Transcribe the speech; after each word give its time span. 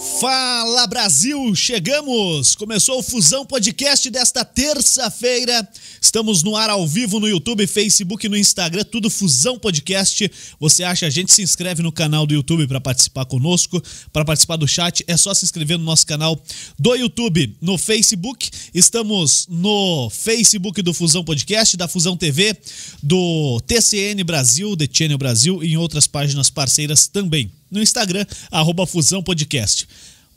Fala 0.00 0.86
Brasil, 0.86 1.54
chegamos! 1.54 2.54
Começou 2.54 3.00
o 3.00 3.02
Fusão 3.02 3.44
Podcast 3.44 4.08
desta 4.08 4.42
terça-feira. 4.46 5.68
Estamos 6.00 6.42
no 6.42 6.56
ar 6.56 6.70
ao 6.70 6.88
vivo 6.88 7.20
no 7.20 7.28
YouTube, 7.28 7.66
Facebook, 7.66 8.26
no 8.26 8.36
Instagram, 8.36 8.82
tudo 8.84 9.10
Fusão 9.10 9.58
Podcast. 9.58 10.30
Você 10.58 10.84
acha 10.84 11.06
a 11.06 11.10
gente 11.10 11.30
se 11.30 11.42
inscreve 11.42 11.82
no 11.82 11.92
canal 11.92 12.26
do 12.26 12.32
YouTube 12.32 12.66
para 12.66 12.80
participar 12.80 13.26
conosco, 13.26 13.82
para 14.10 14.24
participar 14.24 14.56
do 14.56 14.66
chat, 14.66 15.04
é 15.06 15.18
só 15.18 15.34
se 15.34 15.44
inscrever 15.44 15.76
no 15.76 15.84
nosso 15.84 16.06
canal 16.06 16.42
do 16.78 16.94
YouTube, 16.94 17.54
no 17.60 17.76
Facebook. 17.76 18.48
Estamos 18.72 19.46
no 19.50 20.08
Facebook 20.08 20.80
do 20.80 20.94
Fusão 20.94 21.22
Podcast, 21.22 21.76
da 21.76 21.86
Fusão 21.86 22.16
TV, 22.16 22.56
do 23.02 23.60
TCN 23.66 24.24
Brasil, 24.24 24.74
The 24.78 24.88
Channel 24.90 25.18
Brasil 25.18 25.62
e 25.62 25.74
em 25.74 25.76
outras 25.76 26.06
páginas 26.06 26.48
parceiras 26.48 27.06
também 27.06 27.59
no 27.70 27.82
Instagram, 27.82 28.24
arroba 28.50 28.86
Fusão 28.86 29.22
Podcast. 29.22 29.86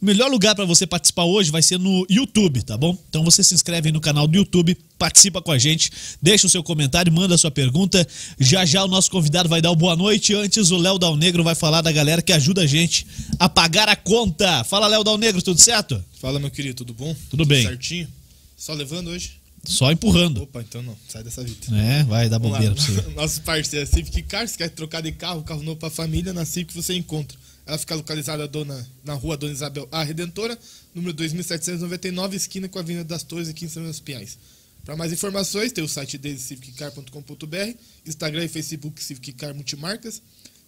O 0.01 0.05
melhor 0.05 0.29
lugar 0.29 0.53
para 0.53 0.65
você 0.65 0.85
participar 0.85 1.23
hoje 1.23 1.49
vai 1.49 1.61
ser 1.61 1.79
no 1.79 2.05
YouTube, 2.09 2.61
tá 2.61 2.77
bom? 2.77 2.97
Então 3.07 3.23
você 3.23 3.41
se 3.41 3.53
inscreve 3.53 3.89
no 3.89 4.01
canal 4.01 4.27
do 4.27 4.35
YouTube, 4.35 4.77
participa 4.97 5.41
com 5.41 5.49
a 5.49 5.57
gente, 5.57 5.89
deixa 6.21 6.45
o 6.45 6.49
seu 6.49 6.61
comentário, 6.61 7.09
manda 7.09 7.35
a 7.35 7.37
sua 7.37 7.49
pergunta. 7.49 8.05
Já 8.37 8.65
já 8.65 8.83
o 8.83 8.87
nosso 8.89 9.09
convidado 9.09 9.47
vai 9.47 9.61
dar 9.61 9.71
o 9.71 9.77
boa 9.77 9.95
noite. 9.95 10.35
Antes, 10.35 10.71
o 10.71 10.77
Léo 10.77 10.99
Dal 10.99 11.15
Negro 11.15 11.41
vai 11.41 11.55
falar 11.55 11.81
da 11.81 11.89
galera 11.89 12.21
que 12.21 12.33
ajuda 12.33 12.63
a 12.63 12.67
gente 12.67 13.07
a 13.39 13.47
pagar 13.47 13.87
a 13.87 13.95
conta. 13.95 14.65
Fala, 14.65 14.87
Léo 14.87 15.05
Dal 15.05 15.17
Negro, 15.17 15.41
tudo 15.41 15.61
certo? 15.61 16.03
Fala, 16.19 16.37
meu 16.37 16.51
querido, 16.51 16.75
tudo 16.75 16.93
bom? 16.93 17.15
Tudo 17.29 17.45
bem. 17.45 17.63
Certinho? 17.63 18.09
Só 18.57 18.73
levando 18.73 19.07
hoje? 19.07 19.42
Só 19.65 19.91
empurrando. 19.91 20.43
Opa, 20.43 20.61
então 20.61 20.81
não, 20.81 20.97
sai 21.07 21.23
dessa 21.23 21.43
vida. 21.43 21.57
É, 21.77 22.03
vai 22.03 22.27
dar 22.27 22.37
Vamos 22.37 22.53
bobeira 22.57 22.75
lá. 22.75 22.85
pra 22.85 22.93
você. 23.03 23.09
Nosso 23.15 23.41
parceiro 23.41 23.83
é 23.83 23.85
Civic 23.85 24.23
Car, 24.23 24.47
se 24.47 24.57
quer 24.57 24.69
trocar 24.69 25.01
de 25.01 25.11
carro, 25.13 25.41
carro 25.43 25.63
novo 25.63 25.77
pra 25.77 25.89
família, 25.89 26.33
na 26.33 26.43
Civic 26.45 26.73
você 26.73 26.93
encontra. 26.93 27.37
Ela 27.65 27.77
fica 27.77 27.95
localizada 27.95 28.45
dona, 28.45 28.85
na 29.05 29.13
rua 29.13 29.37
Dona 29.37 29.53
Isabel 29.53 29.87
A 29.89 30.03
Redentora, 30.03 30.59
número 30.93 31.13
2799, 31.13 32.35
esquina 32.35 32.67
com 32.67 32.77
a 32.77 32.81
Avenida 32.81 33.05
das 33.05 33.23
Torres, 33.23 33.47
aqui 33.47 33.63
em 33.63 33.69
São 33.69 33.83
dos 33.83 34.01
Pinhais. 34.01 34.37
Para 34.83 34.97
mais 34.97 35.13
informações, 35.13 35.71
tem 35.71 35.81
o 35.81 35.87
site 35.87 36.17
deles, 36.17 36.41
civiccar.com.br, 36.41 37.77
Instagram 38.05 38.43
e 38.43 38.47
Facebook 38.49 39.01
Civic 39.01 39.31
Car 39.31 39.55
Multimarcas. 39.55 40.21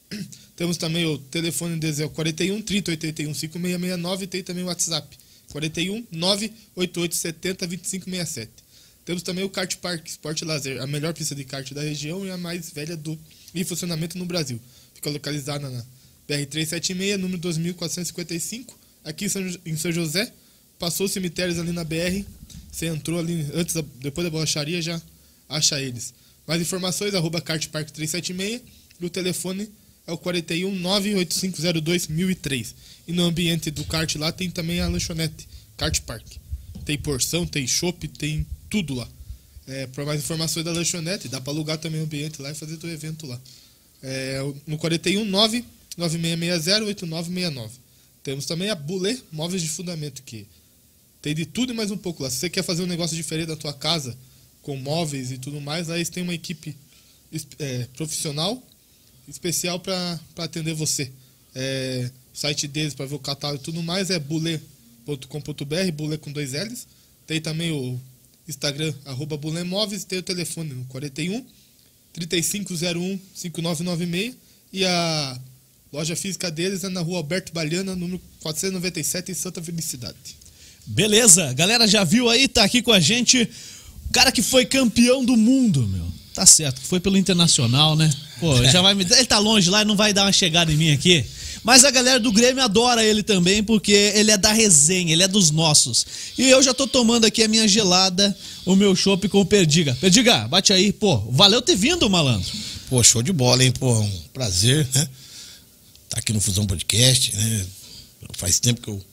Temos 0.56 0.78
também 0.78 1.06
o 1.06 1.18
telefone 1.18 1.78
deles 1.78 2.00
é 2.00 2.06
o 2.06 2.09
41 2.09 2.62
30 2.62 2.92
81 2.92 3.34
5669 3.34 4.24
e 4.24 4.28
tem 4.28 4.42
também 4.44 4.64
o 4.64 4.68
WhatsApp 4.68 5.18
41 5.52 6.06
988 6.12 7.16
70 7.16 7.68
2567. 7.68 8.65
Temos 9.06 9.22
também 9.22 9.44
o 9.44 9.50
Kart 9.50 9.75
Park 9.78 10.08
Sport 10.08 10.42
Lazer, 10.42 10.81
a 10.81 10.88
melhor 10.88 11.14
pista 11.14 11.36
de 11.36 11.44
kart 11.44 11.72
da 11.73 11.81
região 11.81 12.25
e 12.25 12.31
a 12.31 12.38
mais 12.38 12.72
velha 12.72 12.98
do 12.98 13.17
em 13.53 13.64
funcionamento 13.64 14.17
no 14.17 14.25
Brasil. 14.25 14.59
Fica 14.95 15.12
localizada 15.12 15.70
na 15.70 15.86
BR-376, 16.28 17.16
número 17.17 17.38
2455, 17.39 18.78
aqui 19.03 19.25
em 19.25 19.78
São, 19.78 19.92
José. 19.92 20.34
Passou 20.80 21.06
os 21.06 21.12
cemitérios 21.12 21.59
ali 21.59 21.72
na 21.72 21.84
BR, 21.84 22.25
você 22.72 22.88
entrou 22.88 23.20
ali 23.20 23.47
antes, 23.53 23.75
depois 24.00 24.25
da 24.25 24.31
borracharia, 24.31 24.81
já 24.81 25.00
acha 25.47 25.80
eles. 25.80 26.14
Mais 26.47 26.62
informações, 26.62 27.14
arroba 27.14 27.40
kartpark 27.40 27.92
376 27.92 28.62
e 29.00 29.06
o 29.06 29.09
telefone 29.09 29.69
é 30.08 30.12
o 30.12 30.17
41 30.17 30.75
98502 30.80 32.08
1003. 32.08 32.75
E 33.08 33.14
no 33.14 33.23
ambiente 33.23 33.69
do 33.72 33.86
kart 33.86 34.16
lá 34.16 34.31
tem 34.31 34.50
também 34.50 34.80
a 34.81 34.88
lanchonete, 34.88 35.47
Kart 35.78 36.02
Park. 36.02 36.25
Tem 36.84 36.97
porção, 36.97 37.45
tem 37.45 37.66
chopp, 37.67 38.08
tem 38.08 38.45
tudo 38.76 38.95
lá. 38.95 39.08
É, 39.68 39.88
para 39.88 40.06
mais 40.06 40.20
informações 40.20 40.66
da 40.66 40.72
lanchonete, 40.72 41.30
dá 41.30 41.40
para 41.40 41.54
alugar 41.54 41.78
também 41.78 42.02
o 42.02 42.04
ambiente 42.04 42.42
lá 42.42 42.52
e 42.52 42.56
fazer 42.56 42.78
o 42.84 42.90
evento 42.90 43.26
lá. 43.26 43.40
É, 44.04 44.40
no 44.68 44.78
41 44.78 45.23
9 45.23 45.64
9660 45.98 46.86
8969. 46.86 47.73
Temos 48.22 48.46
também 48.46 48.70
a 48.70 48.76
Bulê 48.76 49.18
Móveis 49.31 49.62
de 49.62 49.70
Fundamento, 49.70 50.22
que 50.23 50.46
tem 51.22 51.34
de 51.34 51.46
tudo 51.46 51.72
e 51.72 51.76
mais 51.76 51.90
um 51.90 51.98
pouco 51.98 52.22
lá. 52.22 52.30
Se 52.30 52.38
você 52.38 52.50
quer 52.50 52.64
fazer 52.64 52.84
um 52.84 52.88
negócio 52.88 53.16
diferente 53.16 53.47
da 53.47 53.56
tua 53.56 53.74
casa, 53.74 54.16
com 54.62 54.75
móveis 54.75 55.31
e 55.31 55.38
tudo 55.38 55.62
mais, 55.62 55.88
eles 55.88 56.09
têm 56.09 56.24
uma 56.24 56.34
equipe 56.34 56.75
é, 57.57 57.88
profissional 57.96 58.62
especial 59.28 59.80
para 59.80 60.19
atender 60.38 60.74
você. 60.74 61.09
É, 61.56 62.12
o 62.34 62.38
site 62.38 62.68
deles 62.68 62.94
para 62.94 63.06
ver 63.06 63.16
o 63.16 63.19
catálogo 63.19 63.62
e 63.62 63.63
tudo 63.63 63.81
mais 63.81 64.09
é 64.09 64.19
bule.com.br, 64.19 65.92
bule 65.94 66.18
com 66.18 66.31
dois 66.31 66.52
L's. 66.52 66.86
Tem 67.25 67.40
também 67.40 67.72
o 67.72 68.00
Instagram, 68.47 68.94
arroba 69.06 69.38
bulemóveis, 69.38 70.03
tem 70.03 70.19
o 70.19 70.23
telefone 70.23 70.73
no 70.73 70.85
41 70.85 71.45
3501 72.13 73.19
5996 73.33 74.35
e 74.72 74.85
a 74.85 75.39
loja 75.91 76.16
física 76.16 76.51
deles 76.51 76.83
é 76.83 76.89
na 76.89 77.01
rua 77.01 77.17
Alberto 77.17 77.51
Baliana, 77.53 77.95
número 77.95 78.22
497, 78.41 79.31
em 79.31 79.35
Santa 79.35 79.61
Felicidade. 79.61 80.16
Beleza, 80.85 81.51
galera 81.53 81.88
já 81.88 82.03
viu 82.03 82.29
aí, 82.29 82.47
tá 82.47 82.63
aqui 82.63 82.81
com 82.81 82.91
a 82.91 83.00
gente 83.00 83.50
o 84.09 84.13
cara 84.13 84.31
que 84.31 84.41
foi 84.41 84.66
campeão 84.66 85.25
do 85.25 85.35
mundo, 85.35 85.88
meu. 85.88 86.06
Tá 86.33 86.45
certo, 86.45 86.81
foi 86.81 87.00
pelo 87.00 87.17
Internacional, 87.17 87.95
né? 87.95 88.13
Pô, 88.39 88.63
já 88.66 88.81
vai 88.81 88.94
me. 88.94 89.03
Ele 89.03 89.25
tá 89.25 89.39
longe 89.39 89.69
lá 89.69 89.81
e 89.81 89.85
não 89.85 89.95
vai 89.95 90.12
dar 90.12 90.25
uma 90.25 90.33
chegada 90.33 90.72
em 90.72 90.75
mim 90.75 90.91
aqui. 90.91 91.25
Mas 91.66 91.84
a 91.84 91.90
galera 91.90 92.20
do 92.20 92.31
Grêmio 92.31 92.64
adora 92.64 93.03
ele 93.03 93.24
também, 93.24 93.64
porque 93.64 93.92
ele 93.92 94.30
é 94.30 94.38
da 94.38 94.53
resenha, 94.53 95.12
ele 95.12 95.24
é 95.24 95.28
dos 95.28 95.50
nossos. 95.50 96.06
E 96.38 96.48
eu 96.48 96.62
já 96.62 96.76
tô 96.76 96.86
tomando 96.86 97.26
aqui 97.26 97.42
a 97.42 97.48
minha 97.48 97.68
gelada, 97.68 98.38
o 98.64 98.76
meu 98.76 98.96
chopp 98.96 99.28
com 99.30 99.42
o 99.42 99.46
Perdiga. 99.46 99.98
Perdiga, 100.00 100.48
bate 100.48 100.72
aí, 100.72 100.94
pô. 100.94 101.18
Valeu 101.31 101.64
ter 101.64 101.75
vindo, 101.75 102.08
malandro. 102.08 102.48
Pô, 102.88 103.02
show 103.02 103.24
de 103.24 103.34
bola, 103.34 103.64
hein? 103.64 103.72
Pô, 103.72 104.00
um 104.00 104.22
prazer, 104.31 104.88
né? 104.94 105.09
Tá 106.08 106.20
aqui 106.20 106.31
no 106.31 106.40
Fusão 106.40 106.68
Podcast, 106.68 107.36
né? 107.36 107.66
Faz 108.34 108.59
tempo 108.59 108.80
que 108.80 108.88
eu, 108.88 109.04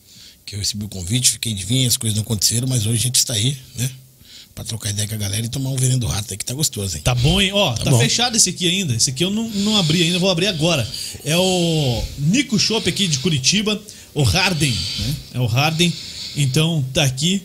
que 0.45 0.55
eu 0.55 0.59
recebi 0.59 0.85
o 0.85 0.89
convite, 0.91 1.31
fiquei 1.31 1.55
de 1.55 1.65
vir, 1.65 1.87
as 1.87 1.97
coisas 1.97 2.15
não 2.15 2.23
aconteceram, 2.23 2.69
mas 2.69 2.85
hoje 2.85 2.99
a 2.99 3.03
gente 3.03 3.17
está 3.17 3.33
aí, 3.33 3.57
né? 3.77 3.91
Pra 4.55 4.65
trocar 4.65 4.91
ideia 4.91 5.09
com 5.09 5.15
a 5.15 5.19
galera 5.19 5.47
e 5.47 5.49
tomar 5.49 5.71
um 5.71 5.77
veneno 5.77 6.01
do 6.01 6.07
rato 6.07 6.27
aí 6.31 6.37
que 6.37 6.45
tá 6.45 6.53
gostoso, 6.53 6.97
hein? 6.97 7.03
Tá 7.03 7.15
bom, 7.15 7.41
hein? 7.41 7.53
Ó, 7.55 7.73
tá, 7.73 7.91
bom. 7.91 7.99
fechado 7.99 8.37
esse 8.37 8.51
aqui 8.51 8.69
ainda. 8.69 8.95
Esse 8.95 9.09
aqui 9.11 9.25
eu 9.25 9.31
não, 9.31 9.49
não 9.49 9.77
abri 9.79 10.03
ainda, 10.03 10.19
vou 10.19 10.31
abrir 10.31 10.47
agora. 10.47 10.87
É 11.25 11.37
o 11.37 12.03
Nico 12.19 12.59
Shop 12.59 12.87
aqui 12.87 13.09
de 13.09 13.19
Curitiba, 13.21 13.81
o 14.13 14.23
Harden, 14.23 14.71
né? 14.71 15.15
É 15.35 15.41
o 15.41 15.47
Harden. 15.47 15.91
Então 16.37 16.85
tá 16.93 17.03
aqui 17.03 17.43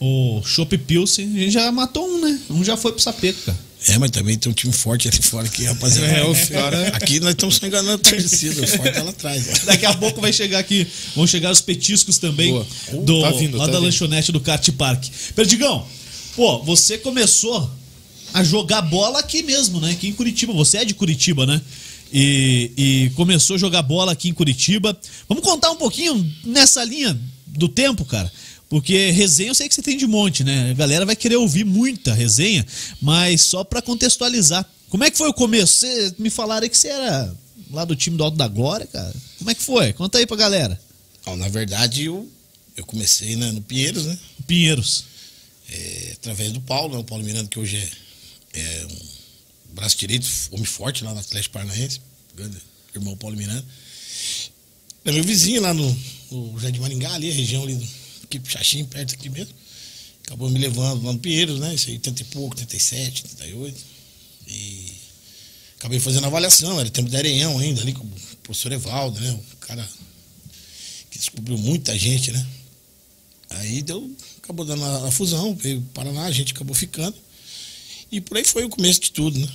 o 0.00 0.40
Shop 0.42 0.76
Pilsen. 0.78 1.26
A 1.36 1.38
gente 1.38 1.50
já 1.50 1.70
matou 1.70 2.08
um, 2.08 2.20
né? 2.22 2.40
Um 2.48 2.64
já 2.64 2.78
foi 2.78 2.92
pro 2.92 3.00
sapeco, 3.02 3.38
cara. 3.44 3.58
É, 3.88 3.96
mas 3.98 4.10
também 4.10 4.36
tem 4.36 4.50
um 4.50 4.54
time 4.54 4.72
forte 4.72 5.06
ali 5.06 5.22
fora 5.22 5.46
aqui, 5.46 5.64
rapaziada. 5.64 6.12
É, 6.12 6.26
os 6.26 6.48
cara- 6.48 6.88
Aqui 6.88 7.20
nós 7.20 7.30
estamos 7.30 7.56
só 7.56 7.66
enganando 7.66 7.94
a 7.94 7.98
torcida, 7.98 8.60
o 8.60 8.66
forte 8.66 8.92
tá 8.94 9.02
lá 9.04 9.10
atrás. 9.10 9.46
ó. 9.62 9.66
Daqui 9.66 9.86
a 9.86 9.94
pouco 9.94 10.20
vai 10.20 10.32
chegar 10.32 10.58
aqui, 10.58 10.84
vão 11.14 11.26
chegar 11.28 11.52
os 11.52 11.60
petiscos 11.60 12.18
também 12.18 12.50
Boa. 12.50 12.66
do, 13.04 13.20
Tá 13.22 13.30
vindo, 13.32 13.56
lá 13.56 13.66
tá 13.66 13.70
da 13.72 13.78
vindo. 13.78 13.84
lanchonete 13.86 14.32
do 14.32 14.40
Kart 14.40 14.68
Park. 14.72 15.04
Perdigão, 15.36 15.86
pô, 16.38 16.62
você 16.62 16.96
começou 16.96 17.68
a 18.32 18.44
jogar 18.44 18.80
bola 18.82 19.18
aqui 19.18 19.42
mesmo, 19.42 19.80
né? 19.80 19.90
Aqui 19.90 20.06
em 20.06 20.12
Curitiba. 20.12 20.52
Você 20.52 20.76
é 20.76 20.84
de 20.84 20.94
Curitiba, 20.94 21.44
né? 21.44 21.60
E, 22.12 22.70
e 22.76 23.10
começou 23.16 23.56
a 23.56 23.58
jogar 23.58 23.82
bola 23.82 24.12
aqui 24.12 24.28
em 24.28 24.32
Curitiba. 24.32 24.96
Vamos 25.28 25.42
contar 25.42 25.72
um 25.72 25.76
pouquinho 25.76 26.32
nessa 26.44 26.84
linha 26.84 27.18
do 27.44 27.68
tempo, 27.68 28.04
cara. 28.04 28.32
Porque 28.68 29.10
resenha 29.10 29.50
eu 29.50 29.54
sei 29.54 29.68
que 29.68 29.74
você 29.74 29.82
tem 29.82 29.96
de 29.96 30.06
monte, 30.06 30.44
né? 30.44 30.70
A 30.70 30.74
galera 30.74 31.04
vai 31.04 31.16
querer 31.16 31.34
ouvir 31.34 31.64
muita 31.64 32.14
resenha, 32.14 32.64
mas 33.02 33.40
só 33.40 33.64
pra 33.64 33.82
contextualizar. 33.82 34.64
Como 34.90 35.02
é 35.02 35.10
que 35.10 35.18
foi 35.18 35.28
o 35.28 35.34
começo? 35.34 35.80
Você 35.80 36.14
me 36.20 36.30
falaram 36.30 36.68
que 36.68 36.78
você 36.78 36.86
era 36.86 37.34
lá 37.72 37.84
do 37.84 37.96
time 37.96 38.16
do 38.16 38.22
Alto 38.22 38.36
da 38.36 38.46
Glória, 38.46 38.86
cara. 38.86 39.14
Como 39.38 39.50
é 39.50 39.54
que 39.56 39.62
foi? 39.62 39.92
Conta 39.92 40.18
aí 40.18 40.26
pra 40.26 40.36
galera. 40.36 40.80
Ó, 41.26 41.34
na 41.34 41.48
verdade, 41.48 42.04
eu, 42.04 42.28
eu 42.76 42.86
comecei 42.86 43.34
né, 43.34 43.50
no 43.50 43.60
Pinheiros, 43.60 44.06
né? 44.06 44.16
Pinheiros. 44.46 45.17
É, 45.70 46.12
através 46.14 46.52
do 46.52 46.60
Paulo, 46.60 46.94
né? 46.94 47.00
O 47.00 47.04
Paulo 47.04 47.22
Miranda, 47.24 47.48
que 47.48 47.58
hoje 47.58 47.76
é, 48.54 48.60
é 48.60 48.86
um 49.70 49.74
braço 49.74 49.96
direito, 49.98 50.28
homem 50.50 50.64
forte 50.64 51.04
lá 51.04 51.12
no 51.12 51.20
Atlético 51.20 51.52
Paranaense, 51.54 52.00
grande 52.34 52.56
irmão 52.94 53.16
Paulo 53.16 53.36
Miranda. 53.36 53.64
É 55.04 55.12
meu 55.12 55.22
vizinho 55.24 55.60
lá 55.60 55.72
no, 55.74 55.96
no 56.30 56.58
Jardim 56.58 56.80
Maringá, 56.80 57.12
ali, 57.14 57.30
a 57.30 57.34
região 57.34 57.62
ali, 57.62 57.74
do- 57.74 58.48
Xaxim, 58.50 58.84
perto 58.84 59.14
aqui 59.14 59.28
mesmo. 59.30 59.52
Acabou 60.24 60.50
me 60.50 60.58
levando 60.58 61.02
lá 61.06 61.12
no 61.12 61.18
Pinheiros, 61.18 61.58
né? 61.60 61.74
Isso 61.74 61.88
aí, 61.88 61.94
80 61.94 62.20
e 62.22 62.24
pouco, 62.26 62.54
87, 62.56 63.22
88. 63.40 63.84
E 64.48 64.92
acabei 65.78 65.98
fazendo 65.98 66.26
avaliação, 66.26 66.78
era 66.78 66.90
tempo 66.90 67.08
da 67.08 67.18
Areião 67.18 67.58
ainda, 67.58 67.80
ali 67.80 67.92
com 67.94 68.04
o 68.04 68.10
professor 68.42 68.72
Evaldo, 68.72 69.18
né? 69.20 69.30
O 69.32 69.56
cara 69.56 69.88
que 71.10 71.18
descobriu 71.18 71.56
muita 71.56 71.98
gente, 71.98 72.30
né? 72.32 72.46
Aí 73.50 73.80
deu, 73.82 74.14
acabou 74.48 74.64
dando 74.64 74.82
a, 74.82 75.08
a 75.08 75.10
fusão, 75.10 75.54
veio 75.54 75.78
o 75.78 75.82
Paraná, 75.92 76.24
a 76.24 76.32
gente 76.32 76.54
acabou 76.54 76.74
ficando. 76.74 77.14
E 78.10 78.18
por 78.18 78.38
aí 78.38 78.44
foi 78.44 78.64
o 78.64 78.70
começo 78.70 78.98
de 78.98 79.12
tudo, 79.12 79.38
né? 79.38 79.46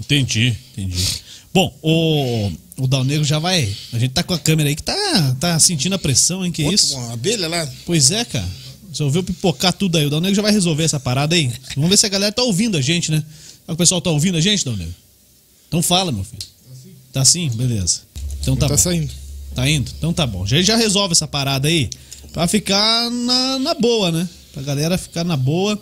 Entendi, 0.00 0.56
entendi. 0.72 1.22
Bom, 1.54 1.72
o, 1.80 2.50
o 2.78 2.88
Dal 2.88 3.04
Negro 3.04 3.24
já 3.24 3.38
vai. 3.38 3.72
A 3.92 3.98
gente 3.98 4.10
tá 4.10 4.24
com 4.24 4.34
a 4.34 4.38
câmera 4.38 4.68
aí 4.68 4.74
que 4.74 4.82
tá, 4.82 5.36
tá 5.38 5.58
sentindo 5.60 5.94
a 5.94 5.98
pressão, 5.98 6.44
hein? 6.44 6.50
Que 6.50 6.62
Outra, 6.62 6.74
isso? 6.74 6.96
Uma 6.96 7.12
abelha 7.12 7.46
lá. 7.46 7.70
Pois 7.86 8.10
é, 8.10 8.24
cara. 8.24 8.48
Resolveu 8.88 9.22
pipocar 9.22 9.72
tudo 9.72 9.96
aí. 9.96 10.06
O 10.06 10.10
Dal 10.10 10.20
Negro 10.20 10.34
já 10.34 10.42
vai 10.42 10.50
resolver 10.50 10.82
essa 10.82 10.98
parada 10.98 11.36
aí. 11.36 11.52
Vamos 11.76 11.90
ver 11.90 11.96
se 11.96 12.06
a 12.06 12.08
galera 12.08 12.32
tá 12.32 12.42
ouvindo 12.42 12.76
a 12.76 12.80
gente, 12.80 13.12
né? 13.12 13.22
O 13.68 13.76
pessoal 13.76 14.00
tá 14.00 14.10
ouvindo 14.10 14.36
a 14.36 14.40
gente, 14.40 14.64
Dal 14.64 14.76
Negro? 14.76 14.94
Então 15.68 15.80
fala, 15.80 16.10
meu 16.10 16.24
filho. 16.24 16.42
Tá 17.12 17.24
sim? 17.24 17.48
Beleza. 17.50 18.00
Então 18.40 18.56
tá, 18.56 18.66
tá 18.66 18.74
bom. 18.74 18.78
saindo. 18.78 19.12
Tá 19.54 19.68
indo? 19.68 19.92
Então 19.96 20.12
tá 20.12 20.26
bom. 20.26 20.44
Já 20.44 20.60
já 20.62 20.76
resolve 20.76 21.12
essa 21.12 21.28
parada 21.28 21.68
aí 21.68 21.88
pra 22.32 22.46
ficar 22.48 23.10
na, 23.10 23.58
na 23.58 23.74
boa, 23.74 24.10
né? 24.10 24.28
Pra 24.52 24.62
galera 24.62 24.98
ficar 24.98 25.24
na 25.24 25.36
boa 25.36 25.80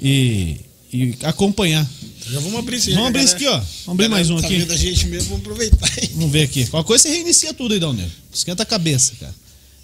e, 0.00 0.56
e 0.92 1.14
acompanhar. 1.22 1.86
Já 2.28 2.40
vamos 2.40 2.58
abrir 2.58 2.76
esse 2.76 2.92
Vamos 2.92 3.08
abrir 3.08 3.24
isso 3.24 3.36
aqui, 3.36 3.46
ó. 3.46 3.56
Vamos 3.58 3.88
abrir 3.88 4.08
mais 4.08 4.30
um 4.30 4.40
tá 4.40 4.46
aqui. 4.46 4.58
vendo 4.58 4.72
a 4.72 4.76
gente 4.76 5.06
mesmo, 5.06 5.28
vamos 5.30 5.42
aproveitar. 5.44 6.02
hein? 6.02 6.10
Vamos 6.14 6.32
ver 6.32 6.42
aqui. 6.42 6.66
Qualquer 6.66 6.86
coisa 6.86 7.02
você 7.02 7.14
reinicia 7.14 7.54
tudo 7.54 7.74
aí, 7.74 7.80
Dalnego. 7.80 8.10
Esquenta 8.32 8.62
a 8.62 8.66
cabeça, 8.66 9.12
cara. 9.20 9.34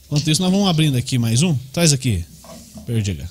Enquanto 0.06 0.29
isso, 0.31 0.43
nós 0.43 0.50
vamos 0.50 0.69
abrindo 0.69 0.97
aqui 0.97 1.19
mais 1.19 1.43
um. 1.43 1.56
Traz 1.73 1.93
aqui. 1.93 2.25
Perdiga. 2.85 3.31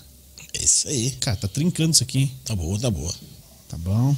É 0.54 0.64
isso 0.64 0.88
aí. 0.88 1.12
Cara, 1.20 1.36
tá 1.38 1.48
trincando 1.48 1.92
isso 1.92 2.04
aqui, 2.04 2.20
hein? 2.20 2.32
Tá 2.46 2.56
boa, 2.56 2.80
tá 2.80 2.90
boa. 2.90 3.14
Tá 3.68 3.78
bom. 3.78 4.16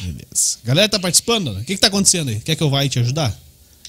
Beleza. 0.00 0.58
Galera 0.64 0.88
tá 0.88 0.98
participando? 0.98 1.48
O 1.52 1.64
que 1.64 1.74
que 1.74 1.80
tá 1.80 1.88
acontecendo 1.88 2.28
aí? 2.30 2.40
Quer 2.40 2.56
que 2.56 2.62
eu 2.62 2.70
vá 2.70 2.80
aí 2.80 2.88
te 2.88 2.98
ajudar? 3.00 3.36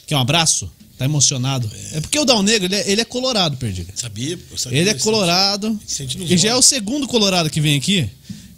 Quer 0.08 0.16
um 0.18 0.20
abraço? 0.20 0.70
Tá 1.00 1.06
emocionado? 1.06 1.72
É, 1.94 2.02
porque 2.02 2.20
o 2.20 2.26
Dal 2.26 2.44
Negro, 2.44 2.66
ele 2.66 2.76
é, 2.76 2.92
ele 2.92 3.00
é 3.00 3.06
colorado, 3.06 3.56
Perdiga. 3.56 3.94
Sabia? 3.96 4.38
Eu 4.52 4.58
sabia 4.58 4.80
Ele 4.80 4.90
é 4.90 4.94
colorado. 4.96 5.80
E 6.20 6.38
já 6.38 6.50
é 6.50 6.56
o 6.56 6.62
segundo 6.62 7.08
colorado 7.08 7.50
que 7.50 7.62
vem 7.62 7.78
aqui. 7.78 8.10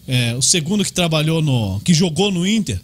É, 0.08 0.34
o 0.34 0.42
segundo 0.42 0.84
que 0.84 0.92
trabalhou 0.92 1.40
no. 1.40 1.80
que 1.82 1.94
jogou 1.94 2.32
no 2.32 2.48
Inter. 2.48 2.82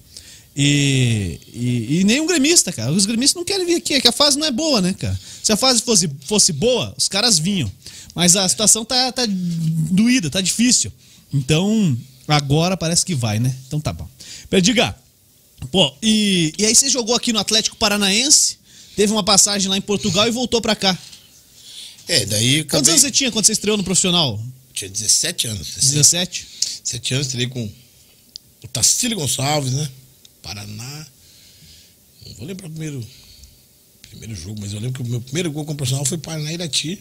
E, 0.55 1.39
e, 1.51 1.99
e 1.99 2.03
nenhum 2.03 2.27
gremista, 2.27 2.71
cara. 2.71 2.91
Os 2.91 3.07
gremistas 3.07 3.35
não 3.35 3.43
querem 3.43 3.65
vir 3.65 3.77
aqui, 3.77 3.95
é 3.95 3.99
que 3.99 4.07
a 4.07 4.11
fase 4.11 4.37
não 4.37 4.45
é 4.45 4.51
boa, 4.51 4.79
né, 4.79 4.93
cara? 4.93 5.19
Se 5.41 5.51
a 5.51 5.57
fase 5.57 5.81
fosse, 5.81 6.07
fosse 6.27 6.53
boa, 6.53 6.93
os 6.95 7.07
caras 7.07 7.39
vinham. 7.39 7.71
Mas 8.13 8.35
a 8.35 8.47
situação 8.47 8.85
tá, 8.85 9.11
tá 9.11 9.23
doída, 9.27 10.29
tá 10.29 10.39
difícil. 10.39 10.91
Então, 11.33 11.97
agora 12.27 12.77
parece 12.77 13.03
que 13.03 13.15
vai, 13.15 13.39
né? 13.39 13.55
Então 13.67 13.79
tá 13.79 13.91
bom. 13.91 14.07
Perdiga, 14.51 14.95
pô, 15.71 15.91
e, 16.03 16.53
e 16.59 16.65
aí 16.67 16.75
você 16.75 16.89
jogou 16.89 17.15
aqui 17.15 17.33
no 17.33 17.39
Atlético 17.39 17.75
Paranaense, 17.75 18.57
teve 18.97 19.13
uma 19.13 19.23
passagem 19.23 19.69
lá 19.69 19.77
em 19.77 19.81
Portugal 19.81 20.27
e 20.27 20.31
voltou 20.31 20.59
pra 20.59 20.75
cá. 20.75 20.97
É, 22.07 22.25
daí 22.25 22.57
eu 22.57 22.65
Quantos 22.65 22.89
acabei... 22.89 22.91
anos 22.93 23.01
você 23.01 23.11
tinha 23.11 23.31
quando 23.31 23.45
você 23.45 23.51
estreou 23.51 23.77
no 23.77 23.83
profissional? 23.83 24.43
Tinha 24.73 24.89
17 24.89 25.47
anos. 25.47 25.75
17? 25.75 26.47
17 26.83 27.13
anos, 27.13 27.27
entrei 27.27 27.47
com 27.47 27.71
o 28.63 28.67
Tacílio 28.67 29.15
Gonçalves, 29.15 29.73
né? 29.73 29.87
Paraná. 30.41 31.07
Não 32.25 32.33
vou 32.33 32.47
lembrar 32.47 32.67
o 32.67 32.71
primeiro, 32.71 33.07
primeiro 34.09 34.35
jogo, 34.35 34.59
mas 34.59 34.73
eu 34.73 34.79
lembro 34.79 35.03
que 35.03 35.07
o 35.07 35.11
meu 35.11 35.21
primeiro 35.21 35.51
gol 35.51 35.63
como 35.63 35.77
profissional 35.77 36.03
foi 36.03 36.17
Paraná 36.17 36.51
Irati, 36.51 36.99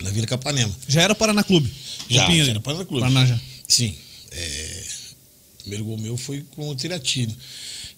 na 0.00 0.10
Vila 0.10 0.26
Capanema. 0.26 0.74
Já 0.88 1.02
era 1.02 1.14
Paraná 1.14 1.44
Clube. 1.44 1.70
Já, 2.08 2.30
já 2.30 2.50
era 2.50 2.60
Paraná 2.60 2.84
Clube. 2.86 3.00
Paraná 3.00 3.26
já. 3.26 3.38
Sim. 3.68 3.94
É, 4.30 4.84
o 5.58 5.62
primeiro 5.64 5.84
gol 5.84 5.98
meu 5.98 6.16
foi 6.16 6.42
com 6.56 6.70
o 6.70 6.74
Tirati. 6.74 7.28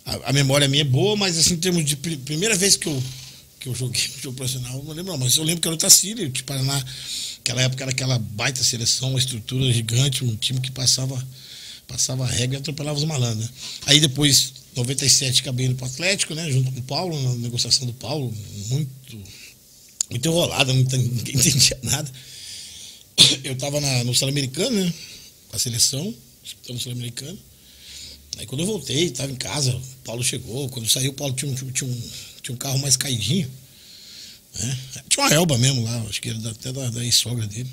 A, 0.06 0.30
a 0.30 0.32
memória 0.32 0.68
minha 0.68 0.82
é 0.82 0.84
boa, 0.84 1.16
mas 1.16 1.36
assim, 1.36 1.54
em 1.54 1.58
termos 1.58 1.84
de 1.84 1.96
pri- 1.96 2.16
primeira 2.16 2.56
vez 2.56 2.76
que 2.76 2.86
eu, 2.86 3.02
que 3.60 3.68
eu 3.68 3.74
joguei 3.74 4.00
no 4.16 4.22
jogo 4.22 4.36
profissional, 4.36 4.82
não 4.84 4.92
lembro 4.94 5.12
não, 5.12 5.18
mas 5.18 5.36
eu 5.36 5.44
lembro 5.44 5.60
que 5.60 5.68
era 5.68 5.74
o 5.74 5.78
Tacílio, 5.78 6.28
de 6.30 6.42
Paraná. 6.44 6.82
Aquela 7.40 7.62
época 7.62 7.84
era 7.84 7.90
aquela 7.90 8.18
baita 8.18 8.62
seleção, 8.64 9.10
uma 9.10 9.18
estrutura 9.18 9.72
gigante, 9.72 10.24
um 10.24 10.34
time 10.36 10.60
que 10.60 10.70
passava, 10.70 11.22
passava 11.86 12.24
a 12.24 12.26
regra 12.26 12.56
e 12.56 12.60
atropelava 12.60 12.98
os 12.98 13.04
malandros. 13.04 13.46
né? 13.46 13.52
Aí 13.86 14.00
depois, 14.00 14.52
97, 14.74 15.40
acabei 15.42 15.66
indo 15.66 15.74
pro 15.76 15.86
Atlético, 15.86 16.34
né? 16.34 16.50
Junto 16.50 16.72
com 16.72 16.80
o 16.80 16.82
Paulo, 16.82 17.20
na 17.22 17.34
negociação 17.36 17.86
do 17.86 17.92
Paulo, 17.94 18.32
muito, 18.68 19.18
muito 20.10 20.26
enrolada, 20.28 20.70
ninguém 20.74 21.34
entendia 21.36 21.78
nada. 21.82 22.10
Eu 23.44 23.52
estava 23.54 23.80
no 24.04 24.14
Sul-Americano, 24.14 24.84
né? 24.84 24.92
Com 25.48 25.56
a 25.56 25.58
seleção, 25.58 26.14
disputando 26.42 26.76
o 26.76 26.80
Sul-Americano. 26.80 27.38
Aí 28.36 28.46
quando 28.46 28.60
eu 28.60 28.66
voltei, 28.66 29.04
estava 29.04 29.32
em 29.32 29.36
casa, 29.36 29.74
o 29.74 29.82
Paulo 30.04 30.22
chegou. 30.22 30.68
Quando 30.68 30.88
saí, 30.88 31.08
o 31.08 31.12
Paulo 31.12 31.34
tinha 31.34 31.50
um, 31.50 31.54
tinha 31.54 31.88
um, 31.88 32.02
tinha 32.42 32.54
um 32.54 32.58
carro 32.58 32.78
mais 32.78 32.96
caidinho. 32.96 33.50
Né? 34.58 34.78
Tinha 35.08 35.24
uma 35.24 35.32
elba 35.34 35.58
mesmo 35.58 35.82
lá, 35.84 36.02
acho 36.08 36.20
que 36.20 36.28
era 36.28 36.50
até 36.50 36.72
da, 36.72 36.90
da 36.90 37.04
ex-sogra 37.04 37.46
dele. 37.46 37.70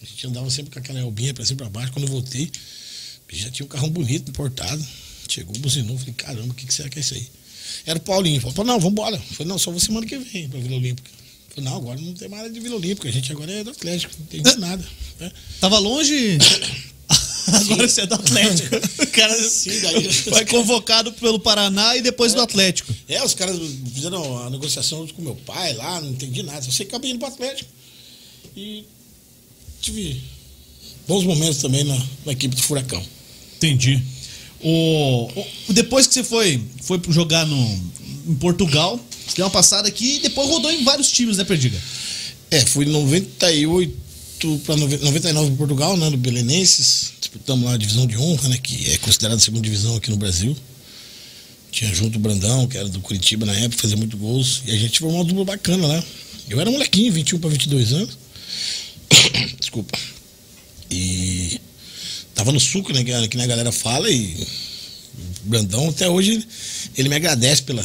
A 0.00 0.04
gente 0.04 0.26
andava 0.26 0.50
sempre 0.50 0.72
com 0.72 0.78
aquela 0.78 1.00
elbinha 1.00 1.34
pra 1.34 1.44
cima 1.44 1.54
e 1.54 1.58
pra 1.58 1.70
baixo. 1.70 1.92
Quando 1.92 2.04
eu 2.06 2.12
voltei, 2.12 2.50
já 3.32 3.50
tinha 3.50 3.66
um 3.66 3.68
carrão 3.68 3.88
bonito, 3.88 4.28
importado. 4.30 4.84
Chegou, 5.28 5.56
buzinou, 5.58 5.98
falei, 5.98 6.14
caramba, 6.14 6.52
o 6.52 6.54
que, 6.54 6.66
que 6.66 6.72
será 6.72 6.88
que 6.88 6.98
é 6.98 7.00
isso 7.00 7.14
aí? 7.14 7.26
Era 7.84 7.98
o 7.98 8.02
Paulinho. 8.02 8.40
Falou, 8.40 8.64
não, 8.64 8.78
vamos 8.78 8.92
embora. 8.92 9.18
Falei, 9.18 9.48
não, 9.48 9.58
só 9.58 9.70
vou 9.70 9.80
semana 9.80 10.06
que 10.06 10.16
vem 10.18 10.48
pra 10.48 10.60
Vila 10.60 10.76
Olímpica. 10.76 11.10
Falei, 11.48 11.68
não, 11.68 11.76
agora 11.76 12.00
não 12.00 12.14
tem 12.14 12.28
mais 12.28 12.42
nada 12.42 12.54
de 12.54 12.60
Vila 12.60 12.76
Olímpica, 12.76 13.08
a 13.08 13.12
gente 13.12 13.32
agora 13.32 13.50
é 13.50 13.64
do 13.64 13.70
Atlético, 13.70 14.14
não 14.18 14.26
tem 14.26 14.42
mais 14.42 14.58
nada. 14.58 14.86
né? 15.18 15.32
Tava 15.60 15.78
longe. 15.78 16.38
Agora 17.52 17.88
você 17.88 18.00
é 18.02 18.06
do 18.06 18.14
Atlético. 18.14 18.76
O 18.76 19.06
cara 19.12 19.34
Sim, 19.48 19.80
daí- 19.80 20.12
foi 20.12 20.44
convocado 20.46 21.12
pelo 21.12 21.38
Paraná 21.38 21.96
e 21.96 22.02
depois 22.02 22.34
do 22.34 22.40
Atlético. 22.40 22.92
É, 23.08 23.22
os 23.24 23.34
caras 23.34 23.56
fizeram 23.94 24.38
a 24.44 24.50
negociação 24.50 25.06
com 25.08 25.22
meu 25.22 25.34
pai 25.36 25.74
lá, 25.74 26.00
não 26.00 26.10
entendi 26.10 26.42
nada. 26.42 26.62
Só 26.62 26.70
sei 26.70 26.86
que 26.86 26.94
acabei 26.94 27.10
indo 27.10 27.18
pro 27.18 27.28
Atlético. 27.28 27.70
E 28.56 28.84
tive 29.80 30.20
bons 31.06 31.24
momentos 31.24 31.58
também 31.58 31.84
na, 31.84 31.96
na 32.24 32.32
equipe 32.32 32.54
do 32.56 32.62
Furacão. 32.62 33.02
Entendi. 33.56 34.02
O, 34.60 35.30
o- 35.68 35.72
depois 35.72 36.06
que 36.06 36.14
você 36.14 36.24
foi, 36.24 36.62
foi 36.82 37.00
jogar 37.10 37.46
no, 37.46 37.82
em 38.26 38.34
Portugal, 38.34 38.98
você 39.26 39.36
deu 39.36 39.44
uma 39.44 39.50
passada 39.50 39.86
aqui 39.88 40.16
e 40.16 40.20
depois 40.20 40.48
rodou 40.48 40.70
em 40.72 40.82
vários 40.82 41.10
times, 41.12 41.36
né, 41.36 41.44
Perdiga? 41.44 41.80
É, 42.50 42.60
fui 42.64 42.84
em 42.86 42.88
98 42.90 44.05
para 44.64 44.76
99 44.76 45.50
em 45.52 45.56
Portugal, 45.56 45.96
né, 45.96 46.10
no 46.10 46.16
Belenenses. 46.16 47.12
Disputamos 47.20 47.64
lá 47.64 47.74
a 47.74 47.76
divisão 47.76 48.06
de 48.06 48.16
honra, 48.16 48.48
né, 48.48 48.58
que 48.58 48.90
é 48.92 48.98
considerada 48.98 49.36
a 49.36 49.40
segunda 49.40 49.62
divisão 49.62 49.96
aqui 49.96 50.10
no 50.10 50.16
Brasil. 50.16 50.56
Tinha 51.70 51.92
junto 51.94 52.16
o 52.16 52.20
Brandão, 52.20 52.66
que 52.66 52.76
era 52.78 52.88
do 52.88 53.00
Curitiba 53.00 53.44
na 53.46 53.54
época, 53.54 53.82
fazia 53.82 53.96
muito 53.96 54.16
gols. 54.16 54.62
E 54.66 54.70
a 54.70 54.76
gente 54.76 54.98
formou 54.98 55.18
uma 55.18 55.24
dupla 55.24 55.44
bacana 55.44 55.86
lá. 55.86 56.04
Eu 56.48 56.60
era 56.60 56.70
molequinho, 56.70 57.12
21 57.12 57.38
para 57.38 57.50
22 57.50 57.92
anos. 57.92 58.16
Desculpa. 59.60 59.98
E 60.90 61.60
tava 62.34 62.52
no 62.52 62.60
suco, 62.60 62.92
né, 62.92 63.02
que- 63.04 63.28
que 63.28 63.40
a 63.40 63.46
galera 63.46 63.72
fala, 63.72 64.10
e 64.10 64.46
o 65.44 65.48
Brandão 65.48 65.88
até 65.88 66.08
hoje 66.08 66.46
ele 66.96 67.08
me 67.08 67.16
agradece 67.16 67.62
pela, 67.62 67.84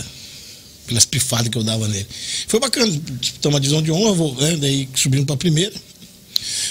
pelas 0.87 1.05
pifadas 1.05 1.49
que 1.49 1.57
eu 1.57 1.63
dava 1.63 1.87
nele. 1.87 2.05
Foi 2.47 2.59
bacana, 2.59 2.91
disputamos 3.19 3.55
uma 3.55 3.59
divisão 3.59 3.81
de 3.81 3.91
honra, 3.91 4.49
né, 4.51 4.57
daí 4.57 4.87
subimos 4.95 5.25
para 5.25 5.35
a 5.35 5.37
primeira. 5.37 5.73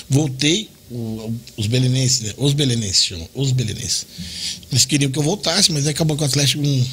Voltei, 0.08 0.68
o- 0.90 1.32
os 1.56 1.66
belenenses, 1.66 2.20
né, 2.20 2.34
os 2.36 2.52
belenenses 2.52 3.04
chamam, 3.04 3.28
os 3.34 3.52
belenenses. 3.52 4.06
Eles 4.70 4.84
queriam 4.84 5.10
que 5.10 5.18
eu 5.18 5.22
voltasse, 5.22 5.70
mas 5.72 5.86
acabou 5.86 6.16
que 6.16 6.22
o 6.22 6.26
Atlético 6.26 6.62
não, 6.62 6.86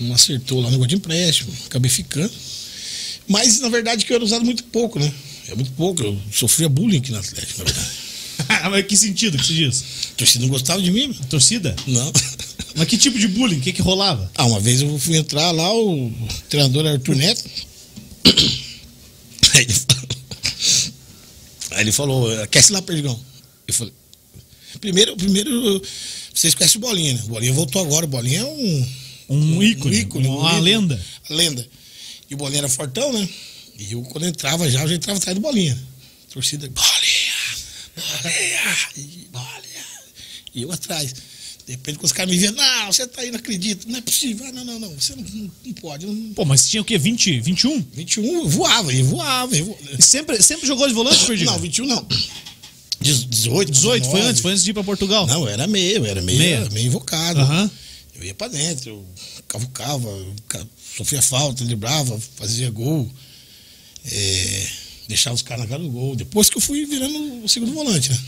não 0.00 0.14
acertou 0.14 0.58
lá 0.58 0.66
no 0.66 0.72
negócio 0.72 0.88
de 0.90 0.94
empréstimo, 0.96 1.52
acabei 1.66 1.90
ficando. 1.90 2.32
Mas 3.28 3.60
na 3.60 3.68
verdade 3.68 4.04
que 4.04 4.12
eu 4.12 4.16
era 4.16 4.24
usado 4.24 4.44
muito 4.44 4.64
pouco, 4.64 4.98
né? 4.98 5.12
É 5.48 5.54
muito 5.54 5.72
pouco, 5.72 6.02
eu 6.02 6.18
sofria 6.32 6.68
bullying 6.68 6.98
aqui 6.98 7.10
no 7.12 7.18
Atlético, 7.18 7.58
na 7.58 7.64
verdade. 7.64 7.90
Mas 8.70 8.86
que 8.86 8.96
sentido 8.96 9.36
que 9.38 9.46
você 9.46 9.54
diz? 9.54 9.84
A 10.12 10.16
torcida 10.16 10.42
não 10.44 10.48
gostava 10.50 10.80
de 10.82 10.90
mim, 10.90 11.14
A 11.22 11.26
torcida? 11.26 11.74
não. 11.86 12.12
Mas 12.74 12.88
que 12.88 12.96
tipo 12.96 13.18
de 13.18 13.28
bullying? 13.28 13.58
O 13.58 13.60
que, 13.60 13.72
que 13.72 13.82
rolava? 13.82 14.30
Ah, 14.34 14.46
uma 14.46 14.58
vez 14.58 14.80
eu 14.80 14.98
fui 14.98 15.16
entrar 15.16 15.50
lá, 15.50 15.74
o 15.74 16.10
treinador 16.48 16.86
era 16.86 16.94
Arthur 16.94 17.16
Neto. 17.16 17.44
Aí 19.54 19.62
ele 19.62 19.72
aí 21.74 21.82
ele 21.82 21.92
falou 21.92 22.30
aquece 22.42 22.72
lá, 22.72 22.80
Perdigão. 22.82 23.18
Eu 23.66 23.74
falei, 23.74 23.92
primeiro, 24.80 25.16
primeiro, 25.16 25.82
vocês 26.34 26.54
conhecem 26.54 26.78
o 26.78 26.80
Bolinha, 26.80 27.14
né? 27.14 27.22
O 27.24 27.28
Bolinha 27.28 27.52
voltou 27.52 27.82
agora, 27.82 28.04
o 28.04 28.08
Bolinha 28.08 28.40
é 28.40 28.44
um... 28.44 28.88
Um 29.28 29.62
ícone, 29.62 29.96
ícone, 29.96 30.26
um 30.28 30.38
uma 30.38 30.50
ídolo. 30.50 30.62
lenda. 30.64 31.06
Lenda. 31.30 31.68
E 32.28 32.34
o 32.34 32.36
Bolinha 32.36 32.60
era 32.60 32.68
fortão, 32.68 33.12
né? 33.12 33.28
E 33.78 33.92
eu, 33.92 34.02
quando 34.02 34.26
entrava 34.26 34.70
já, 34.70 34.82
eu 34.82 34.88
já 34.88 34.94
entrava 34.94 35.18
atrás 35.18 35.34
do 35.34 35.40
Bolinha. 35.40 35.78
Torcida, 36.30 36.68
Bolinha, 36.68 37.34
Bolinha, 37.96 39.28
Bolinha. 39.30 39.84
E 40.54 40.62
eu 40.62 40.72
atrás. 40.72 41.14
De 41.66 41.72
repente, 41.72 41.96
quando 41.98 42.06
os 42.06 42.12
caras 42.12 42.30
me 42.30 42.38
viam, 42.38 42.52
não, 42.52 42.92
você 42.92 43.06
tá 43.06 43.22
aí, 43.22 43.30
não 43.30 43.38
acredito, 43.38 43.88
não 43.88 43.98
é 43.98 44.00
possível. 44.00 44.46
Ah, 44.46 44.52
não, 44.52 44.64
não, 44.64 44.78
não, 44.80 44.90
você 44.90 45.14
não, 45.14 45.22
não, 45.22 45.72
pode. 45.74 46.06
Não, 46.06 46.34
Pô, 46.34 46.44
mas 46.44 46.68
tinha 46.68 46.82
o 46.82 46.84
quê? 46.84 46.98
20, 46.98 47.40
21? 47.40 47.84
21, 47.92 48.34
eu 48.34 48.48
voava, 48.48 48.92
eu 48.92 49.04
voava. 49.04 49.56
Eu 49.56 49.66
voava. 49.66 49.80
E 49.98 50.02
sempre, 50.02 50.42
sempre 50.42 50.66
jogou 50.66 50.88
de 50.88 50.94
volante, 50.94 51.24
Perdiga? 51.24 51.50
Não, 51.50 51.58
21 51.58 51.86
não. 51.86 52.06
18, 53.00 53.72
18, 53.72 54.04
foi 54.04 54.12
19. 54.12 54.28
antes, 54.28 54.42
foi 54.42 54.52
antes 54.52 54.64
de 54.64 54.70
ir 54.70 54.74
pra 54.74 54.84
Portugal. 54.84 55.26
Não, 55.26 55.46
era 55.48 55.66
meio, 55.66 56.04
era 56.04 56.22
meio, 56.22 56.38
Meia. 56.38 56.68
meio 56.70 56.86
invocado. 56.86 57.40
Aham. 57.40 57.70
Eu 58.14 58.24
ia 58.24 58.34
pra 58.34 58.48
dentro, 58.48 58.90
eu 58.90 59.04
cavucava, 59.48 60.08
eu 60.08 60.34
sofria 60.96 61.22
falta, 61.22 61.64
librava, 61.64 62.20
fazia 62.36 62.70
gol, 62.70 63.10
é, 64.04 64.66
deixava 65.08 65.34
os 65.34 65.42
caras 65.42 65.64
na 65.64 65.68
cara 65.68 65.82
do 65.82 65.90
gol. 65.90 66.14
Depois 66.14 66.48
que 66.48 66.56
eu 66.56 66.60
fui 66.60 66.84
virando 66.84 67.44
o 67.44 67.48
segundo 67.48 67.72
volante, 67.72 68.10
né? 68.10 68.20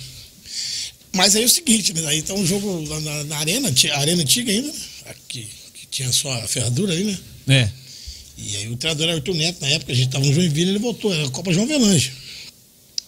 Mas 1.14 1.36
aí 1.36 1.42
é 1.42 1.46
o 1.46 1.48
seguinte, 1.48 1.92
né? 1.92 2.04
Aí 2.06 2.22
tá 2.22 2.34
um 2.34 2.44
jogo 2.44 2.84
lá 2.88 3.00
na, 3.00 3.24
na 3.24 3.38
arena, 3.38 3.72
a 3.92 3.98
arena 3.98 4.22
antiga 4.22 4.50
ainda, 4.50 4.66
né? 4.66 4.78
Aqui, 5.06 5.48
que 5.72 5.86
tinha 5.86 6.12
só 6.12 6.32
a 6.42 6.48
ferradura 6.48 6.92
ali, 6.92 7.04
né? 7.04 7.18
É. 7.46 7.70
E 8.36 8.56
aí 8.56 8.68
o 8.68 8.76
treinador 8.76 9.06
era 9.06 9.16
Arthur 9.16 9.34
Neto, 9.34 9.60
na 9.60 9.68
época 9.68 9.92
a 9.92 9.94
gente 9.94 10.10
tava 10.10 10.26
no 10.26 10.32
Joinville, 10.34 10.70
ele 10.70 10.78
voltou, 10.80 11.14
era 11.14 11.24
a 11.24 11.30
Copa 11.30 11.52
João 11.52 11.68
Velange. 11.68 12.12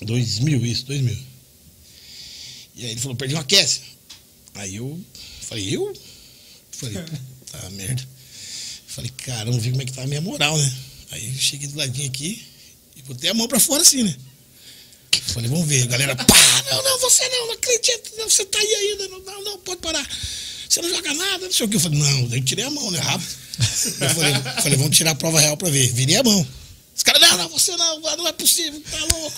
2000, 0.02 0.64
isso, 0.64 0.86
2000. 0.86 1.18
E 2.76 2.84
aí 2.84 2.90
ele 2.92 3.00
falou, 3.00 3.16
perdi 3.16 3.34
uma 3.34 3.40
aquece. 3.40 3.80
Aí 4.54 4.76
eu 4.76 5.00
falei, 5.40 5.74
eu? 5.74 5.92
Falei, 6.70 6.94
tá 7.50 7.70
merda. 7.70 8.06
Falei, 8.86 9.10
cara, 9.16 9.46
vamos 9.46 9.64
ver 9.64 9.70
como 9.70 9.82
é 9.82 9.84
que 9.84 9.92
tá 9.92 10.02
a 10.02 10.06
minha 10.06 10.20
moral, 10.20 10.56
né? 10.56 10.72
Aí 11.10 11.26
eu 11.26 11.34
cheguei 11.34 11.66
do 11.66 11.76
ladinho 11.76 12.06
aqui 12.06 12.40
e 12.94 13.02
botei 13.02 13.30
a 13.30 13.34
mão 13.34 13.48
pra 13.48 13.58
fora 13.58 13.82
assim, 13.82 14.04
né? 14.04 14.16
Falei, 15.20 15.50
vamos 15.50 15.66
ver. 15.66 15.82
A 15.82 15.86
galera, 15.86 16.16
pá, 16.16 16.64
não, 16.70 16.82
não, 16.82 16.98
você 16.98 17.28
não, 17.28 17.46
não 17.46 17.54
acredito, 17.54 18.12
não, 18.18 18.28
você 18.28 18.44
tá 18.44 18.58
aí 18.58 18.74
ainda, 18.74 19.08
não, 19.08 19.20
não, 19.20 19.44
não, 19.44 19.58
pode 19.58 19.80
parar. 19.80 20.06
Você 20.68 20.82
não 20.82 20.88
joga 20.88 21.14
nada, 21.14 21.44
não 21.46 21.52
sei 21.52 21.66
o 21.66 21.68
que. 21.68 21.76
Eu 21.76 21.80
falei, 21.80 21.98
não, 21.98 22.34
eu 22.34 22.44
tirei 22.44 22.64
a 22.64 22.70
mão, 22.70 22.90
né, 22.90 22.98
rápido. 22.98 23.30
Eu 24.00 24.10
falei, 24.10 24.34
falei, 24.62 24.78
vamos 24.78 24.96
tirar 24.96 25.12
a 25.12 25.14
prova 25.14 25.40
real 25.40 25.56
pra 25.56 25.70
ver. 25.70 25.92
Virei 25.92 26.16
a 26.16 26.22
mão. 26.22 26.46
Os 26.96 27.02
caras, 27.02 27.20
não, 27.20 27.36
não, 27.36 27.48
você 27.50 27.76
não, 27.76 28.00
não 28.00 28.26
é 28.26 28.32
possível, 28.32 28.82
tá 28.90 28.98
louco. 28.98 29.36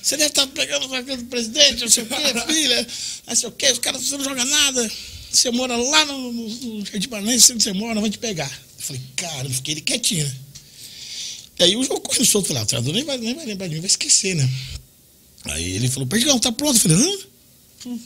Você 0.00 0.16
deve 0.16 0.30
estar 0.30 0.46
pegando 0.46 0.86
o 0.86 1.24
presidente, 1.26 1.80
não 1.80 1.90
sei 1.90 2.04
o 2.04 2.06
quê, 2.06 2.14
filha, 2.46 2.86
não 3.26 3.34
sei 3.34 3.48
o 3.48 3.52
quê, 3.52 3.72
os 3.72 3.78
caras, 3.80 4.02
você 4.02 4.16
não 4.16 4.24
joga 4.24 4.44
nada. 4.44 4.90
Você 5.30 5.50
mora 5.50 5.76
lá 5.76 6.04
no, 6.04 6.32
no, 6.32 6.48
no 6.48 6.86
Jardim 6.86 7.08
Paranense, 7.08 7.52
você 7.52 7.72
mora, 7.72 8.00
vai 8.00 8.10
te 8.10 8.18
pegar. 8.18 8.50
Eu 8.78 8.84
falei, 8.84 9.02
cara, 9.16 9.48
eu 9.48 9.50
fiquei 9.50 9.74
quietinho, 9.80 10.24
né? 10.24 10.34
E 11.58 11.64
aí 11.64 11.76
o 11.76 11.82
jogo 11.82 12.00
correndo 12.00 12.26
solto, 12.26 12.48
falei, 12.48 12.62
ah, 12.62 12.64
o 12.64 12.66
treinador 12.66 12.94
nem 12.94 13.04
vai, 13.04 13.18
nem 13.18 13.34
vai 13.34 13.46
lembrar 13.46 13.66
de 13.66 13.74
mim, 13.74 13.80
vai 13.80 13.88
esquecer, 13.88 14.34
né? 14.36 14.48
Aí 15.46 15.72
ele 15.72 15.88
falou, 15.88 16.06
Perdigão, 16.06 16.38
tá 16.38 16.50
pronto? 16.50 16.76
Eu 16.76 16.80
falei, 16.80 16.96
hã? 16.96 17.18
Hum. 17.86 18.00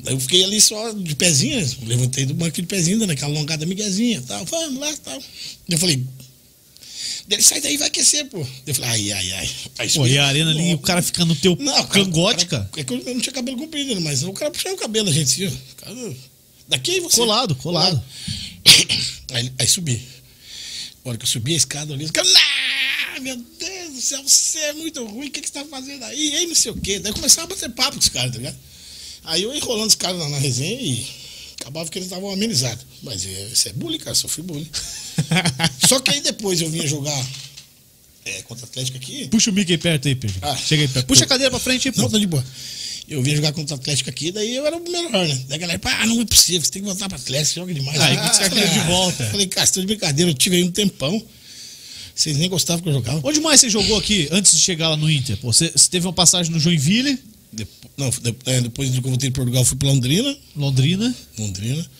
Daí 0.00 0.14
eu 0.14 0.20
fiquei 0.20 0.42
ali 0.44 0.60
só 0.60 0.90
de 0.90 1.14
pezinho, 1.14 1.60
né? 1.60 1.70
levantei 1.86 2.26
do 2.26 2.34
banco 2.34 2.60
de 2.60 2.66
pezinho, 2.66 2.98
dando 2.98 3.12
aquela 3.12 3.32
alongada 3.32 3.64
miguezinha, 3.64 4.20
tal, 4.22 4.44
vamos 4.44 4.80
lá, 4.80 4.92
tal. 4.96 5.22
Eu 5.68 5.78
falei, 5.78 6.04
ele 7.30 7.42
sai 7.42 7.60
daí 7.60 7.76
vai 7.76 7.88
aquecer, 7.88 8.26
pô. 8.26 8.44
Eu 8.66 8.74
falei, 8.74 8.90
ai, 8.90 9.12
ai, 9.12 9.32
ai. 9.32 9.50
Aí, 9.78 9.90
pô, 9.90 10.06
e 10.06 10.18
a 10.18 10.26
arena 10.26 10.50
ali, 10.50 10.74
o 10.74 10.78
cara 10.78 11.00
fica 11.00 11.24
no 11.24 11.36
teu 11.36 11.56
não, 11.58 11.86
cangote, 11.86 12.46
cara. 12.46 12.68
É 12.76 12.82
que 12.82 12.92
eu 12.92 13.02
não 13.14 13.20
tinha 13.20 13.32
cabelo 13.32 13.56
comprido, 13.56 13.94
né? 13.94 14.00
mas 14.00 14.24
o 14.24 14.32
cara 14.32 14.50
puxava 14.50 14.74
o 14.74 14.78
cabelo 14.78 15.06
da 15.06 15.12
gente 15.12 15.32
assim, 15.32 15.46
ó. 15.46 15.84
Cara, 15.84 16.16
daqui 16.68 17.00
você. 17.00 17.16
Colado, 17.16 17.54
colado. 17.56 18.02
Aí, 19.32 19.50
aí 19.58 19.66
subi. 19.66 19.98
A 21.02 21.08
hora 21.08 21.16
que 21.16 21.24
eu 21.24 21.28
subi 21.28 21.54
a 21.54 21.56
escada 21.56 21.94
ali, 21.94 22.04
os 22.04 22.10
caras, 22.10 22.30
ah, 22.36 23.20
meu 23.20 23.34
Deus 23.58 23.81
do 24.02 24.08
céu, 24.08 24.22
você 24.22 24.58
é 24.58 24.72
muito 24.72 25.04
ruim, 25.04 25.28
o 25.28 25.30
que, 25.30 25.40
que 25.40 25.46
você 25.46 25.54
tá 25.54 25.64
fazendo 25.64 26.04
aí? 26.04 26.34
Aí 26.36 26.46
não 26.46 26.54
sei 26.54 26.72
o 26.72 26.76
quê. 26.76 26.98
Daí 26.98 27.12
começava 27.12 27.46
a 27.46 27.50
bater 27.50 27.70
papo 27.70 27.92
com 27.92 28.00
os 28.00 28.08
caras, 28.08 28.32
tá 28.32 28.38
ligado? 28.38 28.56
Aí 29.24 29.42
eu 29.42 29.54
enrolando 29.54 29.88
os 29.88 29.94
caras 29.94 30.18
na, 30.18 30.28
na 30.28 30.38
resenha 30.38 30.80
e 30.80 31.06
acabava 31.60 31.88
que 31.88 31.98
eles 31.98 32.06
estavam 32.08 32.30
amenizados. 32.30 32.84
Mas 33.02 33.24
é, 33.24 33.48
isso 33.52 33.68
é 33.68 33.72
bullying, 33.72 33.98
cara, 33.98 34.14
sofri 34.14 34.42
bullying. 34.42 34.68
Só 35.88 36.00
que 36.00 36.10
aí 36.10 36.20
depois 36.20 36.60
eu 36.60 36.68
vinha 36.68 36.86
jogar 36.86 37.26
é, 38.24 38.42
contra 38.42 38.66
o 38.66 38.68
Atlético 38.68 38.98
aqui. 38.98 39.28
Puxa 39.28 39.50
o 39.50 39.52
Mickey 39.54 39.78
perto 39.78 40.08
aí, 40.08 40.14
Pedro. 40.14 40.36
Ah, 40.42 40.56
Chega 40.56 40.82
aí 40.82 40.88
perto. 40.88 41.06
Puxa 41.06 41.24
a 41.24 41.26
cadeira 41.26 41.50
pra 41.50 41.60
frente 41.60 41.88
e 41.88 41.96
Não, 41.96 42.08
de 42.08 42.26
boa. 42.26 42.44
Eu 43.08 43.22
vinha 43.22 43.36
jogar 43.36 43.52
contra 43.52 43.76
o 43.76 43.78
Atlético 43.78 44.10
aqui, 44.10 44.32
daí 44.32 44.54
eu 44.54 44.64
era 44.64 44.76
o 44.76 44.80
melhor, 44.80 45.10
né? 45.10 45.44
Daí 45.48 45.56
a 45.56 45.60
galera, 45.60 45.80
ah, 45.82 46.06
não 46.06 46.20
é 46.20 46.24
possível, 46.24 46.62
você 46.62 46.70
tem 46.70 46.82
que 46.82 46.88
voltar 46.88 47.08
pro 47.08 47.18
Atlético, 47.18 47.60
joga 47.60 47.74
demais. 47.74 48.00
Aí 48.00 48.16
que 48.16 48.36
você 48.36 48.48
quer 48.48 48.72
de 48.72 48.78
volta. 48.80 49.26
Falei, 49.26 49.46
cara, 49.46 49.66
você 49.66 49.74
tá 49.74 49.80
de 49.80 49.86
brincadeira, 49.86 50.30
eu 50.30 50.34
tive 50.34 50.56
aí 50.56 50.62
um 50.62 50.70
tempão. 50.70 51.22
Vocês 52.14 52.36
nem 52.36 52.48
gostavam 52.48 52.82
que 52.82 52.88
eu 52.88 52.92
jogava. 52.92 53.20
Onde 53.26 53.40
mais 53.40 53.60
você 53.60 53.70
jogou 53.70 53.98
aqui 53.98 54.28
antes 54.30 54.52
de 54.52 54.60
chegar 54.60 54.90
lá 54.90 54.96
no 54.96 55.10
Inter? 55.10 55.36
Pô, 55.38 55.52
você, 55.52 55.70
você 55.70 55.88
teve 55.88 56.06
uma 56.06 56.12
passagem 56.12 56.52
no 56.52 56.60
Joinville? 56.60 57.18
Depois, 57.52 57.92
não, 57.96 58.10
é, 58.46 58.60
depois 58.60 58.90
que 58.90 58.96
eu 58.96 59.02
voltei 59.02 59.30
para 59.30 59.42
Portugal, 59.42 59.64
fui 59.64 59.76
para 59.76 59.88
Londrina. 59.88 60.36
Londrina. 60.56 61.14
Londrina. 61.38 61.90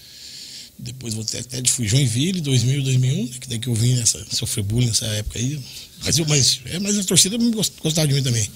Depois 0.78 1.14
voltei 1.14 1.40
até 1.40 1.60
de 1.60 1.70
fui 1.70 1.86
Joinville, 1.86 2.40
2000, 2.40 2.82
2001, 2.82 3.24
né, 3.24 3.30
que 3.40 3.48
daí 3.48 3.58
que 3.58 3.68
eu 3.68 3.74
vim 3.74 3.94
nessa, 3.94 4.24
sofrer 4.32 4.64
bullying 4.64 4.88
nessa 4.88 5.06
época 5.06 5.38
aí. 5.38 5.60
Mas, 6.04 6.18
eu, 6.18 6.26
mas, 6.26 6.60
é, 6.66 6.78
mas 6.80 6.98
a 6.98 7.04
torcida 7.04 7.36
gostava 7.82 8.08
de 8.08 8.14
mim 8.14 8.22
também. 8.22 8.48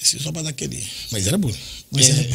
Esse 0.00 0.18
só 0.20 0.30
para 0.30 0.42
dar 0.42 0.50
aquele. 0.50 0.80
Mas 1.10 1.26
era 1.26 1.36
bullying. 1.36 1.58
Mas 1.90 2.08
é, 2.08 2.30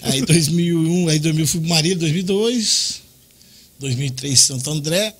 era 0.00 0.14
aí 0.14 0.22
2001, 0.22 1.08
aí 1.10 1.18
2000 1.18 1.46
fui 1.46 1.60
para 1.60 1.68
Marília, 1.68 1.98
2002. 1.98 3.02
2003 3.80 4.40
Santo 4.40 4.70
André. 4.70 5.14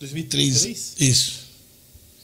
2003. 0.00 0.96
Isso. 0.98 1.32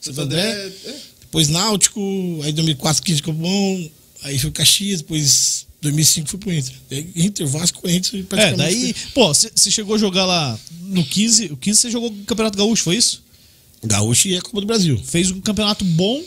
Santo 0.00 0.21
André. 0.23 0.40
André 0.52 0.73
é. 0.87 0.97
Depois 1.21 1.49
Náutico, 1.49 2.00
aí 2.42 2.52
2004 2.52 3.02
15 3.02 3.23
bom 3.23 3.90
aí 4.23 4.38
foi 4.38 4.50
Caxias, 4.50 5.00
depois 5.00 5.66
2005 5.83 6.28
fui 6.28 6.38
pro 6.38 6.52
Inter. 6.52 6.75
Inter, 7.14 7.47
Vasco, 7.47 7.80
Corinthians 7.80 8.26
É, 8.33 8.52
daí, 8.54 8.95
pô, 9.14 9.33
você 9.33 9.71
chegou 9.71 9.95
a 9.95 9.99
jogar 9.99 10.25
lá 10.25 10.59
no 10.83 11.04
15, 11.04 11.47
o 11.47 11.56
15 11.56 11.80
você 11.80 11.90
jogou 11.90 12.11
o 12.11 12.25
Campeonato 12.25 12.59
Gaúcho, 12.59 12.83
foi 12.83 12.97
isso? 12.97 13.23
Gaúcho 13.85 14.28
e 14.28 14.37
a 14.37 14.40
Copa 14.40 14.61
do 14.61 14.66
Brasil. 14.66 15.00
Fez 15.04 15.30
um 15.30 15.40
campeonato 15.40 15.85
bom 15.85 16.23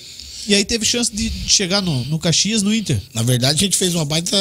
e 0.48 0.56
aí 0.56 0.66
teve 0.66 0.86
chance 0.86 1.14
de 1.14 1.30
chegar 1.48 1.82
no, 1.82 2.06
no 2.06 2.18
Caxias, 2.18 2.62
no 2.62 2.74
Inter. 2.74 3.00
Na 3.14 3.24
verdade, 3.24 3.60
a 3.60 3.64
gente 3.64 3.78
fez 3.78 3.94
uma 3.96 4.06
baita 4.06 4.38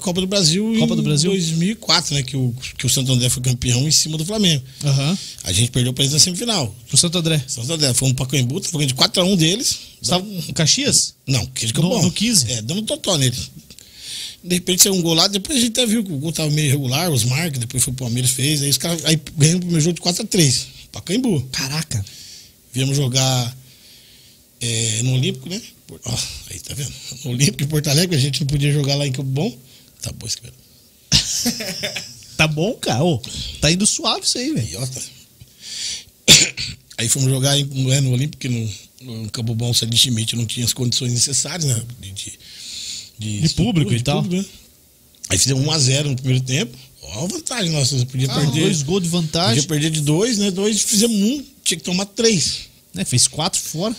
Copa 0.00 0.20
do 0.20 0.26
Brasil 0.26 0.76
Copa 0.78 0.94
do 0.94 1.02
Brasil? 1.02 1.32
em 1.32 1.38
2004, 1.38 2.14
né? 2.14 2.22
Que 2.22 2.36
o, 2.36 2.54
que 2.76 2.86
o 2.86 2.88
Santo 2.88 3.12
André 3.12 3.28
foi 3.28 3.42
campeão 3.42 3.86
em 3.86 3.90
cima 3.90 4.16
do 4.16 4.24
Flamengo. 4.24 4.62
Uhum. 4.84 5.18
A 5.44 5.52
gente 5.52 5.70
perdeu 5.70 5.92
para 5.92 6.04
eles 6.04 6.12
na 6.12 6.18
semifinal. 6.18 6.74
Pro 6.86 6.96
Santo 6.96 7.18
André. 7.18 7.42
Santo 7.46 7.72
André. 7.72 7.92
Fomos 7.94 8.14
para 8.14 8.26
Coimbu, 8.26 8.62
foi 8.64 8.86
de 8.86 8.94
4x1 8.94 9.36
deles. 9.36 9.78
Estava 10.00 10.24
em 10.24 10.52
Caxias? 10.52 11.14
Não, 11.26 11.44
que 11.46 11.66
no, 11.66 11.82
bom. 11.82 12.02
no 12.02 12.12
15. 12.12 12.52
É, 12.52 12.62
dando 12.62 12.82
totó 12.82 13.16
neles. 13.16 13.50
De 14.42 14.54
repente 14.54 14.82
saiu 14.82 14.94
um 14.94 15.02
gol 15.02 15.14
lá, 15.14 15.26
depois 15.26 15.58
a 15.58 15.60
gente 15.60 15.72
até 15.72 15.84
viu 15.84 16.04
que 16.04 16.12
o 16.12 16.16
gol 16.16 16.32
tava 16.32 16.48
meio 16.50 16.68
irregular, 16.68 17.10
os 17.10 17.24
Marcos, 17.24 17.58
depois 17.58 17.82
foi 17.82 17.92
o 17.92 17.96
Palmeiras 17.96 18.30
fez, 18.30 18.62
aí 18.62 18.70
os 18.70 18.78
caras 18.78 19.04
aí 19.04 19.20
ganhamos 19.36 19.58
o 19.58 19.60
primeiro 19.62 19.80
jogo 19.80 19.96
de 19.96 20.00
4x3, 20.00 20.64
pra 20.92 21.00
Caimbu. 21.00 21.42
Caraca. 21.50 22.04
Viemos 22.72 22.96
jogar 22.96 23.57
é, 24.60 25.02
no 25.02 25.14
Olímpico, 25.14 25.48
né? 25.48 25.60
Ó, 26.04 26.18
aí 26.50 26.60
tá 26.60 26.74
vendo? 26.74 26.92
No 27.24 27.30
Olímpico 27.32 27.62
em 27.62 27.66
Porto 27.66 27.88
Alegre, 27.88 28.16
a 28.16 28.20
gente 28.20 28.40
não 28.40 28.46
podia 28.46 28.72
jogar 28.72 28.94
lá 28.96 29.06
em 29.06 29.12
Campo 29.12 29.30
Bom. 29.30 29.56
Tá 30.02 30.12
bom 30.12 30.26
esse 30.26 30.38
tá 32.36 32.46
bom, 32.46 32.74
cara. 32.74 33.02
Ô, 33.02 33.20
tá 33.60 33.70
indo 33.70 33.86
suave 33.86 34.24
isso 34.24 34.38
aí, 34.38 34.52
velho. 34.52 34.78
Aí 36.98 37.08
fomos 37.08 37.30
jogar 37.30 37.56
no, 37.56 37.92
é, 37.92 38.00
no 38.00 38.10
Olímpico, 38.12 38.40
que 38.40 38.48
no, 38.48 38.70
no 39.02 39.30
Campo 39.30 39.54
Bom, 39.54 39.70
o 39.70 39.74
Sadi 39.74 39.96
Schmidt 39.96 40.34
não 40.34 40.44
tinha 40.44 40.66
as 40.66 40.72
condições 40.72 41.12
necessárias, 41.12 41.64
né? 41.64 41.80
De, 42.00 42.10
de, 42.10 42.38
de, 43.16 43.40
de 43.42 43.48
público 43.50 43.92
de 43.92 43.98
e 43.98 44.02
tal. 44.02 44.22
Público, 44.22 44.42
né? 44.42 44.48
Aí 45.28 45.38
fizemos 45.38 45.64
1x0 45.64 46.04
no 46.04 46.16
primeiro 46.16 46.44
tempo. 46.44 46.76
Ó, 47.02 47.24
a 47.24 47.26
vantagem 47.28 47.70
nossa. 47.70 48.04
Podia 48.06 48.28
ah, 48.30 48.34
perder. 48.34 48.62
Dois 48.62 48.82
gols 48.82 49.02
de 49.02 49.08
vantagem. 49.08 49.62
Podia 49.62 49.68
perder 49.68 49.90
de 49.90 50.00
dois, 50.00 50.38
né? 50.38 50.50
Dois, 50.50 50.80
fizemos 50.82 51.16
um, 51.16 51.44
tinha 51.62 51.78
que 51.78 51.84
tomar 51.84 52.06
três. 52.06 52.62
Né? 52.92 53.04
Fez 53.04 53.28
quatro 53.28 53.60
fora. 53.60 53.94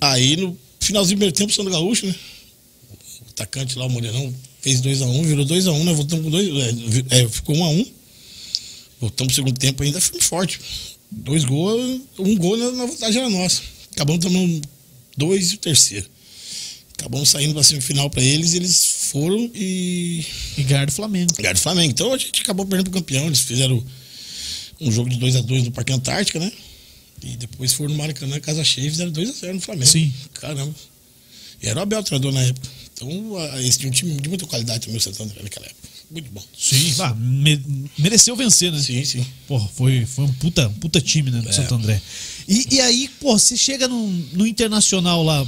Aí 0.00 0.36
no 0.36 0.56
finalzinho 0.80 1.16
do 1.16 1.18
primeiro 1.18 1.36
tempo, 1.36 1.50
o 1.50 1.54
Sandro 1.54 1.72
Gaúcho, 1.72 2.06
né? 2.06 2.14
O 3.20 3.30
atacante 3.30 3.78
lá, 3.78 3.86
o 3.86 3.90
Morenão, 3.90 4.34
fez 4.60 4.80
2x1, 4.80 5.06
um, 5.06 5.22
virou 5.22 5.44
2x1, 5.44 5.72
um, 5.72 5.84
né? 5.84 5.92
Voltamos 5.92 6.24
com 6.24 6.30
dois. 6.30 6.48
É, 7.10 7.22
é 7.22 7.28
ficou 7.28 7.54
1x1. 7.56 7.62
Um, 7.62 7.80
um 7.80 7.86
Voltamos 9.00 9.32
no 9.32 9.34
segundo 9.34 9.58
tempo 9.58 9.82
ainda 9.82 10.00
firme 10.00 10.22
forte. 10.22 10.60
Dois 11.10 11.44
gols, 11.44 12.00
um 12.18 12.36
gol 12.36 12.56
na, 12.56 12.70
na 12.70 12.86
vantagem 12.86 13.20
era 13.20 13.28
nossa. 13.28 13.60
Acabamos 13.92 14.24
tomando 14.24 14.62
dois 15.16 15.50
e 15.50 15.54
o 15.56 15.58
terceiro. 15.58 16.06
Acabamos 16.96 17.28
saindo 17.28 17.52
pra 17.52 17.64
semifinal 17.64 18.08
pra 18.08 18.22
eles, 18.22 18.54
eles 18.54 19.08
foram 19.10 19.50
e. 19.54 20.24
E 20.56 20.62
ganharam 20.62 20.86
do 20.86 20.92
Flamengo. 20.92 21.32
Ganharam 21.36 21.58
do 21.58 21.60
Flamengo. 21.60 21.90
Então 21.90 22.14
a 22.14 22.16
gente 22.16 22.42
acabou 22.42 22.64
perdendo 22.64 22.90
pro 22.90 23.00
campeão. 23.00 23.26
Eles 23.26 23.40
fizeram 23.40 23.84
um 24.80 24.92
jogo 24.92 25.10
de 25.10 25.16
2x2 25.16 25.64
no 25.64 25.72
Parque 25.72 25.92
Antártica, 25.92 26.38
né? 26.38 26.52
E 27.22 27.36
depois 27.36 27.72
foram 27.72 27.90
no 27.90 27.96
Maracanã, 27.96 28.38
casa 28.40 28.64
cheia, 28.64 28.90
fizeram 28.90 29.12
2x0 29.12 29.52
no 29.54 29.60
Flamengo. 29.60 29.86
Sim. 29.86 30.12
Caramba. 30.34 30.74
E 31.62 31.68
era 31.68 31.78
o 31.78 31.82
Abel 31.82 32.02
treinador 32.02 32.32
na 32.32 32.42
época. 32.42 32.68
Então, 32.94 33.10
esse 33.60 33.78
tinha 33.78 33.88
um 33.88 33.92
time 33.92 34.20
de 34.20 34.28
muita 34.28 34.46
qualidade 34.46 34.80
também, 34.80 34.96
o 34.96 35.00
Santo 35.00 35.22
André, 35.22 35.42
naquela 35.42 35.66
época. 35.66 35.88
Muito 36.10 36.30
bom. 36.30 36.42
Sim, 36.58 36.94
ah, 36.98 37.14
me, 37.14 37.90
mereceu 37.96 38.36
vencer, 38.36 38.70
né? 38.70 38.80
Sim, 38.80 39.02
sim. 39.04 39.26
Porra, 39.48 39.66
foi, 39.68 40.04
foi 40.04 40.24
um 40.24 40.32
puta, 40.34 40.68
puta 40.80 41.00
time, 41.00 41.30
né, 41.30 41.40
do 41.40 41.48
é. 41.48 41.52
Santo 41.52 41.74
André. 41.74 42.00
E, 42.46 42.74
e 42.74 42.80
aí, 42.80 43.08
pô, 43.18 43.38
você 43.38 43.56
chega 43.56 43.88
no, 43.88 44.08
no 44.32 44.46
Internacional 44.46 45.22
lá, 45.22 45.46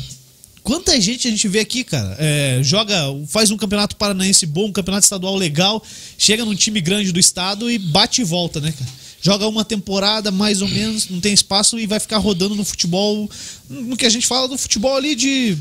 Quanta 0.64 0.98
gente 0.98 1.28
a 1.28 1.30
gente 1.30 1.46
vê 1.46 1.60
aqui, 1.60 1.84
cara? 1.84 2.16
É, 2.18 2.58
joga, 2.62 2.98
faz 3.26 3.50
um 3.50 3.56
campeonato 3.56 3.96
paranaense 3.96 4.46
bom, 4.46 4.68
um 4.68 4.72
campeonato 4.72 5.04
estadual 5.04 5.36
legal, 5.36 5.84
chega 6.16 6.42
num 6.42 6.54
time 6.54 6.80
grande 6.80 7.12
do 7.12 7.20
estado 7.20 7.70
e 7.70 7.76
bate 7.76 8.22
e 8.22 8.24
volta, 8.24 8.62
né, 8.62 8.72
cara? 8.72 8.90
Joga 9.24 9.48
uma 9.48 9.64
temporada, 9.64 10.30
mais 10.30 10.60
ou 10.60 10.68
menos, 10.68 11.08
não 11.08 11.18
tem 11.18 11.32
espaço 11.32 11.78
e 11.78 11.86
vai 11.86 11.98
ficar 11.98 12.18
rodando 12.18 12.54
no 12.54 12.62
futebol, 12.62 13.30
no 13.70 13.96
que 13.96 14.04
a 14.04 14.10
gente 14.10 14.26
fala 14.26 14.46
do 14.46 14.58
futebol 14.58 14.94
ali 14.94 15.14
de 15.14 15.56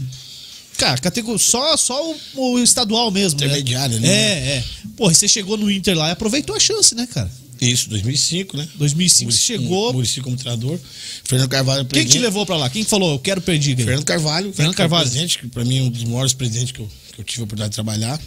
Cara, 0.78 0.98
categoria, 0.98 1.38
só, 1.40 1.78
só 1.78 2.12
o, 2.36 2.52
o 2.56 2.60
estadual 2.60 3.10
mesmo. 3.10 3.40
Né? 3.40 3.46
Intermediário, 3.46 4.00
né? 4.02 4.10
É, 4.10 4.58
é. 4.58 4.64
Porra, 4.98 5.14
você 5.14 5.30
chegou 5.30 5.56
no 5.56 5.72
Inter 5.72 5.96
lá 5.98 6.10
e 6.10 6.12
aproveitou 6.12 6.54
a 6.56 6.60
chance, 6.60 6.94
né, 6.94 7.08
cara? 7.08 7.32
Isso, 7.62 7.90
2005, 7.90 8.58
né? 8.58 8.68
2005 8.76 9.26
Muricy, 9.26 9.44
chegou. 9.46 9.94
Murici 9.94 10.20
como 10.20 10.36
treinador. 10.36 10.78
Fernando 11.24 11.50
Carvalho 11.50 11.86
presidente. 11.86 12.12
Quem 12.12 12.20
te 12.20 12.26
levou 12.26 12.46
pra 12.46 12.58
lá? 12.58 12.70
Quem 12.70 12.84
falou, 12.84 13.14
eu 13.14 13.20
quero 13.20 13.40
perder? 13.40 13.78
Fernando 13.78 14.04
Carvalho. 14.04 14.52
Fernando 14.52 14.76
Carvalho. 14.76 15.04
Presidente, 15.04 15.40
que 15.40 15.48
pra 15.48 15.64
mim 15.64 15.78
é 15.78 15.82
um 15.84 15.90
dos 15.90 16.04
maiores 16.04 16.34
presidentes 16.34 16.72
que 16.74 16.82
eu, 16.82 16.90
que 17.14 17.22
eu 17.22 17.24
tive 17.24 17.42
a 17.42 17.44
oportunidade 17.46 17.70
de 17.70 17.76
trabalhar. 17.76 18.20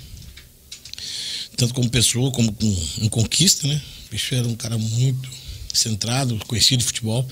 Tanto 1.56 1.74
como 1.74 1.90
pessoa, 1.90 2.30
como 2.30 2.52
com, 2.52 2.76
em 3.02 3.08
conquista, 3.08 3.66
né? 3.66 3.80
O 4.06 4.10
bicho 4.10 4.34
era 4.34 4.46
um 4.46 4.56
cara 4.56 4.78
muito 4.78 5.28
centrado, 5.72 6.38
conhecido 6.46 6.78
de 6.78 6.84
futebol. 6.84 7.28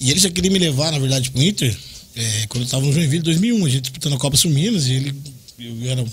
E 0.00 0.10
ele 0.10 0.20
já 0.20 0.30
queria 0.30 0.50
me 0.50 0.58
levar, 0.58 0.92
na 0.92 0.98
verdade, 0.98 1.30
pro 1.30 1.42
Inter 1.42 1.76
é, 2.18 2.46
quando 2.48 2.62
eu 2.62 2.64
estava 2.64 2.84
no 2.84 2.92
Joinville, 2.92 3.22
2001, 3.22 3.64
a 3.64 3.68
gente 3.68 3.82
disputando 3.82 4.14
a 4.14 4.18
Copa 4.18 4.36
Sul 4.36 4.50
Minas, 4.50 4.88
e 4.88 4.94
ele, 4.94 5.14
eu 5.56 5.88
era 5.88 6.04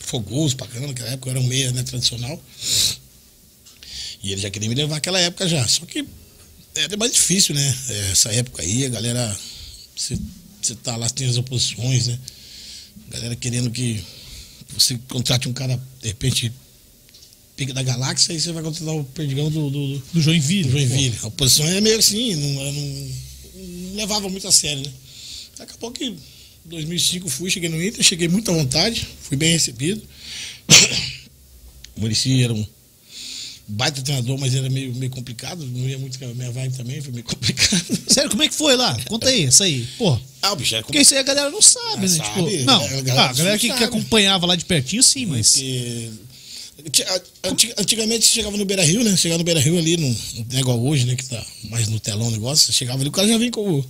fogoso 0.00 0.56
pra 0.56 0.66
caramba, 0.66 0.88
naquela 0.88 1.10
época 1.10 1.28
eu 1.28 1.32
era 1.32 1.40
um 1.40 1.46
meia 1.46 1.70
né, 1.70 1.82
tradicional. 1.82 2.42
E 4.22 4.32
ele 4.32 4.40
já 4.40 4.48
queria 4.48 4.70
me 4.70 4.74
levar 4.74 4.94
naquela 4.94 5.20
época 5.20 5.46
já. 5.46 5.68
Só 5.68 5.84
que 5.84 6.02
era 6.74 6.96
mais 6.96 7.12
difícil, 7.12 7.54
né? 7.54 7.78
É, 7.90 8.10
Essa 8.12 8.32
época 8.32 8.62
aí, 8.62 8.86
a 8.86 8.88
galera. 8.88 9.38
Você, 9.94 10.18
você 10.62 10.74
tá 10.76 10.96
lá, 10.96 11.10
tem 11.10 11.28
as 11.28 11.36
oposições, 11.36 12.06
né? 12.06 12.18
A 13.08 13.12
galera 13.12 13.36
querendo 13.36 13.70
que 13.70 14.02
você 14.72 14.98
contrate 15.08 15.46
um 15.46 15.52
cara, 15.52 15.78
de 16.00 16.08
repente, 16.08 16.50
da 17.72 17.82
galáxia, 17.82 18.32
aí 18.34 18.40
você 18.40 18.52
vai 18.52 18.62
contratar 18.62 18.94
o 18.94 19.04
perdigão 19.04 19.48
do, 19.50 19.70
do, 19.70 19.98
do 20.12 20.20
Joinville. 20.20 20.70
Joinville. 20.70 21.16
A 21.22 21.28
oposição 21.28 21.64
é 21.66 21.80
meio 21.80 21.98
assim, 21.98 22.34
não, 22.34 22.48
não, 22.64 22.72
não 22.72 23.94
levava 23.96 24.28
muito 24.28 24.46
a 24.48 24.52
sério, 24.52 24.82
né? 24.82 24.90
Acabou 25.60 25.92
que 25.92 26.04
em 26.06 26.16
2005 26.64 27.28
fui, 27.28 27.48
cheguei 27.50 27.68
no 27.68 27.82
Inter, 27.82 28.02
cheguei 28.02 28.26
muito 28.26 28.50
à 28.50 28.54
vontade, 28.54 29.06
fui 29.22 29.36
bem 29.36 29.52
recebido. 29.52 30.02
O 31.96 32.00
Muricy 32.00 32.42
era 32.42 32.52
um 32.52 32.66
baita 33.68 34.02
treinador, 34.02 34.36
mas 34.36 34.52
era 34.52 34.68
meio, 34.68 34.92
meio 34.96 35.12
complicado, 35.12 35.64
não 35.64 35.88
ia 35.88 35.96
muito 35.96 36.18
com 36.18 36.24
a 36.24 36.34
minha 36.34 36.50
vibe 36.50 36.76
também, 36.76 37.00
foi 37.00 37.12
meio 37.12 37.22
complicado. 37.24 37.84
Sério, 38.08 38.28
como 38.30 38.42
é 38.42 38.48
que 38.48 38.54
foi 38.54 38.74
lá? 38.74 38.98
Conta 39.06 39.28
aí, 39.28 39.44
isso 39.44 39.62
aí. 39.62 39.86
Pô, 39.96 40.18
Ah, 40.42 40.52
o 40.52 40.56
bicho 40.56 40.74
era 40.74 40.82
porque 40.84 40.98
isso 40.98 41.14
aí 41.14 41.20
a 41.20 41.22
galera 41.22 41.50
não 41.50 41.62
sabe, 41.62 41.84
Ah, 41.94 42.00
né? 42.00 42.08
sabe, 42.08 42.28
tipo, 42.50 42.64
não, 42.64 42.84
a 42.84 42.88
galera 42.88 43.20
ah, 43.20 43.30
a 43.30 43.32
galera 43.32 43.58
que, 43.60 43.72
que 43.72 43.84
acompanhava 43.84 44.44
lá 44.44 44.56
de 44.56 44.64
pertinho, 44.64 45.04
sim, 45.04 45.24
mas. 45.26 45.52
Porque, 45.52 46.10
Antigamente 47.78 48.26
você 48.26 48.32
chegava 48.34 48.56
no 48.56 48.64
Beira 48.64 48.84
Rio, 48.84 49.02
né? 49.04 49.16
Chegava 49.16 49.38
no 49.38 49.44
Beira 49.44 49.60
Rio 49.60 49.78
ali, 49.78 49.96
no, 49.96 50.08
não 50.08 50.56
é 50.56 50.60
igual 50.60 50.80
hoje, 50.84 51.04
né? 51.06 51.14
Que 51.16 51.24
tá 51.24 51.44
mais 51.64 51.88
no 51.88 51.98
telão 52.00 52.28
o 52.28 52.30
negócio. 52.30 52.66
Você 52.66 52.72
chegava 52.72 53.00
ali, 53.00 53.08
o 53.08 53.12
cara 53.12 53.28
já 53.28 53.38
vinha 53.38 53.50
com 53.50 53.78
o 53.78 53.84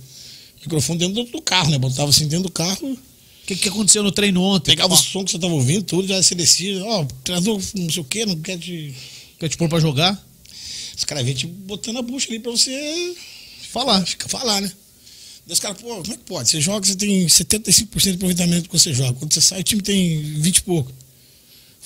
microfone 0.61 0.99
dentro 0.99 1.23
do, 1.31 1.41
carro, 1.41 1.69
né? 1.71 1.77
Botava 1.77 2.09
assim 2.09 2.27
dentro 2.27 2.43
do 2.43 2.51
carro, 2.51 2.91
O 2.93 2.97
que, 3.47 3.55
que 3.55 3.69
aconteceu 3.69 4.01
no 4.03 4.11
treino 4.11 4.41
ontem? 4.41 4.71
pegava 4.71 4.93
o 4.93 4.97
Pá, 4.97 5.03
som 5.03 5.23
que 5.23 5.31
você 5.31 5.39
tava 5.39 5.53
ouvindo, 5.53 5.83
tudo, 5.83 6.07
já 6.07 6.21
se 6.23 6.33
descia. 6.35 6.83
Ó, 6.83 7.03
o 7.03 7.05
treinador 7.23 7.61
não 7.75 7.89
sei 7.89 8.01
o 8.01 8.05
quê, 8.05 8.25
não 8.25 8.35
quer 8.39 8.57
te. 8.57 8.93
Quer 9.39 9.49
te 9.49 9.57
pôr 9.57 9.67
pra 9.69 9.79
jogar? 9.79 10.19
Os 10.97 11.03
caras 11.03 11.25
vêm 11.25 11.33
te 11.35 11.45
botando 11.45 11.97
a 11.97 12.01
bucha 12.01 12.27
ali 12.29 12.39
pra 12.39 12.51
você 12.51 13.15
Falar. 13.71 14.05
fica- 14.05 14.29
falar, 14.29 14.61
né? 14.61 14.71
Daí 15.45 15.53
os 15.53 15.59
caras, 15.59 15.77
pô, 15.79 15.89
como 15.89 16.13
é 16.13 16.17
que 16.17 16.23
pode? 16.23 16.49
Você 16.49 16.61
joga, 16.61 16.87
você 16.87 16.95
tem 16.95 17.27
75% 17.27 18.01
de 18.11 18.15
aproveitamento 18.15 18.69
que 18.69 18.79
você 18.79 18.93
joga. 18.93 19.13
Quando 19.13 19.33
você 19.33 19.41
sai, 19.41 19.59
o 19.59 19.63
time 19.63 19.81
tem 19.81 20.21
20 20.39 20.57
e 20.57 20.61
pouco. 20.63 20.91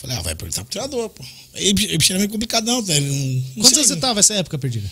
Falei, 0.02 0.16
ah, 0.18 0.22
vai 0.22 0.36
perguntar 0.36 0.64
pro 0.64 0.72
treinador, 0.72 1.10
pô. 1.10 1.24
Ele 1.56 1.74
bicho 1.98 2.12
era 2.14 2.20
meio 2.20 2.30
complicadão, 2.32 2.84
tá? 2.84 2.96
Ele 2.96 3.08
não, 3.08 3.16
não 3.56 3.64
Quantos 3.64 3.74
anos 3.74 3.88
você 3.88 3.94
não. 3.96 4.02
tava 4.02 4.16
nessa 4.16 4.34
época, 4.36 4.58
Perdida? 4.58 4.90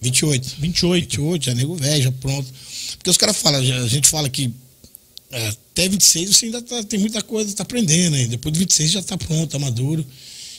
28. 0.00 0.56
28. 0.58 1.00
28, 1.10 1.44
já 1.46 1.54
nego 1.54 1.74
velho, 1.76 2.02
já 2.04 2.12
pronto. 2.12 2.52
Porque 2.96 3.10
os 3.10 3.16
caras 3.16 3.36
falam, 3.36 3.60
a 3.60 3.88
gente 3.88 4.06
fala 4.08 4.28
que 4.28 4.52
é, 5.30 5.48
até 5.48 5.88
26 5.88 6.36
você 6.36 6.44
ainda 6.46 6.62
tá- 6.62 6.84
tem 6.84 7.00
muita 7.00 7.20
coisa, 7.22 7.52
tá 7.54 7.62
aprendendo 7.64 8.14
aí. 8.14 8.26
Depois 8.28 8.52
de 8.52 8.58
26 8.60 8.90
já 8.92 9.02
tá 9.02 9.16
pronto, 9.18 9.50
tá 9.50 9.58
maduro. 9.58 10.06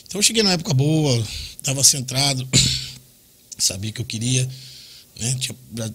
Então 0.06 0.18
eu 0.18 0.22
cheguei 0.22 0.42
numa 0.42 0.52
época 0.52 0.74
boa, 0.74 1.26
tava 1.62 1.82
centrado, 1.82 2.46
sabia 3.58 3.92
que 3.92 4.00
eu 4.00 4.04
queria, 4.04 4.46
né? 5.18 5.36
Tinha 5.40 5.56
já 5.76 5.90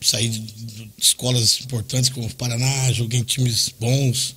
saí 0.00 0.28
de, 0.28 0.38
de 0.40 0.90
escolas 0.98 1.60
importantes 1.60 2.10
como 2.10 2.26
o 2.26 2.34
Paraná, 2.34 2.92
joguei 2.92 3.20
em 3.20 3.24
times 3.24 3.70
bons, 3.78 4.34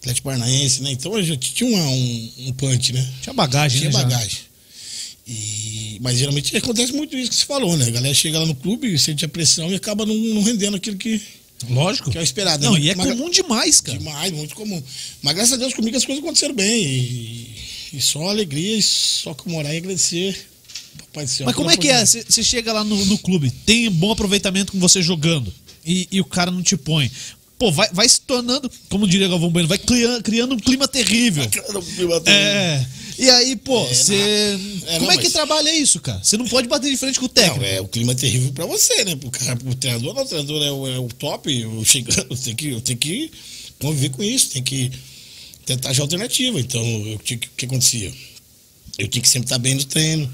Atlético 0.00 0.24
Paranaense, 0.28 0.82
né? 0.82 0.92
Então 0.92 1.16
eu 1.18 1.24
já 1.24 1.36
tinha 1.36 1.68
uma- 1.70 1.88
um, 1.90 2.32
um 2.48 2.52
punch, 2.52 2.92
né? 2.92 3.06
Tinha 3.22 3.32
bagagem, 3.32 3.80
Tinha 3.80 3.90
né? 3.90 4.02
bagagem. 4.02 4.38
E, 5.26 5.98
mas 6.00 6.18
geralmente 6.18 6.56
acontece 6.56 6.92
muito 6.92 7.16
isso 7.16 7.30
que 7.30 7.36
você 7.36 7.44
falou, 7.44 7.76
né? 7.76 7.86
A 7.86 7.90
galera 7.90 8.14
chega 8.14 8.38
lá 8.38 8.46
no 8.46 8.54
clube, 8.54 8.98
sente 8.98 9.24
a 9.24 9.28
pressão 9.28 9.70
e 9.70 9.74
acaba 9.74 10.06
não, 10.06 10.14
não 10.14 10.42
rendendo 10.42 10.76
aquilo 10.76 10.96
que, 10.96 11.20
Lógico. 11.68 12.10
que 12.10 12.16
é 12.16 12.20
o 12.20 12.24
esperado. 12.24 12.64
Não, 12.64 12.72
né? 12.74 12.80
e 12.80 12.90
é 12.90 12.94
Mas- 12.94 13.08
comum 13.10 13.28
demais, 13.30 13.80
cara. 13.80 13.98
Demais, 13.98 14.32
muito 14.32 14.54
comum. 14.54 14.82
Mas 15.20 15.34
graças 15.34 15.52
a 15.52 15.56
Deus 15.56 15.74
comigo 15.74 15.96
as 15.96 16.04
coisas 16.04 16.22
aconteceram 16.24 16.54
bem. 16.54 16.82
E, 16.84 17.54
e 17.94 18.00
só 18.00 18.28
alegria, 18.28 18.76
e 18.76 18.82
só 18.82 19.34
comemorar 19.34 19.74
e 19.74 19.78
agradecer. 19.78 20.46
Papai 20.98 21.24
do 21.24 21.30
céu. 21.30 21.46
Mas 21.46 21.54
como 21.54 21.70
é 21.70 21.76
que 21.76 21.88
é? 21.88 22.04
você 22.06 22.42
chega 22.42 22.72
lá 22.72 22.82
no, 22.82 23.04
no 23.04 23.18
clube, 23.18 23.50
tem 23.50 23.90
bom 23.90 24.10
aproveitamento 24.10 24.72
com 24.72 24.78
você 24.78 25.02
jogando 25.02 25.52
e, 25.84 26.08
e 26.10 26.20
o 26.20 26.24
cara 26.24 26.50
não 26.50 26.62
te 26.62 26.76
põe. 26.76 27.10
Pô, 27.58 27.72
vai, 27.72 27.88
vai 27.92 28.08
se 28.08 28.20
tornando, 28.20 28.70
como 28.88 29.06
diria 29.06 29.26
Galvão 29.28 29.50
Bueno, 29.50 29.66
vai 29.68 29.78
criando, 29.78 30.22
criando 30.22 30.54
um 30.54 30.58
clima 30.58 30.86
terrível. 30.86 31.44
É. 32.26 32.86
E 33.18 33.28
aí, 33.28 33.56
pô, 33.56 33.84
É, 33.84 33.94
você. 33.94 34.12
na- 34.84 34.90
é, 34.92 34.94
como 34.94 35.06
não, 35.06 35.12
é 35.12 35.16
que 35.16 35.24
mas- 35.24 35.32
trabalha 35.32 35.74
isso, 35.74 35.98
cara? 36.00 36.22
Você 36.22 36.36
não 36.36 36.46
pode 36.46 36.68
bater 36.68 36.88
de 36.88 36.96
frente 36.96 37.18
com 37.18 37.26
o 37.26 37.28
técnico. 37.28 37.58
Não, 37.60 37.66
é, 37.66 37.80
o 37.80 37.88
clima 37.88 38.12
é 38.12 38.14
terrível 38.14 38.52
pra 38.52 38.64
você, 38.64 39.04
né? 39.04 39.16
Pro, 39.16 39.28
cara, 39.30 39.56
pro 39.56 39.74
treinador, 39.74 40.14
não, 40.14 40.22
o 40.22 40.26
treinador 40.26 40.62
é 40.62 40.70
o, 40.70 40.86
é 40.88 40.98
o 41.00 41.08
top, 41.08 41.52
eu 41.52 41.84
chegando, 41.84 42.36
tem 42.36 42.54
que, 42.54 42.68
eu 42.68 42.80
tenho 42.80 42.98
que 42.98 43.30
conviver 43.80 44.10
com 44.10 44.22
isso, 44.22 44.50
tem 44.50 44.62
que 44.62 44.92
tentar 45.66 45.90
achar 45.90 46.02
alternativa. 46.02 46.60
Então, 46.60 46.80
eu 47.06 47.18
tinha 47.18 47.38
que, 47.40 47.48
o 47.48 47.50
que 47.56 47.64
acontecia? 47.64 48.12
Eu 48.96 49.08
tinha 49.08 49.20
que 49.22 49.28
sempre 49.28 49.46
estar 49.46 49.58
bem 49.58 49.74
no 49.74 49.84
treino, 49.84 50.32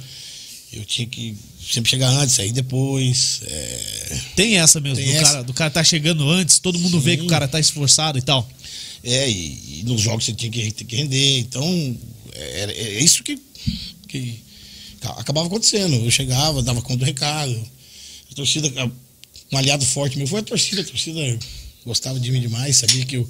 eu 0.74 0.84
tinha 0.84 1.06
que 1.06 1.34
sempre 1.70 1.90
chegar 1.90 2.08
antes, 2.10 2.34
sair 2.34 2.52
depois. 2.52 3.40
é, 3.46 4.20
Tem 4.36 4.58
essa 4.58 4.80
mesmo, 4.80 4.96
Tem 4.96 5.06
do, 5.06 5.12
essa. 5.12 5.24
Cara, 5.32 5.44
do 5.44 5.54
cara 5.54 5.70
tá 5.70 5.84
chegando 5.84 6.28
antes, 6.30 6.58
todo 6.58 6.78
mundo 6.78 7.00
vê 7.00 7.12
Sim. 7.12 7.18
que 7.18 7.22
o 7.24 7.28
cara 7.28 7.46
tá 7.48 7.58
esforçado 7.60 8.18
e 8.18 8.22
tal. 8.22 8.48
É, 9.02 9.28
e, 9.30 9.80
e 9.80 9.82
nos 9.84 10.00
jogos 10.00 10.24
você 10.24 10.32
tinha 10.32 10.50
que, 10.50 10.70
tem 10.72 10.86
que 10.86 10.96
render. 10.96 11.38
Então, 11.40 11.96
é, 12.34 12.64
é 12.98 13.02
isso 13.02 13.22
que, 13.22 13.38
que 14.08 14.38
ca- 15.00 15.14
acabava 15.18 15.46
acontecendo. 15.46 15.94
Eu 15.96 16.10
chegava, 16.10 16.62
dava 16.62 16.80
conta 16.82 16.98
do 17.00 17.04
recado. 17.04 17.54
A 18.30 18.34
torcida, 18.34 18.68
um 19.52 19.56
aliado 19.58 19.84
forte 19.84 20.16
meu 20.18 20.26
foi 20.26 20.40
a 20.40 20.42
torcida. 20.42 20.80
A 20.80 20.84
torcida 20.84 21.38
gostava 21.84 22.18
de 22.18 22.30
mim 22.32 22.40
demais, 22.40 22.76
sabia 22.76 23.04
que 23.04 23.18
o 23.18 23.28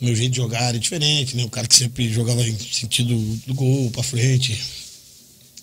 meu 0.00 0.14
jeito 0.14 0.32
de 0.32 0.36
jogar 0.36 0.62
era 0.68 0.78
diferente, 0.78 1.36
né? 1.36 1.44
O 1.44 1.48
cara 1.50 1.66
que 1.66 1.74
sempre 1.74 2.12
jogava 2.12 2.46
em 2.46 2.56
sentido 2.58 3.16
do 3.46 3.54
gol, 3.54 3.90
pra 3.90 4.02
frente. 4.02 4.60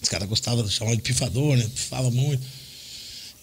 Os 0.01 0.09
caras 0.09 0.27
gostavam 0.27 0.63
de 0.65 0.71
chamar 0.71 0.95
de 0.95 1.01
pifador, 1.01 1.55
né? 1.55 1.63
Pifava 1.73 2.09
muito. 2.09 2.41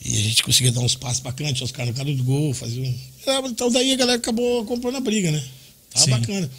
E 0.05 0.17
a 0.17 0.23
gente 0.23 0.43
conseguia 0.43 0.73
dar 0.73 0.81
uns 0.81 0.95
passos 0.95 1.21
bacanas, 1.21 1.55
tinha 1.55 1.65
os 1.65 1.73
caras 1.73 1.91
no 1.91 1.97
cara 1.97 2.15
do 2.15 2.23
gol, 2.25 2.55
fazia 2.55 2.83
um... 2.83 2.95
É, 3.27 3.39
Então 3.49 3.71
daí 3.71 3.93
a 3.93 3.97
galera 3.97 4.19
acabou 4.19 4.65
comprando 4.65 4.97
a 4.97 5.01
briga, 5.01 5.31
né? 5.31 5.45
Tava 5.93 6.05
Sim. 6.05 6.11
bacana. 6.13 6.51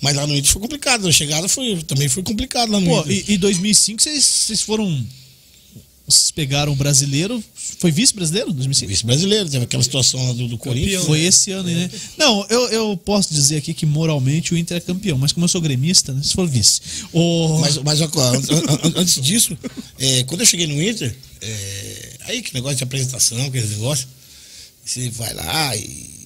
Mas 0.00 0.14
lá 0.14 0.26
no 0.26 0.36
Inter 0.36 0.50
foi 0.52 0.60
complicado, 0.60 1.08
a 1.08 1.12
chegada 1.12 1.48
foi, 1.48 1.82
também 1.84 2.08
foi 2.08 2.22
complicado 2.22 2.70
lá 2.70 2.80
no 2.80 2.86
Pô, 2.86 3.00
Inter. 3.00 3.24
e, 3.28 3.32
e 3.32 3.38
2005 3.38 4.02
vocês, 4.02 4.24
vocês 4.24 4.62
foram. 4.62 5.06
Vocês 6.06 6.30
pegaram 6.30 6.72
o 6.72 6.76
brasileiro. 6.76 7.42
Foi 7.80 7.90
vice-brasileiro? 7.90 8.52
2005? 8.52 8.88
Vice-brasileiro, 8.88 9.48
teve 9.48 9.64
aquela 9.64 9.82
situação 9.82 10.24
lá 10.24 10.32
do, 10.32 10.46
do 10.46 10.56
Corinthians. 10.56 11.04
Foi 11.04 11.20
esse 11.20 11.50
ano, 11.50 11.68
aí, 11.68 11.74
né? 11.74 11.90
Não, 12.16 12.46
eu, 12.48 12.68
eu 12.68 12.96
posso 12.96 13.34
dizer 13.34 13.56
aqui 13.56 13.74
que 13.74 13.84
moralmente 13.84 14.54
o 14.54 14.56
Inter 14.56 14.76
é 14.76 14.80
campeão, 14.80 15.18
mas 15.18 15.32
como 15.32 15.44
eu 15.44 15.48
sou 15.48 15.60
gremista, 15.60 16.12
né? 16.12 16.22
Se 16.22 16.32
for 16.32 16.46
vice. 16.46 16.80
O... 17.12 17.58
Mas, 17.58 17.78
mas 17.78 18.00
antes 18.96 19.20
disso, 19.20 19.58
é, 19.98 20.22
quando 20.24 20.42
eu 20.42 20.46
cheguei 20.46 20.68
no 20.68 20.80
Inter, 20.80 21.14
é, 21.40 22.10
aí 22.26 22.40
que 22.40 22.54
negócio 22.54 22.76
de 22.76 22.84
apresentação, 22.84 23.44
aquele 23.44 23.66
negócio, 23.66 24.06
você 24.84 25.10
vai 25.10 25.34
lá 25.34 25.76
e 25.76 26.16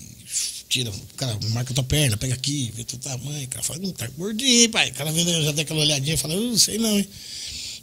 tira, 0.68 0.88
o 0.90 1.14
cara 1.16 1.36
marca 1.50 1.74
tua 1.74 1.82
perna, 1.82 2.16
pega 2.16 2.34
aqui, 2.34 2.70
vê 2.76 2.84
teu 2.84 2.98
tamanho, 2.98 3.44
o 3.44 3.48
cara 3.48 3.64
fala, 3.64 3.80
não, 3.80 3.90
tá 3.92 4.06
gordinho, 4.16 4.70
pai. 4.70 4.90
O 4.90 4.94
cara 4.94 5.10
vendo, 5.10 5.42
já 5.42 5.50
dá 5.50 5.62
aquela 5.62 5.80
olhadinha 5.80 6.14
e 6.14 6.16
fala, 6.16 6.36
não 6.36 6.56
sei 6.56 6.78
não, 6.78 6.96
hein. 6.96 7.08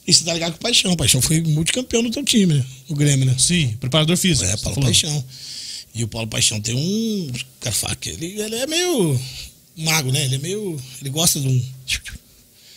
E 0.07 0.13
você 0.13 0.23
tá 0.23 0.33
ligado 0.33 0.53
com 0.53 0.57
o 0.57 0.61
Paixão. 0.61 0.91
O 0.93 0.97
Paixão 0.97 1.21
foi 1.21 1.41
multicampeão 1.41 2.01
no 2.01 2.09
teu 2.09 2.23
time, 2.23 2.53
né? 2.53 2.65
O 2.87 2.95
Grêmio, 2.95 3.25
né? 3.25 3.35
Sim, 3.37 3.75
preparador 3.79 4.15
físico. 4.15 4.45
É, 4.49 4.55
tá 4.55 4.69
Paulo. 4.69 4.81
Paixão. 4.83 5.25
E 5.93 6.03
o 6.03 6.07
Paulo 6.07 6.27
Paixão 6.27 6.61
tem 6.61 6.75
um. 6.75 7.31
Cara 7.59 7.75
ele, 8.05 8.39
ele 8.39 8.55
é 8.55 8.67
meio 8.67 9.19
mago, 9.75 10.11
né? 10.11 10.23
Ele 10.23 10.35
é 10.35 10.37
meio. 10.37 10.81
Ele 11.01 11.09
gosta 11.09 11.39
de 11.39 11.47
um. 11.47 11.61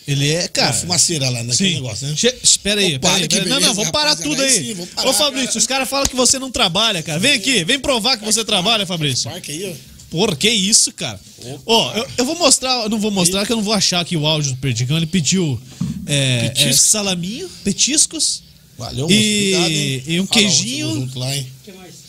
Ele 0.07 0.29
é, 0.29 0.41
Uma 0.41 0.47
cara. 0.49 0.73
fumaceira 0.73 1.29
lá 1.29 1.43
naquele 1.43 1.69
Sim. 1.69 1.75
negócio, 1.75 2.07
né? 2.07 2.15
Che- 2.17 2.35
Espera 2.43 2.81
aí, 2.81 2.95
Opa, 2.95 3.13
aí, 3.15 3.27
que 3.27 3.35
aí. 3.35 3.41
Não, 3.43 3.49
não, 3.49 3.55
beleza, 3.59 3.73
vamos 3.75 3.91
parar 3.91 4.15
tudo 4.15 4.41
aí. 4.41 4.49
aí 4.49 4.75
sim, 4.75 4.85
parar, 4.87 5.09
Ô, 5.09 5.13
Fabrício, 5.13 5.47
cara. 5.49 5.57
os 5.59 5.67
caras 5.67 5.89
falam 5.89 6.07
que 6.07 6.15
você 6.15 6.39
não 6.39 6.51
trabalha, 6.51 7.03
cara. 7.03 7.19
Vem 7.19 7.33
aqui, 7.33 7.63
vem 7.63 7.79
provar 7.79 8.17
que 8.17 8.25
você 8.25 8.43
trabalha, 8.43 8.85
Fabrício. 8.85 9.29
Parque 9.29 9.51
aí, 9.51 9.71
ó. 9.71 9.90
Porra, 10.11 10.35
que 10.35 10.47
isso, 10.49 10.91
cara? 10.91 11.17
Ó, 11.65 11.93
eu, 11.93 12.05
eu 12.17 12.25
vou 12.25 12.35
mostrar, 12.35 12.83
eu 12.83 12.89
não 12.89 12.99
vou 12.99 13.09
mostrar 13.09 13.45
que 13.45 13.53
eu 13.53 13.55
não 13.55 13.63
vou 13.63 13.73
achar 13.73 14.01
aqui 14.01 14.17
o 14.17 14.27
áudio 14.27 14.51
do 14.51 14.57
Perdigão. 14.57 14.97
Ele 14.97 15.05
pediu 15.05 15.57
é, 16.05 16.49
Petisco. 16.49 16.69
é, 16.69 16.73
salaminho, 16.73 17.49
petiscos. 17.63 18.43
Valeu, 18.77 19.09
E-. 19.09 19.55
Obrigado, 19.55 20.09
e 20.11 20.19
um 20.19 20.27
queijinho. 20.27 20.95
junto 20.95 21.17
lá, 21.17 21.33
hein? 21.33 21.47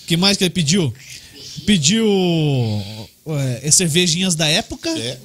que 0.04 0.16
mais 0.16 0.36
que 0.36 0.42
ele 0.42 0.50
pediu? 0.50 0.92
Pediu 1.64 2.04
é, 3.62 3.70
cervejinhas 3.70 4.34
da 4.34 4.48
época. 4.48 4.90
É. 4.90 5.16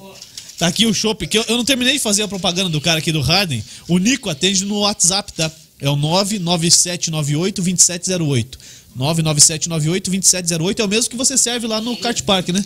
Tá 0.56 0.68
aqui 0.68 0.86
o 0.86 0.94
chopp, 0.94 1.26
que 1.26 1.36
eu, 1.36 1.44
eu 1.48 1.56
não 1.56 1.64
terminei 1.64 1.94
de 1.94 1.98
fazer 1.98 2.22
a 2.22 2.28
propaganda 2.28 2.70
do 2.70 2.80
cara 2.80 3.00
aqui 3.00 3.10
do 3.10 3.20
Harden. 3.20 3.60
O 3.88 3.98
Nico 3.98 4.30
atende 4.30 4.64
no 4.64 4.78
WhatsApp, 4.80 5.32
tá? 5.32 5.50
É 5.80 5.90
o 5.90 5.96
99798-2708. 5.96 8.56
99798-2708 8.98 10.78
é 10.80 10.84
o 10.84 10.88
mesmo 10.88 11.10
que 11.10 11.16
você 11.16 11.36
serve 11.38 11.66
lá 11.66 11.80
no 11.80 11.96
Kart 11.96 12.22
Park, 12.22 12.48
né? 12.48 12.64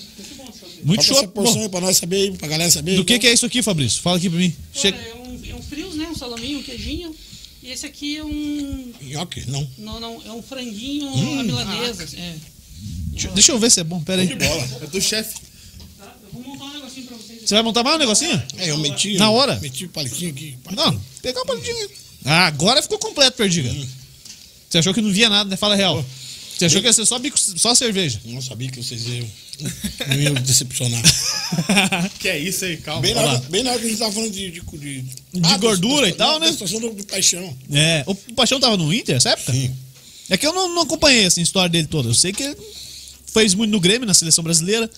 Muito 0.83 1.01
essa 1.01 1.15
chopp. 1.15 1.29
porção 1.29 1.69
pra 1.69 1.81
nós 1.81 1.97
saber 1.99 2.17
aí, 2.17 2.31
pra 2.37 2.49
galera 2.49 2.71
saber. 2.71 2.97
Do 2.97 3.05
que, 3.05 3.19
que 3.19 3.27
é 3.27 3.33
isso 3.33 3.47
aqui, 3.47 3.63
Fabrício? 3.63 4.03
Fala 4.03 4.17
aqui 4.17 4.29
pra 4.29 4.39
mim. 4.39 4.53
Cara, 4.83 4.97
é 4.97 5.15
um, 5.15 5.41
é 5.51 5.55
um 5.55 5.63
frios, 5.63 5.95
né? 5.95 6.09
Um 6.09 6.15
salaminho, 6.17 6.59
um 6.59 6.63
queijinho. 6.63 7.15
E 7.63 7.71
esse 7.71 7.87
aqui 7.87 8.17
é 8.17 8.25
um. 8.25 8.93
Nhoque? 9.03 9.49
Não. 9.49 9.69
Não, 9.79 10.01
não, 10.01 10.23
é 10.27 10.33
um 10.33 10.43
franguinho 10.43 11.07
Hum. 11.09 11.39
à 11.41 11.43
milanesa. 11.45 12.05
É. 12.17 12.35
Deixa, 13.13 13.29
deixa 13.29 13.53
eu 13.53 13.59
ver 13.61 13.71
se 13.71 13.79
é 13.79 13.85
bom, 13.85 14.01
pera 14.03 14.23
aí. 14.23 14.29
De 14.29 14.35
bola. 14.35 14.69
É 14.83 14.87
do 14.89 15.01
chefe. 15.01 15.37
Tá? 15.99 16.13
Eu 16.25 16.33
vou 16.33 16.43
montar 16.43 16.65
um 16.65 16.73
negocinho 16.73 17.07
pra 17.07 17.17
vocês. 17.17 17.41
Você 17.47 17.55
vai 17.55 17.63
montar 17.63 17.85
mais 17.85 17.95
um 17.95 17.99
negocinho? 18.01 18.43
É, 18.59 18.71
eu 18.71 18.79
meti. 18.79 19.17
Na 19.19 19.31
hora? 19.31 19.61
Meti 19.61 19.85
o 19.85 19.89
palitinho 19.91 20.31
aqui. 20.31 20.59
Não, 20.75 21.01
pegar 21.23 21.43
um 21.43 21.47
palitinho. 21.47 21.89
Ah, 22.25 22.47
agora 22.47 22.83
ficou 22.83 22.99
completo, 22.99 23.37
Perdiga. 23.37 23.73
Você 24.69 24.79
achou 24.79 24.93
que 24.93 25.01
não 25.01 25.13
via 25.13 25.29
nada, 25.29 25.49
né? 25.49 25.57
Fala 25.57 25.77
real. 25.77 26.05
Você 26.63 26.67
achou 26.67 26.81
que 26.81 26.87
ia 26.87 26.93
ser 26.93 27.07
só, 27.07 27.19
bico, 27.19 27.39
só 27.39 27.75
cerveja. 27.75 28.21
Não 28.25 28.41
sabia 28.41 28.71
que 28.71 28.83
vocês 28.83 29.05
iam, 29.07 29.29
não 30.09 30.17
iam 30.21 30.35
decepcionar. 30.35 31.03
Que 32.19 32.29
é 32.29 32.39
isso 32.39 32.65
aí, 32.65 32.77
calma. 32.77 33.03
Bem 33.03 33.15
na, 33.15 33.37
bem 33.51 33.63
na 33.63 33.71
hora 33.71 33.81
que 33.81 33.87
a 33.87 33.89
gente 33.89 33.99
tava 33.99 34.13
falando 34.13 34.31
de... 34.33 34.51
De, 34.51 34.61
de, 34.61 35.03
De 35.35 35.59
gordura 35.59 36.09
e 36.09 36.13
tal, 36.13 36.39
da 36.39 36.47
né? 36.47 36.53
situação 36.53 36.81
do, 36.81 36.91
do 36.91 37.05
paixão. 37.05 37.57
É, 37.73 38.05
o 38.07 38.15
Paixão 38.15 38.61
tava 38.61 38.77
no 38.77 38.93
Inter 38.95 39.15
nessa 39.17 39.31
época? 39.31 39.53
Sim. 39.53 39.75
É 40.31 40.37
que 40.37 40.47
eu 40.47 40.53
não, 40.53 40.75
não 40.75 40.83
acompanhei 40.83 41.27
assim, 41.27 41.41
a 41.41 41.45
história 41.45 41.69
dele 41.69 41.87
toda. 41.89 42.09
Eu 42.09 42.15
sei 42.15 42.33
que 42.33 42.43
ele 42.43 42.57
fez 43.33 43.55
muito 43.55 43.71
no 43.71 43.81
Grêmio, 43.81 44.07
na 44.07 44.15
seleção 44.15 44.43
brasileira. 44.45 44.89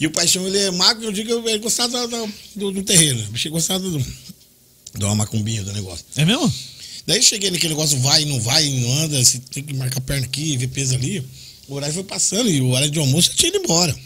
E 0.00 0.06
o 0.06 0.10
Paixão, 0.10 0.46
ele 0.46 0.58
é 0.58 0.70
magro, 0.70 1.04
eu 1.04 1.12
digo 1.12 1.42
que 1.42 1.48
ele 1.50 1.58
gostava 1.58 1.92
da- 1.92 2.06
da- 2.06 2.32
do, 2.56 2.70
do 2.70 2.82
terreno. 2.82 3.20
O 3.24 3.32
bicho 3.32 3.50
gostava 3.50 3.80
do, 3.80 3.98
de 3.98 5.04
uma 5.04 5.14
macumbinha 5.14 5.62
do 5.62 5.72
negócio. 5.72 6.04
É 6.16 6.24
mesmo? 6.24 6.52
Daí 7.08 7.22
cheguei 7.22 7.50
naquele 7.50 7.72
negócio, 7.72 7.98
vai, 8.00 8.22
não 8.26 8.38
vai, 8.38 8.68
não 8.68 8.92
anda, 8.98 9.24
você 9.24 9.38
tem 9.38 9.64
que 9.64 9.72
marcar 9.72 9.98
perna 10.02 10.26
aqui, 10.26 10.58
ver 10.58 10.68
peso 10.68 10.94
ali. 10.94 11.26
O 11.66 11.72
horário 11.72 11.94
foi 11.94 12.04
passando 12.04 12.50
e 12.50 12.60
o 12.60 12.68
horário 12.68 12.90
de 12.90 12.98
almoço 12.98 13.30
eu 13.30 13.34
tinha 13.34 13.48
ido 13.48 13.60
embora. 13.64 13.98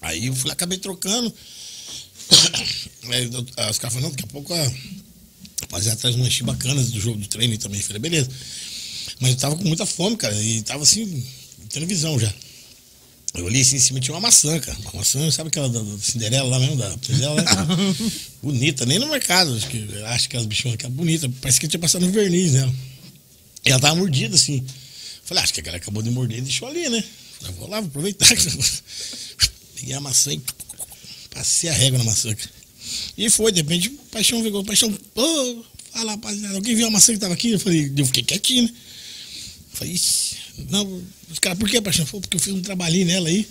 Aí 0.00 0.26
eu 0.28 0.34
fui, 0.34 0.50
acabei 0.50 0.78
trocando. 0.78 1.30
Aí 3.10 3.24
eu- 3.30 3.42
os 3.70 3.78
caras 3.78 3.92
falaram, 3.94 4.00
não, 4.00 4.10
daqui 4.10 4.24
a 4.24 4.26
pouco 4.26 4.54
a 4.54 4.72
rapaziada 5.60 6.00
traz 6.00 6.16
umas 6.16 6.40
bacanas 6.40 6.90
do 6.90 6.98
jogo 6.98 7.18
do 7.18 7.26
treino 7.26 7.58
também. 7.58 7.78
Eu 7.78 7.86
falei, 7.86 8.00
beleza. 8.00 8.30
Mas 9.20 9.32
eu 9.32 9.36
tava 9.36 9.56
com 9.56 9.64
muita 9.64 9.84
fome, 9.84 10.16
cara, 10.16 10.42
e 10.42 10.62
tava 10.62 10.84
assim, 10.84 11.22
televisão 11.68 12.18
já. 12.18 12.32
Eu 13.38 13.46
olhei 13.46 13.62
assim 13.62 13.76
em 13.76 13.80
cima 13.80 14.00
tinha 14.00 14.14
uma 14.14 14.20
maçã, 14.20 14.58
cara. 14.58 14.76
Uma 14.80 14.92
maçã, 14.94 15.30
sabe 15.30 15.48
aquela 15.48 15.68
da, 15.68 15.80
da 15.80 15.98
Cinderela 15.98 16.48
lá 16.48 16.58
mesmo? 16.58 16.76
Da 16.76 16.96
Cinderela, 17.00 17.36
né? 17.36 17.44
bonita, 18.42 18.84
nem 18.84 18.98
no 18.98 19.08
mercado. 19.08 19.54
Acho 19.54 19.68
que, 19.68 19.88
acho 20.06 20.28
que 20.28 20.36
as 20.36 20.46
bichonas 20.46 20.74
aqui 20.74 20.86
é 20.86 20.90
bonita. 20.90 21.30
Parece 21.40 21.60
que 21.60 21.68
tinha 21.68 21.80
passado 21.80 22.04
um 22.04 22.10
verniz 22.10 22.52
nela. 22.52 22.74
E 23.64 23.70
ela 23.70 23.80
tava 23.80 23.94
mordida 23.94 24.34
assim. 24.34 24.64
Falei, 25.24 25.42
acho 25.42 25.54
que 25.54 25.60
a 25.60 25.62
galera 25.62 25.82
acabou 25.82 26.02
de 26.02 26.10
morder 26.10 26.38
e 26.38 26.42
deixou 26.42 26.66
ali, 26.68 26.88
né? 26.88 27.04
Falei, 27.40 27.54
vou 27.56 27.68
lá, 27.68 27.80
vou 27.80 27.88
aproveitar. 27.88 28.28
Peguei 29.76 29.94
a 29.94 30.00
maçã 30.00 30.32
e 30.32 30.40
passei 31.30 31.70
a 31.70 31.72
régua 31.72 31.98
na 31.98 32.04
maçã. 32.04 32.34
cara. 32.34 32.50
E 33.16 33.28
foi, 33.30 33.52
de 33.52 33.60
repente, 33.60 33.88
o 33.88 33.98
paixão 34.10 34.40
o 34.40 34.64
paixão, 34.64 34.92
ô, 35.14 35.64
fala, 35.92 36.12
rapaziada, 36.12 36.54
alguém 36.54 36.74
viu 36.74 36.86
a 36.86 36.90
maçã 36.90 37.12
que 37.12 37.18
tava 37.18 37.34
aqui? 37.34 37.52
Eu 37.52 37.60
falei, 37.60 37.92
eu 37.96 38.06
fiquei 38.06 38.22
quietinho, 38.22 38.64
né? 38.64 38.70
Falei, 39.78 39.94
"Ixi, 39.94 40.36
não, 40.70 41.02
os 41.30 41.38
caras, 41.38 41.56
por 41.56 41.68
que, 41.70 41.80
paixão? 41.80 42.04
Falei, 42.04 42.22
porque 42.22 42.36
eu 42.36 42.40
fiz 42.40 42.52
um 42.52 42.60
trabalhinho 42.62 43.06
nela 43.06 43.28
aí. 43.28 43.46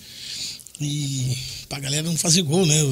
E 0.81 1.37
pra 1.69 1.79
galera 1.79 2.03
não 2.05 2.17
fazer 2.17 2.41
gol, 2.41 2.65
né? 2.65 2.75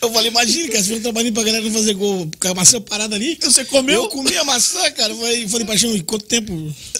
Eu 0.00 0.12
falei, 0.12 0.30
imagina, 0.30 0.68
cara, 0.68 0.82
você 0.82 0.88
fez 0.88 1.00
um 1.00 1.02
trabalhinho 1.02 1.34
pra 1.34 1.42
galera 1.42 1.64
não 1.64 1.72
fazer 1.72 1.94
gol, 1.94 2.30
com 2.38 2.48
a 2.48 2.54
maçã 2.54 2.80
parada 2.80 3.16
ali. 3.16 3.36
Você 3.42 3.64
comeu? 3.64 4.04
Eu 4.04 4.08
comi 4.08 4.36
a 4.36 4.44
maçã, 4.44 4.88
cara. 4.92 5.12
Eu 5.12 5.18
falei, 5.18 5.48
falei 5.48 5.66
paixão, 5.66 5.96
e 5.96 6.02
quanto 6.02 6.24
tempo? 6.26 6.52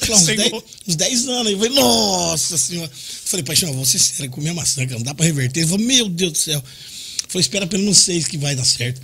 Sei 0.02 0.08
lá, 0.08 0.16
uns 0.16 0.24
Sem 0.24 0.36
10, 0.36 0.50
gol. 0.50 0.64
uns 0.88 0.96
10 0.96 1.28
anos. 1.28 1.52
Eu 1.52 1.58
falei, 1.58 1.74
nossa 1.74 2.58
senhora. 2.58 2.90
Eu 2.90 2.98
falei, 3.26 3.44
paixão, 3.44 3.72
vou 3.74 3.84
ser 3.84 4.00
sério, 4.00 4.30
comi 4.32 4.48
a 4.48 4.54
maçã, 4.54 4.84
cara, 4.84 4.96
não 4.98 5.04
dá 5.04 5.14
pra 5.14 5.24
reverter. 5.24 5.60
Ele 5.60 5.68
falou, 5.68 5.86
meu 5.86 6.08
Deus 6.08 6.32
do 6.32 6.38
céu. 6.38 6.58
Eu 6.58 6.62
falei, 7.28 7.42
espera 7.42 7.66
pelo 7.66 7.82
menos 7.84 7.98
seis 7.98 8.26
que 8.26 8.36
vai 8.38 8.56
dar 8.56 8.64
certo. 8.64 9.00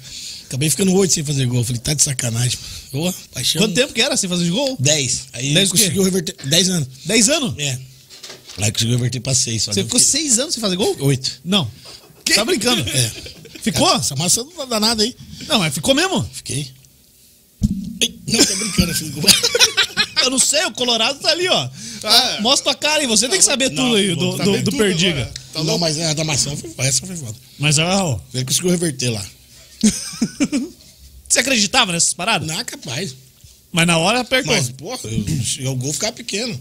Acabei 0.53 0.69
ficando 0.69 0.93
oito 0.97 1.15
sem 1.15 1.25
fazer 1.25 1.47
gol. 1.47 1.65
Falei, 1.65 1.81
tá 1.81 1.95
de 1.95 2.03
sacanagem. 2.03 2.59
Ô, 2.93 3.11
paixão. 3.33 3.63
Quanto 3.63 3.73
tempo 3.73 3.95
que 3.95 4.03
era 4.03 4.15
sem 4.19 4.29
fazer 4.29 4.51
gol? 4.51 4.77
10. 4.79 5.29
Aí 5.33 5.55
Dez 5.55 5.71
conseguiu 5.71 6.03
reverter. 6.03 6.37
10 6.45 6.69
anos. 6.69 6.89
10 7.07 7.29
anos? 7.31 7.55
É. 7.57 7.79
Aí 8.59 8.71
conseguiu 8.71 8.97
reverter 8.97 9.21
pra 9.21 9.35
6. 9.35 9.63
Você 9.65 9.83
ficou 9.83 9.99
6 9.99 10.39
anos 10.41 10.53
sem 10.53 10.61
fazer 10.61 10.77
gol? 10.77 10.95
8. 11.01 11.41
Não. 11.43 11.71
Tá 12.35 12.45
brincando? 12.45 12.87
É. 12.87 13.13
Ficou? 13.63 13.95
Essa 13.97 14.15
maçã 14.15 14.45
não 14.45 14.69
dá 14.69 14.79
nada 14.79 15.03
aí. 15.03 15.17
Não, 15.49 15.59
mas 15.59 15.73
ficou 15.73 15.95
mesmo. 15.95 16.23
Fiquei. 16.35 16.71
Ei, 18.03 18.15
Não, 18.27 18.45
tô 18.45 18.57
brincando, 18.57 19.11
gol. 19.13 19.23
Eu 20.23 20.31
não 20.31 20.39
sei, 20.39 20.65
o 20.67 20.73
Colorado 20.73 21.19
tá 21.19 21.31
ali, 21.31 21.49
ó. 21.49 21.71
Ah, 22.05 22.39
Mostra 22.43 22.73
tua 22.73 22.75
cara 22.75 23.01
aí, 23.01 23.07
você 23.07 23.27
tem 23.27 23.39
que 23.39 23.45
saber 23.45 23.71
Não, 23.71 23.85
tudo 23.85 23.97
aí 23.97 24.15
do, 24.15 24.37
saber 24.37 24.63
do, 24.63 24.73
Perdiga. 24.73 25.33
Tá 25.53 25.65
não, 25.65 25.79
mas 25.79 25.99
a 25.99 26.13
da 26.13 26.25
maçã 26.25 26.55
foi, 26.55 26.73
essa 26.77 27.07
foi 27.07 27.17
foda. 27.17 27.35
Mas, 27.59 27.79
ó, 27.79 28.21
Ele 28.35 28.45
conseguiu 28.45 28.71
reverter 28.71 29.11
lá. 29.11 29.27
você 31.29 31.41
acreditava 31.41 31.93
nessas 31.93 32.13
paradas? 32.15 32.47
Não, 32.49 32.65
capaz. 32.65 33.15
Mas 33.73 33.87
na 33.87 33.99
hora 33.99 34.21
apertou. 34.21 34.53
Mas, 34.55 34.69
porra, 34.71 35.01
eu- 35.59 35.73
o 35.73 35.77
gol 35.77 35.93
ficava 35.93 36.13
pequeno. 36.13 36.59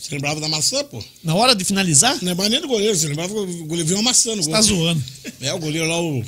Você 0.00 0.14
lembrava 0.14 0.40
da 0.40 0.48
maçã, 0.48 0.84
pô? 0.84 1.02
Na 1.24 1.34
hora 1.34 1.54
de 1.56 1.64
finalizar? 1.64 2.14
Não 2.22 2.28
lembrava 2.28 2.48
nem 2.48 2.60
do 2.60 2.68
goleiro. 2.68 2.96
Você 2.96 3.08
lembrava 3.08 3.32
que 3.34 3.40
o 3.40 3.64
goleiro 3.66 3.88
viu 3.88 3.96
uma 3.96 4.04
maçã 4.04 4.34
no 4.36 4.42
Você 4.42 4.48
gol. 4.48 4.56
tá 4.56 4.62
zoando. 4.62 5.04
É, 5.40 5.52
o 5.52 5.58
goleiro 5.58 5.88
lá, 5.88 6.00
o 6.00 6.24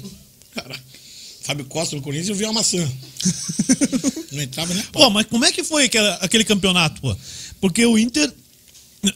Fábio 1.42 1.64
Costa 1.66 1.94
do 1.96 2.02
Corinthians, 2.02 2.36
viu 2.36 2.46
uma 2.48 2.54
maçã. 2.54 2.78
Não 4.32 4.42
entrava 4.42 4.74
nem 4.74 4.82
pau. 4.84 5.02
Pô, 5.04 5.10
mas 5.10 5.26
como 5.26 5.44
é 5.44 5.52
que 5.52 5.62
foi 5.64 5.84
aquela- 5.84 6.14
aquele 6.16 6.44
campeonato, 6.44 7.00
pô? 7.00 7.16
Porque 7.60 7.84
o 7.86 7.96
Inter, 7.98 8.32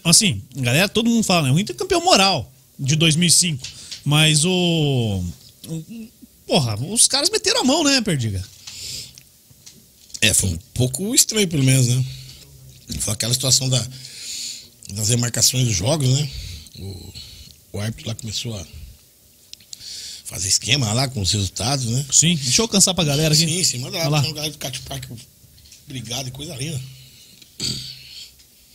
assim, 0.05 0.41
galera, 0.57 0.89
todo 0.89 1.11
mundo 1.11 1.25
fala, 1.25 1.49
né? 1.49 1.53
O 1.53 1.59
Inter 1.59 1.75
é 1.75 1.79
campeão 1.79 2.03
moral 2.05 2.51
de 2.79 2.95
2005. 2.97 3.67
Mas 4.05 4.45
o. 4.45 5.25
Porra, 6.47 6.77
os 6.77 7.09
caras 7.09 7.31
meteram 7.31 7.61
a 7.61 7.65
mão, 7.65 7.85
né, 7.85 8.01
Perdiga? 8.01 8.45
É, 10.21 10.33
foi 10.33 10.51
um 10.51 10.59
pouco 10.73 11.15
estranho, 11.15 11.49
pelo 11.49 11.65
menos, 11.65 11.87
né? 11.87 12.05
Foi 13.01 13.13
aquela 13.15 13.33
situação 13.33 13.69
da, 13.69 13.87
das 14.91 15.09
remarcações 15.09 15.67
dos 15.67 15.77
jogos, 15.77 16.09
né? 16.09 16.31
O, 16.79 17.15
o 17.73 17.81
árbitro 17.81 18.09
lá 18.09 18.15
começou 18.15 18.57
a 18.59 18.67
fazer 20.25 20.49
esquema 20.49 20.93
lá 20.93 21.09
com 21.09 21.21
os 21.21 21.33
resultados, 21.33 21.87
né? 21.87 22.07
Sim. 22.11 22.37
Deixa 22.37 22.63
eu 22.63 22.69
cansar 22.69 22.95
pra 22.95 23.05
galera 23.05 23.35
aqui. 23.35 23.47
Sim, 23.47 23.65
sim, 23.65 23.79
manda 23.79 23.99
lá, 23.99 24.09
lá. 24.09 24.21
um 24.21 24.33
galera 24.33 24.53
do 24.53 24.59
Cat 24.59 24.81
Park, 24.81 25.05
obrigado 25.87 26.29
e 26.29 26.31
coisa 26.31 26.55
linda. 26.57 26.81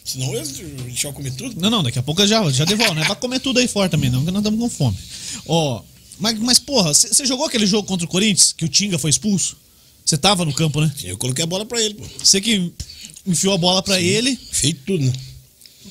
Senão 0.04 0.34
eu 0.34 0.44
deixar 0.86 1.10
eu 1.10 1.14
comer 1.14 1.32
tudo. 1.32 1.60
Não, 1.60 1.70
não, 1.70 1.84
daqui 1.84 2.00
a 2.00 2.04
pouco 2.04 2.22
eu 2.22 2.28
já, 2.28 2.50
já 2.52 2.66
devolvo, 2.66 2.96
né? 2.96 3.04
Vai 3.04 3.16
comer 3.16 3.40
tudo 3.40 3.60
aí 3.60 3.68
fora 3.68 3.90
também, 3.90 4.10
não, 4.10 4.26
que 4.26 4.32
nós 4.32 4.40
estamos 4.40 4.60
com 4.60 4.70
fome. 4.70 4.98
Ó, 5.46 5.84
mas, 6.20 6.38
mas 6.40 6.60
porra, 6.60 6.94
você 6.94 7.26
jogou 7.26 7.46
aquele 7.46 7.66
jogo 7.66 7.88
contra 7.88 8.06
o 8.06 8.10
Corinthians, 8.10 8.54
que 8.56 8.66
o 8.66 8.70
Tinga 8.70 9.00
foi 9.00 9.10
expulso? 9.10 9.58
Você 10.06 10.18
tava 10.18 10.44
no 10.46 10.54
campo, 10.54 10.82
né? 10.82 10.92
Eu 11.04 11.18
coloquei 11.18 11.44
a 11.44 11.48
bola 11.48 11.66
pra 11.66 11.82
ele, 11.82 11.94
pô. 11.96 12.04
Você 12.24 12.42
que 12.42 12.72
enfiou 13.26 13.54
a 13.54 13.58
bola 13.58 13.82
pra 13.84 14.02
ele. 14.02 14.38
Feito 14.52 14.82
tudo, 14.86 15.04
né? 15.06 15.14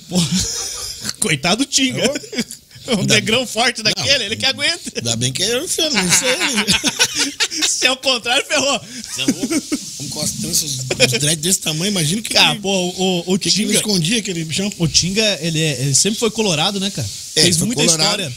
Porra, 0.09 0.29
coitado 1.21 1.65
do 1.65 1.71
Tinga. 1.71 2.03
Um 2.91 3.05
negrão 3.05 3.47
forte 3.47 3.83
daquele, 3.83 4.17
Não. 4.19 4.25
ele 4.25 4.37
que 4.37 4.47
aguenta. 4.47 4.81
Ainda 4.97 5.15
bem 5.17 5.31
que 5.31 5.43
eu 5.43 5.63
enfiando, 5.63 5.93
não 5.93 6.11
sei. 6.11 7.69
Se 7.69 7.87
é 7.87 7.93
o 7.93 7.97
contrário, 7.99 8.47
ferrou. 8.47 8.81
Você 8.81 9.21
é 9.21 9.25
louco? 9.27 9.63
Como 9.99 10.09
com 10.09 10.21
as 10.23 10.31
tranças, 10.33 10.71
os 10.79 10.85
dreads 11.21 11.37
desse 11.43 11.59
tamanho, 11.59 11.91
imagina 11.91 12.23
que, 12.23 12.31
Cara, 12.31 12.53
ele, 12.53 12.61
pô, 12.61 12.71
o, 12.71 13.35
o 13.35 13.39
que, 13.39 13.51
que 13.51 13.57
Tinga. 13.57 13.75
escondia 13.75 14.19
aquele 14.21 14.43
bichão. 14.43 14.73
O 14.79 14.89
Tinga, 14.89 15.39
ele, 15.43 15.61
é- 15.61 15.83
ele 15.83 15.95
sempre 15.95 16.19
foi 16.19 16.31
colorado, 16.31 16.81
né, 16.81 16.91
cara? 16.91 17.07
É, 17.37 17.43
Fez 17.43 17.59
muita 17.59 17.75
colorado. 17.85 18.01
história. 18.23 18.33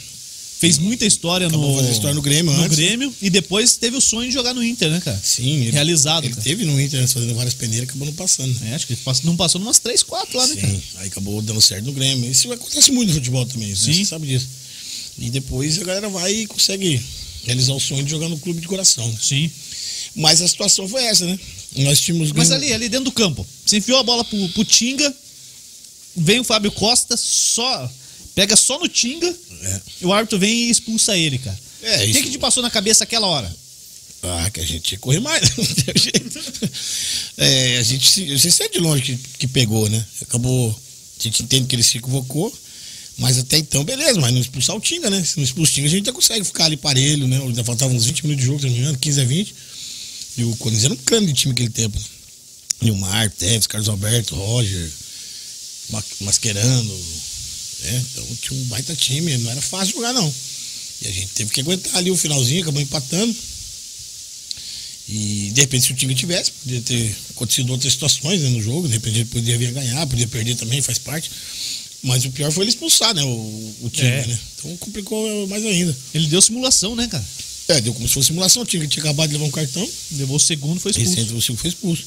Fez 0.62 0.78
muita 0.78 1.08
história 1.08 1.48
Acabou 1.48 1.70
no. 1.72 1.76
fazendo 1.78 1.92
história 1.92 2.14
no 2.14 2.22
Grêmio 2.22 2.54
No 2.54 2.62
antes. 2.62 2.78
Grêmio. 2.78 3.12
E 3.20 3.32
depois 3.32 3.78
teve 3.78 3.98
o 3.98 4.02
sonho 4.02 4.28
de 4.28 4.34
jogar 4.36 4.54
no 4.54 4.64
Inter, 4.64 4.92
né, 4.92 5.02
cara? 5.04 5.20
Sim, 5.24 5.56
ele, 5.62 5.72
Realizado, 5.72 6.24
Ele 6.26 6.36
cara. 6.36 6.44
teve 6.44 6.66
no 6.66 6.80
Inter 6.80 7.00
antes, 7.02 7.14
fazendo 7.14 7.34
várias 7.34 7.56
peneiras, 7.56 7.90
acabou 7.90 8.06
não 8.06 8.14
passando. 8.14 8.54
né? 8.60 8.70
É, 8.70 8.76
acho 8.76 8.86
que 8.86 8.94
ele 8.94 9.02
não 9.24 9.36
passou 9.36 9.60
umas 9.60 9.80
3, 9.80 10.04
4 10.04 10.38
lá, 10.38 10.46
né, 10.46 10.56
cara? 10.58 10.68
Sim, 10.74 10.82
aí 10.98 11.08
acabou 11.08 11.42
dando 11.42 11.60
certo 11.60 11.86
no 11.86 11.92
Grêmio. 11.94 12.30
Isso 12.30 12.52
acontece 12.54 12.92
muito 12.92 13.10
no 13.10 13.16
futebol 13.16 13.44
também, 13.48 13.70
né? 13.70 13.76
Sim. 13.76 13.92
você 13.92 14.06
sabe 14.06 14.28
disso. 14.28 14.48
E 15.18 15.32
depois 15.32 15.80
a 15.82 15.84
galera 15.84 16.10
vai 16.10 16.32
e 16.32 16.46
consegue 16.46 17.02
realizar 17.44 17.74
o 17.74 17.80
sonho 17.80 18.04
de 18.04 18.12
jogar 18.12 18.30
no 18.30 18.38
clube 18.38 18.62
de 18.62 18.68
coração. 18.68 19.08
né? 19.08 19.18
Sim. 19.20 19.50
Mas 20.16 20.44
a 20.44 20.48
situação 20.48 20.88
foi 20.88 21.04
essa, 21.06 21.26
né? 21.26 21.40
Nós 21.78 22.00
tínhamos 22.02 22.32
Mas 22.34 22.52
ali, 22.52 22.72
ali 22.72 22.88
dentro 22.88 23.06
do 23.06 23.12
campo, 23.12 23.44
você 23.66 23.78
enfiou 23.78 23.98
a 23.98 24.04
bola 24.04 24.24
pro, 24.24 24.50
pro 24.50 24.64
Tinga, 24.64 25.12
vem 26.16 26.40
o 26.40 26.44
Fábio 26.44 26.72
Costa, 26.72 27.18
só. 27.18 27.92
Pega 28.36 28.56
só 28.56 28.80
no 28.80 28.88
Tinga, 28.88 29.28
É. 29.64 29.82
e 30.02 30.06
o 30.06 30.14
árbitro 30.14 30.40
vem 30.40 30.68
e 30.68 30.70
expulsa 30.70 31.18
ele, 31.18 31.38
cara. 31.38 31.60
É, 31.84 31.96
O 31.96 32.00
que, 32.00 32.06
isso- 32.12 32.24
que 32.24 32.30
te 32.32 32.38
passou 32.40 32.62
na 32.64 32.70
cabeça 32.70 33.04
aquela 33.04 33.28
hora? 33.28 33.54
Ah, 34.24 34.50
que 34.52 34.60
a 34.60 34.66
gente 34.66 34.82
que 34.92 34.98
correr 34.98 35.20
mais, 35.20 35.42
não 35.58 35.66
teve 35.66 36.00
jeito. 36.00 36.40
É, 37.38 37.78
a 37.78 37.84
gente, 37.84 38.08
se- 38.10 38.30
eu 38.30 38.40
sei 38.40 38.52
se 38.52 38.64
é 38.64 38.70
de 38.70 38.80
longe 38.80 39.02
que, 39.04 39.18
que 39.40 39.48
pegou, 39.48 39.90
né? 39.90 40.06
Acabou, 40.22 40.70
a 41.20 41.24
gente 41.24 41.42
entende 41.44 41.68
que 41.68 41.76
ele 41.76 41.84
se 41.84 41.98
equivocou, 41.98 42.54
mas 43.18 43.38
até 43.40 43.58
então, 43.58 43.84
beleza, 43.84 44.20
mas 44.20 44.32
não 44.32 44.40
expulsar 44.42 44.76
o 44.76 44.80
Tinga, 44.80 45.10
né? 45.10 45.24
Se 45.24 45.38
não 45.38 45.44
expulsar 45.44 45.72
o 45.72 45.76
Tinga, 45.76 45.88
a 45.88 45.92
gente 45.92 46.06
já 46.06 46.14
consegue 46.14 46.46
ficar 46.46 46.66
ali 46.66 46.78
parelho, 46.78 47.28
né? 47.28 47.40
Ainda 47.42 47.64
faltavam 47.64 47.96
uns 47.96 48.06
20 48.06 48.24
minutos 48.24 48.42
de 48.42 48.48
jogo, 48.48 48.60
se 48.60 48.66
não 48.68 48.74
me 48.74 48.80
engano, 48.80 48.98
15 49.00 49.22
a 49.22 49.26
20. 49.26 49.56
E 50.38 50.44
o 50.44 50.56
Corinthians 50.58 50.86
era 50.86 50.94
um 50.94 50.98
crânio 50.98 51.28
de 51.28 51.34
time 51.34 51.52
aquele 51.54 51.70
tempo, 51.70 51.98
né? 51.98 52.06
Nilmar, 52.84 53.30
Teves, 53.32 53.68
Carlos 53.68 53.90
Alberto, 53.90 54.36
Roger, 54.36 54.90
Ma- 55.90 56.04
Mascherano, 56.22 57.00
né? 57.84 58.06
Então 58.12 58.28
tinha 58.42 58.60
um 58.60 58.64
baita 58.66 58.96
time, 58.96 59.38
não 59.38 59.52
era 59.52 59.62
fácil 59.62 59.96
jogar, 59.96 60.14
não. 60.14 60.34
E 61.02 61.08
a 61.08 61.12
gente 61.12 61.28
teve 61.34 61.52
que 61.52 61.62
aguentar 61.62 61.96
ali 61.98 62.12
o 62.12 62.18
finalzinho, 62.18 62.62
acabou 62.62 62.82
empatando. 62.82 63.36
E 65.10 65.52
de 65.54 65.62
repente, 65.62 65.86
se 65.88 65.92
o 65.92 65.96
time 65.96 66.16
tivesse, 66.16 66.52
podia 66.52 66.82
ter 66.82 67.16
acontecido 67.32 67.72
outras 67.72 67.92
situações 67.94 68.42
né, 68.42 68.50
no 68.50 68.62
jogo, 68.62 68.88
de 68.88 68.94
repente 68.94 69.18
ele 69.18 69.26
poderia 69.26 69.58
vir 69.58 69.68
a 69.68 69.72
ganhar, 69.72 70.08
podia 70.08 70.28
perder 70.28 70.56
também, 70.56 70.82
faz 70.82 70.98
parte. 71.00 71.30
Mas 72.04 72.24
o 72.26 72.32
pior 72.32 72.52
foi 72.52 72.64
ele 72.64 72.70
expulsar, 72.72 73.14
né? 73.14 73.24
O, 73.24 73.76
o 73.82 73.90
time, 73.92 74.08
É. 74.10 74.26
né? 74.26 74.40
Então 74.58 74.78
complicou 74.78 75.48
mais 75.48 75.64
ainda. 75.66 75.96
Ele 76.14 76.28
deu 76.28 76.42
simulação, 76.42 76.96
né, 76.96 77.08
cara? 77.08 77.26
É, 77.68 77.80
deu 77.80 77.94
como 77.94 78.08
se 78.08 78.14
fosse 78.14 78.28
simulação, 78.28 78.66
tinha, 78.66 78.86
tinha 78.88 79.04
acabado 79.04 79.30
de 79.30 79.34
levar 79.36 79.46
um 79.46 79.52
cartão, 79.52 79.88
Levou 80.14 80.36
o 80.36 80.40
segundo, 80.40 80.80
foi 80.80 80.92
expulso. 80.92 81.16
recente 81.16 81.52
o 81.52 81.58
foi 81.58 81.70
expulso. 81.70 82.04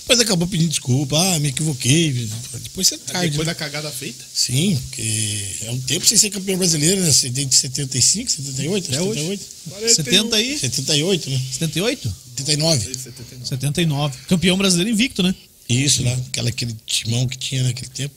Depois 0.00 0.20
acabou 0.20 0.48
pedindo 0.48 0.68
desculpa, 0.68 1.16
ah, 1.18 1.38
me 1.38 1.48
equivoquei. 1.48 2.28
Depois 2.62 2.88
você 2.88 2.98
tarde. 2.98 3.30
Depois 3.30 3.46
né? 3.46 3.54
da 3.54 3.58
cagada 3.58 3.90
feita. 3.90 4.24
Sim, 4.32 4.76
porque 4.88 5.40
é 5.62 5.70
um 5.70 5.78
tempo 5.80 6.04
sem 6.04 6.18
ser 6.18 6.30
campeão 6.30 6.58
brasileiro, 6.58 7.00
né? 7.00 7.12
Você 7.12 7.30
tem 7.30 7.46
de 7.46 7.54
75, 7.54 8.30
78, 8.30 8.88
Até 8.88 9.02
hoje. 9.02 9.40
78? 9.86 9.94
70 9.94 10.40
e... 10.42 10.58
78, 10.58 11.30
né? 11.30 11.40
78? 11.52 12.14
79. 12.36 12.84
79. 12.84 13.46
79. 13.48 14.18
Campeão 14.28 14.58
brasileiro 14.58 14.90
invicto, 14.90 15.22
né? 15.22 15.34
Isso, 15.68 16.02
lá, 16.02 16.12
aquela, 16.12 16.48
aquele 16.48 16.74
timão 16.84 17.28
que 17.28 17.38
tinha 17.38 17.62
naquele 17.62 17.90
tempo. 17.90 18.14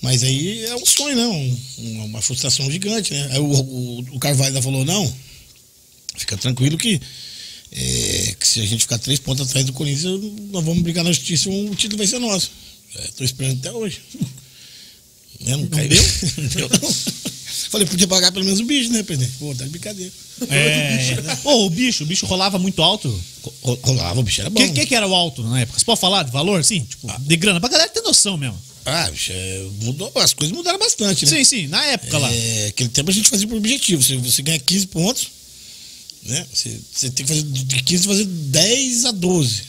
Mas 0.00 0.22
aí 0.22 0.64
é 0.64 0.76
um 0.76 0.86
sonho, 0.86 1.16
né? 1.16 1.26
Um- 1.26 2.04
uma, 2.06 2.22
frustração 2.22 2.70
gigante, 2.70 3.12
né? 3.12 3.28
Aí 3.32 3.38
o, 3.38 3.44
o, 3.44 3.98
o 4.12 4.18
Carvalho 4.18 4.62
falou, 4.62 4.84
não, 4.86 5.14
fica 6.16 6.36
tranquilo 6.36 6.76
que, 6.78 7.00
é, 7.72 8.34
que 8.38 8.46
se 8.46 8.60
a 8.60 8.64
gente 8.66 8.80
ficar 8.80 8.98
três 8.98 9.18
pontos 9.18 9.46
atrás 9.48 9.64
do 9.66 9.72
Corinthians, 9.72 10.20
nós 10.50 10.64
vamos 10.64 10.82
brigar 10.82 11.04
na 11.04 11.12
justiça 11.12 11.48
e 11.50 11.68
o 11.68 11.74
título 11.74 11.98
vai 11.98 12.06
ser 12.06 12.18
nosso. 12.18 12.50
Estou 13.04 13.24
esperando 13.24 13.58
até 13.58 13.72
hoje. 13.72 14.00
Né? 15.38 15.54
Não, 15.54 15.66
caiu. 15.66 15.90
Não 16.38 16.46
deu, 16.48 16.68
não. 16.82 16.94
Falei, 17.70 17.86
podia 17.86 18.08
pagar 18.08 18.32
pelo 18.32 18.44
menos 18.44 18.58
o 18.58 18.64
bicho, 18.64 18.90
né, 18.90 19.02
presidente? 19.02 19.36
Pô, 19.38 19.54
tá 19.54 19.64
de 19.64 19.70
brincadeira. 19.70 20.10
É. 20.48 21.36
Pô, 21.42 21.66
o 21.66 21.70
bicho, 21.70 22.04
o 22.04 22.06
bicho 22.06 22.24
rolava 22.24 22.58
muito 22.58 22.82
alto. 22.82 23.08
Ro- 23.62 23.78
Rolava, 23.82 24.20
o 24.20 24.22
bicho 24.22 24.40
era 24.40 24.48
O 24.48 24.52
bom. 24.52 24.60
que, 24.60 24.70
que, 24.72 24.86
que 24.86 24.94
era 24.94 25.06
o 25.06 25.14
alto 25.14 25.42
na 25.42 25.60
época? 25.60 25.78
Você 25.78 25.84
pode 25.84 26.00
falar 26.00 26.22
de 26.22 26.30
valor, 26.32 26.64
sim? 26.64 26.80
Tipo, 26.84 27.12
de 27.20 27.36
grana, 27.36 27.60
pra 27.60 27.68
galera 27.68 27.90
ter 27.90 28.00
noção 28.00 28.38
mesmo. 28.38 28.58
Ah, 28.86 29.10
bicho, 29.10 29.30
é, 29.30 29.66
mudou, 29.82 30.10
as 30.16 30.32
coisas 30.32 30.56
mudaram 30.56 30.78
bastante, 30.78 31.26
né? 31.26 31.30
Sim, 31.30 31.44
sim, 31.44 31.66
na 31.66 31.84
época 31.84 32.16
lá. 32.16 32.32
É, 32.32 32.68
aquele 32.68 32.88
tempo 32.88 33.10
a 33.10 33.14
gente 33.14 33.28
fazia 33.28 33.46
por 33.46 33.58
objetivo. 33.58 34.02
Você, 34.02 34.16
você 34.16 34.40
ganha 34.40 34.58
15 34.58 34.86
pontos, 34.86 35.28
né? 36.24 36.46
Você, 36.52 36.80
você 36.92 37.10
tem 37.10 37.24
que 37.26 37.32
fazer 37.32 37.42
de 37.44 37.82
15 37.82 38.04
fazer 38.06 38.24
10 38.24 39.04
a 39.04 39.10
12. 39.12 39.62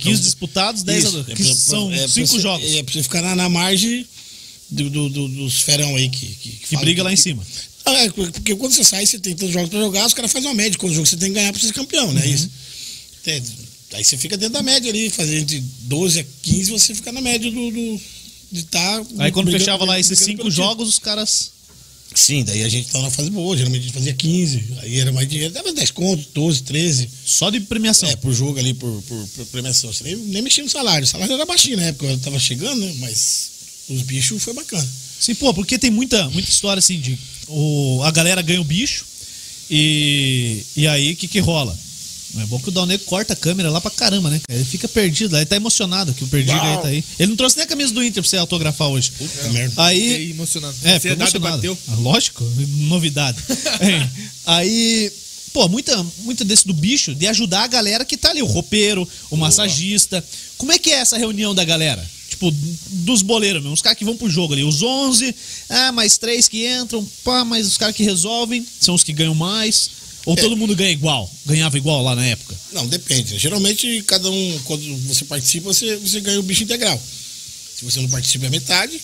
15 0.00 0.22
disputados, 0.22 0.82
10 0.82 1.04
a 1.04 1.08
Isso, 1.08 1.16
12. 1.18 1.32
é 1.32 1.34
que 1.34 1.42
pra- 1.44 1.54
são 1.54 1.92
é 1.92 1.98
pra 1.98 2.08
5 2.08 2.26
você- 2.28 2.40
jogos 2.40 2.74
É 2.74 2.82
pra 2.82 2.92
você 2.92 3.02
ficar 3.02 3.22
na, 3.22 3.34
na 3.34 3.48
margem 3.48 4.06
do, 4.70 4.90
do- 4.90 5.08
do- 5.08 5.28
dos 5.28 5.60
ferão 5.62 5.96
aí 5.96 6.08
que, 6.08 6.26
que, 6.26 6.50
que 6.50 6.66
fala 6.68 6.82
briga 6.82 7.02
lá 7.02 7.12
em 7.12 7.16
que- 7.16 7.22
cima. 7.22 7.42
Ah, 7.84 7.92
é, 8.04 8.10
porque 8.10 8.54
quando 8.56 8.72
você 8.74 8.84
sai, 8.84 9.06
você 9.06 9.18
tem 9.18 9.34
tantos 9.34 9.52
jogos 9.54 9.70
pra 9.70 9.80
jogar, 9.80 10.06
os 10.06 10.12
caras 10.14 10.30
fazem 10.30 10.48
uma 10.48 10.54
média. 10.54 10.78
Quando 10.78 10.92
o 10.92 10.94
jogo 10.94 11.06
você 11.06 11.16
tem 11.16 11.28
que 11.28 11.34
ganhar 11.34 11.52
pra 11.52 11.60
ser 11.62 11.72
campeão, 11.72 12.08
Uhum. 12.08 12.12
né? 12.12 12.26
Isso. 12.28 12.48
É, 13.26 13.42
aí 13.94 14.04
você 14.04 14.16
fica 14.18 14.36
dentro 14.36 14.52
da 14.54 14.62
média 14.62 14.90
ali, 14.90 15.08
fazer 15.10 15.38
entre 15.38 15.60
12 15.82 16.20
a 16.20 16.24
15, 16.42 16.70
você 16.70 16.94
fica 16.94 17.10
na 17.10 17.20
média 17.20 17.50
do. 17.50 17.70
do 17.70 18.00
de 18.52 18.60
estar. 18.60 19.02
Aí 19.18 19.30
quando 19.30 19.50
fechava 19.50 19.84
lá 19.84 19.98
esses 20.00 20.18
5 20.18 20.50
jogos, 20.50 20.88
os 20.88 20.98
caras. 20.98 21.52
Sim, 22.14 22.42
daí 22.42 22.64
a 22.64 22.68
gente 22.68 22.88
tava 22.88 23.04
na 23.04 23.10
fase 23.10 23.30
boa, 23.30 23.56
geralmente 23.56 23.82
a 23.82 23.84
gente 23.84 23.94
fazia 23.94 24.12
15, 24.12 24.64
aí 24.82 24.98
era 24.98 25.12
mais 25.12 25.28
dinheiro, 25.28 25.54
dava 25.54 25.72
10 25.72 25.90
contos, 25.92 26.26
12, 26.34 26.62
13. 26.64 27.08
Só 27.24 27.50
de 27.50 27.60
premiação. 27.60 28.08
É, 28.08 28.16
por 28.16 28.32
jogo 28.32 28.58
ali, 28.58 28.74
por, 28.74 29.02
por, 29.02 29.28
por 29.28 29.46
premiação. 29.46 29.92
Você 29.92 30.04
nem, 30.04 30.16
nem 30.16 30.42
mexia 30.42 30.64
no 30.64 30.70
salário. 30.70 31.04
O 31.04 31.06
salário 31.06 31.32
era 31.32 31.46
baixinho 31.46 31.76
na 31.76 31.84
época, 31.84 32.06
eu 32.06 32.18
tava 32.18 32.38
chegando, 32.38 32.80
né? 32.80 32.94
Mas 32.98 33.50
os 33.88 34.02
bichos 34.02 34.42
foi 34.42 34.54
bacana. 34.54 34.86
Sim, 35.20 35.34
pô, 35.34 35.54
porque 35.54 35.78
tem 35.78 35.90
muita, 35.90 36.28
muita 36.30 36.48
história 36.48 36.78
assim 36.78 36.98
de. 36.98 37.18
O, 37.46 38.00
a 38.04 38.10
galera 38.10 38.42
ganha 38.42 38.60
o 38.60 38.64
bicho 38.64 39.04
e, 39.68 40.64
e 40.76 40.86
aí 40.86 41.12
o 41.12 41.16
que, 41.16 41.28
que 41.28 41.38
rola? 41.38 41.76
É 42.38 42.46
bom 42.46 42.60
que 42.60 42.68
o 42.68 42.72
Dalnego 42.72 43.04
corta 43.04 43.32
a 43.32 43.36
câmera 43.36 43.70
lá 43.70 43.80
pra 43.80 43.90
caramba, 43.90 44.30
né? 44.30 44.40
Ele 44.48 44.64
fica 44.64 44.86
perdido, 44.86 45.36
aí 45.36 45.44
tá 45.44 45.56
emocionado 45.56 46.14
que 46.14 46.22
o 46.22 46.28
perdido 46.28 46.60
aí 46.60 46.76
tá 46.78 46.88
aí. 46.88 47.04
Ele 47.18 47.30
não 47.30 47.36
trouxe 47.36 47.56
nem 47.56 47.64
a 47.64 47.68
camisa 47.68 47.92
do 47.92 48.02
Inter 48.02 48.22
pra 48.22 48.28
você 48.28 48.36
autografar 48.36 48.88
hoje. 48.88 49.10
Puta 49.18 49.48
merda. 49.50 49.74
Aí. 49.82 50.10
Fiquei 50.10 50.30
emocionado. 50.30 50.76
É, 50.84 51.00
ficou 51.00 51.16
emocionado. 51.16 51.56
bateu. 51.56 51.78
Ah, 51.88 51.94
Lógico, 51.96 52.44
novidade. 52.88 53.38
É. 53.80 54.08
Aí, 54.46 55.12
pô, 55.52 55.68
muita, 55.68 56.06
muita 56.18 56.44
desse 56.44 56.66
do 56.66 56.74
bicho 56.74 57.14
de 57.14 57.26
ajudar 57.26 57.64
a 57.64 57.66
galera 57.66 58.04
que 58.04 58.16
tá 58.16 58.30
ali, 58.30 58.42
o 58.42 58.46
roupeiro, 58.46 59.08
o 59.30 59.36
massagista. 59.36 60.22
Como 60.58 60.70
é 60.70 60.78
que 60.78 60.90
é 60.90 60.96
essa 60.96 61.16
reunião 61.16 61.54
da 61.54 61.64
galera? 61.64 62.06
Tipo, 62.28 62.54
dos 62.90 63.22
boleiros 63.22 63.60
mesmo, 63.62 63.74
os 63.74 63.82
caras 63.82 63.98
que 63.98 64.04
vão 64.04 64.16
pro 64.16 64.30
jogo 64.30 64.52
ali, 64.52 64.62
os 64.62 64.82
11, 64.82 65.34
ah, 65.68 65.92
mais 65.92 66.16
três 66.16 66.46
que 66.46 66.66
entram, 66.66 67.06
pá, 67.24 67.44
mas 67.44 67.66
os 67.66 67.76
caras 67.76 67.94
que 67.94 68.02
resolvem 68.04 68.64
são 68.80 68.94
os 68.94 69.02
que 69.02 69.12
ganham 69.12 69.34
mais. 69.34 69.90
Ou 70.26 70.34
É. 70.34 70.40
todo 70.40 70.56
mundo 70.56 70.76
ganha 70.76 70.90
igual? 70.90 71.30
Ganhava 71.46 71.76
igual 71.76 72.02
lá 72.02 72.14
na 72.14 72.24
época? 72.26 72.56
Não, 72.72 72.86
depende. 72.86 73.38
Geralmente, 73.38 74.02
cada 74.06 74.30
um, 74.30 74.60
quando 74.64 74.96
você 75.08 75.24
participa, 75.24 75.72
você, 75.72 75.96
você 75.96 76.20
ganha 76.20 76.38
o 76.38 76.42
bicho 76.42 76.62
integral. 76.62 77.00
Se 77.76 77.84
você 77.84 78.00
não 78.00 78.08
participa, 78.08 78.46
é 78.46 78.50
metade. 78.50 79.00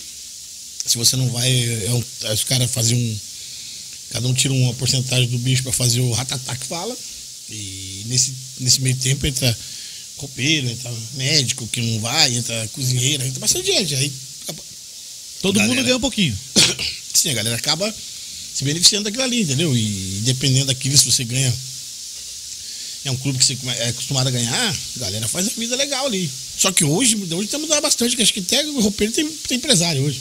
Se 0.85 0.97
você 0.97 1.15
não 1.15 1.29
vai, 1.29 1.49
é 1.85 1.91
um, 1.91 2.03
os 2.33 2.43
caras 2.43 2.69
fazem 2.71 2.95
um. 2.97 3.19
Cada 4.11 4.27
um 4.27 4.33
tira 4.33 4.53
uma 4.53 4.73
porcentagem 4.75 5.27
do 5.27 5.37
bicho 5.39 5.63
pra 5.63 5.73
fazer 5.73 5.99
o 5.99 6.11
ratatá 6.11 6.55
que 6.55 6.65
fala. 6.67 6.95
E 7.49 8.03
nesse, 8.05 8.33
nesse 8.59 8.81
meio 8.81 8.95
tempo 8.95 9.25
entra 9.25 9.57
roupeiro, 10.17 10.69
entra 10.69 10.93
médico 11.15 11.67
que 11.67 11.81
não 11.81 11.99
vai, 11.99 12.35
entra 12.35 12.67
cozinheira, 12.73 13.25
entra 13.27 13.39
bastante 13.39 13.67
gente. 13.67 13.95
Aí 13.95 14.11
Todo 15.41 15.55
Galera. 15.55 15.73
mundo 15.73 15.83
ganha 15.83 15.97
um 15.97 16.01
pouquinho. 16.01 16.37
sim, 17.13 17.29
a 17.29 17.33
galera 17.33 17.55
acaba 17.55 17.93
se 18.57 18.63
beneficiando 18.63 19.03
daquilo 19.03 19.23
ali, 19.23 19.43
entendeu? 19.43 19.77
E 19.77 20.21
dependendo 20.23 20.65
daquilo, 20.65 20.97
se 20.97 21.05
você 21.05 21.23
ganha. 21.23 21.53
É 23.05 23.11
um 23.11 23.15
clube 23.15 23.37
que 23.37 23.45
você 23.45 23.55
é 23.77 23.89
acostumado 23.89 24.27
a 24.27 24.31
ganhar, 24.31 24.75
a 24.95 24.99
galera 24.99 25.27
faz 25.27 25.47
a 25.47 25.51
vida 25.51 25.75
legal 25.75 26.07
ali. 26.07 26.27
Só 26.57 26.71
que 26.71 26.83
hoje, 26.83 27.15
hoje 27.15 27.49
tá 27.49 27.59
mudando 27.59 27.81
bastante, 27.81 28.15
que 28.15 28.21
acho 28.23 28.33
que 28.33 28.39
até 28.39 28.65
o 28.65 28.79
roupeiro 28.79 29.13
tem, 29.13 29.29
tem 29.47 29.57
empresário 29.59 30.01
hoje. 30.01 30.19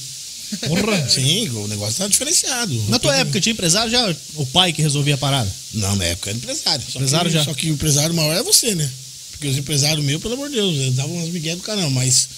Porra. 0.69 1.09
Sim, 1.09 1.49
o 1.49 1.67
negócio 1.67 1.97
tá 1.97 2.09
diferenciado. 2.09 2.75
Na 2.89 2.99
tua 2.99 3.17
época 3.17 3.41
tinha 3.41 3.55
empresário 3.55 3.91
já? 3.91 4.15
O 4.35 4.45
pai 4.45 4.71
que 4.71 4.83
resolvia 4.83 5.15
a 5.15 5.19
parada? 5.19 5.51
Não, 5.73 5.97
na 5.97 6.05
época 6.05 6.29
era 6.29 6.37
empresário. 6.37 6.85
Só 6.87 6.99
Empresário 6.99 7.31
que, 7.31 7.37
já. 7.39 7.45
Só 7.45 7.55
que 7.55 7.71
o 7.71 7.73
empresário 7.73 8.15
maior 8.15 8.37
é 8.37 8.43
você, 8.43 8.75
né? 8.75 8.89
Porque 9.33 9.49
os 9.49 9.57
empresários 9.57 10.05
meus, 10.05 10.21
pelo 10.21 10.35
amor 10.35 10.51
de 10.51 10.57
Deus, 10.57 10.77
eles 10.77 10.95
davam 10.95 11.17
umas 11.17 11.31
migué 11.31 11.57
do 11.57 11.63
canal, 11.63 11.91
mas 11.91 12.29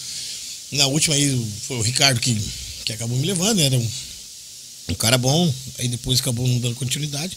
na 0.70 0.86
última 0.86 1.16
aí 1.16 1.44
foi 1.66 1.76
o 1.76 1.82
Ricardo 1.82 2.20
que, 2.20 2.40
que 2.84 2.92
acabou 2.92 3.18
me 3.18 3.26
levando, 3.26 3.60
era 3.60 3.76
um, 3.76 3.90
um 4.88 4.94
cara 4.94 5.18
bom, 5.18 5.52
aí 5.78 5.88
depois 5.88 6.20
acabou 6.20 6.46
não 6.46 6.58
dando 6.58 6.74
continuidade. 6.74 7.36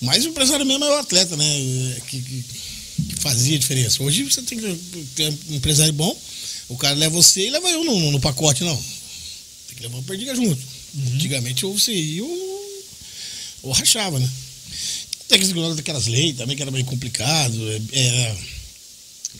Mas 0.00 0.24
o 0.24 0.28
empresário 0.28 0.64
mesmo 0.64 0.84
é 0.84 0.90
o 0.90 0.98
atleta, 0.98 1.36
né? 1.36 2.00
Que, 2.08 2.22
que, 2.22 2.42
que 2.42 3.16
fazia 3.20 3.58
diferença. 3.58 4.02
Hoje 4.02 4.22
você 4.24 4.42
tem 4.42 4.58
que 4.58 5.04
ter 5.14 5.34
um 5.50 5.56
empresário 5.56 5.92
bom, 5.92 6.16
o 6.68 6.76
cara 6.76 6.94
leva 6.94 7.14
você 7.14 7.46
e 7.46 7.50
leva 7.50 7.68
eu 7.68 7.84
no, 7.84 8.12
no 8.12 8.20
pacote, 8.20 8.64
não. 8.64 8.76
Tem 9.68 9.76
que 9.76 9.82
levar 9.82 9.98
o 9.98 10.02
perdiga 10.02 10.34
junto. 10.34 10.60
Antigamente 11.14 11.66
ou 11.66 11.78
você 11.78 11.92
ia 11.92 12.24
ou, 12.24 12.82
ou 13.64 13.72
rachava, 13.72 14.18
né? 14.18 14.30
Tem 15.28 15.38
que 15.38 15.46
segurar 15.46 15.74
daquelas 15.74 16.06
leis 16.06 16.36
também, 16.36 16.56
que 16.56 16.62
era 16.62 16.70
meio 16.70 16.84
complicado. 16.84 17.70
é- 17.70 17.80
Era 17.92 18.38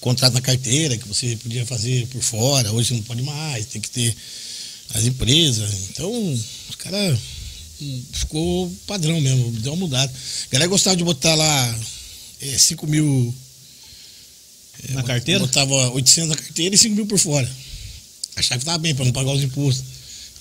contrato 0.01 0.35
na 0.35 0.41
carteira, 0.41 0.97
que 0.97 1.09
você 1.09 1.37
podia 1.37 1.67
fazer 1.67 2.07
por 2.09 2.23
fora, 2.23 2.73
hoje 2.73 2.95
não 2.95 3.03
pode 3.03 3.23
mais, 3.23 3.67
tem 3.67 3.81
que 3.81 3.91
ter 3.91 4.15
as 4.95 5.05
empresas. 5.05 5.71
Então, 5.91 6.33
os 6.69 6.75
caras 6.77 7.19
ficou 8.13 8.73
padrão 8.87 9.21
mesmo, 9.21 9.51
deu 9.61 9.73
uma 9.73 9.81
mudada. 9.81 10.13
A 10.13 10.53
galera 10.53 10.69
gostava 10.69 10.97
de 10.97 11.05
botar 11.05 11.35
lá 11.35 11.79
5 12.59 12.87
mil. 12.87 13.35
é, 14.89 14.93
Na 14.93 15.03
carteira? 15.03 15.41
Botava 15.41 15.91
800 15.91 16.29
na 16.31 16.37
carteira 16.37 16.75
e 16.75 16.79
5 16.79 16.95
mil 16.95 17.07
por 17.07 17.19
fora. 17.19 17.49
Achava 18.37 18.59
que 18.59 18.65
tava 18.65 18.79
bem, 18.79 18.95
para 18.95 19.05
não 19.05 19.13
pagar 19.13 19.33
os 19.33 19.43
impostos. 19.43 19.85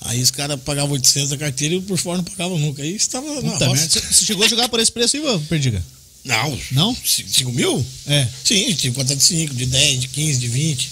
Aí 0.02 0.21
os 0.21 0.30
caras 0.30 0.60
pagavam 0.62 0.91
800 0.91 1.32
na 1.32 1.38
carteira 1.38 1.76
e 1.76 1.82
por 1.82 1.97
fora 1.97 2.17
não 2.17 2.23
pagavam 2.23 2.60
nunca. 2.60 2.82
Aí 2.84 2.95
estava 2.95 3.26
na 3.41 3.52
Puta 3.54 3.67
roça. 3.67 3.82
merda. 3.82 4.13
Você 4.13 4.26
chegou 4.26 4.45
a 4.45 4.47
jogar 4.47 4.69
por 4.69 4.80
esse 4.80 4.91
preço 4.91 5.17
aí, 5.17 5.39
Perdiga? 5.50 5.84
Não. 6.23 6.60
Não? 6.71 6.95
5 7.06 7.52
mil? 7.52 7.84
É. 8.06 8.28
Sim, 8.43 8.73
tive 8.76 8.95
contrato 8.95 9.17
de 9.17 9.23
5, 9.23 9.54
de 9.56 9.65
10, 9.65 10.02
de 10.02 10.08
15, 10.10 10.39
de 10.39 10.47
20. 10.47 10.89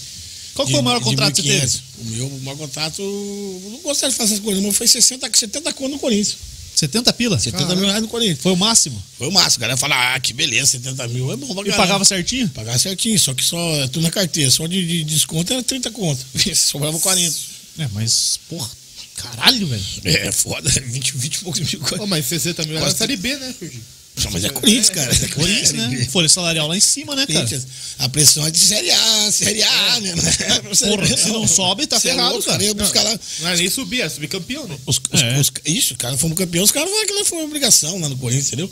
Qual 0.55 0.67
foi 0.67 0.79
o 0.79 0.83
maior 0.83 1.01
contrato 1.01 1.35
que 1.35 1.41
você 1.43 1.59
teve? 1.59 1.65
1.500. 1.67 1.81
O 1.99 2.05
meu 2.05 2.29
maior 2.41 2.57
contrato, 2.57 3.01
eu 3.01 3.69
não 3.71 3.79
gostava 3.79 4.11
de 4.11 4.17
fazer 4.17 4.33
essas 4.33 4.43
coisas, 4.43 4.63
mas 4.63 4.75
foi 4.75 4.87
60, 4.87 5.29
70 5.33 5.73
conto 5.73 5.91
no 5.91 5.99
Corinthians. 5.99 6.37
70 6.75 7.13
pila? 7.13 7.39
70 7.39 7.75
mil 7.75 7.85
reais 7.85 8.01
no 8.01 8.07
Corinthians. 8.07 8.39
Foi 8.41 8.51
o 8.51 8.57
máximo? 8.57 9.01
Foi 9.17 9.27
o 9.27 9.31
máximo. 9.31 9.59
A 9.59 9.67
galera 9.67 9.77
fala, 9.77 10.15
ah, 10.15 10.19
que 10.19 10.33
beleza, 10.33 10.71
70 10.71 11.07
mil 11.09 11.31
é 11.31 11.35
bom 11.37 11.47
pra 11.47 11.61
E 11.61 11.65
caramba. 11.67 11.77
pagava 11.77 12.05
certinho? 12.05 12.49
Pagava 12.49 12.77
certinho, 12.79 13.17
só 13.19 13.33
que 13.33 13.43
só, 13.43 13.57
tudo 13.87 14.01
na 14.01 14.11
carteira, 14.11 14.49
só 14.51 14.65
de, 14.67 14.85
de 14.85 15.03
desconto 15.03 15.53
era 15.53 15.63
30 15.63 15.91
conto. 15.91 16.25
Sobrava 16.55 16.99
40. 16.99 17.37
É, 17.79 17.87
mas, 17.93 18.39
porra, 18.49 18.69
caralho, 19.15 19.67
velho. 19.67 19.83
É, 20.03 20.31
foda, 20.31 20.69
20, 20.87 21.17
20 21.17 21.33
e 21.35 21.39
poucos 21.39 21.61
mil. 21.61 21.79
Pô, 21.81 22.07
mas 22.07 22.25
60 22.25 22.63
mil 22.65 22.77
era 22.77 22.91
Série 22.93 23.15
B, 23.17 23.35
né, 23.37 23.53
Ferdi? 23.57 23.81
Não, 24.23 24.31
mas 24.31 24.43
é 24.45 24.49
Corinthians, 24.49 24.89
cara. 24.89 25.13
É 25.13 25.27
Corinthians, 25.27 25.71
né? 25.73 26.07
Folha 26.09 26.29
salarial 26.29 26.67
lá 26.67 26.77
em 26.77 26.79
cima, 26.79 27.15
né, 27.15 27.25
cara? 27.27 27.39
Corinthians. 27.39 27.67
A 27.99 28.07
pressão 28.09 28.47
é 28.47 28.51
de 28.51 28.57
Série 28.59 28.89
A, 28.91 29.31
Série 29.31 29.61
A, 29.63 29.99
né? 29.99 30.13
É 30.39 30.59
Porra, 30.61 31.17
se 31.17 31.29
não 31.29 31.47
sobe, 31.47 31.85
tá 31.85 31.97
é 31.97 31.99
ferrado, 31.99 32.41
cara. 32.43 32.63
Ia 32.63 32.73
buscar 32.73 33.03
lá. 33.03 33.19
Não 33.41 33.47
era 33.49 33.57
nem 33.57 33.69
subir, 33.69 34.01
era 34.01 34.09
subir 34.09 34.27
campeão, 34.29 34.65
né? 34.67 34.77
Os, 34.85 35.01
os, 35.11 35.21
É. 35.21 35.39
os- 35.39 35.51
isso, 35.65 35.95
cara, 35.95 36.17
fomos 36.17 36.37
campeões, 36.37 36.65
os 36.65 36.71
caras 36.71 36.89
falaram 36.89 37.07
que 37.07 37.23
foi 37.25 37.37
uma 37.39 37.45
obrigação 37.47 37.99
lá 37.99 38.07
no 38.09 38.17
Corinthians, 38.17 38.47
entendeu? 38.47 38.71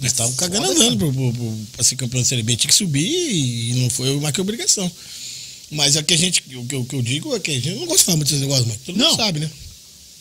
Eles 0.00 0.12
estavam 0.12 0.32
cagando 0.34 0.70
andando 0.70 0.96
pro, 0.96 1.12
pro, 1.12 1.32
pro, 1.32 1.58
pra 1.72 1.84
ser 1.84 1.96
campeão 1.96 2.22
da 2.22 2.26
Série 2.28 2.42
B. 2.42 2.56
Tinha 2.56 2.68
que 2.68 2.74
subir 2.74 3.04
e 3.06 3.74
não 3.74 3.90
foi 3.90 4.18
mais 4.20 4.32
que 4.34 4.40
obrigação. 4.40 4.90
Mas 5.70 5.96
é 5.96 6.02
que 6.02 6.14
a 6.14 6.16
gente, 6.16 6.42
o 6.56 6.64
que, 6.64 6.74
eu- 6.74 6.80
o 6.80 6.84
que 6.86 6.94
eu 6.96 7.02
digo 7.02 7.34
é 7.36 7.40
que 7.40 7.50
a 7.50 7.54
gente 7.54 7.70
não 7.70 7.80
gosta 7.84 7.98
de 7.98 8.04
falar 8.04 8.16
muito 8.16 8.28
desses 8.28 8.40
negócios, 8.40 8.66
mas 8.68 8.76
todo 8.86 8.96
Não. 8.96 9.06
mundo 9.10 9.16
sabe, 9.16 9.40
né? 9.40 9.50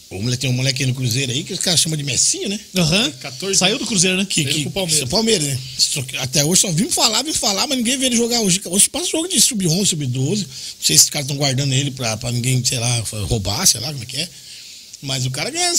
O 0.09 0.21
moleque, 0.21 0.41
tem 0.41 0.49
um 0.49 0.53
moleque 0.53 0.83
aí 0.83 0.87
no 0.87 0.95
Cruzeiro 0.95 1.33
aí 1.33 1.43
que 1.43 1.51
os 1.51 1.59
caras 1.59 1.81
chamam 1.81 1.97
de 1.97 2.03
Messinho, 2.03 2.47
né? 2.47 2.57
Aham. 2.77 3.11
14 3.11 3.57
Saiu 3.57 3.77
do 3.77 3.85
Cruzeiro, 3.85 4.15
né? 4.17 4.25
Que, 4.25 4.43
Saiu 4.43 4.55
que, 4.55 4.61
pro 4.63 4.71
Palmeiras. 4.71 5.09
Palmeiras. 5.09 5.47
Palmeiras, 5.47 6.03
né? 6.03 6.03
Que 6.07 6.17
Até 6.17 6.45
hoje 6.45 6.61
só 6.61 6.71
vimos 6.71 6.93
falar, 6.93 7.21
vimos 7.23 7.37
falar, 7.37 7.67
mas 7.67 7.77
ninguém 7.77 7.97
vê 7.97 8.05
ele 8.05 8.15
jogar 8.15 8.39
hoje. 8.39 8.61
Hoje 8.63 8.89
passa 8.89 9.05
jogo 9.05 9.27
de 9.27 9.39
sub-11, 9.41 9.85
sub-12. 9.85 10.39
Não 10.39 10.45
sei 10.81 10.97
se 10.97 11.03
os 11.05 11.09
caras 11.09 11.25
estão 11.25 11.35
guardando 11.35 11.73
ele 11.73 11.91
pra, 11.91 12.15
pra 12.15 12.31
ninguém, 12.31 12.63
sei 12.63 12.79
lá, 12.79 13.03
roubar, 13.27 13.65
sei 13.67 13.81
lá 13.81 13.91
como 13.91 14.03
é 14.03 14.05
que 14.05 14.17
é. 14.17 14.29
Mas 15.01 15.25
o 15.25 15.29
cara 15.29 15.49
ganha, 15.49 15.73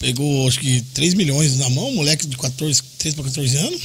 pegou 0.00 0.48
acho 0.48 0.58
que 0.58 0.82
3 0.92 1.14
milhões 1.14 1.56
na 1.56 1.70
mão, 1.70 1.92
moleque 1.92 2.26
de 2.26 2.36
14, 2.36 2.82
13 2.98 3.16
para 3.16 3.24
14 3.26 3.56
anos. 3.56 3.80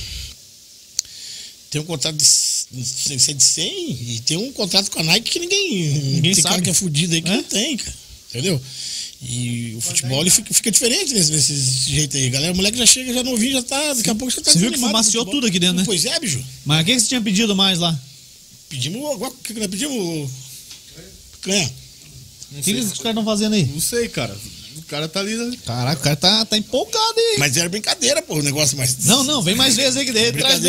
Tem 1.70 1.82
um 1.82 1.86
contrato 1.86 2.16
de, 2.16 2.26
de, 2.72 3.34
de 3.36 3.44
100 3.44 3.92
e 3.92 4.22
tem 4.26 4.38
um 4.38 4.52
contrato 4.52 4.90
com 4.90 5.00
a 5.00 5.04
Nike 5.04 5.32
que 5.32 5.40
ninguém. 5.40 5.90
Ninguém 5.90 6.34
tem 6.34 6.44
cara 6.44 6.56
sabe. 6.56 6.64
que 6.64 6.70
é 6.70 6.74
fudido 6.74 7.14
aí 7.14 7.22
que 7.22 7.30
É? 7.30 7.36
não 7.36 7.44
tem, 7.44 7.78
cara. 7.78 7.94
Entendeu? 8.30 8.62
E 9.28 9.74
o 9.76 9.82
futebol 9.82 10.22
ele 10.22 10.30
fica, 10.30 10.54
fica 10.54 10.70
diferente 10.72 11.14
desse, 11.14 11.32
desse 11.32 11.92
jeito 11.92 12.16
aí. 12.16 12.30
Galera, 12.30 12.54
o 12.54 12.56
moleque 12.56 12.78
já 12.78 12.86
chega, 12.86 13.14
já 13.14 13.24
novinho, 13.24 13.54
já 13.54 13.64
tá. 13.64 13.94
Daqui 13.94 14.10
a 14.10 14.16
pouco 14.16 14.32
já 14.32 14.42
tá 14.42 14.52
Você 14.52 14.60
viu 14.60 14.72
que 14.72 14.78
fumaciou 14.78 15.26
tudo 15.26 15.48
aqui 15.48 15.58
dentro, 15.58 15.78
né? 15.78 15.84
Pois 15.86 16.06
é, 16.06 16.20
bicho. 16.20 16.44
Mas 16.64 16.82
o 16.82 16.86
que 16.86 16.94
que 16.94 17.00
você 17.00 17.08
tinha 17.08 17.22
pedido 17.22 17.56
mais 17.56 17.80
lá? 17.80 17.98
Pedimos. 18.70 19.12
agora, 19.12 19.32
O 19.32 19.36
que 19.38 19.54
que 19.54 19.60
nós 19.60 19.70
pedimos? 19.70 20.30
Canha. 21.42 21.74
O 22.52 22.62
que, 22.62 22.74
que 22.74 22.80
os 22.80 22.94
caras 23.00 23.12
estão 23.12 23.26
fazendo 23.26 23.54
aí? 23.54 23.66
Não 23.66 23.82
sei, 23.82 24.08
cara. 24.10 24.36
O 24.78 24.82
cara 24.84 25.08
tá 25.08 25.20
ali. 25.20 25.36
né? 25.36 25.58
Caraca, 25.66 26.00
o 26.00 26.04
cara 26.04 26.16
tá, 26.16 26.46
tá 26.46 26.58
empolgado 26.58 27.16
aí. 27.18 27.38
Mas 27.40 27.58
era 27.58 27.68
brincadeira, 27.68 28.22
pô, 28.22 28.36
o 28.36 28.44
negócio, 28.44 28.78
mas. 28.78 29.06
Não, 29.06 29.24
não, 29.24 29.42
vem 29.42 29.56
mais 29.56 29.76
vezes 29.76 29.98
aí 29.98 30.06
que 30.06 30.12
daí 30.12 30.32
traz. 30.32 30.62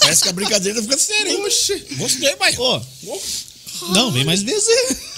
Parece 0.00 0.22
que 0.22 0.28
a 0.28 0.32
brincadeira 0.32 0.76
tá 0.76 0.82
ficando 0.82 0.98
séria, 0.98 1.30
hein? 1.30 1.42
Oxi. 1.44 1.86
Gostei, 1.92 2.34
pai. 2.36 2.52
Pô, 2.54 2.82
não, 3.90 4.10
vem 4.12 4.24
mais 4.24 4.40
aí. 4.42 4.50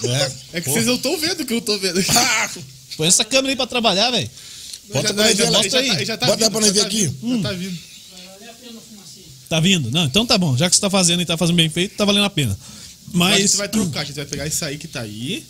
É, 0.05 0.33
É 0.55 0.61
que 0.61 0.67
Pô. 0.67 0.73
vocês 0.73 0.87
não 0.87 0.95
estão 0.97 1.17
vendo 1.19 1.41
o 1.43 1.47
que 1.47 1.55
eu 1.55 1.61
tô 1.61 1.79
vendo 1.79 1.99
aqui. 1.99 2.11
Ah, 2.17 2.51
Põe 2.97 3.09
essa 3.09 3.25
câmera 3.25 3.49
aí 3.53 3.57
pra 3.57 3.67
trabalhar, 3.67 4.11
velho. 4.11 4.31
Bota 4.93 5.09
Já- 5.09 5.15
pra 5.15 5.25
nós 5.25 5.37
já- 5.37 5.45
ver, 5.45 5.51
já- 5.51 5.59
mostra 5.59 5.71
já 5.71 5.79
aí. 5.93 5.99
tá- 5.99 6.05
já 6.05 6.17
tá 6.17 6.27
Bota 6.27 6.39
vindo, 6.45 6.51
pra 6.51 6.61
nós 6.61 6.69
já 6.69 6.73
ver 6.75 6.81
tá 6.81 6.87
aqui. 6.87 7.07
vindo, 7.07 7.37
Já 7.37 7.43
tá 7.49 7.53
vindo. 7.57 7.79
Tá 9.49 9.61
vindo? 9.61 9.91
Não, 9.91 10.05
então 10.07 10.25
tá 10.27 10.39
bom. 10.39 10.57
Já 10.57 10.69
que 10.71 10.77
você 10.77 10.81
tá 10.81 10.89
fazendo 10.91 11.21
e 11.23 11.27
tá 11.27 11.37
fazendo 11.37 11.57
bem 11.57 11.69
feito, 11.69 11.97
tá 11.97 12.05
valendo 12.05 12.25
a 12.25 12.31
pena. 12.31 12.57
Mas 13.13 13.41
gente 13.43 13.57
vai 13.57 13.69
trocar, 13.69 14.01
a 14.01 14.05
gente 14.05 14.17
vai 14.17 14.25
pegar 14.27 14.47
isso 14.47 14.65
aí 14.65 14.79
que 14.79 14.89
tá 14.89 15.01
aí. 15.03 15.45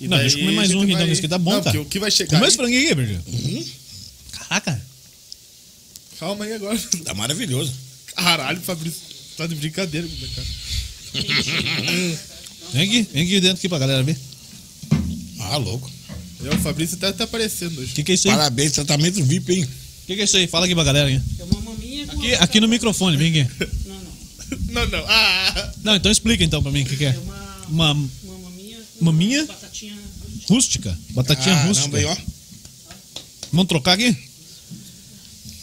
E 0.00 0.08
Não, 0.08 0.16
deixa 0.18 0.36
eu 0.36 0.40
comer 0.40 0.54
mais 0.56 0.70
um 0.74 0.82
aqui, 0.82 0.86
então, 0.92 0.96
vai- 0.98 1.06
que 1.06 1.12
esse 1.12 1.20
aqui 1.20 1.28
tá 1.28 1.38
bom, 1.38 1.52
não, 1.52 1.62
cara. 1.62 1.80
o 1.80 1.84
que 1.84 1.98
vai 1.98 2.10
chegar. 2.10 2.30
Comeu 2.30 2.48
esse 2.48 2.56
franguinho 2.56 2.82
aqui, 2.86 2.94
Berger? 2.94 3.20
Uhum. 3.26 3.64
Caraca. 4.32 4.82
Calma 6.18 6.44
aí 6.44 6.52
agora. 6.54 6.78
tá 7.04 7.14
maravilhoso. 7.14 7.72
Caralho, 8.16 8.60
Fabrício. 8.62 9.00
Tá 9.36 9.46
de 9.46 9.54
brincadeira, 9.54 10.06
meu 10.06 10.28
cara. 10.30 10.46
Vem 12.72 12.82
aqui, 12.82 13.08
vem 13.12 13.22
aqui 13.24 13.40
dentro 13.40 13.56
aqui 13.58 13.68
pra 13.68 13.78
galera 13.78 14.02
ver. 14.02 14.16
Ah, 15.40 15.56
louco. 15.56 15.90
É, 16.44 16.54
o 16.54 16.58
Fabrício 16.58 16.96
até 16.96 17.12
tá 17.12 17.24
aparecendo 17.24 17.78
hoje. 17.80 17.92
O 17.92 17.94
que, 17.94 18.02
que 18.04 18.12
é 18.12 18.14
isso 18.14 18.28
aí? 18.28 18.34
O 18.34 18.36
Parabéns, 18.36 18.72
tratamento 18.72 19.22
VIP, 19.24 19.52
hein? 19.54 19.68
que, 20.06 20.14
que 20.14 20.20
é 20.20 20.24
isso 20.24 20.36
aí? 20.36 20.46
Fala 20.46 20.66
aqui 20.66 20.74
pra 20.74 20.84
galera. 20.84 21.10
Hein? 21.10 21.22
É 21.38 21.44
uma 21.44 21.60
maminha 21.60 22.06
com 22.06 22.18
Aqui, 22.18 22.34
aqui 22.34 22.60
no 22.60 22.68
microfone, 22.68 23.16
vem 23.16 23.40
aqui. 23.40 23.50
Não, 23.86 24.84
não. 24.84 24.86
Não, 24.86 24.86
não. 25.00 25.04
Ah! 25.08 25.72
Não, 25.82 25.96
então 25.96 26.12
explica 26.12 26.44
então 26.44 26.62
pra 26.62 26.70
mim 26.70 26.82
o 26.82 26.86
que, 26.86 26.96
que 26.96 27.04
é. 27.06 27.08
É 27.08 27.18
uma, 27.18 27.92
Uma 27.92 27.92
uma 27.92 28.38
maminha 28.50 28.78
Maminha? 29.00 29.44
batatinha 29.46 29.96
rústica. 30.48 30.96
Batatinha 31.10 31.54
Caramba, 31.54 31.68
rústica. 31.68 31.96
aí, 31.96 32.04
ó. 32.04 32.16
Vamos 33.52 33.66
trocar 33.68 33.94
aqui? 33.94 34.14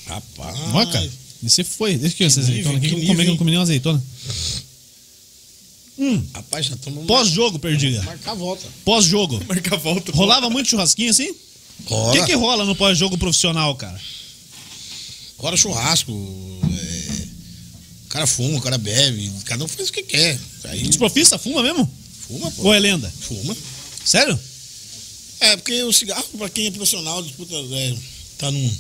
Rapaz. 0.08 0.58
Ó, 0.74 0.86
cara. 0.88 1.10
Esse 1.46 1.64
foi. 1.64 1.98
Deixa 1.98 2.16
aqui 2.16 2.24
essa 2.26 2.42
nível, 2.42 2.54
azeitona 2.72 2.78
aqui. 2.78 2.88
que 2.90 2.96
que 2.96 3.02
eu 3.02 3.06
vou 3.06 3.08
comer, 3.08 3.24
que 3.24 3.30
eu 3.30 3.34
não 3.34 3.38
comi 3.38 3.52
nenhuma 3.52 3.64
azeitona. 3.64 4.04
Hum, 5.98 6.26
Rapaz, 6.34 6.66
já 6.66 6.76
estamos. 6.76 7.06
pós-jogo, 7.06 7.60
perdida. 7.60 8.02
Marcar 8.04 8.32
a 8.32 8.36
volta. 8.36 8.68
Pós-jogo. 8.84 9.40
Marca 9.48 9.76
a 9.76 9.78
volta. 9.78 10.12
Rolava 10.12 10.50
muito 10.50 10.70
churrasquinho 10.70 11.12
assim? 11.12 11.30
O 11.88 12.12
que, 12.12 12.26
que 12.26 12.34
rola 12.34 12.66
no 12.66 12.76
pós-jogo 12.76 13.18
profissional, 13.18 13.76
cara? 13.76 14.00
Rola 15.38 15.56
churrasco. 15.58 16.12
é, 16.12 17.28
O 18.06 18.10
cara 18.10 18.26
fuma, 18.26 18.58
o 18.58 18.62
cara 18.62 18.78
bebe. 18.78 19.32
Cada 19.46 19.64
um 19.64 19.68
faz 19.68 19.90
o 19.90 19.94
que 19.94 20.04
quer. 20.04 20.40
Aí 20.66 20.88
Os 20.88 20.98
profistas 20.98 21.42
fuma 21.42 21.62
mesmo? 21.62 21.90
fuma, 22.28 22.50
pô. 22.52 22.64
Ou 22.64 22.74
é 22.74 22.80
lenda? 22.80 23.12
Fuma. 23.22 23.56
Sério? 24.06 24.40
É, 25.42 25.58
porque 25.58 25.84
o 25.84 25.92
cigarro, 25.92 26.24
pra 26.38 26.50
quem 26.50 26.68
é 26.68 26.72
profissional, 26.72 27.22
disputa, 27.22 27.54
é, 27.54 27.96
tá 28.38 28.50
num. 28.50 28.78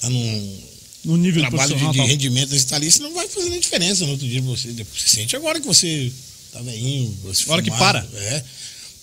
Tá 0.00 0.08
num 0.08 0.58
No 1.04 1.16
nível 1.16 1.40
trabalho 1.42 1.74
de, 1.76 1.90
de 1.92 1.96
tal. 1.98 2.06
rendimento 2.06 2.50
você 2.50 2.66
tá 2.66 2.76
ali, 2.76 2.88
não 3.00 3.14
vai 3.14 3.26
fazer 3.28 3.48
nem 3.50 3.58
diferença 3.60 4.04
no 4.04 4.12
outro 4.12 4.26
dia 4.28 4.40
você. 4.42 4.68
Você 4.72 5.08
sente 5.08 5.34
agora 5.36 5.58
que 5.60 5.66
você 5.66 6.12
tá 6.52 6.60
velhinho. 6.62 7.16
Você 7.24 7.50
Hora 7.50 7.62
que 7.62 7.70
para. 7.70 8.06
É. 8.14 8.44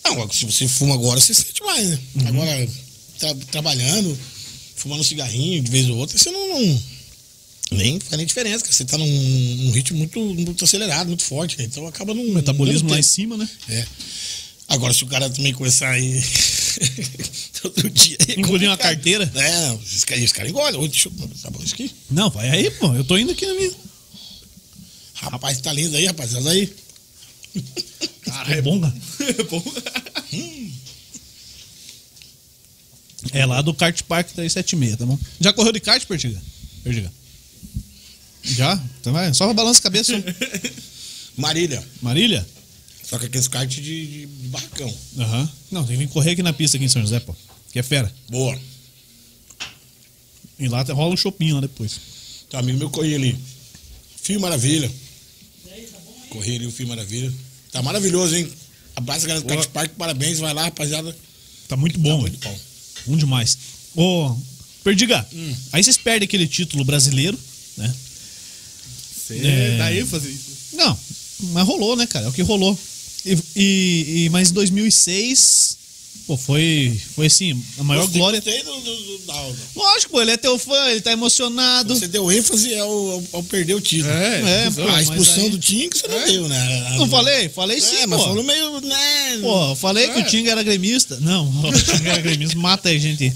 Não, 0.05 0.31
se 0.31 0.45
você 0.45 0.67
fuma 0.67 0.93
agora, 0.93 1.19
você 1.19 1.33
sente 1.33 1.61
mais, 1.63 1.87
né? 1.89 1.99
Uhum. 2.15 2.27
Agora, 2.27 2.69
tra- 3.19 3.35
trabalhando, 3.51 4.17
fumando 4.75 5.01
um 5.01 5.03
cigarrinho 5.03 5.61
de 5.63 5.71
vez 5.71 5.89
ou 5.89 5.97
outra, 5.97 6.17
você 6.17 6.29
não. 6.31 6.47
não- 6.61 6.81
nem 7.71 7.99
faz 7.99 8.15
nem 8.15 8.25
diferença, 8.25 8.59
cara. 8.63 8.73
Você 8.73 8.85
tá 8.85 8.97
num, 8.97 9.05
num 9.07 9.71
ritmo 9.71 9.97
muito, 9.97 10.19
muito 10.19 10.63
acelerado, 10.63 11.07
muito 11.07 11.23
forte, 11.23 11.57
né? 11.57 11.65
Então 11.65 11.85
acaba 11.87 12.13
num. 12.13 12.29
O 12.29 12.33
metabolismo 12.33 12.89
lá 12.89 12.97
em 12.99 13.03
cima, 13.03 13.35
né? 13.35 13.49
É. 13.67 13.85
Agora, 14.69 14.93
se 14.93 15.03
o 15.03 15.07
cara 15.07 15.29
também 15.29 15.51
começar 15.53 15.89
aí 15.89 16.23
todo 17.61 17.89
dia. 17.89 18.17
é 18.27 18.39
Engolir 18.39 18.69
uma 18.69 18.77
carteira. 18.77 19.29
É, 19.35 19.73
esses 19.83 20.05
caras, 20.05 20.31
caras 20.31 20.51
engolem. 20.51 20.87
Deixa 20.87 21.09
eu. 21.09 21.13
Tá 21.41 21.49
bom 21.49 21.61
isso 21.63 21.73
aqui? 21.73 21.91
Não, 22.09 22.29
vai 22.29 22.49
aí, 22.49 22.71
pô. 22.71 22.93
Eu 22.93 23.03
tô 23.03 23.17
indo 23.17 23.31
aqui 23.31 23.45
na 23.45 23.53
minha. 23.53 23.71
Rapaz, 25.15 25.59
tá 25.61 25.73
lindo 25.73 25.95
aí, 25.97 26.05
rapaziada. 26.05 26.49
Aí. 26.49 26.73
Cara, 28.23 28.55
é 28.55 28.61
bom, 28.61 28.79
cara. 28.79 28.93
É 29.27 29.43
bom. 29.43 29.63
É 33.31 33.45
lá 33.45 33.61
do 33.61 33.73
Kart 33.73 34.01
Park 34.03 34.27
376, 34.31 34.97
tá 34.97 35.05
bom? 35.05 35.17
Já 35.39 35.51
correu 35.51 35.71
de 35.73 35.79
kart, 35.79 36.05
Pertiga? 36.05 36.41
Pertiga. 36.83 37.11
Já? 38.43 38.81
Então 39.01 39.11
vai, 39.11 39.33
só 39.33 39.51
balança 39.53 39.79
a 39.79 39.83
cabeça. 39.83 40.13
Marília. 41.35 41.83
Marília? 42.01 42.47
Só 43.09 43.17
que 43.17 43.25
aqueles 43.25 43.47
kart 43.47 43.69
de, 43.69 43.81
de, 43.81 44.27
barracão. 44.49 44.93
Aham. 45.17 45.49
Não, 45.71 45.85
tem 45.85 45.97
que 45.97 46.05
vir 46.05 46.09
correr 46.11 46.31
aqui 46.31 46.43
na 46.43 46.51
pista 46.51 46.75
aqui 46.77 46.85
em 46.85 46.89
São 46.89 47.01
José, 47.01 47.19
pô. 47.21 47.33
Que 47.71 47.79
é 47.79 47.83
fera. 47.83 48.13
Boa. 48.29 48.59
E 50.59 50.67
lá 50.67 50.81
rola 50.83 51.13
um 51.13 51.17
shopping 51.17 51.53
lá 51.53 51.61
depois. 51.61 51.99
Um 52.53 52.57
amigo 52.57 52.79
meu 52.79 52.89
corri 52.89 53.15
ali. 53.15 53.37
Fio 54.21 54.39
Maravilha. 54.41 54.91
Corri 56.29 56.55
ali 56.55 56.67
o 56.67 56.71
Fio 56.71 56.87
Maravilha. 56.87 57.33
Tá 57.71 57.81
maravilhoso, 57.81 58.35
hein? 58.35 58.51
Abraço, 58.95 59.27
galera 59.27 59.45
do. 59.45 59.47
Kart 59.47 59.69
Park. 59.69 59.91
Parabéns. 59.97 60.39
Vai 60.39 60.53
lá, 60.53 60.63
rapaziada. 60.63 61.15
Tá 61.67 61.77
muito 61.77 61.99
bom, 61.99 62.17
Tá 62.17 62.23
velho. 62.23 62.31
muito 62.31 62.39
bom. 62.43 62.59
Bom 63.07 63.17
demais. 63.17 63.57
Ô, 63.95 64.35
Perdiga, 64.83 65.25
aí 65.71 65.83
vocês 65.83 65.97
perdem 65.97 66.25
aquele 66.25 66.47
título 66.47 66.83
brasileiro, 66.83 67.37
né? 67.77 67.93
Você 69.15 69.37
É. 69.45 69.77
dá 69.77 69.93
ênfase. 69.93 70.29
isso. 70.29 70.75
Não, 70.77 70.97
mas 71.51 71.67
rolou, 71.67 71.95
né, 71.95 72.07
cara? 72.07 72.25
É 72.25 72.29
o 72.29 72.33
que 72.33 72.41
rolou. 72.41 72.77
E, 73.27 73.37
e, 73.55 74.23
e- 74.25 74.29
mas 74.29 74.49
em 74.51 74.53
2006, 74.53 75.77
pô, 76.25 76.37
foi, 76.37 76.99
foi 77.15 77.27
assim, 77.27 77.61
a 77.77 77.83
maior 77.83 78.01
Gostei, 78.03 78.19
glória. 78.21 78.39
Gostei 78.41 78.63
do, 78.63 78.73
do, 78.79 78.95
do, 78.95 79.17
da 79.25 79.33
aula. 79.33 79.55
Lógico, 79.75 80.11
pô, 80.13 80.21
ele 80.21 80.31
é 80.31 80.37
teu 80.37 80.57
fã, 80.57 80.89
ele 80.89 81.01
tá 81.01 81.11
emocionado. 81.11 81.95
Você 81.95 82.07
deu 82.07 82.31
ênfase 82.31 82.73
ao, 82.77 82.89
ao, 82.89 83.23
ao 83.33 83.43
perder 83.43 83.73
o 83.75 83.81
título. 83.81 84.11
É, 84.13 84.69
visão. 84.69 84.85
pô, 84.85 84.91
a 84.91 85.01
expulsão 85.01 85.43
aí- 85.43 85.49
do 85.49 85.57
time 85.59 85.89
que 85.89 85.97
você 85.97 86.07
não 86.07 86.25
deu, 86.25 86.47
né? 86.47 86.95
Não 86.97 87.09
falei? 87.09 87.49
Falei 87.49 87.77
É, 87.77 87.81
sim, 87.81 88.05
mas 88.07 88.19
pô. 88.21 88.27
falou 88.27 88.43
meio, 88.43 88.79
né? 88.81 89.37
Pô, 89.41 89.69
eu 89.71 89.75
falei 89.75 90.07
que 90.09 90.19
o 90.19 90.25
Tinga 90.25 90.51
era 90.51 90.63
gremista. 90.63 91.17
Não, 91.19 91.47
o 91.49 91.71
Tinga 91.83 92.11
era 92.11 92.21
gremista. 92.21 92.57
Mata 92.57 92.89
aí, 92.89 92.99
gente. 92.99 93.33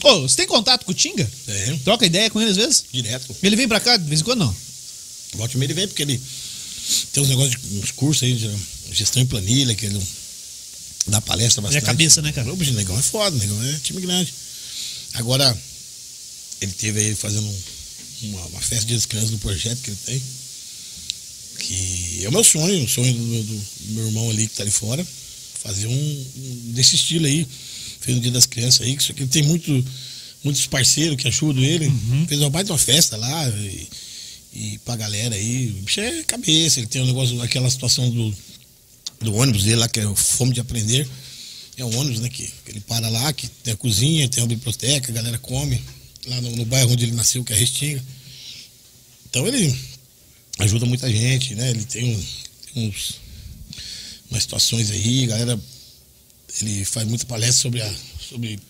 Pô, 0.00 0.20
você 0.22 0.36
tem 0.36 0.46
contato 0.46 0.84
com 0.84 0.92
o 0.92 0.94
Tinga? 0.94 1.30
É, 1.48 1.76
Troca 1.84 2.04
ideia 2.04 2.28
com 2.30 2.40
ele 2.40 2.50
às 2.50 2.56
vezes? 2.56 2.84
direto. 2.92 3.34
Ele 3.42 3.56
vem 3.56 3.66
pra 3.68 3.80
cá 3.80 3.96
de 3.96 4.04
vez 4.08 4.20
em 4.20 4.24
quando, 4.24 4.40
não? 4.40 4.56
Volte 5.34 5.54
e 5.54 5.58
meia 5.58 5.66
ele 5.66 5.74
vem 5.74 5.88
porque 5.88 6.02
ele 6.02 6.20
tem 7.12 7.22
uns 7.22 7.28
negócios, 7.30 7.56
de, 7.60 7.78
uns 7.78 7.90
cursos 7.90 8.22
aí 8.22 8.34
de 8.34 8.50
gestão 8.92 9.22
em 9.22 9.26
planilha, 9.26 9.74
que 9.74 9.86
ele 9.86 10.00
dá 11.08 11.20
palestra 11.20 11.60
é 11.60 11.62
bastante. 11.62 11.84
cabeça, 11.84 12.22
né, 12.22 12.32
cara? 12.32 12.52
O 12.52 12.56
negão 12.56 12.98
é 12.98 13.02
foda, 13.02 13.36
negão 13.36 13.62
é 13.64 13.78
time 13.82 14.00
grande. 14.00 14.32
Agora, 15.14 15.56
ele 16.60 16.72
teve 16.72 17.00
aí 17.00 17.14
fazendo 17.14 17.46
um- 17.46 18.28
uma, 18.28 18.46
uma 18.46 18.60
festa 18.60 18.86
de 18.86 18.94
descanso 18.94 19.30
do 19.32 19.38
projeto 19.38 19.80
que 19.82 19.90
ele 19.90 19.98
tem. 20.06 20.22
Que 21.58 22.24
é 22.24 22.28
o 22.28 22.32
meu 22.32 22.42
sonho, 22.44 22.84
o 22.84 22.88
sonho 22.88 23.12
do, 23.12 23.24
do- 23.42 23.44
do 23.54 23.92
meu 23.94 24.06
irmão 24.06 24.30
ali 24.30 24.48
que 24.48 24.56
tá 24.56 24.62
ali 24.62 24.72
fora. 24.72 25.06
Fazer 25.62 25.86
um, 25.86 26.26
um 26.36 26.72
desse 26.72 26.96
estilo 26.96 27.26
aí. 27.26 27.46
Fez 28.00 28.16
no 28.16 28.22
dia 28.22 28.32
das 28.32 28.44
crianças 28.46 28.82
aí, 28.82 28.94
que 28.96 29.02
isso 29.02 29.12
aqui 29.12 29.22
ele 29.22 29.30
tem 29.30 29.42
muito, 29.44 29.84
muitos 30.42 30.66
parceiros 30.66 31.16
que 31.16 31.26
ajudam 31.28 31.62
ele. 31.62 31.90
Fez 32.28 32.40
uma 32.40 32.50
baita 32.50 32.72
uma 32.72 32.78
festa 32.78 33.16
lá. 33.16 33.48
E, 33.50 33.88
e 34.52 34.78
pra 34.84 34.94
galera 34.96 35.34
aí, 35.34 35.68
o 35.78 35.82
bicho 35.82 36.00
é 36.00 36.22
cabeça, 36.24 36.80
ele 36.80 36.86
tem 36.86 37.02
um 37.02 37.06
negócio, 37.06 37.40
aquela 37.42 37.68
situação 37.70 38.08
do, 38.10 38.36
do 39.24 39.34
ônibus 39.34 39.64
dele 39.64 39.76
lá, 39.76 39.88
que 39.88 40.00
é 40.00 40.06
o 40.06 40.14
fome 40.14 40.52
de 40.54 40.60
aprender. 40.60 41.08
É 41.76 41.84
um 41.84 41.98
ônibus, 41.98 42.20
né, 42.20 42.28
que, 42.28 42.44
que 42.46 42.70
ele 42.70 42.80
para 42.80 43.08
lá, 43.08 43.32
que 43.32 43.48
tem 43.48 43.74
a 43.74 43.76
cozinha, 43.76 44.28
tem 44.28 44.42
a 44.44 44.46
biblioteca, 44.46 45.10
a 45.10 45.14
galera 45.14 45.38
come, 45.38 45.82
lá 46.26 46.40
no, 46.40 46.54
no 46.56 46.64
bairro 46.64 46.92
onde 46.92 47.04
ele 47.04 47.12
nasceu, 47.12 47.42
que 47.42 47.52
é 47.52 47.56
Restinga. 47.56 48.02
Então 49.28 49.46
ele 49.46 49.74
ajuda 50.60 50.86
muita 50.86 51.10
gente, 51.10 51.54
né? 51.54 51.70
Ele 51.70 51.84
tem, 51.84 52.04
um- 52.14 52.24
tem 52.72 52.88
uns, 52.88 53.14
umas 54.30 54.42
situações 54.44 54.90
aí, 54.90 55.26
galera 55.26 55.58
ele 56.60 56.84
faz 56.84 57.06
muita 57.08 57.26
palestra 57.26 57.60
sobre, 57.62 57.82
a, 57.82 57.94
sobre 58.30 58.60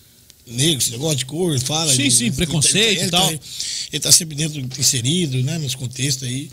negro, 0.47 0.79
esse 0.79 0.89
negócio 0.89 1.17
de 1.17 1.25
cor, 1.25 1.59
fala. 1.59 1.93
Sim, 1.93 2.01
ele- 2.03 2.11
sim, 2.11 2.25
ele- 2.25 2.35
preconceito 2.35 2.99
ele, 2.99 3.07
e 3.07 3.11
tal. 3.11 3.27
Tá, 3.37 3.39
ele 3.91 3.99
tá 3.99 4.11
sempre 4.11 4.35
dentro, 4.35 4.59
inserido, 4.79 5.41
né, 5.43 5.59
nos 5.59 5.75
contextos 5.75 6.27
aí. 6.27 6.49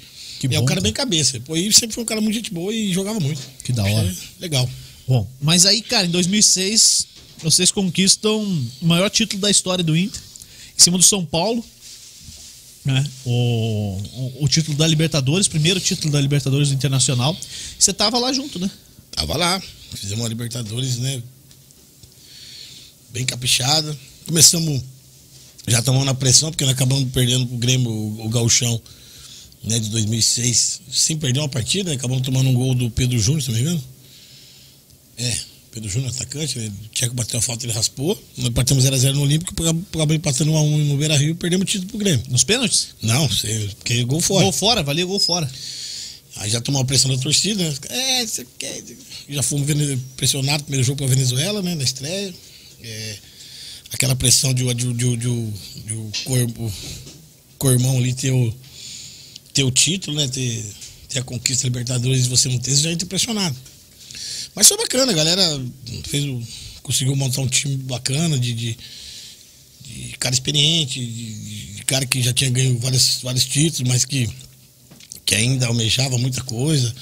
Que 0.48 0.48
e 0.48 0.56
é 0.56 0.58
um 0.58 0.64
cara 0.64 0.80
cara. 0.80 0.80
bem 0.80 0.92
cabeça. 0.92 1.38
Pô, 1.38 1.56
e 1.56 1.72
sempre 1.72 1.94
foi 1.94 2.02
um 2.02 2.06
cara 2.06 2.20
muito 2.20 2.34
gente 2.34 2.52
boa 2.52 2.74
e 2.74 2.92
jogava 2.92 3.20
muito. 3.20 3.40
Que 3.62 3.72
da 3.72 3.84
hora. 3.84 4.12
Legal. 4.40 4.68
Bom, 5.06 5.24
mas 5.40 5.64
aí, 5.66 5.80
cara, 5.82 6.04
em 6.04 6.10
2006, 6.10 7.06
vocês 7.40 7.70
conquistam 7.70 8.42
o 8.80 8.86
maior 8.86 9.08
título 9.08 9.40
da 9.40 9.48
história 9.48 9.84
do 9.84 9.96
Inter, 9.96 10.20
em 10.76 10.82
cima 10.82 10.98
do 10.98 11.04
São 11.04 11.24
Paulo, 11.24 11.64
né? 12.84 13.08
O, 13.24 13.30
o, 14.14 14.44
o 14.44 14.48
título 14.48 14.76
da 14.76 14.84
Libertadores, 14.84 15.46
primeiro 15.46 15.78
título 15.78 16.12
da 16.12 16.20
Libertadores 16.20 16.72
Internacional. 16.72 17.36
Você 17.78 17.92
tava 17.92 18.18
lá 18.18 18.32
junto, 18.32 18.58
né? 18.58 18.68
Tava 19.12 19.36
lá, 19.36 19.62
fizemos 19.94 20.24
uma 20.24 20.28
Libertadores, 20.28 20.98
né? 20.98 21.22
Bem 23.12 23.24
caprichada. 23.24 23.96
Começamos, 24.26 24.82
já 25.68 25.78
estamos 25.78 26.04
na 26.04 26.14
pressão, 26.14 26.50
porque 26.50 26.64
nós 26.64 26.74
acabamos 26.74 27.08
perdendo 27.12 27.46
pro 27.46 27.58
Grêmio 27.58 27.88
o, 27.88 28.26
o 28.26 28.28
Gauchão, 28.28 28.82
né, 29.64 29.78
de 29.78 29.88
2006. 29.90 30.80
Sem 30.92 31.16
perder 31.16 31.40
uma 31.40 31.48
partida, 31.48 31.90
né? 31.90 31.96
acabamos 31.96 32.22
tomando 32.24 32.48
um 32.50 32.54
gol 32.54 32.74
do 32.74 32.90
Pedro 32.90 33.18
Júnior, 33.18 33.42
se 33.42 33.48
não 33.48 33.54
me 33.56 33.60
engano. 33.62 33.84
É, 35.18 35.36
Pedro 35.72 35.88
Júnior, 35.88 36.10
atacante, 36.10 36.58
né? 36.58 36.70
o 36.84 36.88
Tcheco 36.88 37.14
bateu 37.14 37.38
a 37.38 37.42
falta, 37.42 37.64
ele 37.64 37.72
raspou. 37.72 38.20
Nós 38.36 38.50
partamos 38.50 38.84
0x0 38.84 39.12
no 39.12 39.22
Olímpico, 39.22 39.52
acabamos 39.52 40.16
empatando 40.16 40.52
1x1 40.52 40.84
no 40.84 40.96
Beira 40.96 41.16
Rio 41.16 41.30
e 41.30 41.34
perdemos 41.34 41.62
o 41.64 41.66
título 41.66 41.88
pro 41.90 41.98
Grêmio. 41.98 42.24
Nos 42.28 42.44
pênaltis? 42.44 42.88
Não, 43.00 43.26
porque 43.78 44.04
gol 44.04 44.20
fora. 44.20 44.42
Gol 44.44 44.52
fora, 44.52 44.82
valia 44.82 45.04
gol 45.06 45.18
fora. 45.18 45.50
Aí 46.36 46.50
já 46.50 46.60
tomou 46.62 46.80
a 46.80 46.84
pressão 46.84 47.10
da 47.14 47.18
torcida, 47.22 47.62
né? 47.62 47.74
É, 47.90 48.26
você 48.26 48.46
quer. 48.58 48.82
Já 49.28 49.42
fomos 49.42 49.66
pressionados 50.16 50.60
no 50.62 50.64
primeiro 50.64 50.84
jogo 50.84 50.96
para 50.98 51.06
Venezuela, 51.06 51.60
né? 51.62 51.74
Na 51.74 51.84
estreia. 51.84 52.34
É, 52.82 53.16
aquela 53.92 54.16
pressão 54.16 54.52
de, 54.54 54.64
o- 54.64 54.72
de, 54.74 54.86
o- 54.88 54.94
de, 54.94 55.04
o- 55.06 55.16
de, 55.16 55.28
o- 55.28 55.52
de 55.86 55.92
o 55.92 56.10
cor- 56.24 56.50
o 56.58 56.72
co-irmão 57.58 57.98
ali 57.98 58.14
ter 58.14 58.30
o, 58.30 58.52
ter 59.52 59.64
o 59.64 59.70
título, 59.70 60.16
né? 60.16 60.28
Ter, 60.28 60.64
ter 61.08 61.18
a 61.20 61.22
conquista 61.22 61.64
Libertadores 61.66 62.26
e 62.26 62.28
você 62.28 62.48
não 62.48 62.58
ter, 62.58 62.74
você 62.74 62.82
já 62.82 62.92
entra 62.92 63.06
pressionado. 63.06 63.56
Mas 64.54 64.68
foi 64.68 64.76
bacana, 64.76 65.12
a 65.12 65.14
galera 65.14 65.62
fez 66.04 66.24
o- 66.24 66.42
conseguiu 66.82 67.14
montar 67.16 67.40
um 67.40 67.48
time 67.48 67.76
bacana 67.76 68.38
de, 68.38 68.52
de, 68.52 68.76
de 69.84 70.16
cara 70.18 70.34
experiente, 70.34 71.00
de, 71.04 71.74
de 71.76 71.84
cara 71.84 72.04
que 72.06 72.22
já 72.22 72.32
tinha 72.32 72.50
ganho 72.50 72.78
vários, 72.78 73.20
vários 73.22 73.44
títulos, 73.44 73.88
mas 73.88 74.04
que 74.04 74.28
que 75.24 75.34
ainda 75.36 75.66
almejava 75.66 76.18
muita 76.18 76.42
coisa. 76.42 76.92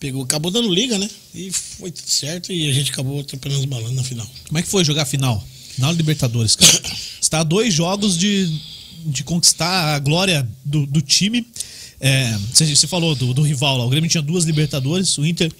Pegou, 0.00 0.22
acabou 0.22 0.50
dando 0.50 0.72
liga, 0.72 0.96
né? 0.96 1.10
E 1.34 1.50
foi 1.50 1.90
tudo 1.90 2.08
certo 2.08 2.52
e 2.52 2.70
a 2.70 2.72
gente 2.72 2.90
acabou 2.92 3.20
atropelando 3.20 3.60
os 3.60 3.66
balões 3.66 3.94
na 3.94 4.04
final. 4.04 4.26
Como 4.46 4.58
é 4.58 4.62
que 4.62 4.68
foi 4.68 4.84
jogar 4.84 5.02
a 5.02 5.06
final? 5.06 5.44
Final 5.74 5.92
Libertadores, 5.92 6.54
cara. 6.56 6.82
Tá 7.28 7.40
a 7.40 7.44
dois 7.44 7.74
jogos 7.74 8.16
de, 8.16 8.58
de 9.04 9.22
conquistar 9.22 9.94
a 9.94 9.98
glória 9.98 10.48
do, 10.64 10.86
do 10.86 11.02
time. 11.02 11.46
É, 12.00 12.36
você, 12.52 12.64
você 12.64 12.86
falou 12.86 13.14
do, 13.14 13.34
do 13.34 13.42
rival 13.42 13.76
lá. 13.76 13.84
O 13.84 13.88
Grêmio 13.88 14.08
tinha 14.08 14.22
duas 14.22 14.44
Libertadores, 14.44 15.16
o 15.18 15.26
Inter. 15.26 15.50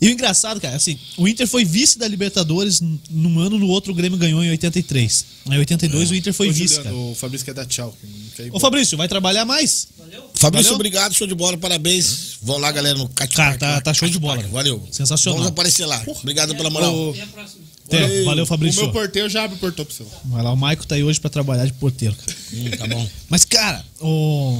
E 0.00 0.08
o 0.08 0.10
engraçado, 0.10 0.60
cara, 0.60 0.76
assim, 0.76 0.98
o 1.16 1.26
Inter 1.28 1.46
foi 1.46 1.64
vice 1.64 1.98
da 1.98 2.06
Libertadores 2.08 2.80
num 3.10 3.38
ano, 3.40 3.58
no 3.58 3.66
outro 3.68 3.92
o 3.92 3.94
Grêmio 3.94 4.18
ganhou 4.18 4.42
em 4.44 4.50
83. 4.50 5.24
Em 5.50 5.58
82 5.58 6.10
o 6.10 6.14
Inter 6.14 6.32
foi 6.32 6.48
Ô, 6.48 6.52
vice, 6.52 6.74
Juliano, 6.76 6.84
cara. 6.84 6.96
O 6.96 7.14
Fabrício 7.14 7.44
quer 7.44 7.54
dar 7.54 7.66
tchau. 7.66 7.96
que 8.36 8.50
Ô 8.52 8.60
Fabrício, 8.60 8.96
vai 8.98 9.08
trabalhar 9.08 9.44
mais? 9.44 9.88
Fabrício, 10.34 10.64
Valeu? 10.70 10.74
obrigado, 10.74 11.14
show 11.14 11.26
de 11.26 11.34
bola, 11.34 11.56
parabéns. 11.56 12.38
Vão 12.42 12.58
lá, 12.58 12.70
galera, 12.72 12.96
no 12.98 13.08
Cat 13.08 13.34
Cara, 13.34 13.48
Park, 13.50 13.60
tá- 13.60 13.70
lá, 13.70 13.80
tá 13.80 13.94
show 13.94 14.08
de 14.08 14.18
bola. 14.18 14.42
Valeu. 14.48 14.86
Sensacional. 14.90 15.38
Vamos 15.38 15.52
aparecer 15.52 15.86
lá. 15.86 16.02
Obrigado 16.06 16.54
pela 16.54 16.70
moral. 16.70 17.10
Até 17.10 17.22
a 17.22 17.26
próxima. 17.28 17.64
Até, 17.86 18.00
Valeu. 18.00 18.24
valeu, 18.24 18.44
O 18.44 18.46
Fabrício. 18.46 18.82
meu 18.82 18.92
porteiro 18.92 19.28
já 19.28 19.44
abre 19.44 19.56
o 19.56 19.60
portão 19.60 19.84
pro 19.84 19.94
seu. 19.94 20.06
Vai 20.24 20.42
lá, 20.42 20.52
o 20.52 20.56
Maico 20.56 20.84
tá 20.86 20.96
aí 20.96 21.04
hoje 21.04 21.20
pra 21.20 21.30
trabalhar 21.30 21.64
de 21.66 21.72
porteiro, 21.74 22.14
cara. 22.16 22.36
Hum, 22.52 22.70
tá 22.76 22.86
bom. 22.88 23.08
Mas, 23.28 23.44
cara, 23.44 23.84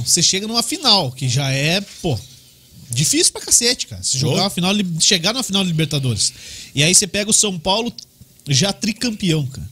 você 0.05 0.23
chega 0.23 0.47
numa 0.47 0.63
final, 0.63 1.11
que 1.11 1.27
já 1.27 1.51
é, 1.51 1.81
pô, 2.01 2.17
difícil 2.89 3.31
pra 3.33 3.41
cacete, 3.41 3.87
cara. 3.87 4.01
Se 4.03 4.17
jogar 4.17 4.41
uma 4.43 4.49
final, 4.49 4.73
chegar 4.99 5.33
numa 5.33 5.43
final 5.43 5.63
de 5.63 5.69
Libertadores. 5.69 6.33
E 6.73 6.83
aí 6.83 6.93
você 6.93 7.07
pega 7.07 7.29
o 7.29 7.33
São 7.33 7.57
Paulo 7.59 7.93
já 8.47 8.71
tricampeão, 8.73 9.45
cara. 9.47 9.67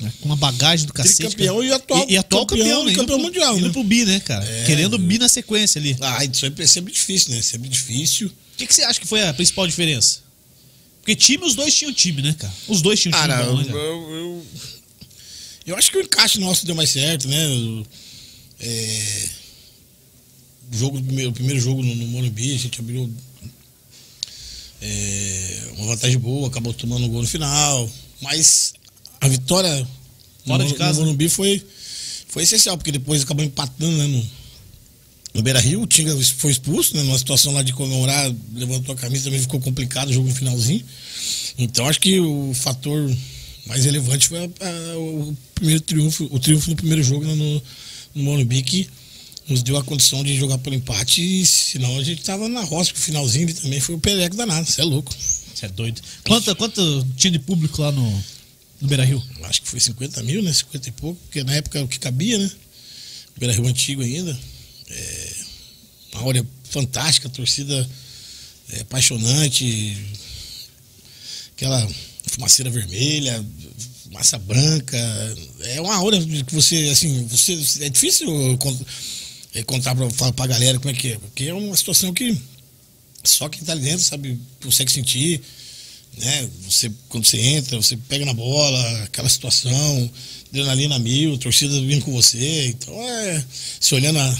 né, 0.00 0.12
Com 0.20 0.26
uma 0.28 0.36
bagagem 0.36 0.86
do 0.86 0.92
cacete. 0.92 1.16
Tricampeão 1.16 1.56
cara. 1.56 1.66
e 1.68 1.72
atual 1.72 2.06
e, 2.08 2.16
atual 2.16 2.46
campeão, 2.46 2.64
campeão 2.66 2.84
né? 2.84 2.90
e 2.90 2.92
Indo 2.92 3.00
campeão 3.00 3.18
pro- 3.18 3.26
mundial, 3.26 3.56
Indo 3.58 3.66
né? 3.68 3.72
pro 3.72 3.84
bi, 3.84 4.04
né, 4.04 4.20
cara? 4.20 4.44
Querendo 4.66 4.98
bi 4.98 5.18
na 5.18 5.28
sequência 5.28 5.78
ali. 5.78 5.96
Ah, 6.00 6.24
isso 6.24 6.44
aí 6.44 6.52
é 6.58 6.66
sempre 6.66 6.92
difícil, 6.92 7.34
né? 7.34 7.42
Sempre 7.42 7.68
difícil. 7.68 8.28
O 8.28 8.32
que, 8.56 8.66
que 8.66 8.74
você 8.74 8.82
acha 8.82 8.98
que 9.00 9.06
foi 9.06 9.22
a 9.22 9.32
principal 9.34 9.66
diferença? 9.66 10.20
Porque 11.00 11.14
time, 11.14 11.44
os 11.44 11.54
dois 11.54 11.72
tinham 11.72 11.92
time, 11.92 12.20
né, 12.20 12.34
cara? 12.36 12.52
Os 12.66 12.82
dois 12.82 12.98
tinham 13.00 13.12
time 13.16 13.28
Cara, 13.28 13.44
bom, 13.44 13.52
eu, 13.52 13.56
né, 13.58 13.64
cara? 13.64 13.78
eu, 13.78 14.10
eu, 14.10 14.46
eu 15.66 15.76
acho 15.76 15.90
que 15.90 15.98
o 15.98 16.00
encaixe 16.02 16.40
nosso 16.40 16.66
deu 16.66 16.74
mais 16.74 16.90
certo, 16.90 17.28
né? 17.28 17.46
O, 17.48 17.86
é, 18.58 19.28
jogo, 20.72 20.98
do 20.98 21.04
primeiro, 21.04 21.30
o 21.30 21.34
primeiro 21.34 21.60
jogo 21.60 21.82
no, 21.82 21.94
no 21.94 22.06
Morumbi, 22.08 22.54
a 22.54 22.58
gente 22.58 22.80
abriu 22.80 23.10
é, 24.80 25.72
uma 25.78 25.86
vantagem 25.88 26.18
boa, 26.18 26.48
acabou 26.48 26.72
tomando 26.74 27.06
um 27.06 27.08
gol 27.08 27.22
no 27.22 27.28
final. 27.28 27.90
Mas 28.20 28.74
a 29.20 29.28
vitória 29.28 29.86
Fora 30.46 30.62
no, 30.64 30.68
de 30.70 30.76
casa. 30.76 30.98
no 31.00 31.06
Morumbi 31.06 31.28
foi, 31.28 31.64
foi 32.28 32.42
essencial, 32.42 32.76
porque 32.76 32.92
depois 32.92 33.22
acabou 33.22 33.44
empatando 33.44 33.96
né, 33.96 34.06
no, 34.06 34.26
no 35.34 35.42
Beira 35.42 35.60
Rio, 35.60 35.82
o 35.82 35.86
Tinga 35.86 36.16
foi 36.38 36.50
expulso, 36.50 36.96
né? 36.96 37.02
Numa 37.02 37.18
situação 37.18 37.52
lá 37.52 37.62
de 37.62 37.72
comemorar, 37.72 38.32
levantou 38.54 38.94
a 38.94 38.98
camisa, 38.98 39.24
também 39.24 39.40
ficou 39.40 39.60
complicado 39.60 40.08
o 40.08 40.12
jogo 40.12 40.28
no 40.28 40.34
finalzinho. 40.34 40.84
Então 41.58 41.86
acho 41.86 42.00
que 42.00 42.18
o 42.20 42.52
fator 42.54 43.14
mais 43.66 43.84
relevante 43.84 44.28
foi 44.28 44.38
a- 44.38 44.42
a- 44.44 44.98
o 44.98 45.36
primeiro 45.54 45.80
triunfo, 45.80 46.28
o 46.30 46.38
triunfo 46.38 46.70
no 46.70 46.76
primeiro 46.76 47.02
jogo 47.02 47.24
né, 47.26 47.34
no, 47.34 47.62
no 48.14 48.22
Morumbi, 48.24 48.62
que 48.62 48.88
nos 49.48 49.62
deu 49.62 49.76
a 49.76 49.84
condição 49.84 50.24
de 50.24 50.36
jogar 50.36 50.58
pelo 50.58 50.74
empate, 50.74 51.22
e 51.22 51.46
senão 51.46 51.98
a 51.98 52.02
gente 52.02 52.22
tava 52.22 52.48
na 52.48 52.62
roça 52.62 52.92
pro 52.92 53.00
finalzinho 53.00 53.44
ele 53.44 53.54
também 53.54 53.80
foi 53.80 53.94
o 53.94 53.98
peleco 53.98 54.36
danado, 54.36 54.66
você 54.66 54.80
é 54.80 54.84
louco. 54.84 55.14
Você 55.54 55.66
é 55.66 55.68
doido. 55.68 56.02
Quanto, 56.26 56.54
quanto 56.56 57.06
tinha 57.16 57.30
de 57.30 57.38
público 57.38 57.80
lá 57.80 57.90
no, 57.90 58.24
no 58.80 58.88
Beira 58.88 59.04
Rio? 59.04 59.22
Acho 59.44 59.62
que 59.62 59.68
foi 59.68 59.80
50 59.80 60.22
mil, 60.22 60.42
né? 60.42 60.52
50 60.52 60.88
e 60.88 60.92
pouco, 60.92 61.20
porque 61.22 61.42
na 61.42 61.54
época 61.54 61.82
o 61.82 61.88
que 61.88 61.98
cabia, 61.98 62.36
né? 62.36 62.50
Beira 63.38 63.54
Rio 63.54 63.66
antigo 63.66 64.02
ainda. 64.02 64.38
É, 64.88 65.34
uma 66.12 66.22
áurea 66.22 66.46
fantástica, 66.64 67.28
torcida 67.28 67.88
é, 68.72 68.80
apaixonante, 68.80 69.96
aquela 71.54 71.88
fumaceira 72.26 72.70
vermelha, 72.70 73.44
massa 74.10 74.38
branca. 74.38 74.98
É 75.60 75.80
uma 75.80 75.94
aura 75.94 76.18
que 76.20 76.54
você, 76.54 76.88
assim, 76.92 77.26
você. 77.26 77.84
É 77.84 77.88
difícil 77.88 78.58
é, 79.58 79.62
contar 79.62 79.94
pra, 79.94 80.08
falar 80.10 80.32
pra 80.32 80.46
galera 80.46 80.78
como 80.78 80.90
é 80.90 80.94
que 80.94 81.12
é, 81.12 81.18
porque 81.18 81.44
é 81.44 81.54
uma 81.54 81.76
situação 81.76 82.12
que 82.12 82.36
só 83.24 83.48
quem 83.48 83.62
tá 83.64 83.72
ali 83.72 83.82
dentro 83.82 84.04
sabe, 84.04 84.38
consegue 84.62 84.90
sentir 84.92 85.40
né? 86.18 86.48
Você, 86.64 86.90
quando 87.10 87.26
você 87.26 87.38
entra, 87.38 87.76
você 87.76 87.94
pega 88.08 88.24
na 88.24 88.32
bola, 88.32 89.02
aquela 89.02 89.28
situação, 89.28 90.10
adrenalina 90.48 90.98
mil, 90.98 91.36
torcida 91.36 91.78
vindo 91.82 92.04
com 92.06 92.12
você. 92.12 92.68
Então 92.68 92.94
é. 93.02 93.44
Se 93.78 93.94
olhando 93.94 94.18
a, 94.18 94.38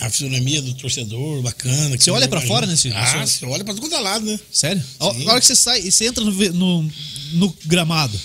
a 0.00 0.10
fisionomia 0.10 0.62
do 0.62 0.72
torcedor, 0.74 1.42
bacana. 1.42 1.98
Você 1.98 2.12
olha 2.12 2.26
jogar 2.26 2.42
fora 2.42 2.66
junto. 2.66 2.70
nesse- 2.70 2.92
Ah, 2.92 3.26
você 3.26 3.44
olha 3.44 3.64
pra 3.64 3.74
todo 3.74 3.90
lado, 4.00 4.24
né? 4.24 4.38
Sério? 4.52 4.80
Sim. 4.80 5.26
a 5.26 5.30
hora 5.32 5.40
que 5.40 5.46
você 5.46 5.56
sai 5.56 5.80
e 5.80 5.90
você 5.90 6.06
entra 6.06 6.22
no, 6.22 6.30
no, 6.52 6.92
no 7.32 7.56
gramado, 7.64 8.16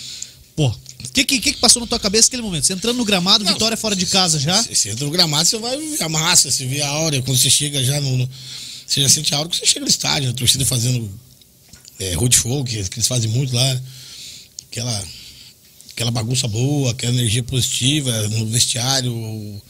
pô, 0.55 0.71
o 1.05 1.11
que, 1.11 1.23
que, 1.25 1.39
que 1.39 1.53
passou 1.57 1.81
na 1.81 1.87
tua 1.87 1.99
cabeça 1.99 2.27
naquele 2.27 2.41
momento? 2.43 2.65
Você 2.65 2.73
entrando 2.73 2.97
no 2.97 3.05
gramado, 3.05 3.43
Não, 3.43 3.53
vitória 3.53 3.75
fora 3.77 3.95
de 3.95 4.05
casa 4.05 4.39
já? 4.39 4.61
Você, 4.61 4.75
você 4.75 4.89
entra 4.91 5.05
no 5.05 5.11
gramado, 5.11 5.47
você 5.47 5.57
vai 5.57 5.77
ver 5.77 6.03
a 6.03 6.09
massa, 6.09 6.51
você 6.51 6.65
vê 6.65 6.81
a 6.81 6.87
áurea, 6.87 7.21
quando 7.21 7.37
você 7.37 7.49
chega 7.49 7.83
já 7.83 7.99
no. 8.01 8.17
no- 8.17 8.29
você 8.87 9.01
já 9.01 9.07
sente 9.09 9.33
a 9.33 9.37
áurea 9.37 9.49
quando 9.51 9.59
você 9.59 9.65
chega 9.65 9.85
no 9.85 9.89
estádio, 9.89 10.29
a 10.29 10.33
torcida 10.33 10.65
fazendo 10.65 11.09
é, 11.99 12.13
road 12.13 12.35
show, 12.35 12.63
que, 12.63 12.83
que 12.89 12.95
eles 12.99 13.07
fazem 13.07 13.29
muito 13.31 13.55
lá. 13.55 13.81
Aquela, 14.69 15.03
aquela 15.91 16.11
bagunça 16.11 16.47
boa, 16.47 16.91
aquela 16.91 17.11
energia 17.13 17.43
positiva 17.43 18.27
no 18.29 18.45
vestiário, 18.47 19.13
o, 19.13 19.61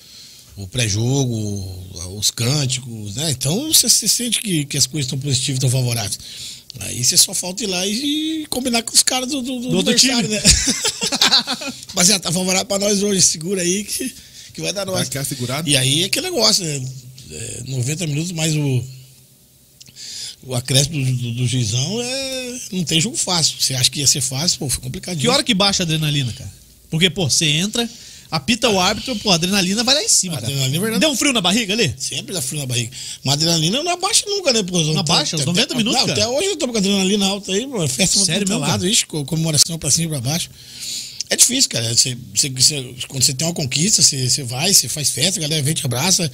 o 0.58 0.68
pré-jogo, 0.68 2.16
os 2.18 2.32
cânticos, 2.32 3.16
né? 3.16 3.32
Então 3.32 3.72
você, 3.74 3.88
você 3.90 4.08
sente 4.08 4.40
que, 4.42 4.66
que 4.66 4.78
as 4.78 4.86
coisas 4.88 5.06
estão 5.06 5.20
positivas, 5.20 5.58
estão 5.58 5.70
favoráveis. 5.70 6.18
Aí 6.80 7.04
você 7.04 7.18
só 7.18 7.34
falta 7.34 7.64
ir 7.64 7.68
lá 7.68 7.86
e, 7.86 8.46
combinar 8.50 8.82
com 8.82 8.94
os 8.94 9.04
caras 9.04 9.30
do, 9.30 9.42
do, 9.42 9.60
Do 9.60 9.78
outro 9.78 9.94
adversário, 9.94 10.30
time. 10.30 10.40
né? 10.40 10.44
Mas 11.94 12.08
já 12.08 12.18
tá 12.20 12.32
favorável 12.32 12.66
pra 12.66 12.80
nós 12.80 13.04
hoje, 13.04 13.22
segura 13.22 13.62
aí 13.62 13.84
que, 13.84 14.16
que 14.54 14.62
vai 14.62 14.72
dar 14.72 14.86
nós. 14.86 15.10
Vai 15.10 15.26
segurado? 15.26 15.70
E 15.70 15.76
aí 15.76 16.04
é 16.04 16.06
aquele 16.06 16.30
negócio, 16.30 16.64
né? 16.64 16.86
É, 17.32 17.64
90 17.68 18.08
minutos 18.08 18.32
mais 18.32 18.56
o, 18.56 18.84
o 20.44 20.56
acréscimo 20.56 21.06
do, 21.06 21.14
do, 21.14 21.32
do 21.36 21.48
juizão 21.48 22.02
é. 22.02 22.60
Não 22.72 22.84
tem 22.84 23.02
jogo 23.02 23.18
fácil. 23.18 23.56
Você 23.60 23.74
acha 23.74 23.90
que 23.90 24.00
ia 24.00 24.08
ser 24.08 24.22
fácil, 24.22 24.60
pô, 24.60 24.70
foi 24.70 24.82
complicadinho. 24.82 25.22
Que 25.22 25.30
hora 25.30 25.44
que 25.44 25.54
baixa 25.54 25.84
a 25.84 25.86
adrenalina, 25.86 26.32
cara? 26.34 26.52
Porque, 26.90 27.10
pô, 27.10 27.30
você 27.30 27.46
entra, 27.46 27.88
Apita 28.32 28.70
o 28.70 28.80
árbitro, 28.80 29.14
pô, 29.18 29.30
a 29.30 29.36
adrenalina 29.36 29.84
vai 29.84 29.94
lá 29.94 30.02
em 30.02 30.08
cima, 30.08 30.36
A 30.38 30.42
cara. 30.42 30.48
adrenalina, 30.48 30.78
é 30.78 30.80
verdade. 30.80 31.02
Deu 31.02 31.10
um 31.12 31.18
frio 31.18 31.34
na 31.34 31.42
barriga 31.42 31.74
ali? 31.74 31.94
Sempre 31.98 32.34
dá 32.34 32.42
frio 32.42 32.62
na 32.62 32.66
barriga. 32.66 32.90
Mas 33.26 33.34
a 33.34 33.36
adrenalina 33.36 33.84
não 33.84 33.92
abaixa 33.92 34.24
nunca, 34.26 34.54
né? 34.54 34.64
Pô, 34.64 34.80
Não 34.82 35.00
abaixa? 35.00 35.36
Uns 35.36 35.46
90 35.46 35.76
minutos, 35.76 36.00
cara? 36.02 36.14
Até 36.14 36.28
hoje 36.28 36.48
eu 36.48 36.56
tô 36.56 36.66
com 36.70 36.76
a 36.76 36.78
adrenalina 36.78 37.26
alta 37.26 37.52
aí, 37.52 37.68
pô. 37.68 37.86
Festa 37.90 38.16
pra 38.18 38.26
Sério 38.26 38.48
todo 38.48 38.60
mesmo, 38.62 38.72
lado, 38.72 38.86
co- 39.08 39.26
comemoração 39.26 39.78
pra 39.78 39.92
cima 39.92 40.06
e 40.06 40.10
pra 40.10 40.22
baixo. 40.32 40.50
É 41.30 41.36
difícil, 41.36 41.70
cara. 41.70 41.94
Você, 41.94 42.18
você- 42.34 42.50
você- 42.50 42.96
quando 43.10 43.22
você 43.24 43.34
tem 43.34 43.46
uma 43.46 43.54
conquista, 43.54 44.02
você, 44.02 44.30
você 44.30 44.44
vai, 44.44 44.74
você 44.74 44.88
faz 44.88 45.10
festa, 45.10 45.38
a 45.40 45.42
galera 45.42 45.62
vem 45.62 45.74
te 45.74 45.86
abraça. 45.86 46.32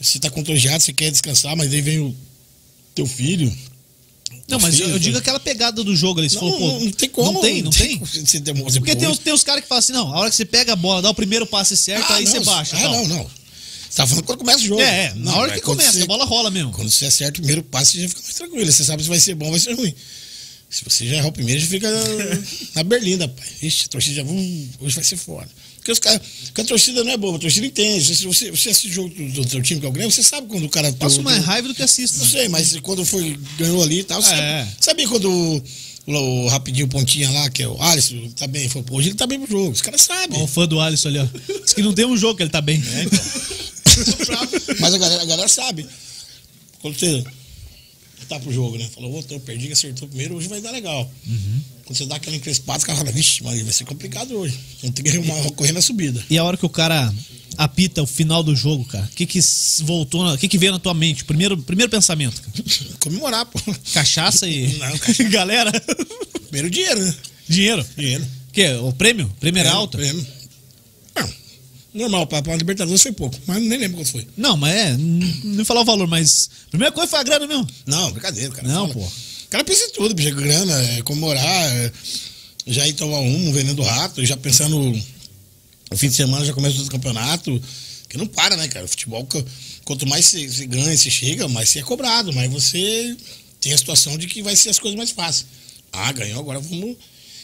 Você 0.00 0.18
tá 0.18 0.30
contagiado, 0.30 0.82
você 0.82 0.92
quer 0.94 1.10
descansar, 1.10 1.54
mas 1.56 1.70
aí 1.72 1.82
vem 1.82 1.98
o 2.00 2.16
teu 2.94 3.06
filho. 3.06 3.54
Não, 4.46 4.60
mas 4.60 4.78
eu, 4.78 4.88
eu 4.90 4.98
digo 4.98 5.16
aquela 5.16 5.40
pegada 5.40 5.82
do 5.82 5.96
jogo 5.96 6.20
ali. 6.20 6.28
Você 6.28 6.34
Não, 6.36 6.42
falou, 6.42 6.58
pô, 6.58 6.84
não, 6.84 6.90
tem 6.92 7.08
como. 7.08 7.32
Não 7.32 7.40
tem, 7.40 7.62
não 7.62 7.70
tem. 7.72 7.98
Você 7.98 8.38
demora, 8.40 8.70
Porque 8.72 8.94
tem 8.94 9.14
tem 9.16 9.32
os 9.32 9.42
caras 9.42 9.62
que 9.62 9.68
falam 9.68 9.78
assim, 9.78 9.92
não, 9.92 10.12
a 10.14 10.18
hora 10.20 10.30
que 10.30 10.36
você 10.36 10.44
pega 10.44 10.74
a 10.74 10.76
bola, 10.76 11.00
dá 11.00 11.10
o 11.10 11.14
primeiro 11.14 11.46
passe 11.46 11.76
certo, 11.76 12.04
Ah, 12.12 12.16
aí 12.16 12.24
não, 12.24 12.30
você 12.32 12.40
baixa. 12.40 12.76
Ah, 12.76 12.80
tal. 12.80 12.92
não, 12.92 13.08
não. 13.08 13.30
Você 13.88 13.96
tá 13.96 14.06
falando 14.06 14.24
quando 14.24 14.38
começa 14.40 14.58
o 14.58 14.62
jogo. 14.66 14.80
É, 14.82 15.04
é, 15.06 15.14
na 15.14 15.30
Não, 15.32 15.38
hora 15.38 15.52
que 15.52 15.60
começa, 15.60 15.92
você- 15.92 16.02
a 16.02 16.06
bola 16.06 16.24
rola 16.24 16.50
mesmo. 16.50 16.72
Quando 16.72 16.90
você 16.90 17.06
acerta 17.06 17.32
o 17.32 17.34
primeiro 17.42 17.62
passe, 17.62 17.92
você 17.92 18.02
já 18.02 18.08
fica 18.08 18.20
mais 18.22 18.34
tranquilo. 18.34 18.72
Você 18.72 18.84
sabe 18.84 19.02
se 19.02 19.08
vai 19.08 19.20
ser 19.20 19.34
bom 19.34 19.46
ou 19.46 19.50
vai 19.52 19.60
ser 19.60 19.72
ruim. 19.74 19.94
Se 20.68 20.82
você 20.84 21.06
já 21.06 21.16
errar 21.16 21.28
o 21.28 21.32
primeiro, 21.32 21.60
já 21.60 21.66
fica 21.68 21.88
na 22.74 22.82
berlinda, 22.82 23.28
pai. 23.28 23.46
Ixi, 23.62 23.84
a 23.86 23.88
torcida 23.88 24.14
já. 24.16 24.22
Hum, 24.24 24.68
hoje 24.80 24.94
vai 24.96 25.04
ser 25.04 25.16
foda. 25.16 25.48
Porque 25.84 25.92
os. 25.92 25.98
Porque 25.98 26.60
a 26.62 26.64
torcida 26.64 27.04
não 27.04 27.12
é 27.12 27.16
boba, 27.18 27.36
a 27.36 27.40
torcida 27.40 27.66
entende. 27.66 28.14
Se 28.16 28.24
você, 28.24 28.50
você 28.50 28.70
assiste 28.70 28.88
o 28.88 28.92
jogo 28.92 29.10
do, 29.14 29.42
do 29.42 29.50
seu 29.50 29.60
time 29.62 29.80
que 29.80 29.86
é 29.86 29.88
o 29.88 29.92
Grêmio, 29.92 30.10
você 30.10 30.22
sabe 30.22 30.46
quando 30.48 30.64
o 30.64 30.68
cara. 30.70 30.90
Passo 30.94 31.16
do- 31.18 31.22
mais 31.24 31.38
do- 31.40 31.44
raiva 31.44 31.68
do 31.68 31.74
que 31.74 31.82
assisto. 31.82 32.18
Não 32.18 32.26
sei, 32.26 32.48
mas 32.48 32.74
quando 32.80 33.04
foi, 33.04 33.38
ganhou 33.58 33.82
ali 33.82 34.00
e 34.00 34.04
tal, 34.04 34.22
você 34.22 34.32
É. 34.32 34.64
sabe, 34.64 34.76
sabia 34.80 35.08
quando 35.08 35.62
o, 36.06 36.48
rapidinho 36.48 36.88
pontinha 36.88 37.30
lá, 37.30 37.50
que 37.50 37.62
é 37.62 37.68
o 37.68 37.80
Alisson, 37.82 38.30
tá 38.36 38.46
bem, 38.46 38.66
foi, 38.68 38.82
pô, 38.82 38.96
hoje 38.96 39.08
ele 39.10 39.14
tá 39.16 39.26
bem 39.26 39.38
pro 39.40 39.50
jogo. 39.50 39.72
Os 39.72 39.82
caras 39.82 40.00
sabem. 40.00 40.40
Ó, 40.40 40.44
o 40.44 40.46
fã 40.46 40.66
do 40.66 40.80
Alisson 40.80 41.08
ali, 41.08 41.18
ó. 41.18 41.26
Diz 41.62 41.74
que 41.74 41.82
não 41.82 41.92
tem 41.92 42.06
um 42.06 42.16
jogo 42.16 42.36
que 42.36 42.42
ele 42.44 42.50
tá 42.50 42.62
bem. 42.62 42.82
É, 42.82 43.02
então. 43.02 43.20
Mas 44.80 44.94
a 44.94 44.98
galera, 44.98 45.22
a 45.22 45.26
galera 45.26 45.48
sabe. 45.48 45.86
Quando 46.80 46.98
você 46.98 47.22
tá 48.28 48.40
pro 48.40 48.50
jogo, 48.52 48.78
né? 48.78 48.88
Falou, 48.94 49.12
ô, 49.18 49.24
eu 49.32 49.40
perdi, 49.40 49.70
acertou 49.70 50.08
primeiro, 50.08 50.34
hoje 50.36 50.48
vai 50.48 50.60
dar 50.62 50.70
legal. 50.70 51.10
Quando 51.84 51.96
você 51.98 52.06
dá 52.06 52.16
aquela 52.16 52.36
encrespada, 52.36 52.78
os 52.78 52.84
caras 52.84 52.98
falam, 53.00 53.12
vixe, 53.14 53.42
mas 53.42 53.60
vai 53.62 53.72
ser 53.72 53.84
complicado 53.84 54.34
hoje. 54.34 54.58
Vamos 54.80 54.94
ter 54.94 55.02
que 55.02 55.10
arrumar, 55.10 55.50
correr 55.52 55.72
na 55.72 55.82
subida. 55.82 56.24
E 56.30 56.38
a 56.38 56.44
hora 56.44 56.56
que 56.56 56.64
o 56.64 56.68
cara 56.70 57.12
apita 57.58 58.02
o 58.02 58.06
final 58.06 58.42
do 58.42 58.56
jogo, 58.56 58.84
cara, 58.86 59.04
o 59.04 59.08
que 59.14 59.26
que 59.26 59.38
voltou, 59.82 60.26
o 60.26 60.38
que 60.38 60.48
que 60.48 60.58
veio 60.58 60.72
na 60.72 60.78
tua 60.78 60.94
mente? 60.94 61.24
Primeiro, 61.24 61.58
primeiro 61.58 61.90
pensamento, 61.90 62.40
cara. 62.40 62.64
Comemorar, 63.00 63.46
pô. 63.46 63.60
Cachaça 63.92 64.48
e... 64.48 64.66
Não, 64.78 64.98
cachaça. 64.98 65.24
Galera, 65.28 65.70
Primeiro 66.44 66.70
dinheiro, 66.70 67.04
né? 67.04 67.14
dinheiro. 67.48 67.86
Dinheiro. 67.96 68.26
Que? 68.52 68.72
O 68.76 68.92
prêmio? 68.92 69.30
Prêmio 69.38 69.60
era 69.60 69.72
alto? 69.72 69.98
Prêmio. 69.98 70.26
Normal, 71.92 72.26
pra, 72.26 72.42
pra 72.42 72.56
Libertadores 72.56 73.00
foi 73.00 73.12
pouco, 73.12 73.38
mas 73.46 73.62
nem 73.62 73.78
lembro 73.78 73.98
quanto 73.98 74.10
foi. 74.10 74.26
Não, 74.36 74.56
mas 74.56 74.74
é, 74.74 74.96
não 74.96 75.64
falar 75.64 75.82
o 75.82 75.84
valor, 75.84 76.08
mas 76.08 76.50
primeira 76.68 76.90
coisa 76.90 77.08
foi 77.08 77.20
a 77.20 77.22
grana 77.22 77.46
mesmo. 77.46 77.64
Não, 77.86 78.10
brincadeira, 78.10 78.50
cara. 78.50 78.66
Não, 78.66 78.88
fala. 78.88 78.94
pô. 78.94 79.12
O 79.54 79.56
cara 79.56 79.64
pensa 79.66 79.84
em 79.84 79.90
tudo, 79.90 80.12
bicho, 80.16 80.30
é 80.30 80.32
grana, 80.32 80.82
é 80.82 81.02
comemorar, 81.02 81.76
é 81.76 81.92
já 82.66 82.88
ir 82.88 82.92
tomar 82.94 83.20
um, 83.20 83.52
vendendo 83.52 83.82
rato, 83.82 84.26
já 84.26 84.36
pensando 84.36 84.76
no 84.80 85.96
fim 85.96 86.08
de 86.08 86.16
semana 86.16 86.44
já 86.44 86.52
começa 86.52 86.76
outro 86.76 86.90
campeonato, 86.90 87.62
que 88.08 88.18
não 88.18 88.26
para, 88.26 88.56
né, 88.56 88.66
cara? 88.66 88.84
O 88.84 88.88
futebol, 88.88 89.24
quanto 89.84 90.08
mais 90.08 90.24
você 90.24 90.66
ganha, 90.66 90.96
você 90.96 91.08
chega, 91.08 91.46
mais 91.46 91.68
você 91.68 91.78
é 91.78 91.82
cobrado, 91.82 92.32
mas 92.32 92.50
você 92.50 93.16
tem 93.60 93.72
a 93.72 93.78
situação 93.78 94.18
de 94.18 94.26
que 94.26 94.42
vai 94.42 94.56
ser 94.56 94.70
as 94.70 94.78
coisas 94.80 94.96
mais 94.96 95.12
fáceis. 95.12 95.46
Ah, 95.92 96.10
ganhou, 96.10 96.40
agora 96.40 96.58
vamos 96.58 96.96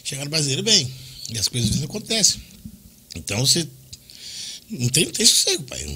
chegar 0.03 0.25
no 0.25 0.31
brasileiro 0.31 0.65
bem. 0.65 0.91
E 1.29 1.39
as 1.39 1.47
coisas 1.47 1.71
às 1.71 1.77
vezes 1.77 1.89
acontecem. 1.89 2.41
Então 3.15 3.47
você 3.47 3.69
não 4.69 4.89
tem, 4.89 5.05
não 5.05 5.13
tem 5.13 5.25
sossego, 5.25 5.63
pai. 5.63 5.87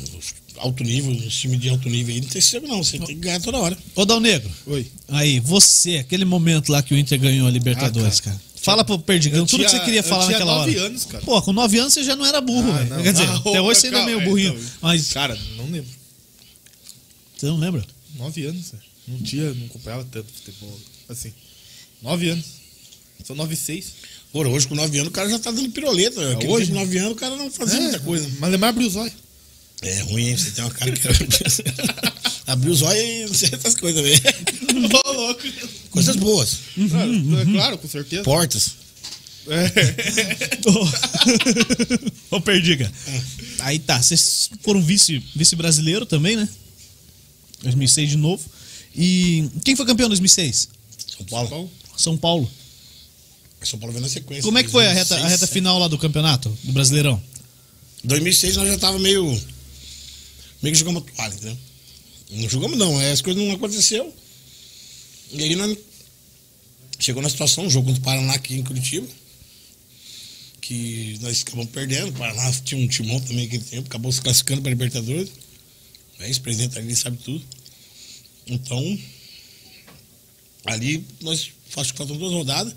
Alto 0.59 0.85
nível, 0.85 1.11
um 1.11 1.29
time 1.29 1.57
de 1.57 1.69
alto 1.69 1.89
nível 1.89 2.15
aí 2.15 2.21
não 2.21 2.29
tem 2.29 2.41
sossego, 2.41 2.67
não. 2.69 2.83
Você 2.83 2.97
tem 2.99 3.07
que 3.09 3.15
ganhar 3.17 3.41
toda 3.41 3.59
hora. 3.59 3.77
Ô, 3.95 4.05
Dal 4.05 4.21
Negro, 4.21 4.51
Oi. 4.67 4.87
aí, 5.09 5.41
você, 5.41 5.97
aquele 5.99 6.25
momento 6.25 6.71
lá 6.71 6.83
que 6.83 6.95
o 6.95 6.99
Inter 6.99 7.19
ganhou 7.19 7.47
a 7.47 7.51
Libertadores, 7.51 8.21
Ah, 8.21 8.23
cara. 8.23 8.41
Fala 8.63 8.83
pro 8.85 8.99
Perdigão 8.99 9.41
Eu 9.41 9.47
tudo 9.47 9.63
que 9.63 9.69
tinha- 9.69 9.79
você 9.81 9.85
queria 9.85 10.01
eu 10.01 10.05
falar 10.05 10.25
tinha 10.27 10.39
naquela 10.39 10.53
hora. 10.61 10.71
nove 10.73 10.79
anos, 10.87 11.05
cara. 11.05 11.25
Pô, 11.25 11.43
com 11.43 11.53
9 11.53 11.79
anos 11.79 11.93
você 11.93 12.03
já 12.05 12.17
não 12.17 12.25
era 12.25 12.41
burro, 12.41 12.71
Ah, 12.73 12.79
velho. 12.83 13.03
Quer 13.03 13.13
dizer, 13.13 13.29
Ah, 13.29 13.37
até 13.37 13.61
hoje 13.61 13.81
você 13.81 13.87
ainda 13.89 13.99
é 13.99 14.05
meio 14.07 14.21
é, 14.21 14.25
burrinho. 14.25 14.55
então. 14.55 14.65
Mas 14.81 15.13
Cara, 15.13 15.39
não 15.57 15.65
lembro. 15.71 15.91
você 17.37 17.47
não 17.47 17.59
lembra? 17.59 17.85
Nove 18.17 18.45
anos, 18.47 18.71
velho. 18.71 18.83
Não 19.09 19.19
tinha, 19.23 19.53
não 19.53 19.67
acompanhava 19.67 20.07
tanto 20.11 20.27
futebol. 20.33 20.81
Assim. 21.09 21.33
Nove 22.01 22.31
anos. 22.31 22.45
São 23.25 23.37
nove 23.37 23.55
e 23.55 23.57
seis. 23.57 23.87
Pô, 24.33 24.41
hoje 24.49 24.67
com 24.67 24.75
9 24.75 24.97
anos 24.99 25.09
o 25.09 25.13
cara 25.13 25.29
já 25.29 25.39
tá 25.39 25.51
dando 25.51 25.69
piroleta. 25.71 26.33
Aquele 26.33 26.53
hoje? 26.53 26.69
com 26.69 26.75
9 26.75 26.99
anos 26.99 27.13
o 27.13 27.17
cara 27.17 27.37
não 27.37 27.51
fazia 27.51 27.81
muita 27.81 28.01
coisa. 28.01 28.29
Mas 28.39 28.51
lembrar 28.51 28.69
abriu 28.71 28.87
os 28.89 28.97
olhos. 28.97 29.13
É 29.83 30.01
ruim, 30.03 30.29
hein? 30.29 30.37
Você 30.37 30.53
tem 30.53 30.65
uma 30.65 30.71
cara 30.71 30.93
que 30.93 31.07
abriu 32.47 32.73
os 32.73 32.83
olhos 32.83 33.03
e 33.03 33.27
não 33.27 33.35
sei 33.35 33.51
essas 33.53 33.75
coisas 33.75 34.01
também. 34.01 34.21
Ô, 35.05 35.13
louco. 35.13 35.43
Coisas 35.91 36.17
boas. 36.17 36.59
Claro, 36.91 37.41
é 37.41 37.45
claro, 37.45 37.79
com 37.79 37.89
certeza. 37.89 38.23
Portas. 38.23 38.85
Ô, 42.31 42.41
Perdiga. 42.41 42.91
Aí 43.61 43.79
tá, 43.79 44.03
vocês 44.03 44.51
foram 44.63 44.83
vice, 44.83 45.23
vice-brasileiro 45.37 46.07
também, 46.07 46.37
né? 46.37 46.49
2006 47.63 48.11
de 48.11 48.17
novo. 48.17 48.43
E 48.97 49.49
quem 49.65 49.77
foi 49.77 49.87
campeão 49.87 50.07
em 50.07 50.11
2006? 50.11 50.69
São 51.17 51.27
Paulo. 51.27 51.49
Paulo. 51.49 51.71
São 51.97 52.17
Paulo. 52.17 52.51
São 53.63 53.79
Paulo 53.79 53.95
vendo 53.95 54.03
na 54.03 54.09
sequência. 54.09 54.43
Como 54.43 54.59
é 54.59 54.63
que 54.63 54.71
foi 54.71 54.87
a 54.87 54.93
reta, 54.93 55.15
a 55.15 55.19
2006, 55.19 55.41
reta 55.41 55.53
final 55.53 55.79
lá 55.79 55.89
do 55.89 55.99
campeonato, 55.99 56.49
do 56.65 56.73
Brasileirão? 56.73 57.23
2006 58.05 58.57
nós 58.57 58.69
já 58.69 58.79
tava 58.79 58.99
meio. 58.99 59.41
Meio 60.65 60.75
que 60.75 60.81
jogamos 60.81 61.03
a 61.03 61.13
toalha, 61.13 61.35
entendeu? 61.35 61.59
Não 62.31 62.49
jogamos 62.49 62.79
não, 62.79 63.01
é, 63.01 63.13
as 63.13 63.21
coisas 63.21 63.43
não 63.43 63.53
aconteceu. 63.53 64.13
E 65.31 65.43
aí 65.43 65.55
nós 65.55 65.77
chegou 66.99 67.23
na 67.23 67.29
situação, 67.29 67.67
um 67.67 67.71
jogo 67.71 67.89
contra 67.89 68.01
o 68.01 68.05
Paraná 68.05 68.33
aqui 68.33 68.55
em 68.55 68.65
Curitiba. 68.65 69.07
Que 70.63 71.19
nós 71.21 71.43
acabamos 71.43 71.71
perdendo. 71.71 72.09
O 72.09 72.13
Paraná 72.13 72.51
tinha 72.65 72.83
um 72.83 72.89
timão 72.89 73.21
também 73.21 73.45
naquele 73.45 73.63
tempo, 73.63 73.87
acabou 73.87 74.11
se 74.11 74.23
classificando 74.23 74.63
para 74.63 74.71
a 74.71 74.75
Libertadores. 74.75 75.31
É, 76.19 76.31
esse 76.31 76.41
presidente 76.41 76.79
ali 76.79 76.97
sabe 76.97 77.19
tudo. 77.19 77.45
Então, 78.47 78.99
ali 80.65 81.05
nós 81.21 81.51
faltam 81.69 82.17
duas 82.17 82.33
rodadas. 82.33 82.75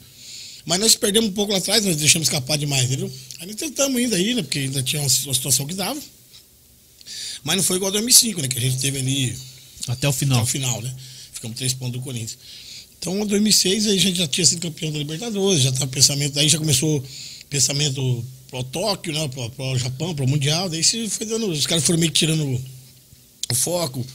Mas 0.66 0.80
nós 0.82 0.96
perdemos 0.96 1.30
um 1.30 1.34
pouco 1.34 1.54
lá 1.54 1.60
atrás, 1.60 1.86
nós 1.86 1.96
deixamos 1.96 2.28
escapar 2.28 2.58
demais, 2.58 2.84
entendeu? 2.84 3.10
Aí 3.40 3.56
tentamos 3.56 3.98
ainda 3.98 4.18
aí, 4.18 4.34
né? 4.34 4.44
Porque 4.44 4.60
ainda 4.60 4.84
tinha 4.84 5.02
uma 5.02 5.10
situação 5.10 5.66
que 5.66 5.74
dava. 5.74 6.02
Mas 7.48 7.56
não 7.56 7.64
foi 7.64 7.78
igual 7.78 7.88
a 7.88 7.94
2005, 7.94 8.42
né? 8.42 8.50
Que 8.50 8.58
a 8.58 8.62
gente 8.62 8.78
teve 8.78 9.00
ali 9.00 9.34
Até 9.88 10.06
o 10.06 10.10
até 10.12 10.20
final. 10.20 10.44
o 10.44 10.46
final, 10.46 10.82
né? 10.82 10.94
Ficamos 11.32 11.56
três 11.56 11.74
pontos 11.74 11.94
do 11.94 12.02
Corinthians. 12.02 12.38
Então, 13.00 13.18
em 13.24 13.26
2006, 13.26 13.88
aí 13.88 13.96
a 13.96 14.02
gente 14.02 14.18
já 14.18 14.28
tinha 14.28 14.46
sido 14.46 14.60
campeão 14.60 14.92
da 14.92 14.98
Libertadores, 14.98 15.62
já 15.62 15.70
estava 15.70 15.90
pensamento, 15.90 16.34
daí 16.34 16.50
já 16.50 16.58
começou 16.58 17.02
pensamento 17.50 18.26
pro 18.50 18.66
Tóquio, 18.66 19.14
né? 19.14 19.30
Pro, 19.30 19.50
pro 19.52 19.78
Japão, 19.78 20.14
pro 20.14 20.28
Mundial, 20.28 20.68
daí 20.68 20.84
se 20.84 21.08
foi 21.08 21.26
dando, 21.26 21.50
os 21.50 21.66
caras 21.66 21.86
foram 21.86 21.98
meio 22.00 22.12
que 22.12 22.20
tirando 22.20 22.62
o 23.50 23.56
foco. 23.56 24.06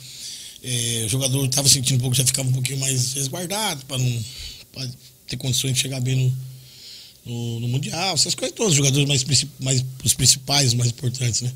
É, 0.63 1.05
o 1.07 1.09
jogador 1.09 1.47
estava 1.47 1.71
sentindo 1.71 1.97
um 1.97 2.01
pouco, 2.01 2.15
já 2.15 2.27
ficava 2.27 2.51
um 2.51 2.53
pouquinho 2.53 2.81
mais 2.81 3.15
resguardado 3.15 3.83
para 3.87 3.97
não 3.97 4.25
pra 4.73 4.87
ter 5.27 5.39
condições 5.39 5.73
de 5.73 5.81
chegar 5.81 6.01
bem 6.01 6.17
no, 6.17 6.37
no, 7.25 7.61
no 7.61 7.69
Mundial, 7.69 8.15
essas 8.15 8.35
coisas 8.35 8.55
todas, 8.55 8.73
os 8.73 8.77
jogadores 8.77 9.09
mais, 9.09 9.47
mais 9.59 9.83
os 10.05 10.13
principais, 10.13 10.69
os 10.69 10.75
mais 10.75 10.91
importantes, 10.91 11.41
né? 11.41 11.51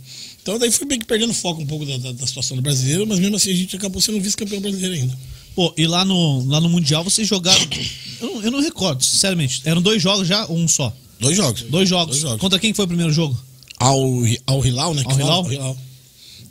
Então 0.47 0.61
daí 0.61 0.71
foi 0.71 0.87
meio 0.87 1.01
que 1.01 1.07
perdendo 1.07 1.35
foco 1.35 1.61
um 1.61 1.67
pouco 1.67 1.85
da, 1.85 1.97
da, 1.97 2.13
da 2.13 2.25
situação 2.25 2.57
do 2.57 2.63
brasileiro, 2.63 3.05
mas 3.05 3.19
mesmo 3.19 3.35
assim 3.35 3.51
a 3.51 3.55
gente 3.57 3.75
acabou 3.75 4.01
sendo 4.01 4.21
vice-campeão 4.21 4.61
brasileiro 4.61 4.95
ainda. 4.95 5.19
Pô, 5.57 5.75
e 5.77 5.89
lá 5.89 6.05
no, 6.05 6.45
lá 6.47 6.61
no 6.61 6.69
Mundial 6.69 7.03
vocês 7.03 7.27
jogaram. 7.27 7.59
Eu 8.19 8.27
não, 8.33 8.43
eu 8.45 8.51
não 8.51 8.61
recordo, 8.63 9.05
sinceramente. 9.05 9.61
Eram 9.67 9.83
dois 9.83 10.01
jogos 10.01 10.27
já 10.27 10.47
ou 10.47 10.57
um 10.57 10.67
só? 10.67 10.91
Dois 11.21 11.37
jogos. 11.37 11.63
Dois 11.63 11.87
jogos. 11.87 12.13
Dois 12.13 12.23
jogos. 12.23 12.41
Contra 12.41 12.59
quem 12.59 12.71
que 12.71 12.77
foi 12.77 12.87
o 12.87 12.89
primeiro 12.89 13.13
jogo? 13.13 13.39
Ao, 13.77 14.01
ao 14.47 14.65
Hilal, 14.65 14.95
né? 14.95 15.03
fala? 15.03 15.21
Hilal? 15.21 15.45
Al 15.45 15.53
Hilal. 15.53 15.79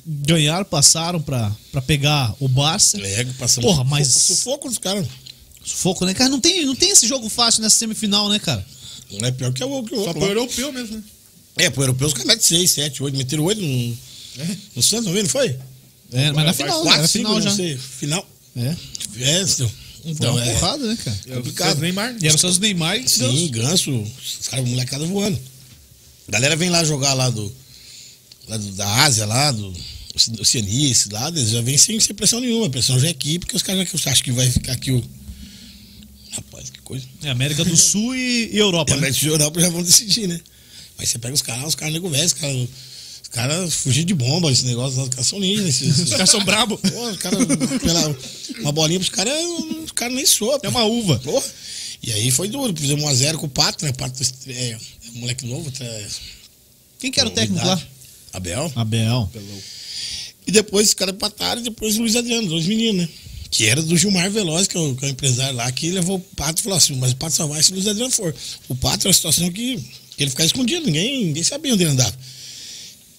Ganharam, 0.06 0.66
passaram 0.66 1.20
pra, 1.20 1.52
pra 1.72 1.82
pegar 1.82 2.36
o 2.40 2.48
Barça. 2.48 3.02
É, 3.02 3.24
passamos 3.40 3.68
Porra, 3.68 3.84
mas- 3.84 4.10
sufoco, 4.10 4.70
dos 4.70 4.78
caras. 4.78 5.08
Sufoco, 5.64 6.06
né, 6.06 6.14
cara? 6.14 6.30
Não 6.30 6.40
tem, 6.40 6.64
não 6.66 6.76
tem 6.76 6.92
esse 6.92 7.08
jogo 7.08 7.30
fácil 7.30 7.64
nessa 7.64 7.78
semifinal, 7.78 8.30
né, 8.30 8.38
cara? 8.38 8.64
Não 9.12 9.28
é 9.28 9.32
pior 9.32 9.52
que 9.52 9.64
o, 9.64 9.84
que 9.84 9.96
o 9.96 9.98
Só 9.98 10.08
outro. 10.10 10.14
pro 10.14 10.22
lá. 10.26 10.28
europeu 10.28 10.72
mesmo, 10.72 10.98
né? 10.98 11.04
É, 11.58 11.70
pro 11.70 11.84
europeu 11.84 12.08
os 12.08 12.14
caras 12.14 12.28
metem 12.28 12.44
6, 12.44 12.72
7, 12.72 13.04
8, 13.04 13.18
meteram 13.18 13.44
8 13.46 13.62
no, 13.62 13.98
no 14.76 14.84
Santos, 14.84 15.06
não 15.06 15.14
viu? 15.14 15.24
Não 15.24 15.30
foi? 15.30 15.56
É, 16.12 16.32
mas 16.32 16.46
na 16.46 16.54
final, 16.54 16.78
né? 16.84 16.92
4, 16.92 17.00
Era 17.00 17.08
5, 17.08 17.18
final 17.18 17.34
não 17.36 17.42
já. 17.42 17.56
sei. 17.56 17.78
Final. 17.78 18.30
É. 18.58 18.76
É, 19.20 19.42
então. 19.42 19.70
Foi 19.70 20.12
Então, 20.12 20.36
uma 20.36 20.46
é. 20.46 20.54
porrada, 20.54 20.86
né, 20.88 20.98
cara? 21.04 21.20
E 21.26 21.30
os 21.32 21.36
Complicado. 21.38 21.80
Neymar. 21.82 22.16
E 22.22 22.28
eram 22.28 22.38
só 22.38 22.48
os 22.48 22.60
Neymar 22.60 22.98
e 22.98 23.08
Sim, 23.10 23.48
ganso, 23.50 23.92
os 23.92 24.48
caras, 24.48 24.68
molecada 24.68 25.06
voando. 25.06 25.40
A 26.28 26.32
galera 26.32 26.56
vem 26.56 26.70
lá 26.70 26.84
jogar 26.84 27.14
lá 27.14 27.30
do. 27.30 27.52
Lá 28.48 28.58
do- 28.58 28.72
da 28.74 29.04
Ásia, 29.04 29.26
lá, 29.26 29.52
do 29.52 29.74
Oceanice, 30.40 31.10
lá, 31.10 31.28
eles 31.30 31.50
já 31.50 31.62
vem 31.62 31.78
sem, 31.78 32.00
sem 32.00 32.16
pressão 32.16 32.40
nenhuma. 32.40 32.68
A 32.68 32.70
pressão 32.70 33.00
já 33.00 33.08
é 33.08 33.12
aqui, 33.12 33.40
porque 33.40 33.56
os 33.56 33.64
caras 33.64 33.90
já 33.90 34.12
acham 34.12 34.24
que 34.24 34.32
vai 34.32 34.50
ficar 34.52 34.74
aqui 34.74 34.92
o. 34.92 35.04
Rapaz, 36.32 36.70
que 36.70 36.80
coisa. 36.82 37.06
É, 37.24 37.30
América 37.32 37.64
do 37.66 37.76
Sul 37.76 38.16
e, 38.16 38.50
e 38.52 38.56
E 38.56 38.58
Europa, 38.60 38.92
a 38.92 38.96
né? 38.96 39.00
América 39.04 39.20
de 39.20 39.28
Europa 39.28 39.60
já 39.62 39.70
vão 39.70 39.82
decidir, 39.82 40.28
né? 40.28 40.40
Mas 40.98 41.10
você 41.10 41.20
pega 41.20 41.34
os 41.34 41.42
caras, 41.42 41.66
os 41.70 41.76
caras 41.76 41.94
nego 41.94 42.10
velho, 42.10 42.26
os 42.26 42.34
caras 42.34 42.68
caras 43.32 43.74
fugir 43.74 44.06
de 44.06 44.14
bomba, 44.14 44.50
esse 44.50 44.66
negócio, 44.66 45.02
os 45.02 45.10
caras 45.10 45.28
são 45.28 45.40
ninjas. 45.40 45.68
Esses, 45.68 46.00
Os 46.00 46.10
caras 46.12 46.30
são 46.30 46.44
brabos. 46.46 46.80
Pô, 46.80 47.10
os 47.10 47.18
caras, 47.18 47.40
pela- 47.82 48.18
uma 48.62 48.72
bolinha 48.72 48.98
pros 49.00 49.10
caras, 49.10 49.34
os 49.84 49.92
caras 49.92 50.16
nem 50.16 50.26
soam. 50.26 50.58
É 50.64 50.70
uma 50.70 50.86
uva. 50.86 51.20
Pô. 51.20 51.44
E 52.02 52.14
aí 52.14 52.32
foi 52.32 52.48
duro, 52.48 52.74
fizemos 52.78 53.04
1x0 53.04 53.36
com 53.38 53.46
o 53.48 53.50
Pato, 53.50 53.84
né? 53.84 53.92
O 53.92 53.94
Pato 53.96 54.24
é, 54.48 54.52
é 54.72 54.78
um 55.16 55.20
moleque 55.20 55.46
novo, 55.48 55.70
é, 55.82 56.08
Quem 57.00 57.12
que 57.12 57.20
era 57.20 57.28
o 57.28 57.32
técnico 57.32 57.66
lá? 57.66 57.82
Abel. 58.32 58.72
Abel. 58.76 59.30
E 60.48 60.52
depois 60.52 60.90
os 60.90 60.94
caras 60.94 61.16
empataram, 61.16 61.60
e 61.62 61.64
depois 61.66 61.98
o 61.98 62.02
Luiz 62.02 62.16
Adriano, 62.16 62.48
dois 62.48 62.66
meninos, 62.68 63.02
né? 63.02 63.10
Que 63.50 63.66
era 63.66 63.82
do 63.82 63.98
Gilmar 63.98 64.30
Veloz, 64.32 64.68
que 64.68 64.78
é 64.78 64.80
o, 64.80 64.96
que 64.96 65.06
é 65.06 65.08
o 65.08 65.12
empresário 65.12 65.56
lá, 65.56 65.70
que 65.72 65.90
levou 65.92 66.18
o 66.18 66.20
Pato 66.20 66.60
e 66.60 66.64
falou 66.64 66.78
assim, 66.78 66.96
mas 66.96 67.12
o 67.14 67.16
Pato 67.16 67.36
só 67.36 67.48
vai 67.48 67.62
se 67.64 67.72
o 67.72 67.74
Luiz 67.74 67.88
Adriano 67.88 68.12
for. 68.12 68.34
O 68.70 68.76
Pato 68.76 69.02
era 69.02 69.08
uma 69.10 69.14
situação 69.14 69.52
que, 69.52 69.80
que 70.16 70.24
ele 70.24 70.30
ficava 70.30 70.48
escondido, 70.48 70.86
ninguém, 70.86 71.26
ninguém 71.26 71.44
sabia 71.44 71.74
onde 71.74 71.84
ele 71.84 71.92
andava. 71.92 72.16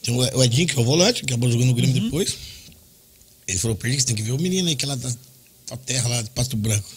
Tem 0.02 0.14
o 0.14 0.44
Edinho, 0.44 0.66
que 0.66 0.78
é 0.78 0.80
o 0.80 0.84
volante, 0.84 1.20
que 1.20 1.26
acabou 1.26 1.50
jogando 1.50 1.68
no 1.68 1.74
Grêmio 1.74 2.00
depois. 2.00 2.36
Ele 3.46 3.58
falou, 3.58 3.76
Perdi, 3.76 4.00
você 4.00 4.06
tem 4.06 4.16
que 4.16 4.22
ver 4.22 4.32
o 4.32 4.38
menino 4.38 4.68
aí, 4.68 4.76
que 4.76 4.84
é 4.84 4.88
lá 4.88 4.94
da, 4.94 5.12
da 5.68 5.76
terra, 5.76 6.08
lá 6.08 6.22
de 6.22 6.30
Pato 6.30 6.56
Branco. 6.56 6.88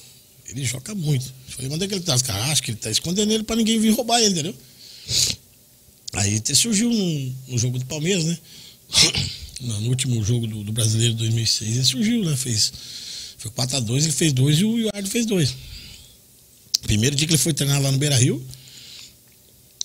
Ele 0.47 0.63
joga 0.65 0.95
muito. 0.95 1.25
Eu 1.25 1.55
falei, 1.55 1.71
onde 1.71 1.85
é 1.85 1.87
que 1.87 1.93
ele 1.95 2.03
tá? 2.03 2.15
Os 2.15 2.21
caras 2.21 2.49
acham 2.49 2.63
que 2.63 2.71
ele 2.71 2.77
tá 2.77 2.89
escondendo 2.89 3.31
ele 3.31 3.43
pra 3.43 3.55
ninguém 3.55 3.79
vir 3.79 3.91
roubar 3.91 4.19
ele, 4.19 4.31
entendeu? 4.31 4.55
Aí 6.13 6.41
surgiu 6.55 6.89
no, 6.89 7.35
no 7.49 7.57
jogo 7.57 7.77
do 7.77 7.85
Palmeiras, 7.85 8.25
né? 8.25 8.37
No, 9.59 9.81
no 9.81 9.89
último 9.89 10.23
jogo 10.23 10.47
do, 10.47 10.63
do 10.63 10.71
Brasileiro 10.71 11.11
de 11.15 11.19
2006, 11.19 11.75
ele 11.75 11.83
surgiu, 11.83 12.23
né? 12.23 12.33
Fez, 12.37 12.71
foi 13.37 13.51
4x2, 13.51 14.03
ele 14.03 14.11
fez 14.13 14.31
dois 14.31 14.57
e 14.57 14.63
o 14.63 14.79
Eduardo 14.79 15.09
fez 15.09 15.25
dois. 15.25 15.53
Primeiro 16.83 17.13
dia 17.13 17.27
que 17.27 17.33
ele 17.33 17.37
foi 17.37 17.51
treinar 17.51 17.81
lá 17.81 17.91
no 17.91 17.97
Beira 17.97 18.15
Rio, 18.15 18.41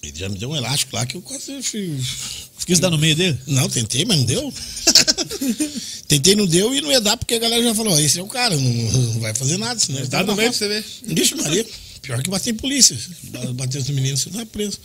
ele 0.08 0.18
já 0.18 0.28
me 0.28 0.38
deu 0.38 0.50
um 0.50 0.56
elástico 0.56 0.94
lá 0.96 1.04
que 1.06 1.16
eu 1.16 1.22
quase 1.22 1.62
fui. 1.62 1.98
Quis 2.66 2.78
dar 2.80 2.90
no 2.90 2.98
meio 2.98 3.14
dele? 3.14 3.38
Não, 3.46 3.68
tentei, 3.68 4.04
mas 4.04 4.16
não 4.18 4.24
deu. 4.24 4.52
tentei, 6.08 6.34
não 6.34 6.46
deu 6.46 6.74
e 6.74 6.80
não 6.80 6.90
ia 6.90 7.00
dar 7.00 7.16
porque 7.16 7.34
a 7.34 7.38
galera 7.38 7.62
já 7.62 7.74
falou: 7.74 7.92
"Ó, 7.94 7.98
esse 7.98 8.18
é 8.18 8.22
o 8.22 8.26
cara, 8.26 8.56
não, 8.56 8.70
não 8.72 9.20
vai 9.20 9.34
fazer 9.34 9.56
nada, 9.58 9.78
senão 9.78 9.98
ele 10.00 10.08
Dá 10.08 10.18
tá 10.20 10.24
no 10.26 10.36
meio 10.36 10.50
pra 10.52 10.66
roça." 10.66 10.82
você 10.82 11.04
ver. 11.04 11.14
Vixe, 11.14 11.34
Maria. 11.34 11.66
Pior 12.02 12.22
que 12.22 12.30
bater 12.30 12.50
em 12.50 12.56
polícia. 12.56 12.96
Bateu 13.54 13.82
no 13.84 13.94
menino, 13.94 14.16
você 14.16 14.30
tá 14.30 14.44
preso. 14.46 14.78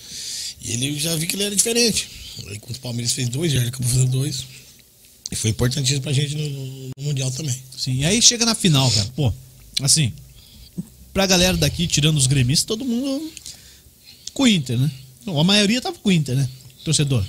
E 0.61 0.71
ele 0.73 0.97
já 0.99 1.15
vi 1.15 1.25
que 1.27 1.35
ele 1.35 1.43
era 1.43 1.55
diferente. 1.55 2.09
Aí 2.47 2.59
quando 2.59 2.75
o 2.75 2.79
Palmeiras 2.79 3.11
fez 3.13 3.29
dois, 3.29 3.51
já 3.51 3.61
acabou 3.61 3.87
fazendo 3.89 4.11
dois. 4.11 4.43
E 5.31 5.35
foi 5.35 5.51
importantíssimo 5.51 6.01
pra 6.01 6.11
gente 6.13 6.35
no, 6.35 6.49
no- 6.49 6.89
no 6.97 7.03
Mundial 7.03 7.29
também. 7.31 7.55
Sim. 7.77 7.95
E 7.99 8.05
aí 8.05 8.21
chega 8.21 8.45
na 8.45 8.55
final, 8.55 8.89
cara. 8.91 9.07
Pô, 9.15 9.31
assim, 9.81 10.11
pra 11.13 11.25
galera 11.25 11.55
daqui, 11.55 11.87
tirando 11.87 12.17
os 12.17 12.25
gremistas, 12.27 12.65
todo 12.65 12.83
mundo 12.83 13.31
com 14.33 14.43
o 14.43 14.47
Inter, 14.47 14.77
né? 14.79 14.89
Não, 15.29 15.39
a 15.39 15.43
maioria 15.43 15.81
tava 15.81 15.97
com 15.97 16.09
o 16.09 16.11
Inter, 16.11 16.35
né? 16.35 16.49
Torcedor. 16.83 17.23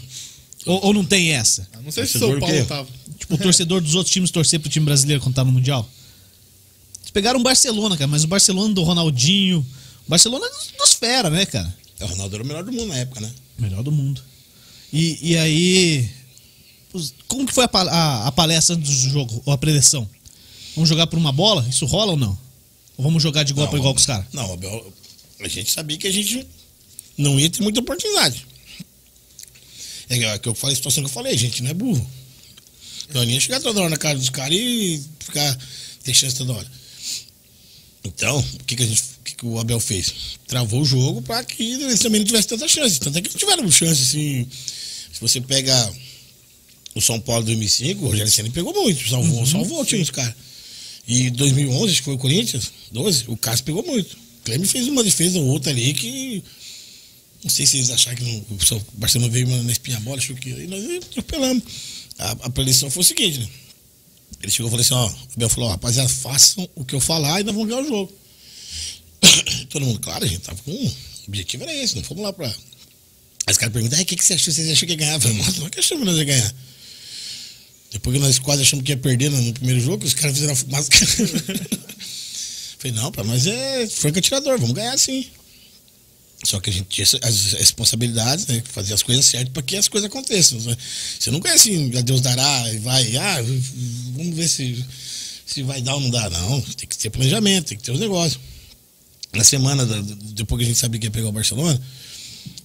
Ou, 0.67 0.87
ou 0.87 0.95
não 0.95 1.05
tem 1.05 1.31
essa? 1.33 1.67
Ah, 1.73 1.79
Não 1.83 1.91
sei 1.91 2.07
se 2.07 2.19
São 2.19 2.39
Paulo 2.39 2.67
tava. 2.67 2.89
Tipo, 3.19 3.35
o 3.35 3.39
torcedor 3.39 3.81
dos 3.81 3.95
outros 3.95 4.13
times 4.13 4.31
torcer 4.31 4.59
pro 4.61 4.71
time 4.71 4.85
brasileiro 4.85 5.23
quando 5.23 5.35
tá 5.35 5.45
no 5.45 5.53
Mundial. 5.53 5.89
Eles 7.01 7.11
pegaram 7.11 7.41
o 7.41 7.43
Barcelona, 7.43 7.97
cara, 7.97 8.09
mas 8.09 8.25
o 8.25 8.29
Barcelona 8.29 8.73
do 8.75 8.83
Ronaldinho. 8.83 9.65
O 10.07 10.11
Barcelona 10.11 10.47
é 10.47 10.51
dos, 10.79 10.93
fera, 10.95 11.31
né, 11.31 11.45
cara? 11.47 11.75
O 12.01 12.07
Ronaldo 12.07 12.35
era 12.37 12.45
o 12.45 12.47
melhor 12.47 12.65
do 12.65 12.73
mundo 12.73 12.89
na 12.89 12.97
época, 12.97 13.21
né? 13.21 13.31
Melhor 13.59 13.83
do 13.83 13.93
mundo. 13.93 14.23
E, 14.93 15.19
e 15.33 15.37
aí. 15.37 16.09
Como 17.29 17.47
que 17.47 17.55
foi 17.55 17.65
a, 17.65 17.71
a- 17.73 18.27
a 18.27 18.33
palestra 18.33 18.75
antes 18.75 19.05
do 19.05 19.11
jogo, 19.11 19.43
ou 19.47 19.53
a 19.53 19.59
preleção? 19.59 20.09
Vamos 20.75 20.89
jogar 20.89 21.07
por 21.07 21.19
uma 21.19 21.31
bola? 21.33 21.65
Isso 21.69 21.87
rola 21.87 22.13
ou 22.13 22.17
não? 22.19 22.37
Ou 22.97 23.05
vamos 23.05 23.23
jogar 23.23 23.45
de 23.45 23.53
igual 23.53 23.69
para 23.69 23.79
igual 23.79 23.95
com 23.95 24.01
os 24.01 24.07
caras? 24.07 24.27
Não, 24.33 24.59
a 25.41 25.49
gente 25.49 25.71
sabia 25.71 25.97
que 25.97 26.07
a 26.07 26.13
gente 26.13 26.47
não 27.21 27.39
ia 27.39 27.51
ter 27.51 27.63
muita 27.63 27.81
oportunidade. 27.81 28.47
É 30.09 30.39
que 30.39 30.49
eu 30.49 30.55
falei 30.55 30.73
a 30.73 30.77
situação 30.77 31.05
que 31.05 31.11
eu 31.11 31.15
falei, 31.15 31.37
gente 31.39 31.63
não 31.63 31.71
é 31.71 31.75
burro. 31.75 32.11
Então 33.09 33.25
não 33.25 33.31
ia 33.31 33.41
chegar 33.41 33.61
toda 33.61 33.81
hora 33.81 33.91
na 33.91 33.97
cara 33.97 34.19
dos 34.19 34.31
caras 34.31 34.57
e 34.57 35.03
ficar 35.21 35.59
ter 36.03 36.15
chance 36.15 36.37
toda 36.37 36.53
hora. 36.53 36.71
Então, 38.05 38.39
o 38.39 38.65
que, 38.65 38.77
que, 38.77 38.83
a 38.83 38.87
gente, 38.87 39.03
o, 39.03 39.23
que, 39.25 39.35
que 39.35 39.47
o 39.47 39.59
Abel 39.59 39.79
fez? 39.79 40.39
Travou 40.47 40.81
o 40.81 40.85
jogo 40.85 41.21
para 41.23 41.45
que 41.45 41.75
eles 41.75 42.01
também 42.01 42.21
não 42.21 42.27
tivessem 42.27 42.49
tanta 42.49 42.67
chance. 42.67 42.99
Tanto 42.99 43.19
é 43.19 43.23
que 43.23 43.29
não 43.29 43.37
tiveram 43.37 43.71
chance 43.71 44.03
assim. 44.03 44.49
Se 45.13 45.21
você 45.21 45.41
pega 45.41 45.93
o 46.95 47.01
São 47.01 47.21
Paulo 47.21 47.45
2005, 47.45 48.05
o 48.05 48.09
Rogério 48.09 48.33
Senna 48.33 48.51
pegou 48.51 48.73
muito, 48.73 49.09
salvou, 49.09 49.47
salvou 49.47 49.83
o 49.83 49.85
time 49.85 50.01
dos 50.01 50.11
caras. 50.11 50.35
E 51.07 51.31
2011, 51.31 51.85
acho 51.85 51.97
que 51.97 52.05
foi 52.05 52.15
o 52.15 52.19
Corinthians, 52.19 52.73
12, 52.93 53.25
o 53.29 53.37
Cássio 53.37 53.65
pegou 53.65 53.83
muito. 53.83 54.15
O 54.15 54.45
Cleber 54.45 54.67
fez 54.67 54.89
uma 54.89 55.05
defesa 55.05 55.39
ou 55.39 55.47
outra 55.47 55.71
ali 55.71 55.93
que. 55.93 56.43
Não 57.43 57.51
sei 57.51 57.67
se 57.67 57.79
eles 57.79 57.91
acharam 57.91 58.17
que 58.19 58.25
não, 58.25 58.39
o 58.77 58.85
Barcelona 58.95 59.33
veio 59.33 59.47
na 59.63 59.73
espinha 59.73 59.99
bola, 60.01 60.19
achou 60.19 60.37
que. 60.37 60.51
E 60.51 60.67
nós 60.67 61.05
atropelamos. 61.05 61.63
A, 62.19 62.31
a 62.33 62.51
predição 62.51 62.91
foi 62.91 63.01
o 63.01 63.05
seguinte, 63.05 63.39
né? 63.39 63.49
Ele 64.43 64.53
chegou 64.53 64.69
e 64.69 64.71
falou 64.71 64.83
assim: 64.83 64.95
ó, 64.95 65.07
o 65.07 65.33
Abel 65.37 65.49
falou, 65.49 65.69
ó, 65.69 65.73
rapaziada, 65.73 66.09
façam 66.09 66.69
o 66.75 66.85
que 66.85 66.95
eu 66.95 67.01
falar 67.01 67.41
e 67.41 67.45
nós 67.45 67.55
vamos 67.55 67.69
ganhar 67.69 67.83
o 67.83 67.89
jogo. 67.89 68.13
Todo 69.71 69.87
mundo, 69.87 70.01
claro, 70.01 70.25
a 70.25 70.29
gente 70.29 70.41
tava 70.41 70.61
com. 70.63 70.71
O 70.73 70.93
objetivo 71.29 71.63
era 71.63 71.75
esse, 71.75 71.97
não 71.97 72.03
fomos 72.03 72.23
lá 72.23 72.33
pra. 72.33 72.47
Aí 72.47 73.53
os 73.53 73.57
caras 73.57 73.73
perguntam, 73.73 73.99
"Ah, 73.99 74.03
o 74.03 74.05
que, 74.05 74.17
que 74.17 74.25
você 74.25 74.35
achou? 74.35 74.53
Você 74.53 74.71
achou 74.71 74.87
que 74.87 74.93
ia 74.93 74.97
ganhar? 74.99 75.15
Eu 75.15 75.21
falei, 75.21 75.37
mas 75.39 75.57
nós 75.59 75.71
que 75.71 75.81
achamos 75.81 76.05
que 76.05 76.11
nós 76.11 76.19
ia 76.19 76.25
ganhar. 76.25 76.55
Depois 77.93 78.17
que 78.17 78.23
nós 78.23 78.39
quase 78.39 78.63
achamos 78.63 78.85
que 78.85 78.93
ia 78.93 78.97
perder 78.97 79.31
no 79.31 79.53
primeiro 79.53 79.81
jogo, 79.81 80.05
os 80.05 80.15
caras 80.15 80.35
fizeram 80.35 80.53
a 80.53 80.57
fumaça. 80.57 80.89
Falei, 82.79 82.97
não, 82.97 83.13
pra 83.13 83.25
nós 83.25 83.47
é 83.47 83.87
franco 83.89 84.19
atirador, 84.19 84.59
vamos 84.59 84.75
ganhar 84.75 84.97
sim. 84.99 85.27
Só 86.43 86.59
que 86.59 86.71
a 86.71 86.73
gente 86.73 86.87
tinha 86.89 87.07
as 87.23 87.53
responsabilidades, 87.53 88.47
né? 88.47 88.63
Fazer 88.73 88.95
as 88.95 89.03
coisas 89.03 89.27
certas 89.27 89.53
para 89.53 89.63
que 89.63 89.77
as 89.77 89.89
coisas 89.89 90.09
aconteçam. 90.09 90.59
né? 90.61 90.77
Você 91.19 91.31
não 91.31 91.39
ganha 91.41 91.55
assim, 91.55 91.95
a 91.97 92.01
Deus 92.01 92.21
dará 92.23 92.73
e 92.73 92.79
vai, 92.79 93.17
ah, 93.17 93.43
vamos 94.17 94.35
ver 94.35 94.49
se, 94.49 94.83
se 95.47 95.63
vai 95.63 95.83
dar 95.83 95.95
ou 95.95 96.01
não 96.01 96.09
dá. 96.11 96.31
Não, 96.31 96.61
tem 96.63 96.89
que 96.89 96.97
ter 96.97 97.11
planejamento, 97.11 97.67
tem 97.69 97.77
que 97.79 97.85
ter 97.85 97.93
os 97.93 98.01
negócios. 98.01 98.41
Na 99.35 99.45
semana, 99.45 99.85
da- 99.85 100.01
depois 100.33 100.59
que 100.59 100.65
a 100.65 100.69
gente 100.69 100.79
sabia 100.79 100.99
que 100.99 101.07
ia 101.07 101.11
pegar 101.11 101.29
o 101.29 101.33
Barcelona, 101.33 101.81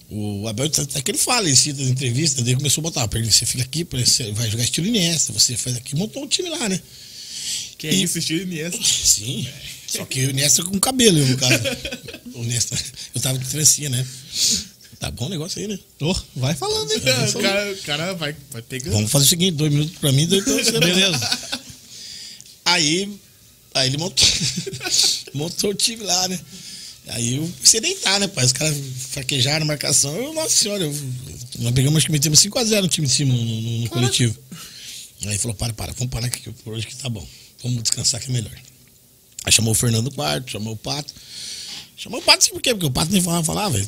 o 0.08 0.48
Abel, 0.48 0.66
até 0.66 1.02
que 1.02 1.10
ele 1.10 1.18
fala, 1.18 1.46
ele 1.46 1.54
cita 1.56 1.80
nas 1.82 1.90
entrevistas, 1.90 2.44
daí 2.44 2.54
começou 2.56 2.80
a 2.80 2.84
botar, 2.84 3.06
"Perdi, 3.08 3.30
você 3.30 3.44
fica 3.44 3.62
aqui, 3.62 3.84
você 3.84 4.32
vai 4.32 4.50
jogar 4.50 4.64
estilo 4.64 4.86
Iniesta, 4.86 5.32
você 5.32 5.56
faz 5.56 5.76
aqui, 5.76 5.94
montou 5.96 6.22
um 6.24 6.26
time 6.26 6.48
lá, 6.48 6.68
né? 6.68 6.80
Que 7.76 7.88
é 7.88 7.94
E- 7.94 8.02
isso, 8.04 8.18
estilo 8.18 8.40
Iniesta. 8.42 8.78
Sim. 8.82 9.46
Só 9.86 10.04
que 10.04 10.26
o 10.26 10.32
Nesta 10.34 10.62
com 10.64 10.78
cabelo, 10.80 11.24
no 11.26 11.36
caso. 11.36 11.54
O 12.34 12.42
Nesta, 12.44 12.76
eu 13.14 13.20
tava 13.20 13.38
de 13.38 13.46
trancinha, 13.48 13.88
né? 13.88 14.06
Tá 14.98 15.10
bom 15.10 15.24
o 15.26 15.28
negócio 15.30 15.58
aí, 15.60 15.66
né? 15.68 15.78
Ô, 16.00 16.14
vai 16.36 16.54
falando, 16.54 16.90
hein? 16.92 16.98
O 17.34 17.40
cara, 17.40 17.72
o 17.72 17.76
cara 17.78 18.12
vai, 18.14 18.36
vai 18.50 18.60
pegando. 18.62 18.92
Vamos 18.92 19.10
fazer 19.10 19.24
o 19.24 19.28
seguinte, 19.28 19.52
dois 19.56 19.72
minutos 19.72 19.96
pra 19.98 20.12
mim, 20.12 20.26
dois 20.26 20.44
pra 20.44 20.52
você. 20.52 20.72
né? 20.72 20.80
Beleza. 20.80 21.38
Aí, 22.64 23.18
aí 23.74 23.88
ele 23.88 23.96
montou, 23.96 24.26
montou 25.32 25.70
o 25.70 25.74
time 25.74 26.02
lá, 26.02 26.28
né? 26.28 26.38
Aí 27.08 27.36
eu 27.36 27.42
comecei 27.56 27.78
a 27.78 27.82
deitar, 27.82 28.20
né, 28.20 28.26
pai? 28.26 28.44
Os 28.44 28.52
caras 28.52 28.76
fraquejaram 29.10 29.62
a 29.64 29.66
marcação. 29.66 30.14
Eu, 30.16 30.32
nossa 30.34 30.50
senhora, 30.50 30.82
eu, 30.84 30.92
nós 31.60 31.72
pegamos, 31.72 31.96
acho 31.98 32.06
que 32.06 32.12
metemos 32.12 32.40
5x0 32.40 32.82
no 32.82 32.88
time 32.88 33.06
de 33.06 33.12
cima, 33.12 33.32
no, 33.32 33.44
no- 33.44 33.78
no 33.82 33.88
coletivo. 33.90 34.36
Aí 35.26 35.38
falou, 35.38 35.54
para, 35.54 35.72
para, 35.72 35.92
vamos 35.92 36.10
parar 36.10 36.26
aqui 36.26 36.50
por 36.64 36.74
hoje 36.74 36.86
que 36.86 36.96
tá 36.96 37.08
bom. 37.08 37.26
Vamos 37.62 37.82
descansar 37.82 38.20
que 38.20 38.28
é 38.28 38.32
melhor. 38.32 38.52
Aí 39.46 39.52
chamou 39.52 39.70
o 39.70 39.74
Fernando 39.76 40.10
Quarto, 40.10 40.50
chamou 40.50 40.74
o 40.74 40.76
Pato. 40.76 41.14
Chamou 41.96 42.18
o 42.18 42.22
Pato, 42.22 42.44
sim, 42.44 42.50
por 42.50 42.60
quê? 42.60 42.74
Porque 42.74 42.86
o 42.86 42.90
Pato 42.90 43.12
nem 43.12 43.22
falava, 43.22 43.44
falava. 43.44 43.80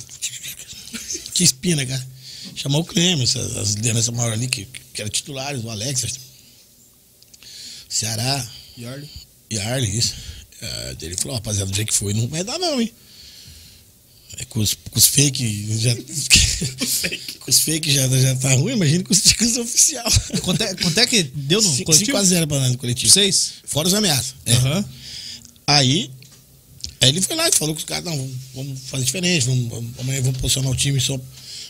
Que 1.34 1.42
espina, 1.42 1.84
cara. 1.84 2.06
Chamou 2.54 2.82
o 2.82 2.84
Clemens, 2.84 3.36
as, 3.36 3.56
as 3.56 3.74
lideranças 3.74 4.14
maiores 4.14 4.38
ali, 4.38 4.46
que, 4.46 4.64
que 4.94 5.00
eram 5.00 5.10
titulares, 5.10 5.62
o 5.64 5.70
Alex, 5.70 6.06
Ceará, 7.88 8.48
Yarley. 8.78 9.10
e 9.50 9.58
Arley, 9.58 9.98
isso. 9.98 10.14
É, 10.60 10.96
ele 11.02 11.16
falou, 11.16 11.34
rapaziada, 11.36 11.70
do 11.70 11.76
jeito 11.76 11.88
que 11.88 11.94
foi, 11.94 12.14
não 12.14 12.28
vai 12.28 12.44
dar 12.44 12.58
não, 12.58 12.80
hein? 12.80 12.92
É, 14.36 14.44
com, 14.44 14.60
os, 14.60 14.74
com 14.74 14.98
os 14.98 15.06
fake 15.06 15.78
já. 15.78 15.94
com 17.40 17.50
os 17.50 17.60
fake 17.60 17.90
já, 17.90 18.08
já 18.08 18.36
tá 18.36 18.54
ruim, 18.54 18.74
imagina 18.74 19.02
com 19.02 19.12
os 19.12 19.22
ticos 19.22 19.56
oficial. 19.56 20.10
Quanto 20.42 20.62
é, 20.62 20.74
quanto 20.74 20.98
é 20.98 21.06
que 21.06 21.22
deu 21.22 21.60
no 21.60 21.84
coletivo? 21.84 22.16
5x0 22.16 22.46
pra 22.46 22.60
nós 22.60 22.72
no 22.72 22.78
coletivo. 22.78 23.12
Seis? 23.12 23.54
Fora 23.64 23.88
os 23.88 23.94
ameaças. 23.94 24.34
É. 24.46 24.54
Aham. 24.54 24.84
Aí, 25.68 26.10
aí 26.98 27.10
ele 27.10 27.20
foi 27.20 27.36
lá 27.36 27.46
e 27.46 27.52
falou 27.52 27.74
com 27.74 27.78
os 27.78 27.84
caras, 27.84 28.04
não, 28.06 28.30
vamos, 28.54 28.80
fazer 28.86 29.04
diferente, 29.04 29.44
vamos, 29.44 29.68
vamos- 29.68 29.98
amanhã 30.00 30.22
vamos 30.22 30.40
posicionar 30.40 30.70
o 30.72 30.74
time 30.74 30.98
só 30.98 31.20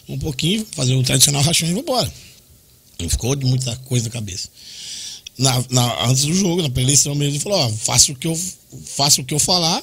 um 0.08 0.16
pouquinho, 0.16 0.64
fazer 0.70 0.94
o 0.94 1.02
tradicional 1.02 1.42
rachão 1.42 1.68
e 1.68 1.72
vamos 1.72 1.82
embora. 1.82 2.12
Não 3.00 3.08
ficou 3.10 3.34
de 3.34 3.44
muita 3.44 3.74
coisa 3.78 4.04
na 4.04 4.10
cabeça. 4.12 4.48
Na, 5.36 5.64
na- 5.68 6.06
antes 6.06 6.24
do 6.26 6.32
jogo, 6.32 6.62
na 6.62 6.70
pré-eleição 6.70 7.12
mesmo, 7.16 7.32
ele 7.34 7.40
falou, 7.42 7.58
ó, 7.58 7.68
faça 7.70 8.12
o 8.12 8.14
que 8.14 8.28
eu, 8.28 8.40
faça 8.86 9.20
o 9.20 9.24
que 9.24 9.34
eu 9.34 9.38
falar 9.40 9.82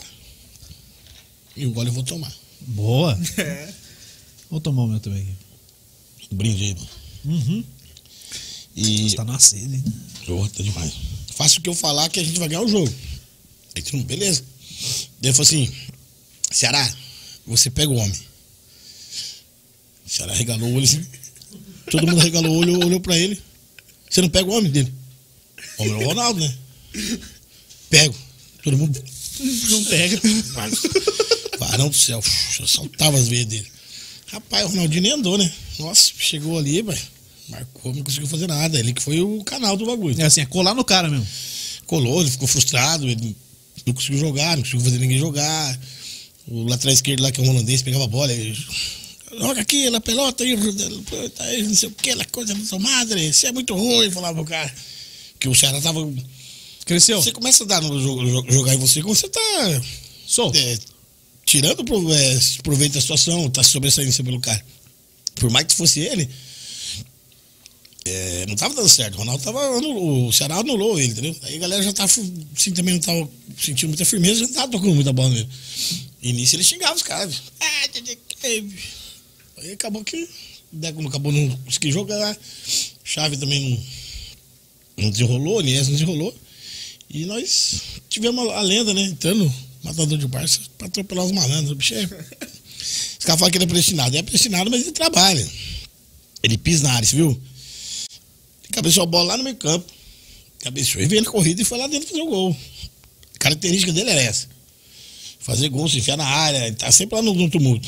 e 1.57 1.65
o 1.65 1.71
gole 1.71 1.89
eu 1.89 1.93
vou 1.93 2.03
tomar. 2.03 2.31
Boa. 2.61 3.19
Vou 4.49 4.61
tomar 4.61 4.83
o 4.83 4.87
meu 4.87 4.99
também. 4.99 5.21
aqui. 5.23 6.27
Brinde 6.31 6.63
aí, 6.63 6.75
mano. 6.75 6.87
Uhum. 7.25 7.63
E. 8.75 9.09
Você 9.09 9.15
tá 9.15 9.25
na 9.25 9.39
sede, 9.39 9.75
hein? 9.75 9.83
Ô, 10.29 10.47
tá 10.47 10.61
demais. 10.63 10.93
Faça 11.35 11.57
o 11.59 11.61
que 11.61 11.67
eu 11.69 11.73
falar 11.75 12.07
que 12.09 12.19
a 12.19 12.23
gente 12.23 12.37
vai 12.39 12.47
ganhar 12.47 12.61
o 12.61 12.67
jogo. 12.67 12.93
Aí 13.75 13.81
todo 13.81 13.97
mundo, 13.97 14.07
beleza. 14.07 14.43
Daí 15.21 15.29
ele 15.29 15.33
falou 15.33 15.47
assim: 15.47 15.71
Ceará, 16.51 16.95
você 17.45 17.69
pega 17.69 17.91
o 17.91 17.95
homem. 17.95 18.19
O 20.05 20.09
Ceará 20.09 20.33
regalou 20.33 20.69
o 20.69 20.75
olho 20.75 20.85
assim. 20.85 21.05
Todo 21.91 22.07
mundo 22.07 22.21
regalou 22.21 22.55
o 22.55 22.59
olho, 22.59 22.85
olhou 22.85 22.99
pra 22.99 23.17
ele. 23.17 23.41
Você 24.09 24.21
não 24.21 24.29
pega 24.29 24.49
o 24.49 24.53
homem 24.53 24.71
dele? 24.71 24.93
O 25.77 25.83
homem 25.83 25.93
é 25.93 26.05
o 26.05 26.07
Ronaldo, 26.07 26.39
né? 26.39 26.55
Pego. 27.89 28.15
Todo 28.63 28.77
mundo. 28.77 29.03
Não 29.69 29.83
pega. 29.85 30.21
Mas, 30.53 30.81
varão 31.59 31.89
do 31.89 31.95
céu, 31.95 32.23
eu 32.59 32.67
saltava 32.67 33.17
as 33.17 33.27
veias 33.27 33.45
dele. 33.45 33.67
Rapaz, 34.27 34.65
o 34.65 34.69
Ronaldinho 34.69 35.01
nem 35.01 35.11
andou, 35.11 35.37
né? 35.37 35.51
Nossa, 35.79 36.11
chegou 36.17 36.57
ali, 36.57 36.81
velho. 36.81 37.01
Marcou, 37.49 37.93
não 37.93 38.03
conseguiu 38.03 38.27
fazer 38.27 38.47
nada. 38.47 38.79
Ele 38.79 38.93
que 38.93 39.01
foi 39.01 39.21
o 39.21 39.43
canal 39.43 39.77
do 39.77 39.85
bagulho. 39.85 40.19
É 40.19 40.25
assim, 40.25 40.41
é 40.41 40.45
colar 40.45 40.73
no 40.73 40.83
cara 40.83 41.09
mesmo. 41.09 41.27
Colou, 41.85 42.21
ele 42.21 42.31
ficou 42.31 42.47
frustrado, 42.47 43.07
ele 43.07 43.35
não 43.85 43.93
conseguiu 43.93 44.19
jogar, 44.19 44.55
não 44.55 44.63
conseguiu 44.63 44.81
fazer 44.85 44.99
ninguém 44.99 45.17
jogar. 45.19 45.79
O 46.47 46.63
lateral 46.63 46.93
esquerdo 46.93 47.21
lá, 47.21 47.31
que 47.31 47.41
é 47.41 47.43
um 47.43 47.49
holandês, 47.49 47.81
pegava 47.81 48.03
a 48.03 48.07
bola, 48.07 48.31
ele, 48.31 48.55
joga 49.39 49.61
aqui, 49.61 49.89
na 49.89 49.99
pelota, 49.99 50.43
aí, 50.43 51.63
não 51.63 51.75
sei 51.75 51.89
o 51.89 51.91
que, 51.91 52.13
la 52.13 52.25
coisa 52.25 52.53
da 52.53 52.65
sua 52.65 52.79
madre, 52.79 53.33
você 53.33 53.47
é 53.47 53.51
muito 53.51 53.73
ruim, 53.75 54.11
falava 54.11 54.39
o 54.41 54.45
cara. 54.45 54.71
Que 55.39 55.49
o 55.49 55.55
Ceará 55.55 55.81
tava. 55.81 56.07
Cresceu. 56.85 57.21
Você 57.21 57.31
começa 57.31 57.63
a 57.63 57.67
dar 57.67 57.81
no 57.81 57.99
jogo, 57.99 58.23
jo- 58.23 58.45
jogar 58.51 58.75
em 58.75 58.77
você 58.77 59.01
quando 59.01 59.15
você 59.15 59.27
tá 59.27 59.81
Solto. 60.27 60.57
é, 60.57 60.77
tirando 61.43 61.81
é, 62.13 62.39
proveito 62.61 62.93
da 62.93 63.01
situação, 63.01 63.49
tá 63.49 63.63
sobressaindo 63.63 64.23
pelo 64.23 64.39
cara. 64.39 64.63
Por 65.35 65.49
mais 65.49 65.65
que 65.65 65.73
fosse 65.73 65.99
ele, 65.99 66.29
é, 68.05 68.45
não 68.47 68.55
tava 68.55 68.73
dando 68.75 68.87
certo. 68.87 69.15
O 69.15 69.17
Ronaldo 69.17 69.43
tava. 69.43 69.59
anulou- 69.77 70.27
O 70.27 70.33
Ceará 70.33 70.57
anulou 70.57 70.99
ele, 70.99 71.11
entendeu? 71.11 71.35
Aí 71.41 71.55
a 71.55 71.59
galera 71.59 71.81
já 71.83 71.91
tava. 71.91 72.11
Assim, 72.11 72.71
também 72.71 72.93
não 72.93 73.01
tava 73.01 73.27
sentindo 73.57 73.89
muita 73.89 74.05
firmeza, 74.05 74.41
já 74.41 74.47
não 74.47 74.53
tava 74.53 74.71
tocando 74.71 74.93
muita 74.95 75.11
bola 75.11 75.29
nele. 75.29 75.47
E 76.21 76.31
nisso 76.33 76.55
ele 76.55 76.63
xingava 76.63 76.95
os 76.95 77.03
caras. 77.03 77.41
Ah. 77.59 77.65
Aí 79.57 79.71
acabou 79.73 80.03
que. 80.03 80.23
O 80.71 80.77
Deco 80.77 81.01
não 81.01 81.09
acabou 81.09 81.31
não 81.31 81.57
conseguindo 81.65 81.93
jogar. 81.93 82.37
Chave 83.03 83.37
também 83.37 83.69
não, 84.97 85.03
não 85.05 85.09
desenrolou, 85.11 85.61
Nies 85.61 85.87
não 85.87 85.93
desenrolou. 85.93 86.35
E 87.09 87.25
nós 87.25 87.81
tivemos 88.09 88.49
a, 88.51 88.61
lenda, 88.61 88.93
né? 88.93 89.01
Entrando, 89.03 89.51
matador 89.83 90.17
de 90.17 90.27
Barça, 90.27 90.59
pra 90.77 90.87
atropelar 90.87 91.25
os 91.25 91.31
malandros. 91.31 91.71
O 91.71 91.75
bicho 91.75 91.93
é. 91.93 92.03
Os 93.17 93.25
caras 93.25 93.39
falam 93.39 93.51
que 93.51 93.57
ele 93.57 93.63
é 93.65 93.67
predestinado. 93.67 94.15
É 94.15 94.21
predestinado, 94.21 94.69
mas 94.69 94.81
ele 94.81 94.91
trabalha. 94.91 95.47
Ele 96.43 96.57
pisa 96.57 96.83
na 96.83 96.93
área, 96.93 97.07
você 97.07 97.15
viu? 97.15 97.41
Ele 98.75 98.81
cabeceou 98.81 99.03
a 99.03 99.07
bola 99.07 99.29
lá 99.29 99.37
no 99.37 99.43
meio 99.43 99.55
campo. 99.55 99.85
Cabeceou 100.59 101.03
e 101.03 101.07
veio 101.07 101.23
na 101.23 101.31
corrida 101.31 101.61
e 101.61 101.65
foi 101.65 101.77
lá 101.77 101.87
dentro 101.87 102.09
fazer 102.09 102.21
o 102.21 102.27
gol. 102.27 102.55
A 103.35 103.37
característica 103.39 103.93
dele 103.93 104.09
era 104.09 104.21
essa. 104.21 104.47
Fazer 105.39 105.69
gol, 105.69 105.87
se 105.87 105.99
enfiar 105.99 106.17
na 106.17 106.25
área, 106.25 106.67
ele 106.67 106.75
tá 106.75 106.91
sempre 106.91 107.15
lá 107.15 107.21
no, 107.21 107.33
no 107.33 107.49
tumulto. 107.49 107.87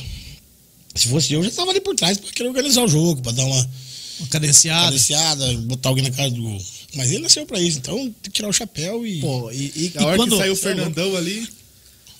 Se 0.95 1.07
fosse 1.07 1.33
eu, 1.33 1.43
já 1.43 1.51
tava 1.51 1.71
ali 1.71 1.81
por 1.81 1.95
trás 1.95 2.17
pra 2.17 2.31
querer 2.31 2.49
organizar 2.49 2.83
o 2.83 2.88
jogo, 2.88 3.21
pra 3.21 3.31
dar 3.31 3.45
uma 3.45 3.69
Uma 4.19 4.27
cadenciada. 4.29 4.85
cadenciada, 4.85 5.53
botar 5.61 5.89
alguém 5.89 6.03
na 6.03 6.11
cara 6.11 6.29
do 6.29 6.41
gol. 6.41 6.61
Mas 6.95 7.11
ele 7.11 7.23
nasceu 7.23 7.45
pra 7.45 7.59
isso, 7.59 7.79
então 7.79 7.97
tem 7.97 8.13
que 8.23 8.29
tirar 8.31 8.47
o 8.47 8.53
chapéu 8.53 9.05
e. 9.05 9.19
Pô, 9.19 9.51
e, 9.51 9.73
e, 9.75 9.91
A 9.95 10.05
hora 10.05 10.17
quando... 10.17 10.31
que 10.31 10.38
saiu 10.38 10.53
o 10.53 10.55
Fernandão 10.55 11.15
ali. 11.15 11.47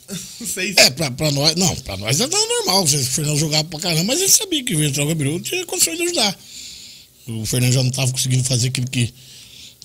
Não 0.39 0.47
sei 0.47 0.74
se. 0.74 0.80
É, 0.80 0.89
pra, 0.89 1.11
pra 1.11 1.32
nós. 1.32 1.55
Não, 1.55 1.76
pra 1.78 1.97
nós 1.97 2.20
era 2.20 2.30
normal. 2.30 2.88
Se 2.88 2.95
o 2.95 3.05
Fernando 3.05 3.38
jogava 3.38 3.63
pra 3.63 3.80
caramba, 3.80 4.03
mas 4.05 4.20
ele 4.20 4.30
sabia 4.30 4.63
que 4.63 4.76
o 4.76 5.07
Gabiru 5.07 5.39
tinha 5.39 5.65
condições 5.65 5.97
de 5.97 6.03
ajudar. 6.03 6.38
O 7.28 7.46
Fernando 7.46 7.74
já 7.74 7.84
não 7.84 7.92
tava 7.92 8.12
conseguindo 8.12 8.44
fazer 8.44 8.70
aquilo 8.70 8.88
que, 8.90 9.14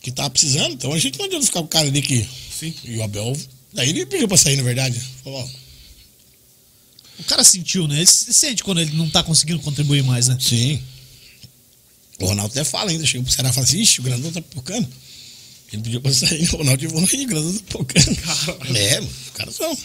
que 0.01 0.11
tava 0.11 0.31
precisando, 0.31 0.73
então 0.75 0.93
a 0.93 0.99
gente 0.99 1.19
não 1.19 1.27
adianta 1.27 1.45
ficar 1.47 1.61
com 1.61 1.67
o 1.67 1.69
cara 1.69 1.89
ali 1.89 2.01
que. 2.03 2.27
Sim. 2.59 2.75
E 2.85 2.97
o 2.97 3.03
Abel. 3.03 3.37
Daí 3.73 3.89
ele 3.91 4.07
pediu 4.07 4.29
pra 4.29 4.37
sair, 4.37 4.57
na 4.57 4.63
verdade. 4.63 5.01
Falou, 5.25 5.41
ó, 5.41 5.49
O 7.19 7.25
cara 7.25 7.45
sentiu, 7.45 7.87
né? 7.89 7.97
Ele 7.97 8.07
se- 8.07 8.33
sente 8.33 8.63
quando 8.65 8.81
ele 8.81 8.93
não 8.97 9.09
tá 9.09 9.23
conseguindo 9.23 9.61
contribuir 9.61 10.03
mais, 10.03 10.29
né? 10.29 10.37
sim. 10.41 10.81
O 12.21 12.27
Ronaldo 12.27 12.53
até 12.53 12.63
fala 12.63 12.91
ainda, 12.91 13.05
chega 13.05 13.25
pro 13.25 13.33
Ceará 13.33 13.51
e 13.51 13.53
fala 13.53 13.67
assim, 13.67 13.81
ixi, 13.81 14.01
o 14.01 14.05
Grandão 14.05 14.31
tá 14.31 14.41
pipocando. 14.41 14.89
Ele 15.73 15.83
pediu 15.83 16.01
pra 16.01 16.13
sair, 16.13 16.49
o 16.55 16.57
Ronaldo 16.59 16.89
falou, 16.89 17.05
o 17.05 17.27
Grandão 17.27 17.53
tá 17.55 17.61
pipocando. 17.67 18.77
É, 18.77 19.01
mano, 19.01 19.13
os 19.25 19.31
caras 19.31 19.55
são. 19.57 19.79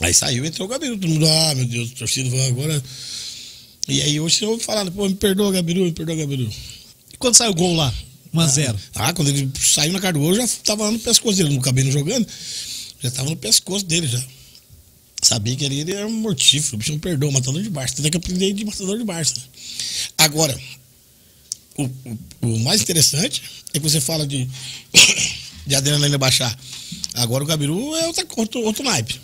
Aí 0.00 0.14
saiu, 0.14 0.44
entrou 0.44 0.66
o 0.66 0.70
Gabiru, 0.70 0.96
todo 0.96 1.10
mundo, 1.10 1.26
ah, 1.28 1.54
meu 1.54 1.66
Deus, 1.66 1.90
torcida 1.90 2.30
vai 2.30 2.46
agora. 2.48 2.82
E 3.88 4.00
aí 4.00 4.20
hoje 4.20 4.36
você 4.36 4.46
ouve 4.46 4.64
falar, 4.64 4.90
pô, 4.90 5.08
me 5.08 5.14
perdoa, 5.14 5.52
Gabiru, 5.52 5.84
me 5.84 5.92
perdoa, 5.92 6.14
Gabiru. 6.14 6.48
E 7.12 7.16
quando 7.16 7.34
sai 7.34 7.48
o 7.48 7.54
gol 7.54 7.74
lá? 7.74 7.92
1x0. 8.34 8.76
Ah, 8.94 9.12
quando 9.12 9.28
ele 9.28 9.50
saiu 9.60 9.92
na 9.92 10.00
cara 10.00 10.14
do 10.14 10.20
gol, 10.20 10.30
eu 10.30 10.36
já 10.36 10.48
tava 10.64 10.84
lá 10.84 10.90
no 10.90 10.98
pescoço 10.98 11.36
dele, 11.36 11.50
não 11.50 11.60
acabei 11.60 11.84
não 11.84 11.92
jogando, 11.92 12.26
já 13.02 13.10
tava 13.10 13.28
no 13.28 13.36
pescoço 13.36 13.84
dele 13.84 14.06
já. 14.06 14.22
Sabia 15.22 15.54
que 15.54 15.64
ele 15.64 15.92
era 15.92 16.06
um 16.06 16.12
mortífero, 16.12 16.74
o 16.74 16.78
bicho 16.78 16.92
não 16.92 16.98
perdoa, 16.98 17.30
matador 17.30 17.62
de 17.62 17.70
Barça. 17.70 18.02
Tem 18.02 18.10
que 18.10 18.16
aprender 18.16 18.52
de 18.52 18.64
matador 18.64 18.98
de 18.98 19.04
Barça. 19.04 19.34
Agora, 20.18 20.58
o, 21.76 21.84
o, 21.84 22.18
o 22.42 22.58
mais 22.60 22.80
interessante 22.80 23.42
é 23.72 23.78
que 23.78 23.88
você 23.88 24.00
fala 24.00 24.26
de, 24.26 24.48
de 25.66 25.74
adrenalina 25.76 26.18
baixar. 26.18 26.58
Agora 27.14 27.44
o 27.44 27.46
Gabiru 27.46 27.94
é 27.96 28.06
outra, 28.06 28.26
outro, 28.36 28.60
outro 28.62 28.82
naipe. 28.82 29.20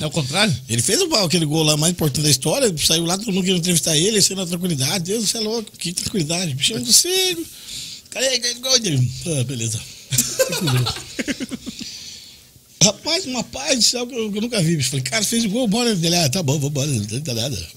É 0.00 0.06
o 0.06 0.10
contrário? 0.10 0.54
Ele 0.68 0.80
fez 0.80 1.00
aquele 1.02 1.44
gol 1.44 1.64
lá 1.64 1.76
mais 1.76 1.92
importante 1.92 2.22
da 2.22 2.30
história, 2.30 2.72
saiu 2.78 3.04
lá, 3.04 3.18
todo 3.18 3.32
mundo 3.32 3.44
queria 3.44 3.58
entrevistar 3.58 3.96
ele, 3.96 4.08
ele 4.08 4.22
saiu 4.22 4.36
na 4.36 4.46
tranquilidade. 4.46 5.04
Deus, 5.04 5.28
você 5.28 5.38
é 5.38 5.40
louco, 5.40 5.72
que 5.76 5.92
tranquilidade. 5.92 6.54
Bicho, 6.54 6.72
eu 6.72 6.78
não 6.78 6.86
consigo. 6.86 7.44
Cadê 8.10 8.38
cadê 8.38 8.58
o 8.58 8.60
gol 8.60 8.78
dele? 8.78 9.10
Ah, 9.26 9.44
beleza. 9.44 9.80
Rapaz, 12.82 13.26
uma 13.26 13.42
paz 13.42 13.76
do 13.76 13.82
céu 13.82 14.06
que 14.06 14.14
eu, 14.14 14.30
que 14.30 14.38
eu 14.38 14.42
nunca 14.42 14.62
vi. 14.62 14.76
Bicho. 14.76 14.90
Falei, 14.90 15.02
cara, 15.04 15.24
fez 15.24 15.44
o 15.44 15.48
gol, 15.48 15.66
bora. 15.66 15.90
Ele, 15.90 16.16
ah, 16.16 16.28
tá 16.28 16.42
bom, 16.42 16.58
vambora, 16.58 16.86
não 16.86 17.20
dá 17.20 17.34
nada. 17.34 17.68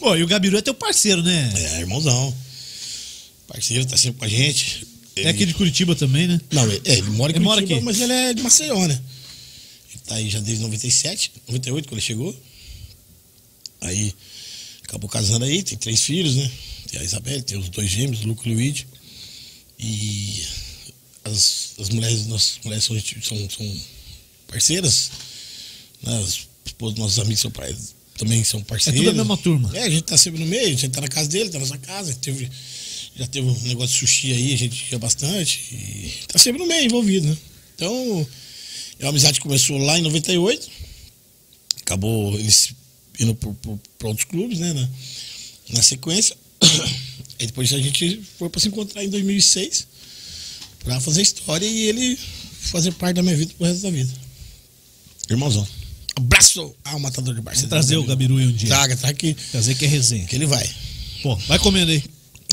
Pô, 0.00 0.16
e 0.16 0.22
o 0.22 0.26
Gabiru 0.26 0.58
é 0.58 0.62
teu 0.62 0.74
parceiro, 0.74 1.22
né? 1.22 1.52
É, 1.56 1.80
irmãozão. 1.80 2.34
Parceiro, 3.46 3.84
tá 3.86 3.96
sempre 3.96 4.18
com 4.18 4.24
a 4.24 4.28
gente. 4.28 4.86
É, 5.16 5.28
aqui 5.28 5.46
de 5.46 5.54
Curitiba 5.54 5.94
também, 5.94 6.26
né? 6.26 6.40
Não, 6.50 6.64
ele, 6.64 6.80
é, 6.84 6.92
ele 6.98 7.10
mora, 7.10 7.32
em 7.32 7.36
Ele 7.36 7.44
mora 7.44 7.60
Curitiba, 7.60 7.78
aqui. 7.78 7.84
mas 7.84 8.00
ele 8.00 8.12
é 8.12 8.34
de 8.34 8.42
Maceió, 8.42 8.86
né? 8.86 9.00
Tá 10.10 10.16
aí 10.16 10.28
já 10.28 10.40
desde 10.40 10.60
97, 10.64 11.30
98, 11.46 11.86
quando 11.86 11.92
ele 11.92 12.00
chegou. 12.04 12.36
Aí 13.80 14.12
acabou 14.82 15.08
casando 15.08 15.44
aí, 15.44 15.62
tem 15.62 15.78
três 15.78 16.02
filhos, 16.02 16.34
né? 16.34 16.50
Tem 16.90 16.98
a 16.98 17.04
Isabelle, 17.04 17.42
tem 17.42 17.56
os 17.56 17.68
dois 17.68 17.88
gêmeos, 17.88 18.22
o 18.22 18.26
Luco 18.26 18.42
e 18.48 18.50
o 18.50 18.54
Luigi. 18.54 18.88
E 19.78 20.42
as, 21.22 21.74
as 21.78 21.90
mulheres, 21.90 22.26
nossas 22.26 22.58
mulheres 22.64 22.82
são, 22.82 23.00
são, 23.00 23.50
são 23.50 23.80
parceiras. 24.48 25.12
Né? 26.02 26.18
As 26.18 26.40
esposas 26.66 26.94
dos 26.94 27.04
nossos 27.04 27.18
amigos 27.20 27.40
são 27.40 27.52
também 28.18 28.42
são 28.42 28.58
É 28.58 28.64
parceiros. 28.64 29.00
tudo 29.00 29.10
a 29.10 29.14
mesma 29.14 29.36
turma. 29.36 29.70
É, 29.78 29.84
a 29.84 29.90
gente 29.90 30.02
tá 30.02 30.18
sempre 30.18 30.40
no 30.40 30.46
meio, 30.46 30.66
a 30.66 30.70
gente 30.70 30.88
tá 30.88 31.00
na 31.00 31.06
casa 31.08 31.28
dele, 31.28 31.50
tá 31.50 31.60
na 31.60 31.64
nossa 31.66 31.78
casa, 31.78 32.12
teve, 32.16 32.50
já 33.14 33.28
teve 33.28 33.46
um 33.46 33.60
negócio 33.62 33.94
de 33.94 34.00
sushi 34.00 34.32
aí, 34.32 34.54
a 34.54 34.58
gente 34.58 34.88
ia 34.90 34.98
bastante, 34.98 35.60
e 35.70 36.12
tá 36.26 36.36
sempre 36.36 36.60
no 36.60 36.66
meio 36.66 36.86
envolvido, 36.86 37.28
né? 37.28 37.36
Então, 37.76 38.26
é 39.00 39.04
uma 39.04 39.10
amizade 39.10 39.40
que 39.40 39.42
começou 39.42 39.78
lá 39.78 39.98
em 39.98 40.02
98, 40.02 40.70
acabou 41.82 42.34
eles 42.38 42.74
indo 43.18 43.34
para 43.34 44.08
outros 44.08 44.24
clubes, 44.24 44.58
né, 44.58 44.72
na, 44.72 44.88
na 45.70 45.82
sequência, 45.82 46.36
e 47.40 47.46
depois 47.46 47.72
a 47.72 47.78
gente 47.78 48.22
foi 48.38 48.48
para 48.48 48.60
se 48.60 48.68
encontrar 48.68 49.02
em 49.02 49.08
2006, 49.08 49.86
para 50.84 51.00
fazer 51.00 51.22
história 51.22 51.66
e 51.66 51.82
ele 51.88 52.18
fazer 52.60 52.92
parte 52.92 53.16
da 53.16 53.22
minha 53.22 53.36
vida 53.36 53.52
pro 53.56 53.66
resto 53.66 53.82
da 53.82 53.90
vida. 53.90 54.12
Irmãozão. 55.28 55.66
Abraço 56.16 56.74
ao 56.84 56.98
matador 57.00 57.34
de 57.34 57.40
Barça. 57.40 57.60
Vamos 57.60 57.70
trazer 57.70 57.96
o 57.96 58.04
Gabiru 58.04 58.34
um 58.34 58.52
dia. 58.52 58.68
Traga, 58.68 58.96
traga 58.96 59.14
que, 59.14 59.34
Trazer 59.34 59.74
que 59.74 59.84
é 59.84 59.88
resenha. 59.88 60.26
que 60.26 60.34
ele 60.36 60.46
vai. 60.46 60.68
Pô, 61.22 61.36
vai 61.36 61.58
comendo 61.58 61.90
aí. 61.90 62.02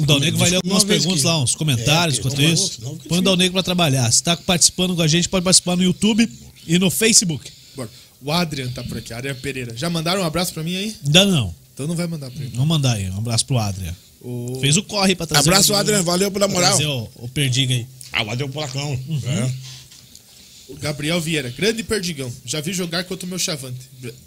O 0.01 0.05
Dal 0.05 0.19
Negro 0.19 0.37
vai 0.39 0.49
ler 0.49 0.55
algumas 0.57 0.83
perguntas 0.83 1.21
que- 1.21 1.27
lá, 1.27 1.41
uns 1.41 1.55
comentários 1.55 2.17
É, 2.17 2.19
enquanto 2.19 2.41
isso. 2.41 2.79
vamos- 2.81 3.03
Põe 3.07 3.19
o 3.19 3.21
Dal 3.21 3.35
Negro 3.35 3.53
pra 3.53 3.63
trabalhar. 3.63 4.11
Se 4.11 4.21
tá 4.23 4.35
participando 4.37 4.95
com 4.95 5.01
a 5.01 5.07
gente, 5.07 5.27
pode 5.29 5.43
participar 5.43 5.75
no 5.75 5.83
YouTube 5.83 6.29
e 6.65 6.77
no 6.79 6.89
Facebook. 6.91 7.51
Bora. 7.75 7.89
O 8.21 8.31
Adrian 8.31 8.69
tá 8.69 8.83
por 8.83 8.97
aqui, 8.97 9.13
Adrian 9.13 9.35
Pereira. 9.35 9.75
Já 9.77 9.89
mandaram 9.89 10.21
um 10.21 10.25
abraço 10.25 10.53
pra 10.53 10.63
mim 10.63 10.75
aí? 10.75 10.95
Ainda 11.05 11.25
não. 11.25 11.53
Então 11.73 11.87
não 11.87 11.95
vai 11.95 12.07
mandar 12.07 12.31
pra 12.31 12.41
ele. 12.41 12.51
Vamos 12.53 12.67
mandar 12.67 12.93
aí. 12.93 13.09
Um 13.09 13.17
abraço 13.17 13.45
pro 13.45 13.57
Adrian. 13.57 13.95
O... 14.21 14.57
Fez 14.59 14.75
o 14.77 14.83
corre 14.83 15.15
pra 15.15 15.27
trazer 15.27 15.49
Abraço, 15.49 15.71
o 15.73 15.75
Adriano. 15.75 16.03
Valeu 16.03 16.31
pela 16.31 16.47
moral. 16.47 16.69
Trazer 16.69 16.87
o, 16.87 17.07
o 17.17 17.29
Perdiga 17.29 17.73
aí. 17.75 17.85
Ah, 18.11 18.23
o 18.23 18.31
Adriano 18.31 18.51
Polacão. 18.51 18.99
Uhum. 19.07 19.21
É. 19.27 19.53
o 20.69 20.75
Gabriel 20.75 21.21
Vieira, 21.21 21.49
grande 21.55 21.83
perdigão. 21.83 22.31
Já 22.43 22.59
vi 22.59 22.73
jogar 22.73 23.03
contra 23.05 23.25
o 23.25 23.29
meu 23.29 23.37
chavante, 23.39 23.77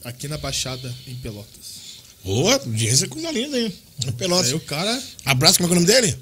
aqui 0.04 0.26
na 0.28 0.38
Baixada, 0.38 0.94
em 1.08 1.14
Pelotas. 1.16 1.79
Boa, 2.24 2.54
audiência 2.54 3.08
coisa 3.08 3.30
linda, 3.30 3.58
hein? 3.58 3.72
É 4.06 4.10
Pelotas. 4.12 4.48
Aí 4.48 4.54
o 4.54 4.60
cara. 4.60 5.02
Abraço, 5.24 5.58
como 5.58 5.68
é 5.72 5.76
é 5.76 5.78
o 5.78 5.80
nome 5.80 5.92
dele? 5.92 6.16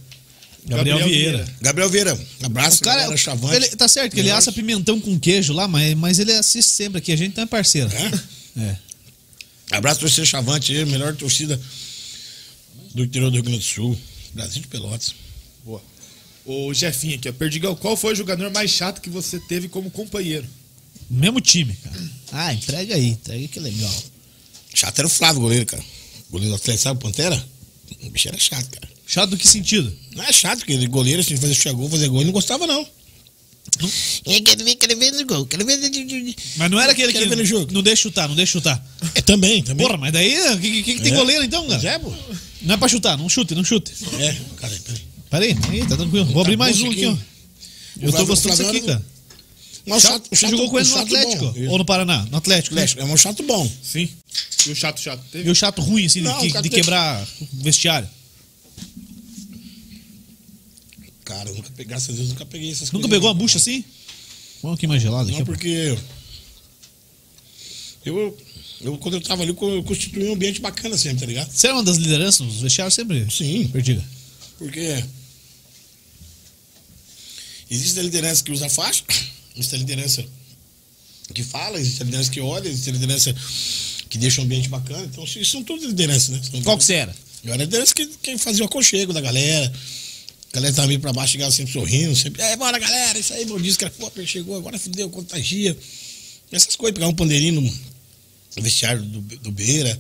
Gabriel, 0.67 0.99
Vieira. 1.05 1.49
Gabriel 1.61 1.89
Vieira. 1.91 2.27
Abraço, 2.43 2.79
O 2.79 2.85
cara, 2.85 3.01
galera, 3.03 3.17
Chavante. 3.17 3.57
ele, 3.57 3.69
tá 3.69 3.89
certo 3.89 4.13
que 4.15 4.21
ele 4.21 4.31
assa 4.31 4.53
pimentão 4.53 5.01
com 5.01 5.19
queijo 5.19 5.53
lá, 5.53 5.67
mas, 5.67 5.95
mas 5.97 6.19
ele 6.19 6.33
assiste 6.33 6.71
sempre 6.71 6.99
aqui. 6.99 7.11
A 7.13 7.17
gente 7.17 7.37
não 7.37 7.45
é 7.45 7.47
parceiro. 7.47 7.91
É? 7.93 8.39
É. 8.61 8.77
Abraço, 9.71 10.01
torcida 10.01 10.27
Chavante, 10.27 10.77
aí, 10.77 10.85
melhor 10.85 11.15
torcida 11.15 11.61
do 12.93 13.05
interior 13.05 13.31
do 13.31 13.35
Rio 13.35 13.45
Grande 13.45 13.61
do 13.61 13.65
Sul. 13.65 13.97
Brasil 14.35 14.63
de 14.63 14.67
Pelotas. 14.67 15.15
Boa. 15.65 15.81
O 16.45 16.75
Jefinho 16.75 17.15
aqui, 17.15 17.29
ó. 17.29 17.33
Perdigão, 17.33 17.77
qual 17.77 17.97
foi 17.97 18.15
o 18.15 18.17
jogador 18.17 18.51
mais 18.51 18.69
chato 18.73 19.01
que 19.01 19.09
você 19.09 19.39
teve 19.39 19.69
como 19.69 19.93
companheiro? 19.93 20.45
Mesmo 21.09 21.41
time, 21.41 21.73
cara. 21.77 22.11
Ah, 22.33 22.53
entrega 22.53 22.97
aí. 22.97 23.11
Entrega 23.11 23.47
que 23.47 23.61
legal. 23.61 23.95
Chato 24.79 24.97
era 25.01 25.09
o 25.09 25.11
Flávio, 25.11 25.41
goleiro, 25.41 25.67
cara. 25.67 25.83
Goleiro 26.31 26.53
do 26.55 26.57
Atlético, 26.57 26.85
sabe 26.85 26.99
o 26.99 27.03
Pantera? 27.03 27.45
O 28.05 28.11
bicho 28.11 28.29
era 28.29 28.39
chato, 28.39 28.69
cara. 28.71 28.89
Chato 29.05 29.31
do 29.31 29.37
que 29.37 29.49
sentido? 29.49 29.93
Não 30.15 30.23
é 30.23 30.33
chato, 30.33 30.59
porque 30.59 30.73
ele 30.73 30.87
goleiro, 30.87 31.21
se 31.25 31.37
fazer 31.37 31.55
chegou, 31.55 31.91
fazer 31.91 32.07
gol, 32.07 32.19
ele 32.19 32.27
não 32.27 32.33
gostava, 32.33 32.65
não. 32.65 32.87
Eu 34.25 34.43
quero 34.45 34.65
ver, 34.65 34.77
quero 34.77 34.97
ver 34.97 35.11
no 35.13 35.27
gol, 35.27 35.47
quero 35.47 35.67
ver. 35.67 35.79
Mas 36.57 36.71
não 36.71 36.79
era 36.79 36.93
aquele 36.93 37.13
que 37.13 37.27
no 37.27 37.45
jogo. 37.45 37.73
não 37.73 37.83
deixa 37.83 38.03
chutar, 38.03 38.29
não 38.29 38.37
deixa 38.37 38.53
chutar. 38.53 38.87
É 39.17 39.21
também, 39.21 39.65
também. 39.65 39.85
Porra, 39.85 39.99
mas 39.99 40.13
daí, 40.13 40.39
o 40.53 40.59
que, 40.61 40.83
que, 40.83 40.95
que 40.95 41.01
tem 41.03 41.13
É. 41.13 41.17
goleiro 41.17 41.43
então, 41.43 41.67
cara? 41.67 41.89
É, 41.89 41.99
pô. 41.99 42.13
Não 42.63 42.75
é 42.75 42.77
pra 42.77 42.87
chutar, 42.87 43.19
não 43.19 43.29
chute, 43.29 43.57
não 43.57 43.65
chute. 43.65 43.93
É, 44.21 44.37
cara, 44.61 44.81
peraí. 44.85 45.01
Peraí, 45.31 45.59
aí, 45.71 45.87
tá 45.89 45.97
tranquilo. 45.97 46.27
Vou 46.27 46.41
abrir 46.43 46.57
Tá 46.57 46.59
bom 46.59 46.65
mais 46.65 46.81
um 46.81 46.91
aqui, 46.91 47.05
aqui. 47.05 47.19
ó. 48.01 48.05
Eu 48.07 48.13
tô 48.13 48.27
gostando 48.27 48.57
disso 48.57 48.69
aqui, 48.69 48.81
cara. 48.83 49.05
Mas 49.89 50.05
o 50.05 50.07
Chato, 50.07 50.13
chato, 50.13 50.27
o 50.27 50.29
você 50.29 50.37
chato, 50.37 50.51
jogou 50.51 50.71
com 50.71 50.79
ele 50.79 50.89
o 50.89 50.91
no 50.91 50.99
Atlético 50.99 51.45
bom. 51.53 51.69
ou 51.71 51.79
no 51.79 51.85
Paraná? 51.85 52.27
No 52.31 52.37
Atlético, 52.37 52.75
né? 52.75 52.83
Atlético, 52.83 53.03
é 53.11 53.13
um 53.13 53.17
chato 53.17 53.43
bom. 53.43 53.73
Sim. 53.83 54.09
E 54.67 54.71
o 54.71 54.77
chato, 54.77 55.01
chato. 55.01 55.23
E 55.29 55.31
Teve? 55.33 55.51
o 55.51 55.55
chato 55.55 55.81
ruim, 55.81 56.05
assim, 56.07 56.21
Não, 56.21 56.39
de, 56.41 56.51
cara, 56.51 56.63
de 56.63 56.69
quebrar 56.69 57.27
vestiário. 57.55 58.09
Cara, 61.25 61.51
eu 61.51 61.55
nunca 61.57 61.71
peguei, 61.77 61.95
a 61.95 61.99
Deus, 61.99 62.29
nunca 62.31 62.47
peguei 62.47 62.71
essas 62.71 62.91
Nunca 62.91 63.09
pegou 63.09 63.29
uma 63.29 63.35
bucha 63.35 63.59
assim? 63.59 63.85
Vamos 64.63 64.79
aqui 64.79 64.87
mais 64.87 65.03
gelado 65.03 65.29
aqui. 65.29 65.39
Não, 65.39 65.45
porque. 65.47 65.97
Eu, 68.05 68.37
eu, 68.81 68.97
quando 68.99 69.15
eu 69.15 69.21
tava 69.21 69.43
ali, 69.43 69.51
eu 69.51 69.83
constituí 69.85 70.27
um 70.29 70.33
ambiente 70.33 70.61
bacana 70.61 70.97
sempre, 70.97 71.21
tá 71.21 71.27
ligado? 71.27 71.51
Você 71.53 71.67
era 71.67 71.77
uma 71.77 71.85
das 71.85 71.99
lideranças 71.99 72.41
nos 72.47 72.61
vestiários 72.63 72.95
sempre? 72.95 73.27
Sim. 73.31 73.69
Perdiga. 73.69 74.03
Porque. 74.59 75.05
Existe 77.71 77.99
a 78.01 78.03
liderança 78.03 78.43
que 78.43 78.51
usa 78.51 78.69
faixa, 78.71 79.05
existe 79.59 79.75
a 79.75 79.79
liderança 79.79 80.25
que 81.35 81.43
fala, 81.43 81.79
existe 81.79 82.03
a 82.03 82.05
liderança 82.05 82.31
que 82.31 82.41
olha, 82.41 82.69
existe 82.69 82.89
a 82.89 82.93
liderança 82.93 83.35
que 84.09 84.17
deixa 84.19 84.41
o 84.41 84.45
ambiente 84.45 84.69
bacana. 84.69 85.05
Então, 85.05 85.25
isso 85.25 85.45
são 85.45 85.63
todas 85.63 85.85
lideranças, 85.85 86.29
né? 86.31 86.41
São 86.51 86.63
Qual 86.63 86.79
que 86.79 86.85
você 86.85 86.95
era? 86.95 87.15
Eu 87.45 87.53
era 87.53 87.63
a 87.63 87.65
liderança 87.67 87.95
que, 87.95 88.07
que 88.07 88.39
fazia 88.39 88.63
o 88.65 88.67
aconchego 88.67 89.13
da 89.13 89.21
galera. 89.21 89.71
A 90.51 90.55
galera 90.55 90.75
tava 90.75 90.89
meio 90.89 90.99
pra 91.01 91.13
baixo, 91.13 91.33
chegava 91.33 91.51
sempre 91.53 91.73
sorrindo, 91.73 92.17
sempre. 92.17 92.41
É, 92.41 92.57
bora, 92.57 92.79
galera, 92.79 93.19
isso 93.19 93.35
aí, 93.35 93.45
bom 93.45 93.61
dia, 93.61 93.75
cara, 93.77 93.93
pô, 93.99 94.11
chegou, 94.25 94.57
agora 94.57 94.79
fudeu, 94.79 95.11
contagia. 95.11 95.77
Essas 96.51 96.75
coisas, 96.75 96.95
pegar 96.95 97.09
um 97.09 97.15
pandeirinho 97.15 97.61
no 97.61 98.63
vestiário 98.63 99.03
do, 99.03 99.21
do 99.21 99.51
Beira, 99.53 99.99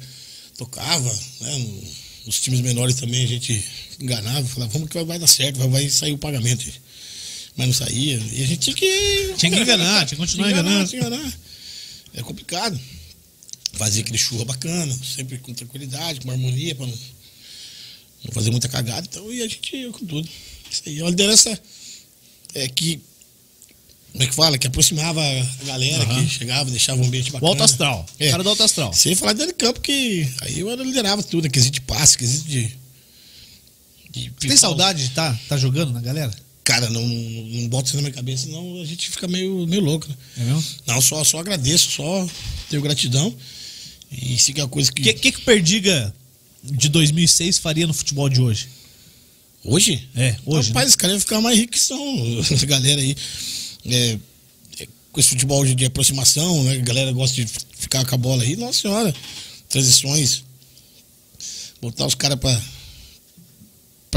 tocava, 0.57 1.13
né? 1.43 1.59
no- 1.59 1.83
Nos 2.27 2.41
times 2.41 2.61
menores 2.61 2.97
também 2.97 3.25
a 3.25 3.27
gente 3.29 3.63
enganava, 4.01 4.47
falava, 4.49 4.73
vamos 4.73 4.89
que 4.89 4.95
vai, 4.95 5.05
vai 5.05 5.19
dar 5.19 5.27
certo, 5.27 5.59
vai, 5.59 5.69
vai 5.69 5.91
sair 5.91 6.13
o 6.13 6.19
pagamento. 6.19 6.65
gente. 6.65 6.81
Mas 7.59 7.67
não 7.67 7.75
saía. 7.75 8.23
E 8.33 8.45
a 8.45 8.47
gente 8.47 8.59
tinha 8.59 8.77
que. 8.77 9.35
Tinha 9.37 9.51
que 9.51 9.61
enganar, 9.61 10.07
tinha 10.07 10.17
que 10.17 10.17
continuar 10.17 10.49
enganando. 10.49 10.89
Tinha 10.89 11.03
que 11.03 11.07
enganar. 11.09 11.39
É 12.15 12.23
complicado. 12.23 12.81
Fazia 13.73 14.01
aquele 14.01 14.17
churra 14.17 14.45
bacana, 14.45 14.97
sempre 15.03 15.39
com 15.39 15.53
tranquilidade, 15.53 16.21
com 16.21 16.31
harmonia, 16.31 16.75
pra 16.77 16.87
não, 16.87 16.95
não 18.25 18.33
fazer 18.33 18.53
muita 18.53 18.69
cagada. 18.69 19.07
Então, 19.11 19.31
e 19.33 19.43
a 19.43 19.49
gente 19.49 19.77
ia 19.77 19.91
com 19.91 20.07
tudo. 20.07 20.29
Isso 20.71 20.83
aí. 20.87 21.01
É 21.01 21.03
uma 21.03 21.11
liderança 21.11 21.61
é, 22.55 22.69
que. 22.69 23.01
Como 24.13 24.23
é 24.23 24.27
que 24.29 24.35
fala? 24.35 24.57
Que 24.57 24.69
aproximava 24.69 25.21
a 25.21 25.65
galera, 25.65 26.05
Aham. 26.05 26.25
que 26.25 26.31
chegava, 26.31 26.71
deixava 26.71 27.03
o 27.03 27.05
ambiente 27.05 27.31
O 27.31 27.33
bacana. 27.33 27.51
alto 27.51 27.63
astral. 27.65 28.07
É. 28.21 28.29
O 28.29 28.31
cara 28.31 28.43
do 28.45 28.51
alto 28.51 28.63
astral. 28.63 28.93
Sem 28.93 29.17
falar 29.17 29.33
dentro 29.33 29.49
de 29.49 29.59
campo, 29.59 29.81
que 29.81 30.29
aí 30.43 30.61
eu 30.61 30.73
liderava 30.77 31.25
tudo, 31.25 31.51
quesito 31.51 31.75
de 31.75 31.81
passe, 31.81 32.17
quesito 32.17 32.49
de. 32.49 32.73
de 34.11 34.33
Você 34.39 34.47
tem 34.47 34.57
saudade 34.57 35.01
de 35.01 35.09
estar 35.09 35.33
tá, 35.33 35.41
tá 35.49 35.57
jogando 35.59 35.93
na 35.93 36.01
galera? 36.01 36.33
Cara, 36.69 36.91
não, 36.91 37.01
não, 37.01 37.67
bota 37.69 37.89
isso 37.89 37.97
na 37.97 38.03
minha 38.03 38.13
cabeça, 38.13 38.45
senão 38.45 38.83
a 38.83 38.85
gente 38.85 39.09
fica 39.09 39.27
meio, 39.27 39.67
meio 39.67 39.81
louco, 39.81 40.07
né? 40.07 40.15
É 40.37 40.41
mesmo? 40.45 40.65
Não, 40.87 41.01
só, 41.01 41.25
só 41.25 41.39
agradeço, 41.39 41.93
só 41.93 42.29
tenho 42.69 42.83
gratidão. 42.83 43.35
E 44.13 44.37
se 44.37 44.53
que 44.53 44.61
é 44.61 44.65
uma 44.65 44.69
coisa 44.69 44.93
que. 44.93 45.01
O 45.01 45.05
que, 45.07 45.15
que, 45.15 45.33
que 45.33 45.39
o 45.39 45.45
Perdiga 45.47 46.15
de 46.63 46.91
2006 46.91 47.57
faria 47.57 47.87
no 47.87 47.95
futebol 47.95 48.29
de 48.29 48.43
hoje? 48.43 48.69
Hoje? 49.65 50.07
É, 50.15 50.37
hoje. 50.45 50.69
Rapaz, 50.69 50.85
né? 50.85 50.91
os 50.91 50.97
caras 50.97 51.15
iam 51.15 51.21
ficar 51.21 51.41
mais 51.41 51.59
ricos 51.59 51.81
que 51.81 51.87
são, 51.87 52.39
essa 52.41 52.67
galera 52.67 53.01
aí. 53.01 53.17
É, 53.87 54.19
é, 54.81 54.89
com 55.11 55.21
esse 55.21 55.31
futebol 55.31 55.65
de, 55.65 55.75
de 55.75 55.87
aproximação, 55.87 56.65
né? 56.65 56.73
A 56.73 56.83
galera 56.83 57.13
gosta 57.13 57.35
de 57.35 57.51
ficar 57.79 58.05
com 58.05 58.15
a 58.15 58.19
bola 58.19 58.43
aí. 58.43 58.57
Nossa 58.57 58.83
senhora, 58.83 59.15
transições. 59.71 60.45
Botar 61.81 62.05
os 62.05 62.15
caras 62.15 62.39
pra, 62.39 62.63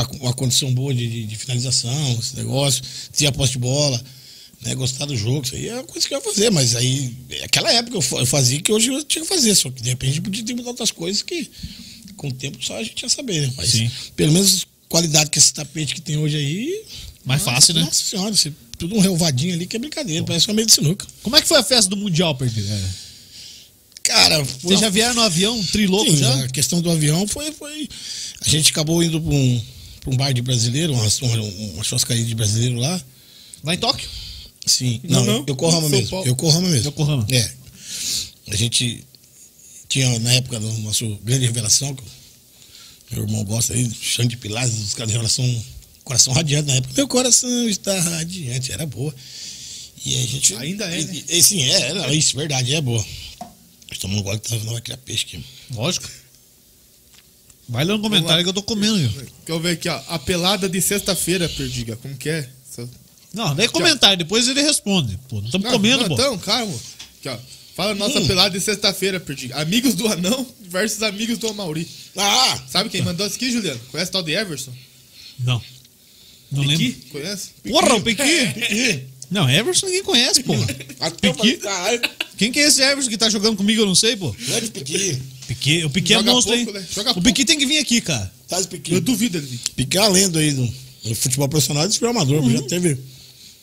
pra 0.06 0.18
uma 0.18 0.34
condição 0.34 0.74
boa 0.74 0.94
de, 0.94 1.08
de- 1.08 1.26
de 1.26 1.36
finalização, 1.36 2.20
esse 2.20 2.36
negócio, 2.36 2.84
ter 3.16 3.28
a 3.28 3.32
posse 3.32 3.54
de 3.54 3.60
bola, 3.60 4.02
né? 4.62 4.76
Gostar 4.76 5.06
do 5.06 5.16
jogo, 5.18 5.44
isso 5.46 5.56
aí 5.56 5.68
é 5.70 5.74
uma 5.76 5.84
coisa 5.84 6.08
que 6.08 6.14
eu 6.14 6.18
ia 6.20 6.24
fazer, 6.24 6.50
mas 6.52 6.76
aí, 6.76 7.16
naquela 7.42 7.72
época 7.72 7.98
eu 7.98 8.02
fa- 8.02 8.18
eu 8.20 8.26
fazia 8.26 8.62
que 8.62 8.72
hoje 8.72 8.88
eu 8.90 9.04
tinha 9.04 9.24
que 9.24 9.28
fazer, 9.30 9.56
só 9.56 9.70
que 9.70 9.82
de 9.82 9.90
repente 9.90 10.22
podia 10.22 10.44
ter 10.44 10.54
mudado 10.54 10.70
outras 10.70 10.92
coisas 10.92 11.22
que 11.22 11.50
com 12.18 12.28
o 12.28 12.32
tempo 12.34 12.58
só 12.64 12.78
a 12.78 12.84
gente 12.84 13.02
ia 13.02 13.10
saber, 13.10 13.42
né? 13.48 13.54
Mas 13.58 13.70
Sim. 13.72 13.90
pelo 14.16 14.32
menos 14.34 14.68
qualidade 14.88 15.30
que 15.30 15.40
esse 15.40 15.54
tapete 15.54 15.96
que 15.96 16.02
tem 16.02 16.18
hoje 16.18 16.38
aí. 16.38 16.86
Mais 17.24 17.42
fácil, 17.44 17.74
né? 17.76 17.82
Nossa 17.82 18.04
senhora, 18.04 18.36
você, 18.36 18.52
tudo 18.78 18.96
um 18.96 19.00
relvadinho 19.00 19.54
ali 19.54 19.66
que 19.68 19.76
é 19.76 19.80
brincadeira, 19.80 20.24
parece 20.26 20.48
uma 20.48 20.56
meia 20.56 20.66
de 20.66 20.74
sinuca. 20.74 21.06
Como 21.24 21.36
é 21.36 21.42
que 21.42 21.48
foi 21.48 21.58
a 21.60 21.64
festa 21.64 21.90
do 21.90 21.96
Mundial, 21.96 22.36
Perdiga? 22.36 22.68
É. 22.74 22.90
Cara, 24.04 24.44
Vocês 24.44 24.80
já 24.80 24.90
vieram 24.90 25.14
no 25.14 25.22
avião 25.22 25.64
trilouco 25.66 26.10
Sim, 26.12 26.18
já? 26.18 26.44
A 26.44 26.48
questão 26.50 26.82
do 26.82 26.90
avião 26.90 27.28
foi. 27.28 27.52
foi 27.52 27.88
a 28.44 28.50
gente 28.50 28.72
acabou 28.72 29.02
indo 29.04 29.22
para 29.22 29.34
um, 29.34 29.62
pra 30.02 30.10
um 30.12 30.18
bar 30.18 30.34
de 30.34 30.42
brasileiro, 30.42 30.94
uma, 30.94 31.08
uma, 31.22 31.42
uma 31.76 31.84
churrascaria 31.84 32.26
de 32.26 32.36
brasileiro 32.36 32.76
lá. 32.78 33.02
Lá 33.64 33.74
em 33.74 33.78
Tóquio? 33.78 34.10
Sim. 34.66 35.00
Não, 35.04 35.24
Não, 35.26 35.38
não. 35.40 35.46
Yokohama 35.50 35.88
mesmo. 35.90 36.24
Yokohama 36.26 36.68
mesmo. 36.70 36.90
Yokohama. 36.90 37.26
É. 37.32 37.52
A 38.50 38.56
gente 38.56 39.04
tinha, 39.88 40.20
na 40.20 40.34
época, 40.34 40.60
do 40.60 40.72
nosso 40.80 41.08
grande 41.24 41.46
revelação, 41.46 41.96
que 41.96 42.04
meu 43.12 43.24
irmão 43.24 43.44
gosta 43.44 43.74
aí, 43.74 43.90
Xande 44.02 44.30
de 44.30 44.38
Pilares, 44.38 44.74
os 44.74 44.94
caras 44.94 45.08
de 45.10 45.14
revelação, 45.14 45.66
coração 46.04 46.34
radiante 46.34 46.68
na 46.68 46.76
época. 46.76 46.94
Meu 46.96 47.08
coração 47.08 47.68
está 47.70 47.98
radiante, 48.00 48.72
era 48.72 48.86
boa. 48.86 49.14
E 50.06 50.16
a 50.16 50.26
gente. 50.28 50.56
Ainda 50.56 50.86
é, 50.86 51.00
e- 51.02 51.06
né? 51.06 51.24
e- 51.30 51.44
sim, 51.44 51.62
é, 51.62 51.82
era 51.90 52.14
isso, 52.14 52.36
verdade, 52.36 52.74
é 52.74 52.82
boa. 52.82 53.06
Estamos 53.92 54.18
no 54.18 54.24
gole 54.24 54.40
que 54.40 54.50
tá- 54.50 54.56
não 54.64 54.74
vai 54.74 54.82
criar 54.82 54.98
peixe 54.98 55.26
aqui. 55.26 55.46
Lógico. 55.74 56.10
Vai 57.70 57.86
lá 57.86 57.94
no 57.94 58.02
comentário 58.02 58.44
que 58.44 58.50
eu 58.50 58.54
tô 58.54 58.64
comendo. 58.64 58.98
viu? 58.98 59.26
Quer 59.46 59.52
eu 59.54 59.60
ver 59.60 59.72
aqui, 59.72 59.88
ó. 59.90 60.02
A 60.10 60.20
pelada 60.20 60.68
de 60.68 60.82
sexta-feira, 60.82 61.48
Perdiga. 61.48 61.96
Como 61.96 62.16
que 62.18 62.30
é? 62.30 62.50
Não, 63.34 63.56
daí 63.56 63.70
comentário, 63.70 64.18
depois 64.18 64.48
ele 64.48 64.62
responde. 64.62 65.18
Pô, 65.30 65.38
não 65.38 65.46
estamos 65.46 65.70
comendo, 65.72 66.02
não, 66.02 66.08
pô. 66.10 66.14
Então, 66.16 66.38
calma. 66.40 66.74
Aqui, 67.20 67.30
ó. 67.30 67.38
Fala 67.76 67.96
nossa 67.96 68.20
Hum. 68.20 68.28
pelada 68.28 68.50
de 68.50 68.60
sexta-feira, 68.64 69.20
Perdiga. 69.22 69.56
Amigos 69.62 69.96
do 69.96 70.06
Anão 70.08 70.46
versus 70.68 71.02
amigos 71.02 71.38
do 71.38 71.48
Amauri. 71.48 71.88
Ah! 72.18 72.60
Sabe 72.70 72.90
quem 72.90 73.02
mandou 73.02 73.26
isso 73.26 73.38
aqui, 73.38 73.50
Juliano? 73.52 73.80
Conhece 73.90 74.10
o 74.10 74.12
tal 74.12 74.24
de 74.24 74.34
Everson? 74.34 74.74
Não. 75.40 75.62
Não 76.52 76.64
Piqui? 76.68 76.84
lembro. 76.84 77.02
Conhece? 77.12 77.50
Porra, 77.70 77.96
o 77.96 78.02
Piqui. 78.02 79.04
Não, 79.32 79.50
Everson 79.50 79.86
ninguém 79.86 80.04
conhece, 80.04 80.44
eu 80.46 81.34
Piqui? 81.34 81.60
Quem 82.38 82.52
que 82.52 82.60
é 82.60 82.68
esse 82.68 82.82
Everson 82.82 83.10
que 83.10 83.18
tá 83.18 83.30
jogando 83.30 83.56
comigo, 83.56 83.82
eu 83.82 83.86
não 83.86 83.96
sei, 83.96 84.18
pô. 84.18 84.36
grande 84.38 84.70
Piqui. 84.72 85.18
Piqui, 85.56 85.86
o 85.86 85.90
Piqui 85.90 86.14
é 86.14 86.22
monstro, 86.22 86.54
pouco, 86.56 86.78
hein? 86.78 86.86
né? 87.06 87.12
O 87.16 87.22
Piqui 87.22 87.46
tem 87.46 87.58
que 87.58 87.66
vir 87.66 87.80
aqui, 87.80 88.02
cara. 88.02 88.32
Sabe 88.48 88.68
Piqui? 88.68 88.94
Eu 88.94 89.02
duvido 89.02 89.38
ele 89.38 89.48
vir. 89.48 89.60
Piqui 89.76 89.98
é 89.98 90.02
uma 90.02 90.10
lenda 90.10 90.40
aí 90.40 90.52
do, 90.54 90.66
do 91.04 91.16
futebol 91.16 91.48
profissional 91.50 91.86
e 91.86 91.88
do 91.90 92.08
amador. 92.08 92.42
Uhum. 92.44 92.52
Já 92.52 92.62
teve 92.64 92.98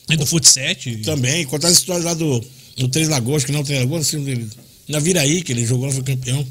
É 0.09 0.15
do 0.17 0.25
Fut 0.25 0.47
7. 0.47 0.97
também, 0.97 1.45
contar 1.45 1.67
as 1.67 1.73
histórias 1.75 2.05
lá 2.05 2.13
do, 2.13 2.43
do 2.77 2.87
Três 2.89 3.07
Lagoas, 3.09 3.43
que 3.43 3.51
não 3.51 3.59
é 3.59 3.61
o 3.61 3.65
Três 3.65 3.79
Lagoas, 3.81 4.07
assim, 4.07 4.23
dele. 4.23 4.47
Na 4.87 4.99
Viraí, 4.99 5.41
que 5.43 5.51
ele 5.51 5.65
jogou 5.65 5.85
lá, 5.85 5.91
foi 5.93 6.03
campeão. 6.03 6.45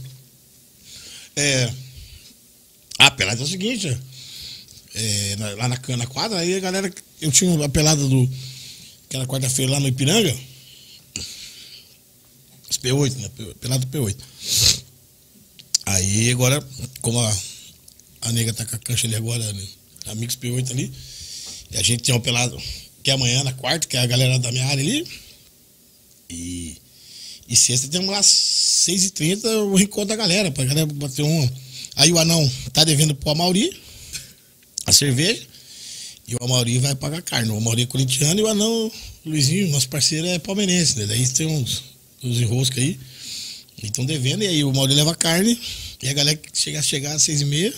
É. 1.36 1.72
A 2.98 3.10
pelada 3.10 3.40
é 3.40 3.44
o 3.44 3.48
seguinte, 3.48 3.96
é, 4.94 5.36
na- 5.36 5.54
lá 5.54 5.68
na, 5.68 5.96
na 5.96 6.06
quadra, 6.06 6.38
aí 6.38 6.54
a 6.54 6.60
galera. 6.60 6.92
Eu 7.20 7.30
tinha 7.32 7.64
a 7.64 7.68
pelada 7.68 8.04
do. 8.06 8.28
Aquela 9.08 9.26
quarta-feira 9.26 9.72
lá 9.72 9.80
no 9.80 9.88
Ipiranga. 9.88 10.36
Os 12.70 12.76
P8, 12.78 13.16
né? 13.16 13.28
P- 13.36 13.54
Pelado 13.60 13.86
P8. 13.86 14.16
Aí 15.88 16.30
agora, 16.30 16.62
como 17.00 17.18
a, 17.18 17.36
a 18.22 18.32
nega 18.32 18.52
tá 18.52 18.64
com 18.66 18.76
a 18.76 18.78
cancha 18.78 19.06
ali 19.06 19.16
agora, 19.16 19.52
né? 19.52 19.62
Amigos 20.06 20.36
P8 20.36 20.70
ali. 20.70 20.92
E 21.70 21.76
a 21.78 21.82
gente 21.82 22.02
tem 22.02 22.14
um 22.14 22.20
pelado 22.20 22.60
que 23.02 23.10
é 23.10 23.14
amanhã, 23.14 23.42
na 23.42 23.52
quarta, 23.52 23.86
que 23.86 23.96
é 23.96 24.00
a 24.00 24.06
galera 24.06 24.38
da 24.38 24.52
minha 24.52 24.66
área 24.66 24.82
ali. 24.82 25.06
E, 26.28 26.76
e 27.48 27.56
sexta 27.56 27.88
temos 27.88 28.10
lá 28.10 28.20
6h30 28.20 29.44
o 29.64 29.76
reencontro 29.76 30.08
da 30.08 30.16
galera, 30.16 30.50
pra 30.50 30.64
galera 30.64 30.86
bater 30.86 31.22
um. 31.22 31.50
Aí 31.96 32.12
o 32.12 32.18
anão 32.18 32.50
tá 32.72 32.84
devendo 32.84 33.14
pro 33.14 33.30
Amauri 33.30 33.74
a 34.84 34.92
cerveja. 34.92 35.42
E 36.26 36.34
o 36.34 36.44
Amauri 36.44 36.78
vai 36.80 36.94
pagar 36.94 37.22
carne. 37.22 37.50
O 37.50 37.56
Amauri 37.56 37.82
é 37.82 37.86
corintiano 37.86 38.38
e 38.38 38.42
o 38.42 38.46
anão, 38.46 38.92
o 39.24 39.30
Luizinho, 39.30 39.68
nosso 39.68 39.88
parceiro, 39.88 40.26
é 40.26 40.38
palmeirense, 40.38 40.98
né? 40.98 41.06
Daí 41.06 41.26
tem 41.28 41.46
uns, 41.46 41.82
uns 42.22 42.40
enroscos 42.40 42.76
aí. 42.76 42.98
E 43.82 43.86
estão 43.86 44.04
devendo, 44.04 44.42
e 44.42 44.46
aí 44.46 44.64
o 44.64 44.72
Mauri 44.72 44.94
leva 44.94 45.14
carne, 45.14 45.58
e 46.02 46.08
a 46.08 46.12
galera 46.12 46.36
que 46.36 46.48
chega, 46.52 46.82
chegar 46.82 47.14
às 47.14 47.22
seis 47.22 47.40
e 47.40 47.44
meia, 47.44 47.72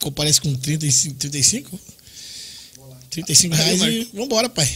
comparece 0.00 0.40
com 0.40 0.52
35, 0.54 1.14
35, 1.16 1.80
35 3.10 3.54
Aí, 3.54 3.60
reais 3.60 3.80
e 3.80 3.98
Marco. 3.98 4.16
vambora, 4.16 4.48
pai. 4.48 4.68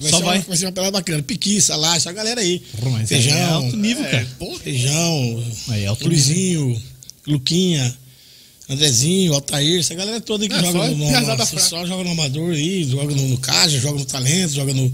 Vai 0.00 0.10
Só 0.10 0.18
ser 0.18 0.22
uma- 0.22 0.32
vai. 0.32 0.40
vai 0.42 0.56
ser 0.56 0.66
uma 0.66 0.72
pelada 0.72 0.92
bacana. 0.92 1.22
Piqui, 1.22 1.60
salada, 1.60 1.96
essa 1.96 2.12
galera 2.12 2.40
aí. 2.40 2.62
Mas 2.92 3.08
Feijão. 3.08 3.36
é 3.36 3.42
alto 3.44 3.76
nível, 3.76 4.04
é, 4.04 4.10
cara. 4.10 4.28
Feijão, 4.62 5.44
Aí 5.68 5.82
é 5.84 5.86
alto 5.88 6.06
Luizinho, 6.06 6.80
Luquinha, 7.26 7.98
Andrezinho, 8.68 9.34
Altair, 9.34 9.80
essa 9.80 9.94
galera 9.94 10.20
toda 10.20 10.44
aí 10.44 10.48
que 10.48 10.54
É, 10.54 10.58
joga 10.60 10.72
só 10.72 10.86
no, 10.88 10.96
no, 10.96 11.60
só 11.60 11.86
joga 11.86 12.04
no 12.04 12.10
Amador 12.10 12.52
aí, 12.52 12.84
joga 12.84 13.14
no, 13.14 13.28
no 13.28 13.38
Caja, 13.38 13.80
joga 13.80 13.98
no 13.98 14.04
Talento, 14.04 14.54
joga 14.54 14.72
no, 14.72 14.92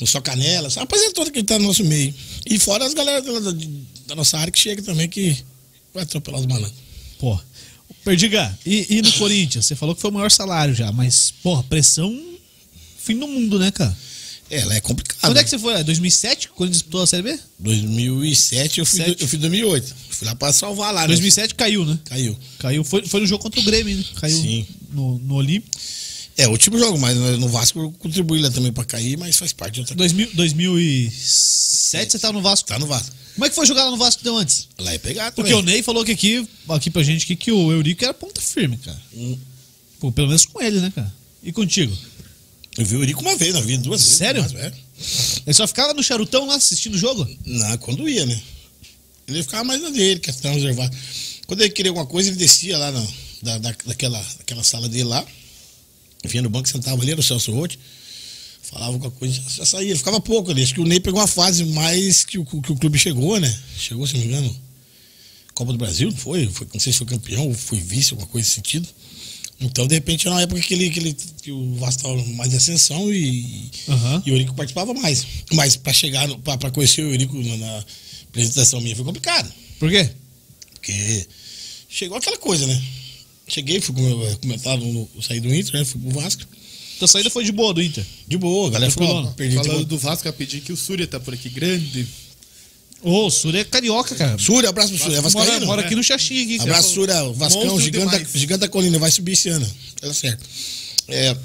no 0.00 0.06
Só 0.06 0.20
Canela. 0.20 0.68
Essa 0.68 0.80
rapaziada 0.80 1.12
toda 1.14 1.30
que 1.30 1.42
tá 1.42 1.58
no 1.58 1.66
nosso 1.66 1.84
meio. 1.84 2.14
E 2.46 2.58
fora 2.58 2.84
as 2.86 2.94
galera 2.94 3.22
da, 4.08 4.14
nossa 4.14 4.38
área 4.38 4.50
que 4.50 4.58
chega 4.58 4.82
também, 4.82 5.08
que 5.08 5.36
vai 5.92 6.02
atropelar 6.02 6.40
os 6.40 6.46
malandros. 6.46 6.74
Pô. 7.18 7.38
Perdiga, 8.04 8.58
e, 8.64 8.86
e 8.98 9.02
no 9.02 9.12
Corinthians? 9.12 9.66
Você 9.66 9.76
falou 9.76 9.94
que 9.94 10.00
foi 10.00 10.10
o 10.10 10.14
maior 10.14 10.30
salário 10.30 10.74
já, 10.74 10.90
mas, 10.92 11.32
porra, 11.42 11.62
pressão. 11.64 12.18
Fim 12.98 13.18
do 13.18 13.26
mundo, 13.26 13.58
né, 13.58 13.70
cara? 13.70 13.96
É, 14.50 14.60
ela 14.60 14.74
é 14.74 14.80
complicada. 14.80 15.20
Quando 15.20 15.36
é 15.36 15.44
que 15.44 15.50
você 15.50 15.58
foi? 15.58 15.82
2007, 15.84 16.48
quando 16.54 16.70
disputou 16.70 17.02
a 17.02 17.06
Série 17.06 17.22
B? 17.22 17.38
2007, 17.58 18.80
eu 18.80 18.86
fui, 18.86 19.00
Sete. 19.00 19.22
eu 19.22 19.28
fui 19.28 19.36
em 19.36 19.40
2008. 19.40 19.94
Fui 20.10 20.26
lá 20.26 20.34
pra 20.34 20.52
salvar 20.52 20.92
lá, 20.92 21.02
né? 21.02 21.08
2007 21.08 21.54
caiu, 21.54 21.84
né? 21.84 21.98
Caiu. 22.06 22.36
Caiu. 22.58 22.84
Foi, 22.84 23.06
foi 23.06 23.20
no 23.20 23.26
jogo 23.26 23.42
contra 23.42 23.60
o 23.60 23.64
Grêmio, 23.64 23.96
né? 23.96 24.04
Caiu 24.20 24.40
Sim. 24.40 24.66
no, 24.90 25.18
no 25.18 25.34
Olímpico. 25.34 25.76
É, 26.36 26.46
o 26.46 26.52
último 26.52 26.78
jogo, 26.78 26.96
mas 26.98 27.16
no 27.16 27.48
Vasco 27.48 27.80
eu 27.80 27.92
contribuí 27.98 28.40
lá 28.40 28.50
também 28.50 28.72
pra 28.72 28.84
cair, 28.84 29.18
mas 29.18 29.36
faz 29.36 29.52
parte 29.52 29.74
de 29.74 29.80
outra 29.80 29.96
coisa. 29.96 30.14
2000, 30.14 30.36
2007 30.36 32.12
você 32.12 32.18
tava 32.18 32.32
no 32.32 32.40
Vasco. 32.40 32.68
Tá 32.68 32.78
no 32.78 32.86
Vasco. 32.86 33.14
Como 33.38 33.46
é 33.46 33.48
que 33.50 33.54
foi 33.54 33.64
jogar 33.66 33.84
lá 33.84 33.92
no 33.92 33.96
Vasco 33.96 34.20
então 34.20 34.36
antes? 34.36 34.66
Lá 34.80 34.92
é 34.92 34.98
pegar 34.98 35.30
Porque 35.30 35.52
também. 35.52 35.62
o 35.62 35.72
Ney 35.72 35.80
falou 35.80 36.04
que 36.04 36.10
aqui, 36.10 36.44
aqui 36.68 36.90
pra 36.90 37.04
gente 37.04 37.22
aqui, 37.22 37.36
que 37.36 37.52
o 37.52 37.70
Eurico 37.70 38.02
era 38.04 38.12
ponta 38.12 38.40
firme, 38.40 38.76
cara. 38.78 39.00
Hum. 39.14 39.38
Pô, 40.00 40.10
pelo 40.10 40.26
menos 40.26 40.44
com 40.44 40.60
ele, 40.60 40.80
né, 40.80 40.92
cara? 40.92 41.14
E 41.40 41.52
contigo? 41.52 41.96
Eu 42.76 42.84
vi 42.84 42.96
o 42.96 43.00
Eurico 43.00 43.20
uma 43.20 43.36
vez, 43.36 43.54
não 43.54 43.62
vi 43.62 43.76
duas 43.78 44.02
vezes. 44.02 44.16
Sério? 44.16 44.42
Mas, 44.42 44.54
é. 44.56 44.72
Ele 45.46 45.54
só 45.54 45.68
ficava 45.68 45.94
no 45.94 46.02
charutão 46.02 46.46
lá 46.48 46.56
assistindo 46.56 46.96
o 46.96 46.98
jogo? 46.98 47.28
Não, 47.46 47.78
quando 47.78 48.08
ia, 48.08 48.26
né? 48.26 48.40
Ele 49.28 49.40
ficava 49.44 49.62
mais 49.62 49.80
na 49.80 49.90
dele, 49.90 50.18
questão 50.18 50.52
reservada. 50.52 50.96
Quando 51.46 51.60
ele 51.60 51.70
queria 51.70 51.90
alguma 51.92 52.06
coisa, 52.06 52.30
ele 52.30 52.36
descia 52.38 52.76
lá 52.76 52.90
na, 52.90 53.06
da, 53.42 53.58
da- 53.58 53.76
daquela, 53.86 54.20
daquela 54.38 54.64
sala 54.64 54.88
dele 54.88 55.04
lá. 55.04 55.24
Vinha 56.24 56.42
no 56.42 56.50
banco, 56.50 56.68
sentava 56.68 57.00
ali, 57.00 57.12
era 57.12 57.20
o 57.20 57.22
Celso 57.22 57.52
Roth. 57.52 57.76
Falava 58.70 58.92
alguma 58.92 59.10
coisa, 59.10 59.40
já 59.48 59.64
saía. 59.64 59.90
Ele 59.90 59.98
ficava 59.98 60.20
pouco 60.20 60.50
ali. 60.50 60.62
Acho 60.62 60.74
que 60.74 60.80
o 60.80 60.84
Ney 60.84 61.00
pegou 61.00 61.20
uma 61.20 61.26
fase 61.26 61.64
mais 61.64 62.24
que 62.24 62.38
o, 62.38 62.44
que 62.44 62.72
o 62.72 62.76
clube 62.76 62.98
chegou, 62.98 63.40
né? 63.40 63.58
Chegou, 63.78 64.06
se 64.06 64.14
não 64.14 64.20
me 64.20 64.26
engano, 64.26 64.56
Copa 65.54 65.72
do 65.72 65.78
Brasil, 65.78 66.10
não 66.10 66.16
foi? 66.16 66.46
foi? 66.48 66.68
Não 66.72 66.78
sei 66.78 66.92
se 66.92 66.98
foi 66.98 67.06
campeão 67.06 67.48
ou 67.48 67.54
foi 67.54 67.80
vice, 67.80 68.12
alguma 68.12 68.28
coisa 68.28 68.46
nesse 68.46 68.54
sentido. 68.56 68.86
Então, 69.60 69.86
de 69.88 69.94
repente, 69.94 70.26
era 70.26 70.36
uma 70.36 70.42
época 70.42 70.60
que, 70.60 70.72
ele, 70.72 70.90
que, 70.90 71.00
ele, 71.00 71.16
que 71.42 71.50
o 71.50 71.74
Vasco 71.74 72.00
estava 72.00 72.24
mais 72.34 72.52
em 72.52 72.56
ascensão 72.58 73.12
e, 73.12 73.70
Aham. 73.88 74.22
e 74.24 74.30
o 74.30 74.34
Eurico 74.34 74.54
participava 74.54 74.94
mais. 74.94 75.26
Mas 75.52 75.74
para 75.74 75.92
chegar, 75.92 76.28
pra 76.38 76.70
conhecer 76.70 77.02
o 77.02 77.10
Eurico 77.10 77.36
na, 77.42 77.56
na 77.56 77.84
apresentação 78.28 78.80
minha 78.80 78.94
foi 78.94 79.04
complicado. 79.04 79.52
Por 79.80 79.90
quê? 79.90 80.08
Porque 80.74 81.26
chegou 81.88 82.18
aquela 82.18 82.38
coisa, 82.38 82.66
né? 82.66 82.80
Cheguei, 83.48 83.80
fui 83.80 83.94
eu 83.98 85.22
saí 85.22 85.40
do 85.40 85.52
Inter, 85.52 85.72
né? 85.80 85.84
Fui 85.84 86.00
pro 86.00 86.20
Vasco. 86.20 86.44
Tua 86.98 87.08
saída 87.08 87.30
foi 87.30 87.44
de 87.44 87.52
boa 87.52 87.72
do 87.72 87.82
Inter. 87.82 88.04
De 88.26 88.36
boa, 88.36 88.68
a 88.68 88.72
galera 88.72 88.90
falou, 88.90 89.08
Tranquilona. 89.08 89.30
ó, 89.30 89.36
perdi 89.36 89.56
Falando 89.56 89.84
do 89.84 89.98
Vasco, 89.98 90.32
pedi 90.32 90.60
que 90.60 90.72
o 90.72 90.76
Súria 90.76 91.06
tá 91.06 91.20
por 91.20 91.32
aqui, 91.32 91.48
grande. 91.48 92.06
Ô, 93.00 93.26
o 93.26 93.30
Surya 93.30 93.60
é 93.60 93.64
carioca, 93.64 94.14
cara. 94.16 94.36
Súria, 94.38 94.70
abraço 94.70 94.88
pro 94.88 94.98
Súria, 94.98 95.18
é 95.18 95.20
mora, 95.20 95.30
Vascaíno. 95.30 95.66
mora 95.66 95.82
aqui 95.82 95.94
no 95.94 96.02
Xaxim. 96.02 96.42
Aqui, 96.42 96.58
cara. 96.58 96.70
Abraço, 96.70 96.94
Súria, 96.94 97.22
o 97.24 97.32
Vascão, 97.32 97.62
Monstro 97.62 97.80
gigante 97.80 98.10
demais. 98.10 98.32
gigante 98.32 98.60
da 98.60 98.68
colina, 98.68 98.98
vai 98.98 99.10
subir 99.12 99.32
esse 99.32 99.48
ano. 99.48 99.70
Tá 100.00 100.12
certo. 100.12 100.44
É, 101.06 101.36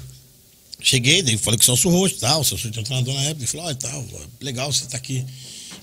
cheguei, 0.80 1.22
daí 1.22 1.38
falei 1.38 1.56
com 1.56 1.62
o 1.62 1.66
Celso 1.66 1.88
Rosto 1.88 2.16
e 2.16 2.20
tal, 2.20 2.40
o 2.40 2.44
Celso 2.44 2.70
tinha 2.70 2.80
um 2.80 2.84
treinador 2.84 3.14
na 3.14 3.22
época, 3.22 3.40
ele 3.42 3.46
falou, 3.46 3.66
ó, 3.66 3.70
e 3.70 3.74
tal, 3.76 4.06
legal 4.40 4.72
você 4.72 4.84
tá 4.86 4.96
aqui. 4.96 5.24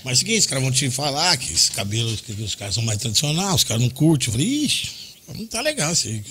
Mas 0.04 0.12
é 0.12 0.14
o 0.14 0.18
seguinte, 0.18 0.38
os 0.40 0.46
caras 0.46 0.62
vão 0.64 0.72
te 0.72 0.90
falar 0.90 1.36
que 1.38 1.50
esse 1.52 1.70
cabelo, 1.70 2.14
que 2.18 2.32
os 2.42 2.54
caras 2.54 2.74
são 2.74 2.82
mais 2.82 2.98
tradicionais, 2.98 3.54
os 3.54 3.64
caras 3.64 3.82
não 3.82 3.88
curtem. 3.88 4.28
Eu 4.28 4.32
falei, 4.32 4.46
ixi, 4.64 4.90
não 5.34 5.46
tá 5.46 5.62
legal 5.62 5.92
isso 5.92 6.08
aí. 6.08 6.22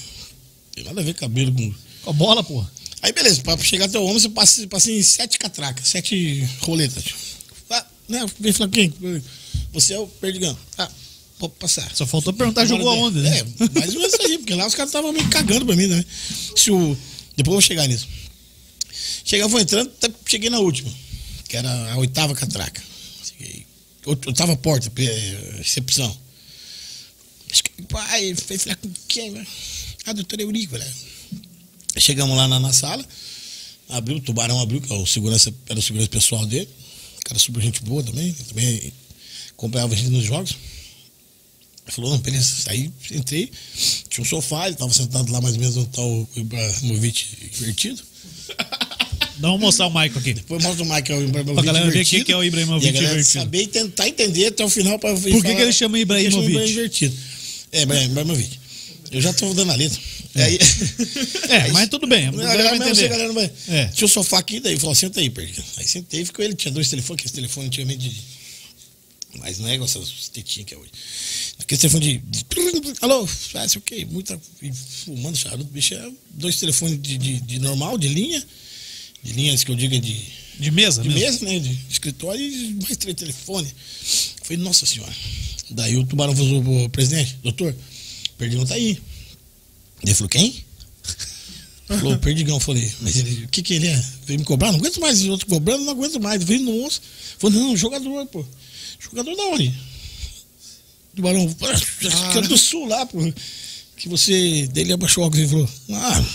Tem 0.75 0.83
nada 0.83 1.01
a 1.01 1.03
ver 1.03 1.13
com 1.15 1.21
cabelo 1.21 1.51
com. 1.51 1.73
Com 2.03 2.09
a 2.09 2.13
bola, 2.13 2.43
porra. 2.43 2.69
Aí 3.01 3.11
beleza, 3.11 3.41
pra 3.41 3.57
chegar 3.57 3.85
até 3.85 3.97
o 3.97 4.03
homem, 4.03 4.19
você 4.19 4.29
passa, 4.29 4.67
passa 4.67 4.91
em 4.91 5.01
sete 5.01 5.37
catracas, 5.39 5.87
sete 5.87 6.47
roletas. 6.59 7.03
Ah, 7.69 7.85
né, 8.07 8.25
vem 8.39 8.53
falar 8.53 8.69
quem? 8.69 8.93
Você 9.73 9.93
é 9.93 9.99
o 9.99 10.05
Perdigão. 10.07 10.57
Ah, 10.77 10.89
pode 11.39 11.53
passar. 11.55 11.89
Só 11.95 12.05
faltou 12.05 12.31
perguntar, 12.33 12.65
jogou 12.65 12.89
aonde, 12.89 13.19
né? 13.21 13.39
É, 13.39 13.43
mais 13.79 13.95
ou 13.95 14.01
menos 14.01 14.13
aí, 14.19 14.37
porque 14.37 14.53
lá 14.53 14.67
os 14.67 14.75
caras 14.75 14.89
estavam 14.89 15.11
meio 15.11 15.27
cagando 15.29 15.65
pra 15.65 15.75
mim, 15.75 15.87
né? 15.87 16.05
Se 16.55 16.69
o... 16.71 16.95
Depois 17.35 17.47
eu 17.47 17.53
vou 17.53 17.61
chegar 17.61 17.87
nisso. 17.87 18.07
Chegar, 19.23 19.47
vou 19.47 19.59
entrando, 19.59 19.89
até 19.89 20.13
cheguei 20.25 20.49
na 20.49 20.59
última, 20.59 20.91
que 21.47 21.55
era 21.57 21.93
a 21.93 21.97
oitava 21.97 22.35
catraca. 22.35 22.83
Cheguei, 23.23 23.65
oit- 24.05 24.27
oitava 24.27 24.55
porta, 24.57 24.91
recepção. 25.57 26.15
Acho 27.51 27.63
que, 27.63 27.81
pai, 27.83 28.35
foi 28.35 28.57
falar 28.57 28.75
com 28.75 28.91
quem, 29.07 29.31
né? 29.31 29.47
Ah, 30.05 30.13
doutor 30.13 30.39
Eurico, 30.39 30.77
né? 30.77 30.93
Chegamos 31.97 32.35
lá 32.37 32.47
na, 32.47 32.59
na 32.59 32.71
sala, 32.73 33.05
abriu, 33.89 34.17
o 34.17 34.21
tubarão 34.21 34.59
abriu, 34.61 34.79
que 34.81 34.91
é 34.91 34.95
o 34.95 35.05
segurança, 35.05 35.53
era 35.67 35.77
o 35.77 35.81
segurança 35.81 36.09
pessoal 36.09 36.45
dele. 36.45 36.67
Cara 37.25 37.39
super 37.39 37.61
gente 37.61 37.81
boa 37.83 38.01
também, 38.03 38.31
também 38.47 38.91
acompanhava 39.51 39.93
a 39.93 39.97
gente 39.97 40.09
nos 40.09 40.23
jogos. 40.23 40.51
Ele 41.85 41.95
falou, 41.95 42.11
não, 42.11 42.17
beleza, 42.19 42.69
aí 42.69 42.91
entrei, 43.11 43.51
tinha 44.09 44.23
um 44.23 44.25
sofá, 44.25 44.65
ele 44.65 44.75
estava 44.75 44.93
sentado 44.93 45.31
lá 45.31 45.41
mais 45.41 45.55
ou 45.55 45.61
menos 45.61 45.77
onde 45.77 45.89
tá 45.89 46.01
o 46.01 46.27
Ibrahimovic 46.35 47.25
invertido. 47.59 48.01
Vamos 49.39 49.59
mostrar 49.59 49.87
o 49.87 49.89
Michael 49.89 50.17
aqui. 50.19 50.33
Depois 50.35 50.61
mostra 50.63 50.83
o 50.83 50.85
Michael 50.85 51.23
Ibrahimovic 51.23 51.53
Pra 51.55 51.63
galera 51.73 51.89
ver 51.91 52.05
quem 52.05 52.23
que 52.23 52.31
é 52.31 52.37
o 52.37 52.43
Ibrahimovic 52.43 52.85
e 52.87 52.89
invertido. 52.99 53.23
saber 53.23 53.63
e 53.63 53.67
tentar 53.67 54.07
entender 54.07 54.45
até 54.47 54.63
o 54.63 54.69
final 54.69 54.99
para 54.99 55.15
ver. 55.15 55.31
Por 55.31 55.43
que 55.43 55.55
que 55.55 55.61
ele 55.61 55.73
chama 55.73 55.97
Ibrahimovic? 55.97 56.71
invertido. 56.71 57.17
É, 57.71 57.81
Ibrahim- 57.81 58.05
Ibrahimovic. 58.05 58.59
Eu 59.11 59.21
já 59.21 59.31
estou 59.31 59.53
dando 59.53 59.71
a 59.71 59.75
letra. 59.75 59.99
E 60.35 60.41
aí, 60.41 60.59
É, 61.49 61.71
mas 61.71 61.89
tudo 61.89 62.07
bem. 62.07 62.27
A 62.27 62.31
galera 62.31 62.69
vai 62.77 62.87
entender. 62.89 63.09
galera 63.09 63.27
não 63.27 63.35
vai. 63.35 63.51
É. 63.67 63.87
Tinha 63.87 64.05
o 64.05 64.09
sofá 64.09 64.39
aqui, 64.39 64.59
daí 64.59 64.79
falou, 64.79 64.95
senta 64.95 65.19
aí, 65.19 65.29
Perdido. 65.29 65.63
Aí 65.77 65.87
sentei, 65.87 66.23
ficou 66.23 66.43
ele, 66.45 66.53
tinha 66.55 66.71
dois 66.71 66.89
telefones, 66.89 67.21
que 67.21 67.27
esse 67.27 67.35
telefone 67.35 67.67
antigamente 67.67 68.09
de. 68.09 68.21
Mas 69.39 69.59
não 69.59 69.67
é 69.67 69.75
igual 69.75 69.87
essas 69.87 70.29
tetinhas 70.29 70.67
que 70.67 70.73
é 70.73 70.77
hoje. 70.77 70.91
Aquele 71.59 71.79
telefone 71.79 72.21
de. 72.25 72.45
alô, 73.01 73.27
ah, 73.55 73.67
sei 73.67 73.79
o 73.79 73.81
quê, 73.81 74.05
muita. 74.09 74.39
Fumando 75.05 75.37
charuto, 75.37 75.69
bicho, 75.71 75.93
é 75.93 76.09
dois 76.31 76.57
telefones 76.57 77.01
de, 77.01 77.17
de, 77.17 77.39
de 77.41 77.59
normal, 77.59 77.97
de 77.97 78.07
linha. 78.07 78.41
De 79.23 79.33
linhas 79.33 79.63
que 79.63 79.71
eu 79.71 79.75
digo 79.75 79.93
é 79.95 79.99
de. 79.99 80.41
De 80.59 80.69
mesa, 80.69 81.01
De 81.01 81.09
mesmo? 81.09 81.21
mesa, 81.21 81.45
né? 81.45 81.59
De 81.59 81.79
escritório 81.89 82.41
e 82.45 82.73
mais 82.83 82.95
três 82.97 83.15
telefones. 83.15 83.73
Falei, 84.43 84.57
nossa 84.61 84.85
senhora. 84.85 85.13
Daí 85.71 85.95
o 85.97 86.03
tubarão 86.05 86.35
falou 86.35 86.89
presidente, 86.89 87.37
doutor, 87.41 87.73
Perdigão 88.41 88.65
tá 88.65 88.73
aí. 88.73 88.99
Ele 90.01 90.15
falou, 90.15 90.29
quem? 90.29 90.65
Falou, 91.85 92.17
Perdigão. 92.17 92.59
Falei, 92.59 92.91
mas 92.99 93.15
ele, 93.17 93.45
o 93.45 93.47
que 93.49 93.61
que 93.61 93.75
ele 93.75 93.87
é? 93.87 94.05
Veio 94.25 94.39
me 94.39 94.45
cobrar? 94.45 94.71
Não 94.71 94.79
aguento 94.79 94.99
mais 94.99 95.21
os 95.21 95.27
outros 95.27 95.47
cobrando, 95.47 95.83
não 95.83 95.91
aguento 95.91 96.19
mais. 96.19 96.43
Veio 96.43 96.61
no 96.61 96.83
osso. 96.83 96.99
Falei, 97.37 97.59
não, 97.59 97.77
jogador, 97.77 98.25
pô. 98.25 98.43
Jogador 98.99 99.35
da 99.35 99.43
onde? 99.43 99.71
Tubarão, 101.15 101.55
ah, 101.61 102.31
que 102.31 102.37
era 102.39 102.47
do 102.47 102.57
sul 102.57 102.87
lá, 102.87 103.05
pô. 103.05 103.19
Que 103.95 104.09
você, 104.09 104.67
dele 104.73 104.93
abaixou 104.93 105.23
o 105.23 105.27
óculos 105.27 105.45
e 105.45 105.47
falou, 105.47 105.69
ah, 105.91 106.25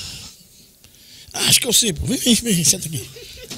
acho 1.49 1.61
que 1.61 1.67
eu 1.67 1.73
sei, 1.73 1.93
pô. 1.93 2.07
Vem, 2.07 2.19
vem, 2.19 2.35
vem, 2.37 2.65
senta 2.65 2.87
aqui. 2.87 3.05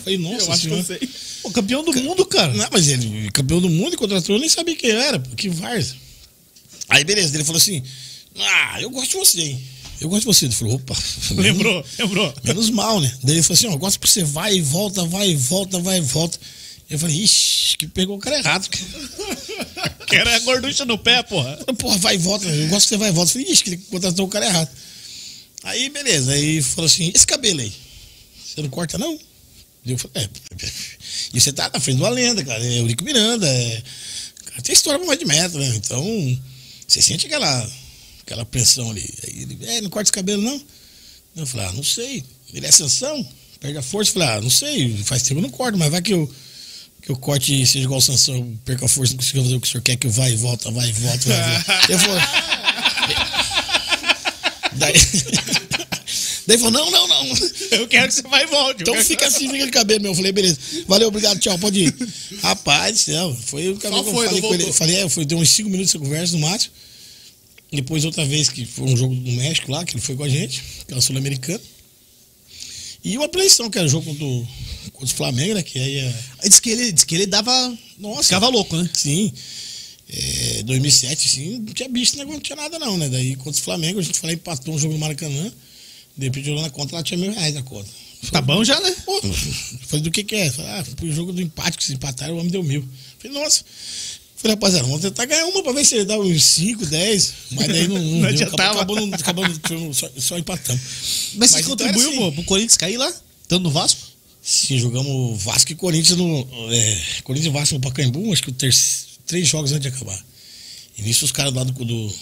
Falei, 0.05 0.17
nossa 0.17 0.47
eu 0.47 0.53
acho 0.53 0.63
que 0.63 0.69
senhora. 0.69 0.81
eu 0.81 0.85
sei. 0.85 1.09
Pô, 1.43 1.51
campeão 1.51 1.85
do 1.85 1.93
mundo, 1.93 2.25
cara. 2.25 2.55
Não, 2.55 2.67
mas 2.73 2.89
ele, 2.89 3.31
campeão 3.31 3.61
do 3.61 3.69
mundo, 3.69 3.93
e 3.93 3.99
contratou, 3.99 4.37
eu 4.37 4.41
nem 4.41 4.49
sabia 4.49 4.75
quem 4.75 4.91
era, 4.91 5.19
pô, 5.19 5.37
que 5.37 5.51
Varsa. 5.51 5.95
Aí, 6.89 7.05
beleza, 7.05 7.37
ele 7.37 7.45
falou 7.45 7.59
assim: 7.59 7.83
Ah, 8.39 8.81
eu 8.81 8.91
gosto 8.91 9.11
de 9.11 9.17
você, 9.17 9.41
hein? 9.41 9.63
Eu 10.01 10.09
gosto 10.09 10.21
de 10.21 10.27
você. 10.27 10.45
Ele 10.47 10.55
falou: 10.55 10.75
opa, 10.75 10.97
Lembrou, 11.35 11.85
lembrou. 11.99 12.35
Menos 12.45 12.71
mal, 12.71 13.01
né? 13.01 13.13
Daí 13.23 13.37
ele 13.37 13.43
falou 13.43 13.55
assim: 13.55 13.67
ó, 13.67 13.73
eu 13.73 13.79
gosto 13.79 13.99
que 14.01 14.09
você 14.09 14.25
vai 14.25 14.57
e 14.57 14.61
volta, 14.61 15.05
vai 15.05 15.31
e 15.31 15.37
volta, 15.37 15.81
vai 15.81 15.99
e 15.99 16.03
volta. 16.03 16.39
Eu 16.89 16.99
falei: 16.99 17.23
ixi, 17.23 17.77
que 17.77 17.87
pegou 17.87 18.17
o 18.17 18.21
cara 18.21 18.39
errado. 18.39 18.69
Que 20.09 20.17
era 20.17 20.37
a 20.37 20.39
gorducha 20.39 20.87
no 20.87 20.97
pé, 20.97 21.23
porra. 21.23 21.55
Porra, 21.79 21.99
vai 21.99 22.15
e 22.15 22.19
volta, 22.19 22.47
eu 22.47 22.69
gosto 22.69 22.85
que 22.85 22.95
você 22.95 22.97
vai 22.97 23.11
e 23.11 23.13
volta. 23.13 23.31
Eu 23.31 23.35
falei: 23.35 23.53
ixi, 23.53 23.63
que 23.63 23.71
ele 23.71 23.77
contratou 23.91 24.25
o 24.25 24.29
cara 24.29 24.47
errado. 24.47 24.71
Aí, 25.65 25.91
beleza, 25.91 26.33
aí 26.33 26.63
falou 26.63 26.87
assim: 26.87 27.13
esse 27.15 27.27
cabelo 27.27 27.61
aí, 27.61 27.71
você 28.43 28.63
não 28.63 28.71
corta 28.71 28.97
não? 28.97 29.19
Eu 29.85 29.99
falei: 29.99 30.25
é, 30.25 30.29
e 31.35 31.41
você 31.41 31.53
tá 31.53 31.71
na 31.73 31.79
frente 31.79 31.97
de 31.97 32.03
uma 32.03 32.09
lenda, 32.09 32.43
cara, 32.43 32.65
é 32.65 32.79
Eurico 32.79 33.05
Miranda, 33.05 33.47
é. 33.47 33.83
Cara, 34.47 34.63
tem 34.63 34.73
história 34.73 34.99
pra 34.99 35.07
mais 35.07 35.19
de 35.19 35.27
metro, 35.27 35.59
né? 35.59 35.77
Então, 35.77 36.03
você 36.87 37.03
sente 37.03 37.27
aquela, 37.27 37.71
aquela 38.29 38.45
pressão 38.45 38.91
ali. 38.91 39.09
Aí 39.27 39.43
ele, 39.43 39.59
é, 39.67 39.81
não 39.81 39.89
corta 39.89 40.09
esse 40.09 40.13
cabelo, 40.13 40.43
não? 40.43 40.61
Eu 41.35 41.47
falei, 41.47 41.67
ah, 41.67 41.73
não 41.73 41.83
sei. 41.83 42.23
Ele 42.53 42.67
é 42.67 42.71
Sansão? 42.71 43.27
Perde 43.59 43.79
a 43.79 43.83
força? 43.83 44.11
Eu 44.11 44.15
falei, 44.15 44.29
ah, 44.29 44.41
não 44.41 44.51
sei, 44.51 44.97
faz 45.05 45.23
tempo 45.23 45.41
que 45.41 45.47
eu 45.47 45.51
não 45.51 45.57
corto, 45.57 45.79
mas 45.79 45.91
vai 45.91 46.03
que 46.03 46.13
eu, 46.13 46.31
que 47.03 47.11
eu 47.11 47.17
corte 47.17 47.63
e 47.63 47.67
seja 47.67 47.85
igual 47.85 47.99
o 47.99 48.03
Sansão, 48.03 48.37
eu 48.37 48.59
perco 48.65 48.85
a 48.85 48.89
força, 48.89 49.13
não 49.13 49.19
consigo 49.19 49.43
fazer 49.43 49.57
o 49.57 49.61
que 49.61 49.67
o 49.67 49.71
senhor 49.71 49.83
quer, 49.83 49.97
que 49.97 50.07
eu 50.07 50.11
vai 50.11 50.33
e 50.33 50.37
volta, 50.37 50.71
vai 50.71 50.89
e 50.89 50.93
volta, 50.93 51.29
vai 51.29 51.39
e 51.39 51.59
volta. 51.59 51.89
Eu 51.93 51.99
falei. 51.99 52.23
Daí, 54.75 54.95
daí 56.47 56.59
falou, 56.59 56.71
não, 56.71 56.91
não, 56.91 57.09
não. 57.09 57.27
Eu 57.73 57.89
quero 57.89 58.09
que 58.09 58.15
você 58.15 58.23
vai 58.23 58.45
e 58.45 58.47
volte. 58.47 58.83
Então 58.83 58.95
fica 59.03 59.27
assim, 59.27 59.49
fica 59.51 59.65
de 59.65 59.73
cabelo 59.73 60.03
meu. 60.03 60.13
Eu 60.13 60.15
falei, 60.15 60.31
beleza. 60.31 60.59
Valeu, 60.87 61.09
obrigado, 61.09 61.41
tchau, 61.41 61.59
pode 61.59 61.81
ir. 61.81 61.95
Rapaz 62.43 63.01
céu, 63.01 63.37
foi 63.47 63.71
o 63.71 63.77
cabelo 63.77 64.05
que 64.05 64.11
eu 64.11 64.15
foi, 64.15 64.27
falei 64.27 64.41
com 64.41 64.47
ele. 64.49 64.65
voltou. 64.65 64.69
Eu 64.69 64.75
falei, 64.75 64.97
é, 64.97 65.09
foi, 65.09 65.25
deu 65.25 65.39
uns 65.39 65.51
5 65.51 65.69
minutos 65.69 65.93
de 65.93 65.99
conversa 65.99 66.35
no 66.35 66.41
máximo. 66.41 66.73
Depois, 67.71 68.05
outra 68.05 68.25
vez, 68.25 68.49
que 68.49 68.65
foi 68.65 68.87
um 68.87 68.97
jogo 68.97 69.15
do 69.15 69.33
México 69.33 69.71
lá, 69.71 69.85
que 69.85 69.95
ele 69.95 70.01
foi 70.01 70.17
com 70.17 70.25
a 70.25 70.29
gente, 70.29 70.63
que 70.87 70.93
era 70.93 71.01
sul-americano. 71.01 71.61
E 73.05 73.17
uma 73.17 73.29
prevenção, 73.29 73.71
que 73.71 73.79
era 73.79 73.87
o 73.87 73.91
jogo 73.91 74.07
contra 74.07 74.25
o, 74.25 74.49
contra 74.93 75.15
o 75.15 75.17
Flamengo, 75.17 75.55
né? 75.55 75.63
Que 75.63 75.79
aí 75.79 75.99
é. 75.99 76.15
Diz 76.45 76.61
que 76.61 76.71
ele, 76.71 76.93
diz 76.93 77.05
que 77.05 77.15
ele 77.15 77.27
dava. 77.27 77.79
Nossa. 77.99 78.25
Ficava 78.25 78.49
louco, 78.49 78.77
né? 78.77 78.89
Sim. 78.93 79.33
É, 80.11 80.63
2007, 80.63 81.27
assim, 81.27 81.59
não 81.59 81.75
tinha 81.75 81.89
bicho, 81.89 82.17
não 82.17 82.41
tinha 82.41 82.57
nada 82.57 82.79
não, 82.79 82.97
né? 82.97 83.11
Daí 83.11 83.37
contra 83.37 83.61
o 83.61 83.63
Flamengo, 83.65 84.01
a 84.01 84.03
gente 84.03 84.25
lá, 84.25 84.33
empatou 84.33 84.75
um 84.75 84.79
jogo 84.79 84.95
no 84.95 85.01
Maracanã. 85.01 85.53
De 86.17 86.25
repente, 86.27 86.47
jogou 86.47 86.63
na 86.63 86.71
conta, 86.71 86.97
lá 86.97 87.03
tinha 87.03 87.19
mil 87.19 87.31
reais 87.31 87.55
na 87.55 87.63
conta. 87.63 87.89
Tá 88.33 88.41
bom 88.41 88.65
já, 88.65 88.81
né? 88.81 88.95
Pô, 89.05 89.21
falei, 89.87 90.03
do 90.03 90.11
que 90.11 90.25
que 90.25 90.35
é? 90.35 90.51
Falei, 90.51 90.71
ah, 90.73 90.85
foi 90.85 91.09
o 91.09 91.13
jogo 91.13 91.33
do 91.33 91.41
empate 91.41 91.77
que 91.77 91.85
se 91.85 91.93
empataram, 91.93 92.35
o 92.35 92.39
homem 92.39 92.51
deu 92.51 92.63
mil. 92.63 92.85
Falei, 93.19 93.39
nossa. 93.39 93.63
Falei, 94.39 94.55
rapaziada, 94.55 94.87
vamos 94.87 95.03
tentar 95.03 95.25
ganhar 95.25 95.47
uma 95.47 95.63
pra 95.65 95.73
ver 95.73 95.85
se 95.85 95.97
ele 95.97 96.05
dá 96.05 96.17
uns 96.17 96.45
5, 96.45 96.87
10. 96.87 97.35
Mas 97.51 97.67
daí 97.67 97.89
não, 97.89 97.99
não, 97.99 98.21
Não 98.21 98.29
adiantava. 98.29 98.83
Acabou, 98.83 98.97
acabou, 99.13 99.45
acabou 99.45 99.95
só, 99.95 100.09
só 100.17 100.39
empatamos. 100.39 100.81
Mas, 101.35 101.51
você 101.51 101.59
então 101.59 101.71
contribuiu 101.71 102.09
assim. 102.09 102.19
pro, 102.19 102.33
pro 102.33 102.45
Corinthians 102.45 102.77
cair 102.77 102.97
lá? 102.97 103.13
Estando 103.43 103.65
no 103.65 103.71
Vasco? 103.71 104.01
Sim, 104.41 104.79
jogamos 104.79 105.43
Vasco 105.43 105.73
e 105.73 105.75
Corinthians 105.75 106.17
no. 106.17 106.49
É, 106.71 107.03
Corinthians 107.25 107.53
e 107.53 107.59
Vasco 107.59 107.75
no 107.75 107.81
Pacaembu, 107.81 108.33
acho 108.33 108.43
que 108.45 108.51
o 108.51 108.53
terceiro, 108.53 109.09
três 109.27 109.49
jogos 109.49 109.73
antes 109.73 109.83
de 109.83 109.89
acabar. 109.89 110.25
E 110.97 111.03
nisso 111.03 111.25
os 111.25 111.33
caras 111.33 111.53
lá 111.53 111.65
do, 111.65 111.73
do, 111.73 112.15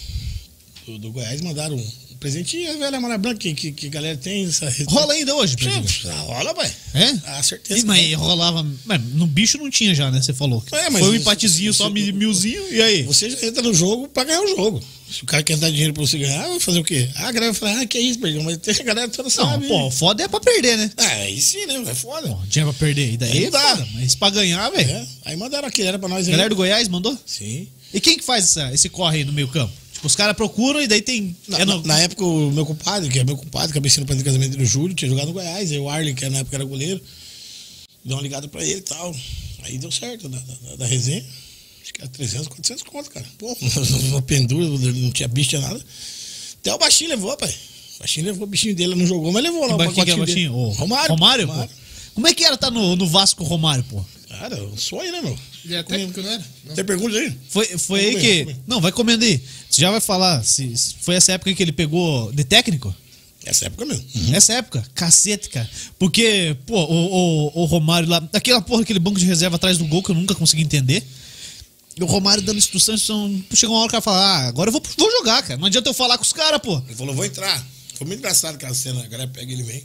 do, 0.87 0.99
do 0.99 1.13
Goiás 1.13 1.41
mandaram 1.43 1.77
um 1.77 2.06
presentinho, 2.19 2.71
a 2.73 2.77
velha 2.77 3.01
Mara 3.01 3.17
Branca, 3.19 3.39
que, 3.39 3.55
que, 3.55 3.73
que 3.73 3.87
a 3.87 3.91
galera 3.91 4.17
tem. 4.17 4.45
Essa... 4.47 4.73
Rola 4.89 5.13
ainda 5.15 5.35
hoje, 5.35 5.55
É, 5.55 5.57
presidente. 5.57 6.07
rola, 6.09 6.55
pai. 6.55 6.73
É? 6.95 7.15
Ah, 7.27 7.43
certeza. 7.43 7.81
Ih, 7.81 7.85
mas 7.85 8.13
rolava. 8.15 8.67
Mas 8.85 9.01
no 9.15 9.27
bicho 9.27 9.59
não 9.59 9.71
tinha 9.71 9.95
já, 9.95 10.11
né? 10.11 10.21
Você 10.23 10.33
falou. 10.33 10.63
É, 10.73 10.91
Foi 10.91 11.03
um 11.03 11.15
empatezinho, 11.15 11.73
só 11.75 11.89
mil- 11.91 12.15
milzinho, 12.15 12.63
e 12.73 12.83
aí? 12.83 13.03
Você 13.05 13.31
já 13.31 13.47
entra 13.47 13.63
no 13.63 13.73
jogo 13.75 14.09
pra 14.09 14.25
ganhar 14.25 14.43
o 14.43 14.49
jogo. 14.49 14.83
Se 15.11 15.23
o 15.23 15.27
cara 15.27 15.41
quer 15.43 15.57
dar 15.57 15.71
dinheiro 15.71 15.93
pra 15.95 16.05
você 16.05 16.19
ganhar, 16.19 16.49
vai 16.49 16.59
fazer 16.59 16.81
o 16.81 16.85
quê? 16.85 17.09
Ah, 17.15 17.29
a 17.29 17.33
galera 17.33 17.53
vai 17.53 17.61
falar, 17.61 17.81
ah, 17.83 17.87
que 17.87 17.97
é 17.97 18.01
isso, 18.01 18.19
perdão. 18.19 18.43
Mas 18.43 18.57
tem 18.57 18.75
a 18.75 18.83
galera 18.83 19.09
toda 19.09 19.23
Não, 19.25 19.31
sabe. 19.31 19.69
pô, 19.69 19.89
foda 19.91 20.25
é 20.25 20.29
pra 20.29 20.41
perder, 20.41 20.77
né? 20.77 20.91
Ah, 20.97 21.07
aí 21.07 21.41
sim, 21.41 21.65
né? 21.67 21.81
É 21.87 21.95
foda. 21.95 22.27
Pô, 22.29 22.35
dinheiro 22.49 22.73
pra 22.75 22.87
perder. 22.87 23.13
E 23.13 23.17
daí 23.17 23.31
Aí 23.31 23.45
não 23.45 23.51
dá. 23.53 23.77
foda, 23.77 23.89
Mas 23.95 24.15
pra 24.17 24.31
ganhar, 24.31 24.69
velho. 24.71 24.91
É. 24.91 25.07
Aí 25.27 25.37
mandaram 25.37 25.69
aquele, 25.69 25.87
era 25.89 25.99
pra 25.99 26.09
nós 26.09 26.25
A 26.27 26.29
aí. 26.29 26.33
galera 26.33 26.49
do 26.49 26.57
Goiás 26.57 26.89
mandou? 26.89 27.17
Sim. 27.25 27.69
E 27.95 28.01
quem 28.01 28.17
que 28.19 28.25
faz 28.25 28.45
essa- 28.45 28.75
esse 28.75 28.89
corre 28.89 29.19
aí 29.19 29.25
no 29.25 29.33
meio 29.33 29.47
campo? 29.47 29.73
Tipo, 29.97 30.07
os 30.09 30.15
caras 30.15 30.37
procuram 30.37 30.81
e 30.81 30.87
daí 30.87 31.01
tem. 31.01 31.35
Na, 31.49 31.59
é 31.59 31.65
no- 31.65 31.83
na- 31.83 31.99
época, 31.99 32.23
o 32.23 32.53
meu 32.53 32.67
compadre, 32.67 33.09
que 33.09 33.19
é 33.19 33.25
meu 33.25 33.37
compadre, 33.37 33.69
do 33.73 33.81
padrinho 33.83 34.19
de 34.19 34.25
casamento 34.25 34.57
do 34.59 34.65
Júlio, 34.67 34.95
tinha 34.95 35.09
jogado 35.09 35.29
no 35.29 35.33
Goiás. 35.33 35.73
Aí 35.73 35.79
o 35.79 35.89
Arley, 35.89 36.13
que 36.15 36.29
na 36.29 36.39
época 36.39 36.55
era 36.57 36.65
goleiro, 36.65 37.01
deu 38.05 38.17
uma 38.17 38.23
ligada 38.23 38.47
pra 38.47 38.63
ele 38.63 38.79
e 38.79 38.83
tal. 38.83 39.15
Aí 39.63 39.79
deu 39.79 39.91
certo 39.91 40.29
da, 40.29 40.39
da, 40.39 40.77
da 40.77 40.87
resenha. 40.87 41.25
Acho 41.83 41.95
que 41.95 42.01
era 42.03 42.11
300, 42.11 42.49
400 42.49 42.83
conto, 42.83 43.11
cara. 43.11 43.25
Pô, 43.39 43.57
uma 44.11 44.21
pendura, 44.21 44.69
não 44.69 45.11
tinha 45.13 45.29
bicho, 45.29 45.49
tinha 45.51 45.63
nada. 45.63 45.81
Até 46.61 46.75
o 46.75 46.79
baixinho 46.79 47.11
levou, 47.11 47.35
pai. 47.37 47.49
O 47.97 47.99
baixinho 48.01 48.27
levou, 48.27 48.45
o 48.45 48.47
bichinho 48.47 48.75
dele 48.75 48.95
não 48.95 49.07
jogou, 49.07 49.33
mas 49.33 49.43
levou 49.43 49.67
lá 49.67 49.77
o 49.77 49.79
Quem 49.79 49.87
que 49.93 50.01
é 50.01 50.05
pacotinho 50.05 50.19
baixinho? 50.19 50.53
dele. 50.53 50.63
O 50.63 50.69
Romário. 50.73 51.09
Romário, 51.09 51.47
pô? 51.49 51.69
Como 52.15 52.27
é 52.27 52.35
que 52.35 52.45
era 52.45 52.55
estar 52.55 52.71
no, 52.71 52.97
no 52.97 53.07
Vasco 53.09 53.43
o 53.43 53.47
Romário, 53.47 53.83
pô? 53.85 54.05
Cara, 54.39 54.63
um 54.65 54.77
sonho, 54.77 55.11
né, 55.13 55.21
meu? 55.23 55.39
Ele 55.65 55.75
é 55.75 55.83
técnico, 55.83 56.23
não 56.23 56.31
era? 56.31 56.45
Não. 56.65 56.75
Tem 56.75 56.85
pergunta 56.85 57.17
aí? 57.17 57.37
Foi, 57.49 57.67
foi 57.79 58.01
aí 58.01 58.07
Vamos 58.13 58.23
que. 58.23 58.57
Não, 58.67 58.81
vai 58.81 58.93
comendo 58.93 59.25
aí. 59.25 59.41
Você 59.71 59.81
já 59.81 59.91
vai 59.91 60.01
falar 60.01 60.45
se 60.45 60.77
se 60.77 60.95
foi 61.01 61.15
essa 61.15 61.33
época 61.33 61.55
que 61.55 61.63
ele 61.63 61.73
pegou 61.73 62.31
de 62.33 62.45
técnico? 62.45 62.95
Essa 63.45 63.67
época 63.67 63.85
mesmo. 63.85 64.05
Nessa 64.29 64.55
época? 64.55 64.85
Cacete, 64.95 65.49
cara. 65.49 65.69
Porque, 65.99 66.57
pô, 66.67 66.83
o, 66.85 67.53
o, 67.55 67.63
o 67.63 67.65
Romário 67.65 68.09
lá. 68.09 68.29
Aquela 68.33 68.61
porra, 68.61 68.83
aquele 68.83 68.99
banco 68.99 69.19
de 69.19 69.25
reserva 69.25 69.57
atrás 69.57 69.79
do 69.79 69.87
gol 69.87 70.03
que 70.03 70.11
eu 70.11 70.15
nunca 70.15 70.35
consegui 70.35 70.63
entender. 70.63 71.03
E 71.97 72.03
o 72.03 72.07
Romário 72.07 72.43
dando 72.43 72.59
instrução, 72.59 72.95
instrução. 72.95 73.45
Chegou 73.55 73.77
uma 73.77 73.83
hora 73.83 73.89
que 73.89 73.97
o 73.97 74.03
cara 74.03 74.03
fala, 74.03 74.19
ah, 74.19 74.49
agora 74.49 74.69
eu 74.69 74.73
vou, 74.73 74.83
vou 74.99 75.11
jogar, 75.13 75.43
cara. 75.43 75.59
Não 75.59 75.67
adianta 75.67 75.89
eu 75.89 75.95
falar 75.95 76.19
com 76.19 76.25
os 76.25 76.33
caras, 76.33 76.61
pô. 76.61 76.83
Ele 76.87 76.95
falou, 76.97 77.15
vou 77.15 77.25
entrar. 77.25 77.65
Foi 77.95 78.07
muito 78.07 78.19
engraçado 78.19 78.57
aquela 78.57 78.75
cena. 78.75 79.03
A 79.03 79.07
galera 79.07 79.31
pega 79.31 79.51
ele 79.51 79.63
vem. 79.63 79.83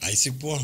Aí 0.00 0.16
você, 0.16 0.30
pô. 0.30 0.58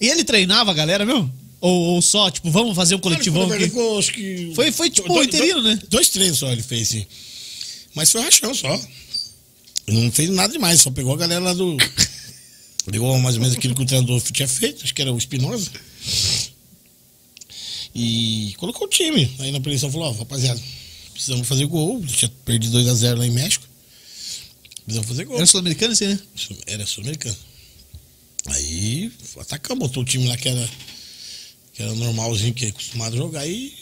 E 0.00 0.08
ele 0.08 0.24
treinava 0.24 0.72
a 0.72 0.74
galera 0.74 1.06
mesmo? 1.06 1.32
Ou, 1.60 1.94
ou 1.94 2.02
só, 2.02 2.30
tipo, 2.30 2.50
vamos 2.50 2.74
fazer 2.76 2.94
um 2.94 2.98
coletivão 2.98 3.50
aqui? 3.50 3.64
ficou, 3.64 3.98
acho 3.98 4.12
que. 4.12 4.52
Foi- 4.54 4.70
foi 4.72 4.90
tipo 4.90 5.08
dois- 5.08 5.26
interino, 5.26 5.62
né? 5.62 5.78
Dois 5.88 6.08
treinos 6.10 6.38
só 6.38 6.52
ele 6.52 6.62
fez, 6.62 6.88
sim. 6.88 7.06
Mas 7.94 8.10
foi 8.12 8.20
rachão 8.20 8.54
só. 8.54 8.74
Ele 9.86 10.00
não 10.00 10.12
fez 10.12 10.28
nada 10.30 10.52
demais, 10.52 10.80
só 10.80 10.90
pegou 10.90 11.14
a 11.14 11.16
galera 11.16 11.40
lá 11.42 11.52
do. 11.54 11.76
Pegou 12.90 13.18
mais 13.18 13.34
ou 13.34 13.40
menos 13.40 13.56
aquilo 13.56 13.74
que 13.74 13.82
o 13.82 13.86
treinador 13.86 14.20
tinha 14.30 14.46
feito, 14.46 14.84
acho 14.84 14.94
que 14.94 15.02
era 15.02 15.12
o 15.12 15.18
Espinosa. 15.18 15.68
E 17.94 18.54
colocou 18.58 18.86
o 18.86 18.90
time. 18.90 19.28
Aí 19.38 19.50
na 19.50 19.60
preleção 19.60 19.90
falou, 19.90 20.08
ó, 20.08 20.12
rapaziada, 20.12 20.60
precisamos 21.12 21.48
fazer 21.48 21.66
gol. 21.66 22.00
Tinha 22.06 22.30
perdido 22.44 22.78
2x0 22.78 23.16
lá 23.18 23.26
em 23.26 23.30
México. 23.30 23.64
Precisamos 24.84 25.08
fazer 25.08 25.24
gol. 25.24 25.36
Era 25.36 25.46
sul-americano, 25.46 25.92
assim, 25.94 26.06
né? 26.06 26.18
Era 26.66 26.86
sul-americano. 26.86 27.36
Aí 28.48 29.10
atacamos, 29.40 29.88
botou 29.88 30.02
o 30.02 30.06
time 30.06 30.28
lá 30.28 30.36
que 30.36 30.48
era, 30.48 30.70
que 31.76 31.82
era 31.82 31.94
normalzinho, 31.94 32.54
que 32.54 32.64
é 32.64 32.68
acostumado 32.68 33.14
a 33.14 33.18
jogar 33.18 33.46
e, 33.46 33.72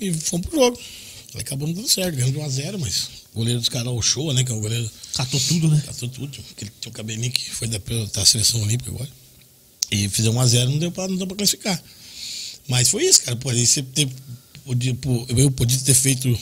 e 0.00 0.12
fomos 0.14 0.46
pro 0.46 0.58
jogo. 0.58 0.80
Aí 1.34 1.42
acabamos 1.42 1.74
dando 1.74 1.88
certo, 1.88 2.16
ganhamos 2.16 2.34
de 2.34 2.62
1x0, 2.62 2.78
mas 2.78 3.08
o 3.34 3.38
goleiro 3.38 3.60
dos 3.60 3.68
caras, 3.68 3.92
o 3.92 4.00
Show, 4.00 4.32
né? 4.32 4.42
Que 4.42 4.50
é 4.50 4.54
o 4.54 4.60
goleiro, 4.60 4.90
Catou 5.14 5.38
tudo, 5.38 5.68
né? 5.68 5.82
catou 5.84 6.08
tudo. 6.08 6.38
Aquele 6.52 6.70
que 6.70 6.80
tinha 6.80 6.90
um 6.90 6.94
cabelinho 6.94 7.30
que 7.30 7.50
foi 7.50 7.68
da, 7.68 7.78
da 8.14 8.24
seleção 8.24 8.62
olímpica 8.62 8.90
agora. 8.90 9.10
E 9.90 10.08
fizemos 10.08 10.42
1x0, 10.42 10.68
não 10.68 10.78
deu 10.78 10.90
pra, 10.90 11.06
não 11.06 11.16
deu 11.16 11.26
pra 11.26 11.36
classificar. 11.36 11.82
Mas 12.66 12.88
foi 12.88 13.04
isso, 13.04 13.20
cara. 13.22 13.36
Pô, 13.36 13.50
aí 13.50 13.66
você 13.66 13.82
ter, 13.82 14.08
podia, 14.64 14.96
eu 15.36 15.50
podia 15.50 15.78
ter 15.78 15.94
feito 15.94 16.38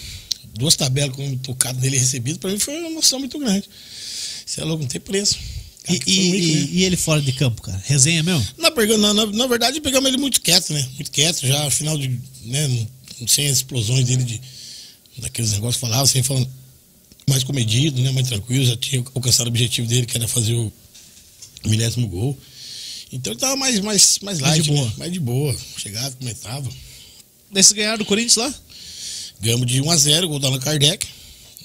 duas 0.55 0.77
tabelas 0.77 1.17
com 1.17 1.37
tocado 1.39 1.81
nele 1.81 1.97
e 1.97 1.99
recebido, 1.99 2.39
pra 2.39 2.51
mim 2.51 2.59
foi 2.59 2.79
uma 2.79 2.91
emoção 2.91 3.19
muito 3.19 3.39
grande. 3.41 3.69
Você 4.45 4.61
é 4.61 4.65
louco, 4.65 4.83
não 4.83 4.89
tem 4.89 5.01
preço. 5.01 5.37
E, 5.89 5.99
Cara, 5.99 6.05
foi 6.05 6.15
um 6.15 6.17
e- 6.17 6.31
né? 6.31 6.39
e- 6.39 6.79
e 6.79 6.85
ele 6.85 6.97
fora 6.97 7.21
de 7.23 7.33
campo, 7.33 7.63
cara? 7.63 7.81
Resenha 7.87 8.23
mesmo? 8.23 8.47
Na, 8.59 9.15
na, 9.15 9.27
na, 9.27 9.47
verdade, 9.47 9.81
pegamos 9.81 10.09
ele 10.09 10.17
muito 10.19 10.41
quieto, 10.41 10.73
né? 10.73 10.87
Muito 10.95 11.11
quieto, 11.11 11.47
já 11.47 11.71
final 11.71 11.97
de. 11.97 12.19
Né, 12.45 12.87
sem 13.27 13.47
as 13.47 13.57
explosões 13.59 14.05
dele 14.05 14.25
de. 14.25 14.41
Daqueles 15.19 15.53
negócios 15.53 15.77
que 15.77 15.81
falava, 15.81 16.07
sem 16.07 16.23
falando 16.23 16.49
mais 17.29 17.43
comedido, 17.43 18.01
né? 18.03 18.11
Mais 18.13 18.29
tranquilo, 18.29 18.65
já 18.65 18.77
tinha 18.77 19.03
alcançado 19.15 19.47
o 19.47 19.49
objetivo 19.51 19.89
dele, 19.89 20.07
que 20.07 20.17
era 20.17 20.29
fazer 20.29 20.55
o 20.55 20.73
milésimo 21.65 22.07
gol. 22.09 22.39
Então 23.13 23.33
ele 23.33 23.41
tava 23.41 23.57
mais, 23.57 23.81
mais, 23.81 24.19
mais 24.21 24.41
Mais 24.41 24.57
light, 24.57 24.65
de 24.65 24.71
boa. 24.73 24.85
né? 24.89 24.93
Mais 24.99 25.13
de 25.13 25.21
boa. 25.21 25.57
Chegava, 25.79 26.15
comentava. 26.17 26.69
Daí 27.51 27.63
vocês 27.63 27.73
ganharam 27.73 27.99
do 27.99 28.05
Corinthians 28.05 28.37
lá? 28.37 28.55
Ganhamos 29.41 29.67
de 29.67 29.81
1x0, 29.81 30.27
gol 30.27 30.39
da 30.39 30.49
Allan 30.49 30.59
Kardec. 30.59 31.07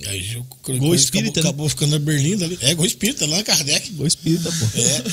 Aí 0.08 0.38
o 0.38 0.44
Corinthians 0.62 1.02
espírita, 1.02 1.40
acabou, 1.40 1.44
né? 1.44 1.50
acabou 1.50 1.70
ficando 1.70 1.92
na 1.92 2.00
Berlim 2.00 2.44
ali. 2.44 2.58
É, 2.62 2.74
gol 2.74 2.86
espírita, 2.86 3.26
Allan 3.26 3.44
Kardec. 3.44 3.92
Gol 3.94 4.08
espírita, 4.08 4.52
pô. 4.52 4.66
É. 4.80 5.04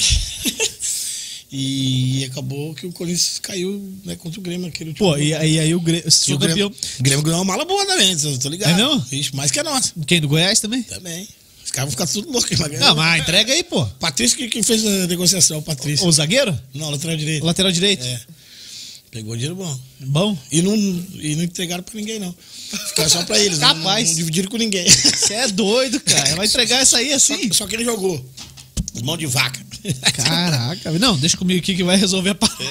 e 1.52 2.24
acabou 2.24 2.74
que 2.74 2.86
o 2.86 2.92
Corinthians 2.92 3.38
caiu 3.38 3.92
né, 4.04 4.16
contra 4.16 4.38
o 4.38 4.42
Grêmio 4.42 4.66
último 4.66 4.94
Pô, 4.94 5.16
e 5.16 5.34
aí, 5.34 5.58
aí 5.58 5.74
o 5.74 5.80
Grêmio. 5.80 6.04
O 6.06 6.38
Grêmio, 6.38 6.66
o 6.66 7.02
Grêmio 7.02 7.24
ganhou 7.24 7.40
uma 7.40 7.44
mala 7.44 7.64
boa 7.64 7.86
também, 7.86 8.16
eu 8.22 8.38
tô 8.38 8.48
ligado. 8.48 8.72
É 8.72 8.76
não? 8.76 9.04
Ixi, 9.10 9.34
mais 9.34 9.50
que 9.50 9.60
a 9.60 9.64
nossa. 9.64 9.92
Quem? 10.06 10.20
Do 10.20 10.28
Goiás 10.28 10.60
também? 10.60 10.82
Também. 10.82 11.28
Os 11.64 11.70
caras 11.70 11.92
vão 11.92 12.06
ficar 12.06 12.06
tudo 12.06 12.32
loucos. 12.32 12.58
Mas 12.58 12.80
Não, 12.80 12.96
mas 12.96 13.20
entrega 13.20 13.52
aí, 13.52 13.62
pô. 13.62 13.84
Patrício 14.00 14.38
que, 14.38 14.48
que 14.48 14.62
fez 14.62 14.86
a 14.86 15.06
negociação, 15.06 15.58
o 15.58 15.62
Patrício. 15.62 16.06
O 16.06 16.12
zagueiro? 16.12 16.58
Não, 16.72 16.90
lateral 16.90 17.16
direito. 17.16 17.42
O 17.42 17.46
lateral 17.46 17.70
direito? 17.70 18.06
É. 18.06 18.20
Pegou 19.18 19.34
dinheiro 19.34 19.56
bom. 19.56 19.80
Bom. 19.98 20.38
E 20.52 20.62
não, 20.62 20.76
e 20.76 21.34
não 21.34 21.42
entregaram 21.42 21.82
pra 21.82 21.92
ninguém, 21.96 22.20
não. 22.20 22.32
Ficaram 22.88 23.10
só 23.10 23.24
pra 23.24 23.36
eles. 23.42 23.58
não- 23.58 23.74
Capaz. 23.74 24.10
Não, 24.10 24.14
dividiram 24.14 24.48
com 24.48 24.56
ninguém. 24.56 24.88
Você 24.88 25.34
é 25.34 25.48
doido, 25.48 25.98
cara. 25.98 26.36
Vai 26.36 26.46
entregar 26.46 26.76
essa 26.82 26.98
aí 26.98 27.08
Só, 27.18 27.34
assim. 27.34 27.52
só 27.52 27.66
que 27.66 27.74
ele 27.74 27.82
jogou. 27.84 28.24
Mão 29.02 29.16
de 29.16 29.26
vaca. 29.26 29.60
Caraca, 30.12 30.92
não, 31.00 31.18
deixa 31.18 31.36
comigo 31.36 31.58
aqui 31.58 31.74
que 31.74 31.82
vai 31.82 31.96
resolver 31.96 32.30
a 32.30 32.34
parada. 32.36 32.64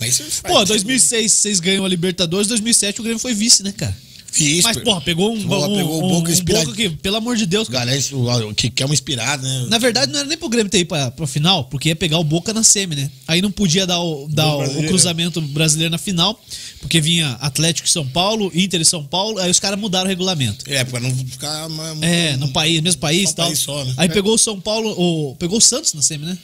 Mas 0.00 0.18
isso 0.18 0.42
Pô, 0.42 0.64
2006 0.64 1.32
vocês 1.32 1.60
ganham 1.60 1.84
a 1.84 1.88
Libertadores, 1.88 2.48
2007 2.48 2.98
o 3.00 3.04
Grêmio 3.04 3.20
foi 3.20 3.32
vice, 3.32 3.62
né, 3.62 3.70
cara? 3.70 3.96
Fiz, 4.38 4.62
Mas, 4.64 4.76
porra, 4.78 5.00
pegou 5.00 5.32
um, 5.32 5.36
um, 5.36 5.40
pegou 5.76 6.02
o 6.02 6.06
um, 6.06 6.08
Boca 6.08 6.30
um 6.30 6.32
inspirado. 6.32 6.66
Boca 6.66 6.76
que, 6.76 6.90
pelo 6.90 7.16
amor 7.16 7.36
de 7.36 7.46
Deus, 7.46 7.68
cara. 7.68 7.80
Galera, 7.86 7.98
isso, 7.98 8.16
o 8.16 8.54
que 8.54 8.70
quer 8.70 8.84
uma 8.84 8.94
inspirada, 8.94 9.42
né? 9.46 9.66
Na 9.68 9.78
verdade, 9.78 10.12
não 10.12 10.20
era 10.20 10.28
nem 10.28 10.38
pro 10.38 10.48
Grêmio 10.48 10.70
ter 10.70 10.78
ido 10.80 10.88
pra, 10.88 11.10
pra 11.10 11.26
final, 11.26 11.64
porque 11.64 11.88
ia 11.88 11.96
pegar 11.96 12.18
o 12.18 12.24
Boca 12.24 12.52
na 12.52 12.62
semi, 12.62 12.94
né? 12.96 13.10
Aí 13.26 13.42
não 13.42 13.50
podia 13.50 13.86
dar 13.86 14.00
o, 14.00 14.28
dar 14.28 14.54
o, 14.54 14.58
brasileiro. 14.58 14.88
cruzamento 14.88 15.40
brasileiro 15.40 15.90
na 15.90 15.98
final, 15.98 16.40
porque 16.80 17.00
vinha 17.00 17.32
Atlético 17.40 17.88
e 17.88 17.90
São 17.90 18.06
Paulo, 18.06 18.50
Inter 18.54 18.80
e 18.80 18.84
São 18.84 19.04
Paulo, 19.04 19.38
aí 19.38 19.50
os 19.50 19.58
caras 19.60 19.78
mudaram 19.78 20.06
o 20.06 20.08
regulamento. 20.08 20.64
É, 20.70 20.84
pra 20.84 21.00
não 21.00 21.14
ficar. 21.14 21.66
uma- 21.66 22.04
É, 22.04 22.36
no 22.36 22.48
país, 22.48 22.80
mesmo 22.80 23.00
país 23.00 23.30
e 23.30 23.34
tal. 23.34 23.46
país 23.46 23.58
só, 23.58 23.84
né? 23.84 23.94
Aí 23.96 24.08
pegou 24.08 24.34
o 24.34 24.38
São 24.38 24.60
Paulo, 24.60 24.90
o, 24.98 25.36
pegou 25.36 25.58
o 25.58 25.60
Santos 25.60 25.94
na 25.94 26.02
semi, 26.02 26.24
né? 26.24 26.38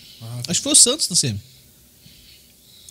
Acho 0.49 0.61
que 0.61 0.65
foi 0.65 0.73
o 0.73 0.77
Santos 0.77 1.09
na 1.09 1.17
semi. 1.17 1.41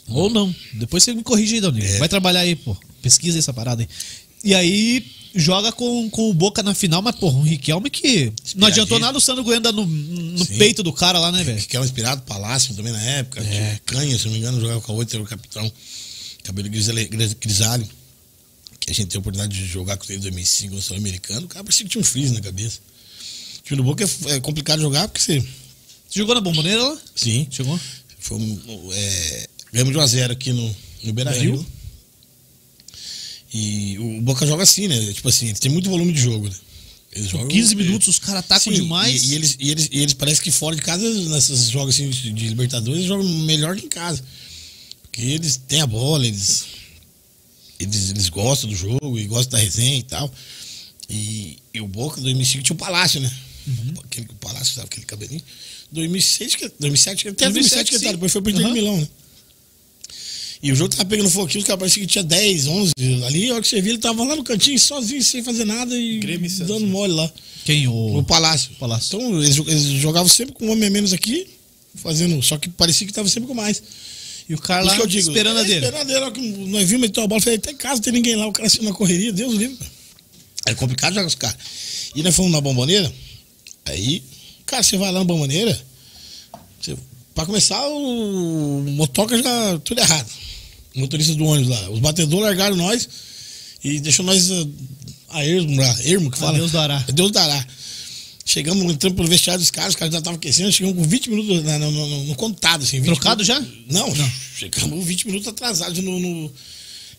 Ou 0.07 0.29
não. 0.29 0.53
Depois 0.73 1.03
você 1.03 1.13
me 1.13 1.23
corrige 1.23 1.55
aí, 1.55 1.61
Doni. 1.61 1.81
É. 1.83 1.97
Vai 1.97 2.09
trabalhar 2.09 2.41
aí, 2.41 2.55
pô. 2.55 2.75
Pesquisa 3.01 3.39
essa 3.39 3.53
parada 3.53 3.81
aí. 3.83 3.87
E 4.43 4.53
aí 4.53 5.05
joga 5.35 5.71
com, 5.71 6.09
com 6.09 6.29
o 6.29 6.33
Boca 6.33 6.61
na 6.61 6.75
final, 6.75 7.01
mas, 7.01 7.15
porra, 7.15 7.37
um 7.37 7.43
Riquelme 7.43 7.89
que. 7.89 8.31
Não 8.55 8.67
adiantou 8.67 8.99
nada 8.99 9.17
o 9.17 9.21
Sandro 9.21 9.43
Goiano 9.43 9.63
dar 9.63 9.71
no, 9.71 9.85
no 9.85 10.45
Sim. 10.45 10.57
peito 10.57 10.83
do 10.83 10.93
cara 10.93 11.17
lá, 11.19 11.31
né, 11.31 11.43
velho? 11.43 11.57
Um 11.79 11.83
inspirado, 11.83 12.21
Palácio 12.23 12.75
também 12.75 12.91
na 12.91 13.01
época. 13.01 13.41
É. 13.41 13.79
Canha, 13.85 14.17
se 14.17 14.25
não 14.25 14.33
me 14.33 14.39
engano, 14.39 14.59
jogava 14.59 14.81
com 14.81 14.91
a 14.91 14.95
outra, 14.95 15.17
era 15.17 15.23
o 15.23 15.27
capitão. 15.27 15.71
Cabelo 16.43 16.69
grisalho. 16.69 17.87
que 18.79 18.91
a 18.91 18.93
gente 18.93 19.07
tem 19.07 19.17
a 19.17 19.21
oportunidade 19.21 19.57
de 19.57 19.65
jogar 19.65 19.97
com 19.97 20.05
ele 20.09 20.17
em 20.17 20.21
2005 20.21 20.75
no 20.75 20.81
Sul-Americano, 20.81 21.45
o 21.45 21.49
cara 21.49 21.63
parecia 21.63 21.85
que 21.85 21.91
tinha 21.91 22.01
um 22.01 22.05
freeze 22.05 22.33
na 22.33 22.41
cabeça. 22.41 22.79
O 23.59 23.63
time 23.63 23.77
do 23.77 23.83
Boca 23.83 24.03
é, 24.03 24.31
é 24.33 24.39
complicado 24.39 24.81
jogar 24.81 25.07
porque 25.07 25.21
você. 25.21 25.39
Você 25.39 26.19
jogou 26.19 26.35
na 26.35 26.41
bomboneira 26.41 26.83
lá? 26.83 26.97
Sim. 27.15 27.47
Chegou? 27.49 27.79
Foi 28.19 28.37
um, 28.37 28.89
é, 28.93 29.47
ganhamos 29.71 29.93
de 29.93 29.99
1x0 29.99 30.31
aqui 30.31 30.53
no, 30.53 30.75
no 31.03 31.13
Beira 31.13 31.31
Rio. 31.31 31.65
E 33.53 33.97
o 33.99 34.21
Boca 34.21 34.45
joga 34.47 34.63
assim, 34.63 34.87
né? 34.87 35.13
Tipo 35.13 35.29
assim, 35.29 35.47
eles 35.47 35.59
têm 35.59 35.71
muito 35.71 35.89
volume 35.89 36.11
de 36.11 36.19
jogo, 36.21 36.49
né? 36.49 36.55
Eles 37.11 37.29
jogam. 37.29 37.47
15 37.47 37.75
minutos, 37.75 38.07
os 38.07 38.17
caras 38.19 38.39
atacam 38.39 38.73
Sim, 38.73 38.81
demais. 38.81 39.23
E, 39.23 39.27
e 39.27 39.35
eles, 39.35 39.57
e, 39.59 39.69
eles, 39.71 39.89
e 39.91 39.99
eles 39.99 40.13
parece 40.15 40.41
que 40.41 40.49
fora 40.49 40.75
de 40.75 40.81
casa, 40.81 41.07
nesses 41.29 41.69
jogos 41.69 41.93
assim, 41.93 42.09
de 42.09 42.47
Libertadores, 42.47 42.97
eles 42.99 43.07
jogam 43.07 43.27
melhor 43.45 43.75
que 43.75 43.85
em 43.85 43.89
casa. 43.89 44.23
Porque 45.03 45.21
eles 45.21 45.57
têm 45.67 45.81
a 45.81 45.85
bola, 45.85 46.25
eles, 46.25 46.65
eles, 47.79 48.09
eles 48.09 48.29
gostam 48.29 48.67
do 48.69 48.75
jogo 48.75 49.19
e 49.19 49.25
gostam 49.25 49.59
da 49.59 49.63
resenha 49.63 49.99
e 49.99 50.03
tal. 50.03 50.33
E, 51.07 51.57
e 51.71 51.79
o 51.81 51.87
Boca, 51.87 52.19
2005, 52.19 52.63
tinha 52.63 52.73
o 52.73 52.77
Palácio, 52.79 53.19
né? 53.21 53.31
Uhum. 53.67 53.93
Aquele, 54.03 54.25
o 54.31 54.33
Palácio, 54.35 54.73
sabe 54.73 54.87
aquele 54.87 55.05
cabelinho? 55.05 55.41
2006, 55.91 56.55
que- 56.55 56.71
2007, 56.79 57.27
até 57.27 57.45
2007, 57.45 57.51
2007 57.51 57.89
que 57.89 57.95
ele 57.97 58.03
tá, 58.05 58.11
depois 58.13 58.31
foi 58.31 58.41
pro 58.41 58.49
Inter 58.51 58.65
Uhum. 58.65 58.73
Milão, 58.73 58.97
né? 58.99 59.07
E 60.63 60.71
o 60.71 60.75
jogo 60.77 60.95
tava 60.95 61.03
pegando 61.03 61.27
aqui, 61.27 61.57
os 61.57 61.65
caras 61.65 61.77
pareciam 61.77 62.05
que 62.05 62.13
tinha 62.13 62.23
10, 62.23 62.67
11 62.67 62.93
ali. 63.27 63.49
A 63.49 63.55
hora 63.55 63.61
que 63.61 63.67
você 63.67 63.81
viu, 63.81 63.91
ele 63.91 64.01
tava 64.01 64.23
lá 64.23 64.33
no 64.33 64.45
cantinho, 64.45 64.79
sozinho, 64.79 65.21
sem 65.21 65.43
fazer 65.43 65.65
nada 65.65 65.93
e 65.93 66.19
Grêmio 66.19 66.49
e 66.49 66.63
dando 66.63 66.87
mole 66.87 67.11
lá. 67.11 67.29
Quem? 67.65 67.83
No 67.83 68.19
O. 68.19 68.23
Palácio. 68.23 68.71
Palácio. 68.79 69.17
Então, 69.17 69.43
eles, 69.43 69.57
eles 69.57 69.83
jogavam 69.99 70.29
sempre 70.29 70.55
com 70.55 70.67
um 70.67 70.71
homem 70.71 70.87
a 70.87 70.89
menos 70.89 71.11
aqui, 71.11 71.49
fazendo. 71.95 72.41
Só 72.41 72.57
que 72.57 72.69
parecia 72.69 73.05
que 73.05 73.11
tava 73.11 73.27
sempre 73.27 73.47
com 73.47 73.53
mais. 73.53 73.83
E 74.47 74.53
o 74.53 74.57
cara 74.57 74.83
lá 74.83 74.87
isso 74.87 74.95
que 74.95 75.01
eu 75.01 75.07
digo, 75.07 75.29
esperando 75.29 75.57
a 75.57 75.61
é, 75.61 75.65
dele. 75.65 75.85
Esperando 75.85 76.01
a 76.01 76.03
dele, 76.05 76.31
que 76.31 76.41
nós 76.69 76.87
vimos, 76.87 77.01
meteu 77.01 77.23
a 77.23 77.27
bola, 77.27 77.41
falei, 77.41 77.57
até 77.57 77.71
em 77.71 77.75
casa 77.75 77.95
não 77.95 78.01
tem 78.01 78.13
ninguém 78.13 78.37
lá, 78.37 78.47
o 78.47 78.53
cara 78.53 78.67
assim 78.67 78.83
na 78.83 78.93
correria, 78.93 79.33
Deus 79.33 79.53
livre. 79.55 79.77
É 80.65 80.73
complicado 80.73 81.13
jogar 81.13 81.23
com 81.23 81.27
os 81.27 81.35
caras. 81.35 81.57
E 82.15 82.23
nós 82.23 82.33
fomos 82.33 82.51
na 82.53 82.61
bomboneira, 82.61 83.11
aí, 83.85 84.23
cara, 84.65 84.81
você 84.81 84.95
vai 84.97 85.11
lá 85.11 85.19
na 85.19 85.25
bomboneira, 85.25 85.77
você, 86.79 86.95
pra 87.35 87.45
começar, 87.45 87.85
o 87.87 88.81
motoca 88.81 89.41
já 89.41 89.79
tudo 89.79 89.99
errado. 89.99 90.29
Motorista 90.95 91.33
do 91.35 91.45
ônibus 91.45 91.69
lá. 91.69 91.89
Os 91.89 91.99
batedores 91.99 92.43
largaram 92.45 92.75
nós 92.75 93.07
e 93.83 93.99
deixou 93.99 94.25
nós 94.25 94.49
a, 94.51 94.65
a 95.39 95.45
ermo, 95.45 95.79
lá, 95.81 95.97
ermo 96.03 96.29
que 96.31 96.37
A 96.37 96.39
fala. 96.39 96.57
Deus 96.57 96.71
dará. 96.71 97.03
A 97.07 97.11
Deus 97.11 97.31
dará. 97.31 97.67
Chegamos, 98.45 98.83
entramos 98.91 99.15
pelo 99.15 99.27
vestiário 99.29 99.59
dos 99.61 99.71
caras, 99.71 99.91
os 99.93 99.95
caras 99.95 100.11
já 100.11 100.19
estavam 100.19 100.35
aquecendo, 100.37 100.71
chegamos 100.71 100.97
com 101.01 101.09
20 101.09 101.29
minutos 101.29 101.63
na- 101.63 101.79
no, 101.79 101.89
no- 101.91 102.23
no 102.25 102.35
contado, 102.35 102.83
assim. 102.83 102.97
20 102.99 103.05
Trocado 103.05 103.43
minutos. 103.43 103.47
já? 103.47 103.93
Não, 103.99 104.13
chegamos 104.57 105.05
20 105.05 105.27
minutos 105.27 105.47
atrasados 105.47 105.97
no, 106.03 106.19
no- 106.19 106.51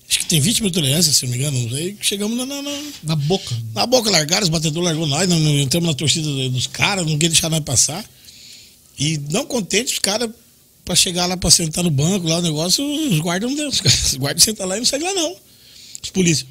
Acho 0.07 0.19
que 0.19 0.27
tem 0.27 0.39
20 0.39 0.61
minutos 0.61 0.77
de 0.77 0.83
tolerância, 0.83 1.11
se 1.15 1.25
não 1.25 1.33
me 1.33 1.39
engano. 1.39 1.59
não 1.63 1.71
sei. 1.71 1.97
chegamos 2.03 2.37
na, 2.37 2.45
na, 2.45 2.61
na, 2.61 2.83
Na 3.03 3.17
boca. 3.17 3.57
na 3.75 3.87
boca, 3.87 4.11
largaram, 4.11 4.45
os 4.45 4.51
batedores 4.51 4.85
largou 4.85 5.07
nós, 5.07 5.27
não, 5.27 5.41
não 5.41 5.59
entramos 5.59 5.89
na 5.89 5.95
torcida 5.95 6.29
dos 6.51 6.67
caras, 6.67 7.07
não 7.07 7.15
queria 7.15 7.31
deixar 7.31 7.49
nós 7.49 7.61
passar. 7.65 8.05
E 8.99 9.17
não 9.31 9.47
contentes, 9.47 9.95
os 9.95 9.99
caras, 9.99 10.29
pra 10.85 10.95
chegar 10.95 11.27
lá 11.27 11.37
pra 11.37 11.51
sentar 11.51 11.83
no 11.85 11.91
banco, 11.91 12.29
lá 12.29 12.39
o 12.39 12.43
negócio, 12.43 12.85
os 13.11 13.19
guardas 13.21 13.49
não 13.51 13.57
deu. 13.57 13.69
Os 13.75 14.15
guardas 14.17 14.43
sentam 14.43 14.67
lá 14.67 14.77
e 14.77 14.81
não 14.81 14.87
saem 14.87 15.03
lá, 15.03 15.15
não. 15.15 15.37
Os 16.03 16.11
polícia. 16.11 16.47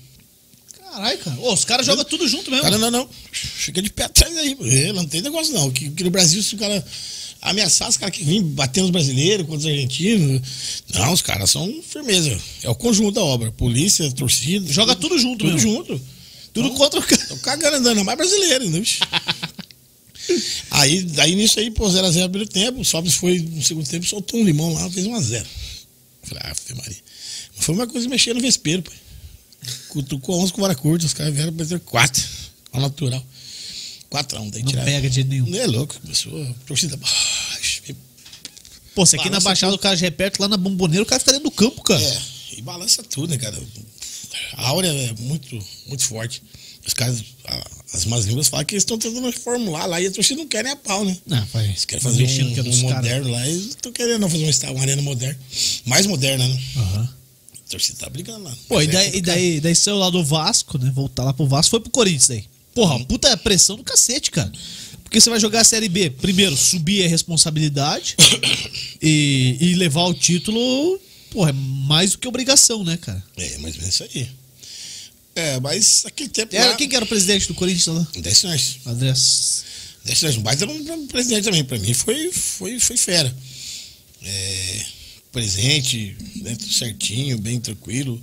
Caralho, 0.80 1.18
cara. 1.20 1.38
Ô, 1.40 1.54
os 1.54 1.66
caras 1.66 1.86
jogam 1.86 2.04
tudo 2.06 2.28
junto 2.28 2.50
mesmo. 2.52 2.64
Cara, 2.64 2.78
não, 2.78 2.92
não. 2.92 3.10
Fica 3.32 3.82
de 3.82 3.90
pé 3.90 4.04
atrás 4.04 4.36
aí. 4.38 4.56
É, 4.62 4.94
Não 4.94 5.06
tem 5.06 5.22
negócio, 5.22 5.54
não. 5.54 5.72
Que, 5.72 5.90
que 5.90 6.04
no 6.04 6.12
Brasil, 6.12 6.42
se 6.44 6.54
o 6.56 6.58
cara 6.58 6.86
ameaçar 7.42 7.90
os 7.90 7.98
caras 7.98 8.16
que 8.16 8.24
vêm 8.24 8.42
batendo 8.44 8.86
os 8.86 8.92
brasileiros 8.92 9.46
contra 9.46 9.60
os 9.62 9.66
argentinos. 9.66 10.42
Não, 10.94 11.12
os 11.12 11.22
caras 11.22 11.50
são 11.50 11.82
firmeza. 11.88 12.40
É 12.62 12.70
o 12.70 12.76
conjunto 12.76 13.12
da 13.16 13.24
obra. 13.24 13.52
Polícia, 13.52 14.10
torcida. 14.12 14.72
Joga 14.72 14.96
tudo 14.96 15.18
junto 15.18 15.40
tudo 15.40 15.54
mesmo. 15.54 15.72
junto. 15.72 16.02
Tudo 16.54 16.68
Então, 16.68 16.78
contra 16.78 17.00
o 17.00 17.04
cara. 17.04 17.26
Tô 17.26 17.36
cagando 17.38 17.78
andando, 17.78 18.00
é 18.00 18.04
mais 18.04 18.18
brasileiro, 18.18 18.70
né? 18.70 18.80
bicho? 18.80 19.00
aí, 20.72 21.06
aí 21.18 21.36
nisso 21.36 21.60
aí, 21.60 21.72
pô, 21.72 21.88
0x0 21.88 22.22
no 22.22 22.30
primeiro 22.30 22.48
tempo, 22.50 22.82
o 22.82 22.86
Sobres 22.86 23.16
foi 23.16 23.40
no 23.40 23.62
segundo 23.62 23.88
tempo, 23.88 24.06
soltou 24.06 24.40
um 24.40 24.44
limão 24.46 24.74
lá, 24.74 24.90
fez 24.90 25.06
1x0. 25.06 25.46
Falei, 26.24 26.44
ah, 26.46 26.76
Maria. 26.76 26.98
Mas 27.56 27.66
foi 27.66 27.76
uma 27.76 27.88
coisa 27.88 28.08
mexer 28.08 28.34
no 28.34 28.42
vespeiro, 28.42 28.82
pô. 28.82 28.92
Cutucou 29.90 30.42
11 30.42 30.54
com 30.54 30.62
vara 30.62 30.76
curta, 30.76 31.06
os 31.06 31.14
caras 31.14 31.34
vieram 31.34 31.54
pra 31.54 31.66
ter 31.66 31.80
4, 31.80 32.24
ao 32.72 32.82
natural. 32.82 33.26
4x1, 34.12 34.52
daí 34.52 34.62
Não 34.62 34.70
tiraram. 34.70 34.92
pega 34.92 35.10
de 35.10 35.24
nenhum. 35.24 35.48
Não 35.48 35.60
é 35.60 35.66
louco, 35.66 36.00
começou 36.00 36.44
a 36.44 36.54
torcida 36.66 36.98
baixa. 36.98 37.82
Pô, 38.96 39.06
se 39.06 39.16
aqui 39.16 39.30
na 39.30 39.40
Baixada 39.40 39.74
o 39.74 39.80
cara 39.80 39.96
já 39.96 40.06
repete 40.06 40.40
lá 40.40 40.48
na 40.48 40.56
bomboneira, 40.58 41.02
o 41.02 41.06
cara 41.06 41.20
fica 41.20 41.32
dentro 41.32 41.50
do 41.50 41.56
campo, 41.56 41.82
cara. 41.82 42.00
É, 42.00 42.22
e 42.58 42.62
balança 42.62 43.02
tudo, 43.04 43.32
né, 43.32 43.38
cara? 43.38 43.60
A 44.54 44.68
áurea 44.68 44.90
é 44.90 45.14
muito, 45.20 45.60
muito 45.88 46.04
forte. 46.04 46.44
Os 46.86 46.94
caras, 46.94 47.24
a- 47.46 47.68
as 47.94 48.06
más 48.06 48.26
línguas 48.26 48.48
falam 48.48 48.66
que 48.66 48.74
eles 48.74 48.82
estão 48.84 48.98
tentando 48.98 49.26
reformular 49.28 49.88
lá 49.88 50.02
e 50.02 50.08
a 50.08 50.12
torcida 50.12 50.40
não 50.42 50.48
quer 50.48 50.64
nem 50.64 50.74
a 50.74 50.76
pau, 50.76 51.06
né? 51.06 51.16
Não, 51.26 51.46
vai. 51.48 51.66
Eles 51.66 51.86
querem 51.86 52.02
fazer 52.04 52.24
um, 52.24 52.54
que 52.54 52.60
é 52.60 52.64
um 52.64 52.78
moderno 52.78 53.30
lá, 53.32 53.48
eles 53.48 53.66
estão 53.70 53.92
querendo 53.92 54.28
fazer 54.30 54.46
um 54.70 54.72
uma 54.74 54.82
arena 54.82 55.02
moderna. 55.02 55.40
Mais 55.86 56.06
moderna, 56.06 56.48
né? 56.48 56.62
Aham. 56.78 57.10
A 57.54 57.70
torcida 57.70 57.98
tá 58.00 58.10
brigando 58.10 58.44
lá. 58.44 58.56
Pô, 58.68 58.76
Mas 58.76 58.86
e 58.86 58.90
é 58.90 58.92
daí, 58.92 59.02
e 59.02 59.12
complicado. 59.12 59.36
daí, 59.36 59.60
daí 59.62 59.76
saiu 59.76 59.98
lá 59.98 60.10
do 60.10 60.24
Vasco, 60.24 60.78
né? 60.78 60.92
Voltar 60.94 61.24
lá 61.24 61.34
pro 61.34 61.48
Vasco, 61.48 61.72
foi 61.72 61.80
pro 61.80 61.90
Corinthians 61.92 62.28
daí. 62.28 62.44
Porra, 62.76 63.04
puta 63.06 63.36
pressão 63.38 63.76
do 63.76 63.84
cacete, 63.84 64.30
cara. 64.32 64.52
Porque 65.04 65.22
você 65.22 65.30
vai 65.30 65.40
jogar 65.40 65.62
a 65.62 65.64
Série 65.64 65.88
B, 65.90 66.10
primeiro, 66.10 66.58
subir 66.58 67.04
é 67.04 67.08
responsabilidade 67.08 68.16
e, 69.02 69.58
e 69.60 69.76
levar 69.76 70.06
o 70.06 70.14
título, 70.14 71.00
porra, 71.32 71.50
é 71.52 71.54
mais 71.54 72.12
do 72.12 72.18
que 72.18 72.28
obrigação, 72.28 72.84
né, 72.84 72.98
cara? 72.98 73.24
É, 73.38 73.58
mais 73.60 73.76
ou 73.76 73.82
menos 73.82 73.94
isso 73.96 74.04
aí. 74.04 74.28
É, 75.36 75.60
mas 75.60 76.04
aquele 76.06 76.30
tempo 76.30 76.56
Era, 76.56 76.70
lá... 76.70 76.76
quem 76.76 76.88
que 76.88 76.96
era 76.96 77.06
o 77.06 77.08
presidente 77.08 77.48
do 77.48 77.56
Corinthians 77.56 77.88
lá? 77.88 78.08
Desce 78.18 78.46
nós. 78.46 78.78
André. 78.86 79.14
Desce 80.06 80.26
nós. 80.26 80.38
Mas 80.38 80.62
era 80.62 80.72
um 80.72 81.08
presidente 81.08 81.46
também. 81.46 81.64
Pra 81.64 81.80
mim 81.80 81.94
foi, 81.94 82.32
foi, 82.32 82.80
foi 82.80 82.98
fera. 82.98 83.36
É, 84.22 84.86
presente, 85.32 86.16
né, 86.36 86.56
tudo 86.56 86.72
certinho, 86.72 87.38
bem 87.40 87.60
tranquilo. 87.60 88.22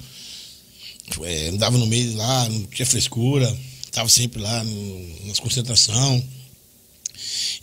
É, 1.22 1.48
andava 1.48 1.76
no 1.76 1.86
meio 1.86 2.16
lá, 2.16 2.48
não 2.48 2.62
tinha 2.66 2.86
frescura. 2.86 3.58
Tava 3.90 4.08
sempre 4.08 4.40
lá 4.40 4.62
no, 4.62 5.26
nas 5.26 5.40
concentração. 5.40 6.24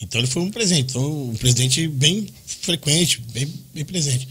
Então 0.01 0.19
ele 0.19 0.27
foi 0.27 0.41
um 0.41 0.51
presente. 0.51 0.89
Então, 0.89 1.29
um 1.29 1.35
presidente 1.35 1.87
bem 1.87 2.27
frequente, 2.45 3.21
bem, 3.31 3.51
bem 3.73 3.85
presente. 3.85 4.27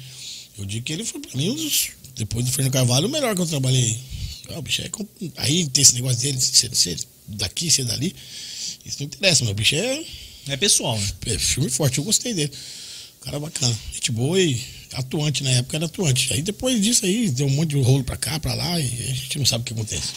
Eu 0.58 0.66
digo 0.66 0.84
que 0.84 0.92
ele 0.92 1.04
foi 1.04 1.20
pra 1.20 1.36
mim 1.36 1.50
um 1.50 1.54
dos, 1.54 1.88
depois 2.14 2.44
do 2.44 2.52
Fernando 2.52 2.72
Carvalho, 2.72 3.06
o 3.06 3.10
melhor 3.10 3.34
que 3.34 3.40
eu 3.40 3.46
trabalhei. 3.46 3.98
Ah, 4.50 4.58
o 4.58 4.62
bicho 4.62 4.82
é, 4.82 4.88
com- 4.88 5.06
aí 5.36 5.66
tem 5.68 5.82
esse 5.82 5.94
negócio 5.94 6.18
dele, 6.20 6.40
ser, 6.40 6.74
ser 6.74 6.98
daqui, 7.28 7.70
ser 7.70 7.84
dali. 7.84 8.14
Isso 8.84 8.96
não 9.00 9.06
interessa, 9.06 9.44
mas 9.44 9.50
o 9.50 9.54
bicho 9.54 9.74
é, 9.74 10.04
É 10.48 10.56
pessoal, 10.56 10.98
né? 10.98 11.08
é 11.26 11.38
filme 11.38 11.68
forte, 11.70 11.98
eu 11.98 12.04
gostei 12.04 12.32
dele. 12.34 12.52
Cara 13.22 13.40
bacana, 13.40 13.76
gente 13.92 14.12
boa 14.12 14.40
e 14.40 14.60
atuante, 14.92 15.42
na 15.42 15.50
época 15.50 15.76
era 15.76 15.86
atuante. 15.86 16.32
Aí 16.32 16.42
depois 16.42 16.80
disso 16.80 17.04
aí, 17.04 17.28
deu 17.30 17.46
um 17.46 17.50
monte 17.50 17.70
de 17.70 17.80
rolo 17.82 18.04
pra 18.04 18.16
cá, 18.16 18.38
pra 18.38 18.54
lá, 18.54 18.78
e 18.78 18.84
a 18.84 19.14
gente 19.14 19.38
não 19.38 19.44
sabe 19.46 19.62
o 19.62 19.64
que 19.64 19.72
acontece. 19.72 20.12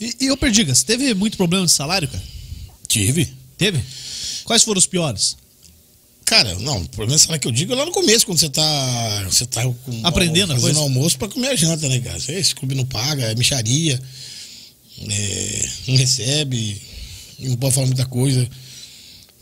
E, 0.00 0.14
e 0.20 0.30
ô 0.30 0.36
Perdigas, 0.36 0.82
teve 0.82 1.14
muito 1.14 1.36
problema 1.38 1.64
de 1.64 1.72
salário, 1.72 2.06
cara? 2.06 2.22
Tive. 2.86 3.26
Teve? 3.56 3.82
Quais 4.44 4.62
foram 4.62 4.78
os 4.78 4.86
piores? 4.86 5.36
Cara, 6.28 6.54
não, 6.56 6.82
o 6.82 6.88
problema 6.90 7.18
será 7.18 7.38
que 7.38 7.48
eu 7.48 7.50
digo 7.50 7.72
é 7.72 7.76
lá 7.76 7.86
no 7.86 7.90
começo, 7.90 8.26
quando 8.26 8.38
você 8.38 8.50
tá. 8.50 9.24
Você 9.30 9.46
tá 9.46 9.62
com, 9.62 10.00
Aprendendo 10.02 10.52
a 10.52 10.60
fazendo 10.60 10.80
almoço 10.80 11.16
pra 11.16 11.26
comer 11.26 11.48
a 11.48 11.56
janta, 11.56 11.88
né, 11.88 12.00
cara? 12.00 12.18
Esse 12.18 12.54
clube 12.54 12.74
não 12.74 12.84
paga, 12.84 13.24
é 13.24 13.34
micharia, 13.34 13.98
é, 15.08 15.68
não 15.86 15.96
recebe, 15.96 16.82
não 17.38 17.56
pode 17.56 17.74
falar 17.74 17.86
muita 17.86 18.04
coisa. 18.04 18.46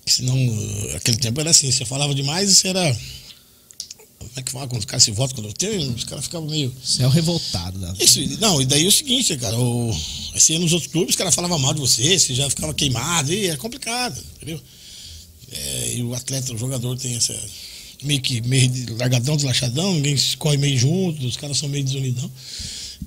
Senão, 0.06 0.36
eh, 0.36 0.94
aquele 0.94 1.16
tempo 1.16 1.40
era 1.40 1.50
assim, 1.50 1.72
você 1.72 1.84
falava 1.84 2.14
demais 2.14 2.50
e 2.50 2.54
você 2.54 2.68
era. 2.68 2.96
Como 4.20 4.30
é 4.36 4.42
que 4.42 4.52
fala? 4.52 4.68
Quando 4.68 4.78
os 4.78 4.86
caras 4.86 5.02
se 5.02 5.10
votam, 5.10 5.34
quando 5.34 5.48
eu 5.48 5.52
tenho, 5.54 5.92
os 5.92 6.04
caras 6.04 6.26
ficavam 6.26 6.48
meio. 6.48 6.72
Você 6.84 7.02
é 7.02 7.06
o 7.08 7.10
revoltado. 7.10 7.80
Da... 7.80 7.94
Isso, 7.98 8.20
não, 8.38 8.62
e 8.62 8.64
daí 8.64 8.84
é 8.84 8.88
o 8.88 8.92
seguinte, 8.92 9.36
cara, 9.36 9.58
o, 9.58 9.92
você 10.32 10.52
ia 10.52 10.60
nos 10.60 10.72
outros 10.72 10.92
clubes, 10.92 11.10
os 11.10 11.16
caras 11.16 11.34
falavam 11.34 11.58
mal 11.58 11.74
de 11.74 11.80
você, 11.80 12.16
você 12.16 12.32
já 12.32 12.48
ficava 12.48 12.72
queimado, 12.72 13.32
e 13.32 13.48
é 13.48 13.56
complicado, 13.56 14.22
entendeu? 14.36 14.62
É, 15.52 15.94
e 15.96 16.02
o 16.02 16.14
atleta, 16.14 16.52
o 16.52 16.58
jogador 16.58 16.96
tem 16.98 17.14
essa. 17.14 17.34
meio 18.02 18.20
que 18.20 18.40
meio 18.42 18.68
de 18.68 18.92
largadão, 18.94 19.36
deslachadão, 19.36 19.94
ninguém 19.94 20.16
corre 20.38 20.56
meio 20.56 20.76
junto, 20.78 21.24
os 21.26 21.36
caras 21.36 21.56
são 21.58 21.68
meio 21.68 21.84
desunidão. 21.84 22.30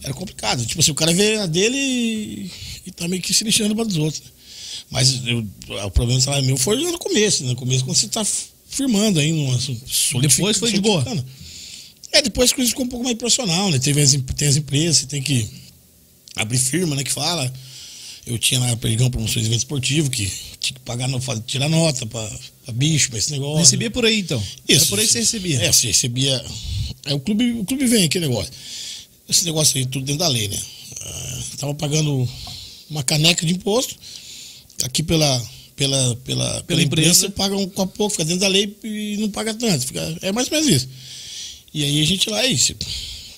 Era 0.04 0.14
complicado. 0.14 0.66
Tipo 0.66 0.80
assim, 0.82 0.92
o 0.92 0.96
cara 0.96 1.14
vê 1.14 1.36
a 1.38 1.46
dele 1.46 1.78
e, 1.78 2.52
e 2.86 2.92
tá 2.92 3.08
meio 3.08 3.22
que 3.22 3.34
se 3.34 3.44
lixando 3.44 3.76
para 3.76 3.86
dos 3.86 3.98
outros. 3.98 4.24
Mas 4.90 5.22
eu- 5.26 5.46
o 5.86 5.92
problema 5.92 6.20
do 6.22 6.44
meu 6.44 6.58
foi 6.58 6.82
no 6.82 6.98
começo, 6.98 7.44
né? 7.44 7.50
No 7.50 7.56
começo, 7.56 7.84
quando 7.84 7.98
você 7.98 8.08
tá 8.08 8.26
firmando 8.70 9.20
aí 9.20 9.32
numa 9.32 9.58
Depois 10.22 10.58
foi 10.58 10.72
de 10.72 10.80
boa. 10.82 11.04
É, 12.12 12.22
depois 12.22 12.52
a 12.52 12.56
coisa 12.56 12.70
ficou 12.70 12.86
um 12.86 12.90
pouco 12.90 13.04
mais 13.04 13.18
profissional, 13.18 13.70
né? 13.70 13.78
Teve 13.80 14.02
as, 14.02 14.14
em- 14.14 14.22
tem 14.22 14.48
as 14.48 14.56
empresas, 14.56 14.98
você 14.98 15.06
tem 15.08 15.22
que 15.22 15.48
abrir 16.36 16.58
firma, 16.58 16.96
né? 16.96 17.04
Que 17.04 17.12
fala. 17.12 17.52
Eu 18.26 18.38
tinha 18.38 18.60
na 18.60 18.76
Perdigão 18.78 19.10
promoções 19.12 19.44
de 19.44 19.50
evento 19.50 19.60
esportivo, 19.60 20.10
que 20.10 20.26
que 20.26 20.49
pagar, 20.86 21.10
tirar 21.46 21.70
nota 21.70 22.06
pra 22.06 22.30
bicho, 22.74 23.10
pra 23.10 23.20
esse 23.20 23.32
negócio. 23.32 23.60
Recebia 23.60 23.92
por 23.92 24.06
aí, 24.06 24.20
então. 24.20 24.42
Era 24.68 24.86
por 24.86 25.00
aí 25.00 25.06
que 25.06 25.14
você 25.14 25.20
recebia. 25.20 25.62
É, 25.62 25.72
você 25.72 25.88
recebia. 25.88 26.46
É, 27.06 27.14
o, 27.14 27.20
clube, 27.20 27.52
o 27.54 27.66
clube 27.66 27.86
vem 27.86 28.06
aquele 28.06 28.28
negócio. 28.28 28.52
Esse 29.28 29.46
negócio 29.46 29.78
aí, 29.78 29.86
tudo 29.86 30.06
dentro 30.06 30.20
da 30.20 30.28
lei, 30.28 30.48
né? 30.48 30.58
Ah, 31.02 31.42
tava 31.58 31.74
pagando 31.76 32.28
uma 32.90 33.04
caneca 33.04 33.46
de 33.46 33.54
imposto. 33.54 33.96
Aqui 34.84 35.04
pela, 35.04 35.50
pela, 35.76 36.16
pela, 36.18 36.64
pela 36.64 36.82
empresa. 36.82 37.26
empresa, 37.26 37.30
paga 37.32 37.56
um 37.56 37.68
copo 37.70 37.96
pouco, 37.98 38.12
fica 38.12 38.26
dentro 38.26 38.42
da 38.42 38.48
lei 38.48 38.76
e 38.84 39.18
não 39.20 39.30
paga 39.30 39.54
tanto. 39.54 39.86
Fica, 39.86 40.18
é 40.22 40.32
mais 40.32 40.48
ou 40.48 40.54
menos 40.54 40.70
isso. 40.70 40.90
E 41.74 41.84
aí 41.84 42.02
a 42.02 42.06
gente 42.06 42.30
lá, 42.30 42.46
isso, 42.46 42.74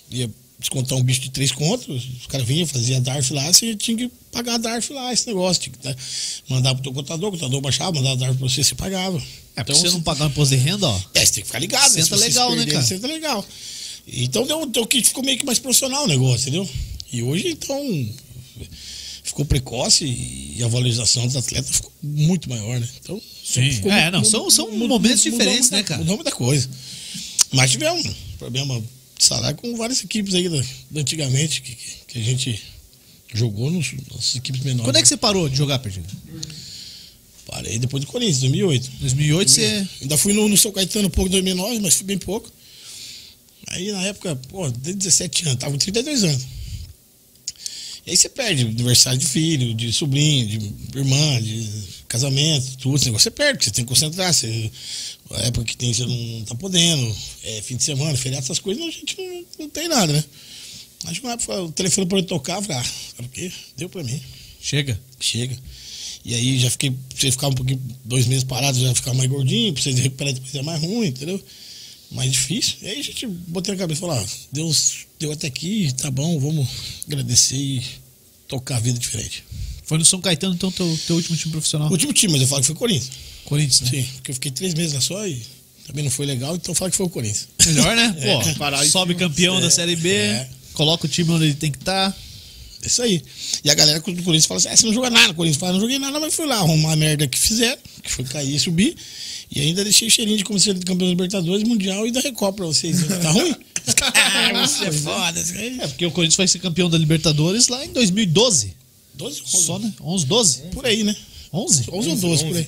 ia 0.09 0.29
descontar 0.61 0.97
um 0.97 1.03
bicho 1.03 1.19
de 1.19 1.29
três 1.31 1.51
contos, 1.51 2.07
os 2.21 2.27
caras 2.27 2.47
vinham, 2.47 2.65
fazia 2.65 3.01
DARF 3.01 3.33
lá, 3.33 3.51
você 3.51 3.75
tinha 3.75 3.97
que 3.97 4.11
pagar 4.31 4.53
a 4.55 4.57
DARF 4.57 4.93
lá, 4.93 5.11
esse 5.11 5.27
negócio. 5.27 5.63
Tinha 5.63 5.73
que 5.73 5.79
tá- 5.79 5.95
mandar 6.47 6.73
pro 6.75 6.83
teu 6.83 6.93
contador, 6.93 7.29
o 7.29 7.31
contador 7.33 7.59
baixava, 7.61 7.91
mandava 7.91 8.13
a 8.13 8.17
DARF 8.17 8.37
pra 8.37 8.47
você, 8.47 8.63
você 8.63 8.75
pagava. 8.75 9.21
É, 9.55 9.63
porque 9.63 9.77
você 9.77 9.89
não 9.89 10.01
pagar 10.01 10.25
um 10.25 10.29
imposto 10.29 10.55
de 10.55 10.61
renda, 10.61 10.87
ó. 10.87 11.01
É, 11.13 11.25
você 11.25 11.33
tem 11.33 11.41
que 11.43 11.47
ficar 11.47 11.59
ligado. 11.59 11.89
Senta 11.91 12.03
Se 12.05 12.09
você 12.09 12.17
se 12.19 12.27
legal, 12.29 12.49
né, 12.51 12.55
perder, 12.57 12.71
cara? 12.71 12.85
Senta 12.85 13.07
legal. 13.07 13.45
Então 14.07 14.45
deu, 14.47 14.65
deu 14.65 14.87
que 14.87 15.03
ficou 15.03 15.23
meio 15.23 15.37
que 15.37 15.45
mais 15.45 15.59
profissional 15.59 16.05
o 16.05 16.07
negócio, 16.07 16.41
entendeu? 16.49 16.69
E 17.11 17.21
hoje, 17.21 17.49
então, 17.49 18.09
ficou 19.23 19.43
precoce 19.45 20.05
e 20.05 20.63
a 20.63 20.67
valorização 20.67 21.25
dos 21.27 21.35
atletas 21.35 21.75
ficou 21.77 21.91
muito 22.01 22.49
maior, 22.49 22.79
né? 22.79 22.87
Então, 23.01 23.21
Sim. 23.43 23.69
ficou 23.71 23.91
É, 23.91 24.09
não, 24.11 24.23
são- 24.23 24.49
são 24.49 24.71
mudou- 24.71 24.87
momentos 24.87 25.23
mudou 25.25 25.39
diferentes, 25.39 25.69
né, 25.69 25.83
cara? 25.83 25.99
Mudou 25.99 26.15
muita 26.15 26.31
coisa. 26.31 26.69
Mas 27.51 27.71
tivemos 27.71 28.05
um 28.05 28.13
problema 28.39 28.81
salário 29.23 29.57
com 29.57 29.75
várias 29.75 30.03
equipes 30.03 30.33
aí 30.33 30.47
da, 30.49 30.61
da 30.91 31.01
antigamente 31.01 31.61
que, 31.61 31.75
que- 32.07 32.19
a 32.19 32.23
gente 32.23 32.61
jogou 33.33 33.69
nos, 33.71 33.93
nas 34.13 34.35
equipes 34.35 34.61
menores. 34.61 34.85
Quando 34.85 34.97
é 34.97 35.01
que 35.01 35.07
você 35.07 35.17
parou 35.17 35.47
de 35.49 35.55
jogar, 35.55 35.79
Perdido? 35.79 36.07
Parei 37.45 37.79
depois 37.79 38.03
do 38.03 38.07
Corinthians, 38.07 38.39
2008. 38.39 38.91
2008 38.99 39.51
você... 39.51 39.87
Ainda 40.01 40.17
fui 40.17 40.33
no, 40.33 40.47
no 40.47 40.57
São 40.57 40.71
Caetano 40.71 41.07
um 41.07 41.11
pouco 41.11 41.27
em 41.29 41.31
2009, 41.31 41.79
mas 41.79 41.95
fui 41.95 42.05
bem 42.05 42.17
pouco. 42.17 42.51
Aí 43.67 43.91
na 43.91 44.01
época, 44.03 44.35
pô, 44.49 44.69
desde 44.69 44.99
17 44.99 45.45
anos, 45.47 45.59
tava 45.59 45.71
com 45.71 45.77
32 45.77 46.23
anos. 46.23 46.43
E 48.05 48.11
aí 48.11 48.17
você 48.17 48.29
perde 48.29 48.63
aniversário 48.63 49.19
de 49.19 49.25
filho, 49.25 49.73
de 49.73 49.93
sobrinho, 49.93 50.47
de 50.47 50.97
irmã, 50.97 51.41
de 51.41 51.67
casamento, 52.07 52.77
tudo. 52.77 52.95
Esse 52.95 53.05
negócio 53.05 53.23
você 53.23 53.31
perde, 53.31 53.53
porque 53.53 53.65
você 53.65 53.71
tem 53.71 53.85
que 53.85 53.89
concentrar. 53.89 54.33
Você, 54.33 54.71
a 55.31 55.41
época 55.41 55.65
que 55.65 55.77
tem, 55.77 55.93
você 55.93 56.05
não 56.05 56.45
tá 56.45 56.55
podendo. 56.55 57.15
É, 57.43 57.61
fim 57.61 57.75
de 57.75 57.83
semana, 57.83 58.17
feriado, 58.17 58.43
essas 58.43 58.59
coisas, 58.59 58.83
a 58.83 58.91
gente 58.91 59.15
não, 59.17 59.45
não 59.59 59.69
tem 59.69 59.87
nada, 59.87 60.11
né? 60.11 60.23
Acho 61.05 61.19
que 61.19 61.27
uma 61.27 61.33
época 61.33 61.61
o 61.61 61.71
telefone 61.71 62.07
para 62.07 62.23
tocar, 62.23 62.57
eu 62.57 62.61
falei, 62.63 62.77
ah, 62.77 62.83
sabe 63.15 63.27
o 63.27 63.31
quê? 63.31 63.51
Deu 63.77 63.89
pra 63.89 64.03
mim. 64.03 64.21
Chega. 64.59 64.99
Chega. 65.19 65.57
E 66.23 66.35
aí 66.35 66.59
já 66.59 66.69
fiquei, 66.69 66.95
você 67.15 67.31
ficar 67.31 67.47
um 67.47 67.53
pouquinho, 67.53 67.81
dois 68.05 68.27
meses 68.27 68.43
parado, 68.43 68.79
já 68.79 68.93
ficar 68.93 69.13
mais 69.13 69.29
gordinho, 69.29 69.73
pra 69.73 69.81
você 69.81 69.91
recuperar 69.91 70.33
depois 70.33 70.53
é 70.53 70.61
mais 70.61 70.79
ruim, 70.81 71.07
entendeu? 71.07 71.41
Mais 72.11 72.31
difícil. 72.31 72.75
E 72.81 72.87
aí 72.87 72.99
a 72.99 73.03
gente 73.03 73.25
botei 73.25 73.73
na 73.73 73.79
cabeça 73.79 73.99
e 73.99 74.01
falou, 74.01 74.15
ah, 74.17 74.25
Deus 74.51 75.05
deu 75.19 75.31
até 75.31 75.47
aqui, 75.47 75.91
tá 75.97 76.11
bom, 76.11 76.37
vamos 76.39 76.67
agradecer 77.07 77.55
e 77.55 77.83
tocar 78.47 78.77
a 78.77 78.79
vida 78.79 78.99
diferente. 78.99 79.43
Foi 79.85 79.97
no 79.97 80.05
São 80.05 80.19
Caetano, 80.21 80.53
então, 80.53 80.71
teu, 80.71 80.99
teu 81.07 81.15
último 81.15 81.37
time 81.37 81.51
profissional. 81.51 81.87
O 81.87 81.91
último 81.91 82.11
time, 82.13 82.33
mas 82.33 82.41
eu 82.41 82.47
falo 82.47 82.61
que 82.61 82.67
foi 82.67 82.75
o 82.75 82.79
Corinthians. 82.79 83.11
Corinthians, 83.45 83.81
né? 83.81 83.89
Sim, 83.89 84.09
porque 84.15 84.31
eu 84.31 84.35
fiquei 84.35 84.51
três 84.51 84.73
meses 84.73 84.93
lá 84.93 85.01
só 85.01 85.25
e 85.27 85.41
também 85.87 86.03
não 86.03 86.11
foi 86.11 86.25
legal, 86.25 86.55
então 86.55 86.71
eu 86.71 86.75
falo 86.75 86.91
que 86.91 86.97
foi 86.97 87.05
o 87.05 87.09
Corinthians. 87.09 87.47
Melhor, 87.65 87.95
né? 87.95 88.15
Pô, 88.21 88.59
parar 88.59 88.85
em 88.85 88.89
sobe 88.89 89.15
campeão 89.15 89.57
É, 89.57 89.61
da 89.61 89.69
Série 89.69 89.95
B, 89.95 90.09
é. 90.09 90.49
coloca 90.73 91.05
o 91.05 91.09
time 91.09 91.31
onde 91.31 91.45
ele 91.45 91.53
tem 91.55 91.71
que 91.71 91.77
estar. 91.77 92.15
É 92.83 92.87
Isso 92.87 93.01
aí. 93.01 93.21
E 93.63 93.69
a 93.69 93.73
galera 93.73 93.99
do 93.99 94.03
Corinthians 94.03 94.45
fala 94.45 94.57
assim: 94.59 94.69
ah, 94.69 94.77
você 94.77 94.85
não 94.85 94.93
joga 94.93 95.09
nada. 95.09 95.31
O 95.31 95.35
Corinthians 95.35 95.59
fala: 95.59 95.73
não 95.73 95.79
joguei 95.79 95.99
nada, 95.99 96.19
mas 96.19 96.33
fui 96.33 96.45
lá 96.45 96.57
arrumar 96.57 96.93
a 96.93 96.95
merda 96.95 97.27
que 97.27 97.37
fizeram, 97.37 97.77
que 98.03 98.11
foi 98.11 98.25
cair 98.25 98.55
e 98.55 98.59
subir. 98.59 98.95
E 99.53 99.59
ainda 99.59 99.83
deixei 99.83 100.09
cheirinho 100.09 100.37
de 100.37 100.43
comissão 100.43 100.73
de 100.73 100.79
campeão 100.79 101.07
da 101.07 101.11
Libertadores, 101.11 101.67
Mundial 101.67 102.07
e 102.07 102.11
da 102.11 102.21
Recopa 102.21 102.53
pra 102.53 102.65
vocês. 102.65 102.97
Tá 103.21 103.31
ruim? 103.31 103.53
ah, 104.01 104.65
você 104.65 104.85
é 104.85 104.91
foda. 104.91 105.39
É, 105.39 105.87
porque 105.87 106.05
o 106.05 106.11
Corinthians 106.11 106.37
vai 106.37 106.47
ser 106.47 106.59
campeão 106.59 106.89
da 106.89 106.97
Libertadores 106.97 107.67
lá 107.67 107.85
em 107.85 107.91
2012. 107.91 108.73
12, 109.13 109.41
Só, 109.45 109.77
né? 109.77 109.93
11, 110.01 110.25
12? 110.25 110.61
Por 110.71 110.85
aí, 110.85 111.03
né? 111.03 111.15
11? 111.53 111.85
11 111.91 112.09
ou 112.09 112.15
12 112.15 112.45
por 112.45 112.57
aí. 112.57 112.67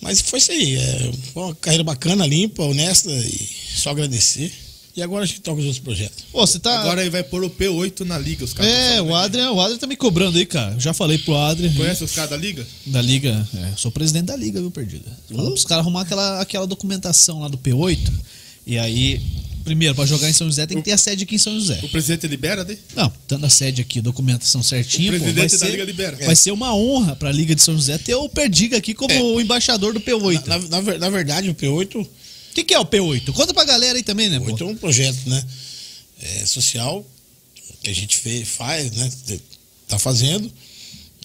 Mas 0.00 0.20
foi 0.22 0.38
isso 0.38 0.50
aí. 0.50 0.76
É 0.76 1.12
uma 1.34 1.54
carreira 1.54 1.84
bacana, 1.84 2.26
limpa, 2.26 2.62
honesta 2.62 3.10
e 3.10 3.48
só 3.76 3.90
agradecer. 3.90 4.50
E 4.94 5.02
agora 5.02 5.24
a 5.24 5.26
gente 5.26 5.40
toca 5.40 5.58
os 5.58 5.64
outros 5.64 5.82
projetos. 5.82 6.24
Pô, 6.30 6.46
você 6.46 6.58
tá. 6.58 6.80
Agora 6.80 7.00
ele 7.00 7.08
vai 7.08 7.22
pôr 7.22 7.42
o 7.42 7.48
P8 7.48 8.00
na 8.00 8.18
liga, 8.18 8.44
os 8.44 8.52
caras. 8.52 8.70
É, 8.70 9.00
o 9.00 9.14
Adrian, 9.14 9.50
o 9.52 9.60
Adrian 9.60 9.78
tá 9.78 9.86
me 9.86 9.96
cobrando 9.96 10.36
aí, 10.36 10.44
cara. 10.44 10.74
Eu 10.74 10.80
já 10.80 10.92
falei 10.92 11.16
pro 11.16 11.34
Adrian. 11.34 11.72
Conhece 11.72 12.04
os 12.04 12.12
caras 12.12 12.28
da 12.30 12.36
liga? 12.36 12.66
Da 12.86 13.00
Liga. 13.00 13.48
É, 13.56 13.72
sou 13.76 13.90
presidente 13.90 14.26
da 14.26 14.36
Liga, 14.36 14.60
viu, 14.60 14.70
Perdida? 14.70 15.10
Fala 15.34 15.48
pros 15.50 15.64
caras 15.64 15.82
arrumar 15.82 16.02
aquela, 16.02 16.40
aquela 16.42 16.66
documentação 16.66 17.40
lá 17.40 17.48
do 17.48 17.56
P8. 17.56 18.12
E 18.66 18.78
aí, 18.78 19.20
primeiro, 19.64 19.94
pra 19.94 20.04
jogar 20.04 20.28
em 20.28 20.32
São 20.34 20.46
José 20.46 20.66
tem 20.66 20.76
que 20.76 20.84
ter 20.84 20.92
a 20.92 20.98
sede 20.98 21.24
aqui 21.24 21.36
em 21.36 21.38
São 21.38 21.54
José. 21.54 21.80
O 21.82 21.88
presidente 21.88 22.28
libera, 22.28 22.62
daí? 22.62 22.78
Não, 22.94 23.10
tendo 23.26 23.46
a 23.46 23.50
sede 23.50 23.80
aqui, 23.80 24.00
documentação 24.02 24.62
certinha, 24.62 25.10
O 25.10 25.14
pô, 25.18 25.24
vai 25.24 25.32
presidente 25.32 25.52
da 25.52 25.66
ser, 25.66 25.70
Liga 25.72 25.84
libera. 25.84 26.16
vai 26.26 26.36
ser 26.36 26.50
uma 26.52 26.72
honra 26.74 27.16
pra 27.16 27.32
Liga 27.32 27.54
de 27.54 27.62
São 27.62 27.74
José 27.74 27.96
ter 27.98 28.14
o 28.14 28.28
Perdiga 28.28 28.76
aqui 28.76 28.92
como 28.94 29.10
É. 29.12 29.20
o 29.22 29.40
embaixador 29.40 29.94
do 29.94 30.00
P8. 30.00 30.46
Na, 30.46 30.58
na 30.58 30.80
ver- 30.82 30.98
na 31.00 31.08
verdade, 31.10 31.48
o 31.48 31.54
P8 31.54 32.06
O 32.52 32.54
que, 32.54 32.64
que 32.64 32.74
é 32.74 32.78
o 32.78 32.84
P8? 32.84 33.32
Conta 33.32 33.54
pra 33.54 33.64
galera 33.64 33.96
aí 33.96 34.02
também, 34.04 34.28
né, 34.28 34.38
pô? 34.38 34.46
Oito 34.46 34.62
é 34.62 34.66
um 34.66 34.76
projeto 34.76 35.18
né, 35.26 35.42
é, 36.20 36.46
social 36.46 37.04
que 37.82 37.90
a 37.90 37.94
gente 37.94 38.16
fez, 38.18 38.46
faz, 38.46 38.92
né? 38.92 39.10
Tá 39.88 39.98
fazendo. 39.98 40.52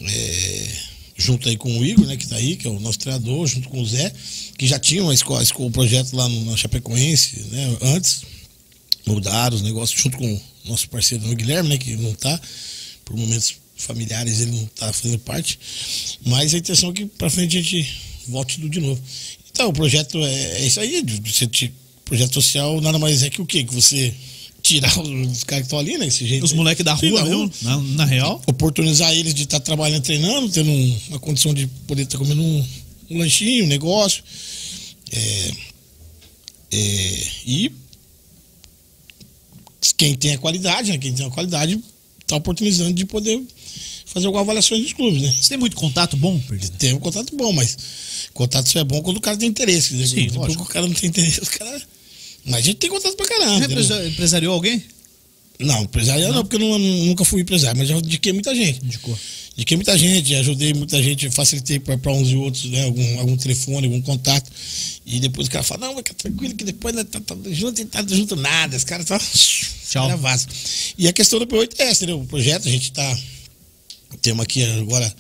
é, 0.01 0.67
junto 1.17 1.49
aí 1.49 1.57
com 1.57 1.77
o 1.79 1.85
Igor, 1.85 2.05
né, 2.05 2.15
que 2.15 2.27
tá 2.27 2.35
aí, 2.35 2.55
que 2.55 2.67
é 2.67 2.69
o 2.69 2.79
nosso 2.79 2.99
treinador, 2.99 3.45
junto 3.47 3.67
com 3.69 3.81
o 3.81 3.85
Zé, 3.85 4.13
que 4.57 4.67
já 4.67 4.77
tinha 4.79 5.01
uma 5.03 5.13
escola- 5.13 5.43
o 5.57 5.71
projeto 5.71 6.15
lá 6.15 6.29
no, 6.29 6.45
na 6.45 6.55
Chapecoense, 6.55 7.39
né, 7.51 7.77
antes. 7.81 8.21
Mudaram 9.05 9.55
os 9.55 9.61
negócios 9.61 9.99
junto 9.99 10.17
com 10.17 10.31
o 10.33 10.41
nosso 10.65 10.87
parceiro 10.89 11.27
o 11.29 11.35
Guilherme, 11.35 11.69
né, 11.69 11.77
que 11.77 11.95
não 11.97 12.13
tá, 12.13 12.39
por 13.03 13.15
momentos 13.17 13.55
familiares 13.77 14.39
ele 14.41 14.51
não 14.51 14.65
tá 14.67 14.91
fazendo 14.93 15.17
parte. 15.19 15.59
Mas 16.25 16.53
a 16.53 16.57
intenção 16.57 16.89
é 16.91 16.93
que 16.93 17.05
pra 17.05 17.29
frente 17.29 17.57
a 17.57 17.61
gente 17.61 17.99
volte 18.27 18.55
tudo 18.55 18.69
de 18.69 18.79
novo. 18.79 19.01
Então, 19.57 19.69
o 19.69 19.73
projeto 19.73 20.19
é, 20.19 20.59
é 20.61 20.67
isso 20.67 20.79
aí, 20.79 21.03
você 21.25 21.47
te- 21.47 21.73
projeto 22.05 22.31
social 22.35 22.79
nada 22.79 22.99
mais 22.99 23.23
é 23.23 23.29
que 23.31 23.41
o 23.41 23.45
quê? 23.45 23.63
Que 23.63 23.73
você 23.73 24.13
tirar 24.61 24.95
os 25.01 25.43
caras 25.43 25.63
que 25.63 25.65
estão 25.65 25.79
ali, 25.79 25.97
né? 25.97 26.05
Esse 26.05 26.27
jeito 26.27 26.43
Os 26.45 26.53
moleques 26.53 26.85
da 26.85 26.95
Sim, 26.95 27.09
rua 27.09 27.23
mesmo, 27.25 27.51
na, 27.63 27.77
na 27.81 28.05
real. 28.05 28.39
oportunizar 28.45 29.11
eles 29.15 29.34
de 29.34 29.43
estar 29.43 29.59
trabalhando, 29.59 30.03
treinando, 30.03 30.47
tendo 30.49 30.69
um- 30.69 30.99
uma 31.09 31.19
condição 31.19 31.55
de 31.55 31.65
poder 31.88 32.03
estar 32.03 32.19
comendo 32.19 32.39
um, 32.39 32.65
um 33.09 33.17
lanchinho, 33.17 33.63
um 33.63 33.67
negócio. 33.67 34.23
É, 35.11 35.51
é, 36.71 37.27
e 37.47 37.71
quem 39.97 40.13
tem 40.13 40.34
a 40.34 40.38
qualidade, 40.38 40.91
né? 40.91 40.99
Quem 40.99 41.13
tem 41.13 41.25
a 41.25 41.31
qualidade 41.31 41.79
está 42.21 42.35
oportunizando 42.35 42.93
de 42.93 43.05
poder 43.05 43.41
fazer 44.13 44.25
alguma 44.27 44.41
avaliação 44.41 44.79
dos 44.81 44.93
clubes, 44.93 45.21
né? 45.21 45.35
Você 45.39 45.49
tem 45.49 45.57
muito 45.57 45.75
contato 45.75 46.15
bom, 46.17 46.39
Perdido? 46.39 46.77
Tem 46.77 46.93
um 46.93 46.99
contato 46.99 47.35
bom, 47.35 47.51
mas 47.53 47.77
contato 48.34 48.67
só 48.69 48.79
é 48.79 48.84
bom 48.84 49.01
quando 49.01 49.17
o 49.17 49.21
cara 49.21 49.38
tem 49.38 49.47
interesse. 49.49 49.93
Dizer, 49.93 50.07
Sim, 50.07 50.27
que 50.29 50.38
o 50.61 50.65
cara 50.65 50.88
não 50.88 50.93
tem 50.93 51.09
interesse, 51.09 51.41
os 51.41 51.49
caras. 51.49 51.84
Mas 52.45 52.55
a 52.55 52.61
gente 52.61 52.77
tem 52.77 52.89
contato 52.89 53.15
pra 53.15 53.27
caramba. 53.27 53.57
Entendeu? 53.57 53.71
empresa- 53.84 54.07
empresariou 54.07 54.53
alguém? 54.53 54.81
Não, 55.59 55.84
empresário 55.84 56.31
não, 56.31 56.43
porque 56.43 56.55
eu 56.55 56.59
não- 56.59 56.77
nunca 56.79 57.25
fui 57.25 57.41
empresário, 57.41 57.77
mas 57.77 57.89
já 57.89 57.97
indiquei 57.97 58.31
muita 58.31 58.53
gente. 58.55 58.79
Indicou. 58.85 59.17
Indiquei 59.55 59.75
muita 59.75 59.97
gente, 59.97 60.35
ajudei 60.35 60.71
muita 60.75 61.01
gente, 61.01 61.31
facilitei 61.31 61.79
para 61.79 62.11
uns 62.11 62.29
e 62.29 62.35
outros, 62.35 62.65
né? 62.65 62.84
Algum, 62.84 63.19
algum 63.19 63.35
telefone, 63.35 63.88
algum 63.88 63.99
contato. 64.01 64.51
E 65.03 65.19
depois 65.19 65.47
o 65.47 65.51
cara 65.51 65.63
fala, 65.63 65.88
não, 65.88 65.95
mas 65.95 66.03
fica 66.03 66.13
tranquilo 66.13 66.53
que 66.53 66.63
depois 66.63 66.93
nós 66.93 67.05
tá, 67.09 67.19
tá 67.19 67.35
junto 67.49 67.84
tá 67.88 68.05
junto 68.07 68.35
nada. 68.35 68.77
Os 68.77 68.84
caras 68.84 69.07
tá. 69.07 69.17
Tchau. 69.89 70.03
cara 70.07 70.15
vaza. 70.17 70.47
E 70.95 71.07
a 71.07 71.13
questão 71.13 71.39
do 71.39 71.47
P8 71.47 71.71
é 71.79 71.84
essa, 71.85 72.03
entendeu? 72.03 72.21
O 72.21 72.25
projeto, 72.27 72.67
a 72.67 72.71
gente 72.71 72.91
tá. 72.91 73.17
Temos 74.21 74.43
aqui 74.43 74.63
agora, 74.63 75.13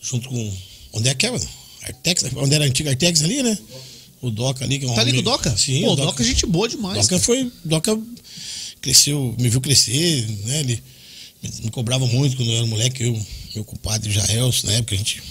junto 0.00 0.28
com. 0.28 0.52
Onde 0.92 1.08
é 1.08 1.14
que 1.14 1.26
é, 1.26 1.30
mano? 1.30 1.48
Artex, 1.82 2.24
onde 2.36 2.54
era 2.54 2.64
a 2.64 2.66
antiga 2.66 2.90
Artex 2.90 3.22
ali, 3.22 3.42
né? 3.42 3.58
O 4.20 4.30
Doca 4.30 4.64
ali. 4.64 4.78
Que 4.78 4.86
é 4.86 4.88
um 4.88 4.94
Tá 4.94 5.00
ali 5.00 5.12
com 5.12 5.18
o 5.18 5.22
Doca? 5.22 5.56
Sim, 5.56 5.82
Pô, 5.82 5.88
o 5.88 5.92
o 5.92 5.96
Doca 5.96 6.22
é 6.22 6.26
gente 6.26 6.46
boa 6.46 6.68
demais. 6.68 7.06
Doca 7.06 7.18
foi. 7.18 7.50
Doca 7.64 7.98
cresceu, 8.80 9.34
me 9.38 9.48
viu 9.48 9.60
crescer, 9.60 10.26
né? 10.44 10.60
Ele 10.60 10.82
me, 11.42 11.70
cobrava 11.70 12.06
muito 12.06 12.36
quando 12.36 12.50
eu 12.50 12.56
era 12.58 12.66
moleque, 12.66 13.04
eu, 13.04 13.26
meu 13.54 13.64
compadre 13.64 14.10
Jaelson, 14.10 14.66
na 14.66 14.74
época 14.74 14.94
a 14.94 14.98
gente 14.98 15.22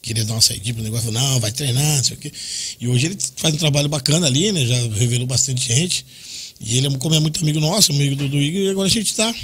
queria 0.00 0.24
dar 0.24 0.34
uma 0.34 0.40
saidinha 0.40 0.74
pro 0.74 0.82
negócio, 0.82 1.10
não, 1.10 1.40
vai 1.40 1.50
treinar, 1.50 1.96
não 1.96 2.04
sei 2.04 2.16
o 2.16 2.20
quê. 2.20 2.32
E 2.80 2.86
hoje 2.86 3.06
ele 3.06 3.18
faz 3.36 3.54
um 3.54 3.58
trabalho 3.58 3.88
bacana 3.88 4.26
ali, 4.26 4.52
né? 4.52 4.64
Já 4.64 4.76
revelou 4.94 5.26
bastante 5.26 5.68
gente. 5.68 6.06
E 6.60 6.76
ele, 6.78 6.96
como 6.98 7.14
é 7.14 7.20
muito 7.20 7.40
amigo 7.40 7.60
nosso, 7.60 7.92
amigo 7.92 8.16
do, 8.16 8.28
do 8.28 8.40
Igor, 8.40 8.60
e 8.62 8.70
agora 8.70 8.86
a 8.86 8.90
gente 8.90 9.14
tá. 9.14 9.34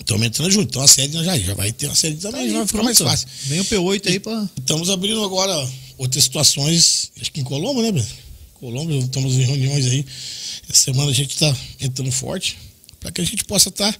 Estamos 0.00 0.26
entrando 0.26 0.50
junto. 0.50 0.68
Então 0.68 0.82
a 0.82 0.88
sede 0.88 1.22
já, 1.24 1.38
já 1.38 1.54
vai 1.54 1.72
ter 1.72 1.86
uma 1.86 1.94
sede 1.94 2.16
Tá 2.16 2.30
também, 2.30 2.46
aí, 2.46 2.50
já 2.50 2.58
vai 2.58 2.66
ficar 2.66 2.82
mais 2.82 2.98
pronto. 2.98 3.10
fácil. 3.10 3.28
Vem 3.46 3.60
o 3.60 3.64
P8 3.64 4.06
aí 4.08 4.20
pra. 4.20 4.48
Estamos 4.58 4.90
abrindo 4.90 5.22
agora 5.24 5.70
outras 5.96 6.24
situações, 6.24 7.10
acho 7.20 7.30
que 7.32 7.40
em 7.40 7.44
Colombo, 7.44 7.80
né, 7.82 7.92
Breno? 7.92 8.08
Colombo, 8.54 8.92
estamos 8.98 9.34
em 9.34 9.42
reuniões 9.42 9.86
aí. 9.86 10.04
Essa 10.68 10.84
semana 10.84 11.10
a 11.10 11.14
gente 11.14 11.32
está 11.34 11.56
entrando 11.80 12.10
forte 12.10 12.56
para 13.00 13.12
que 13.12 13.20
a 13.20 13.24
gente 13.24 13.44
possa 13.44 13.68
estar 13.68 13.96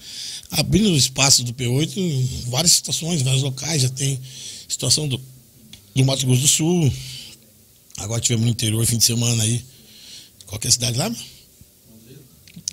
abrindo 0.50 0.88
o 0.90 0.96
espaço 0.96 1.44
do 1.44 1.52
P8 1.52 1.96
em 1.96 2.26
várias 2.48 2.72
situações, 2.72 3.22
vários 3.22 3.42
locais. 3.42 3.82
Já 3.82 3.88
tem 3.88 4.20
situação 4.68 5.06
do, 5.06 5.20
do 5.94 6.04
Mato 6.04 6.26
Grosso 6.26 6.42
do 6.42 6.48
Sul. 6.48 6.92
Agora 7.98 8.20
tivemos 8.20 8.44
no 8.44 8.50
interior 8.50 8.84
fim 8.86 8.96
de 8.98 9.04
semana 9.04 9.42
aí. 9.42 9.62
Qual 10.46 10.58
que 10.58 10.66
é 10.66 10.70
a 10.70 10.72
cidade 10.72 10.96
lá? 10.98 11.14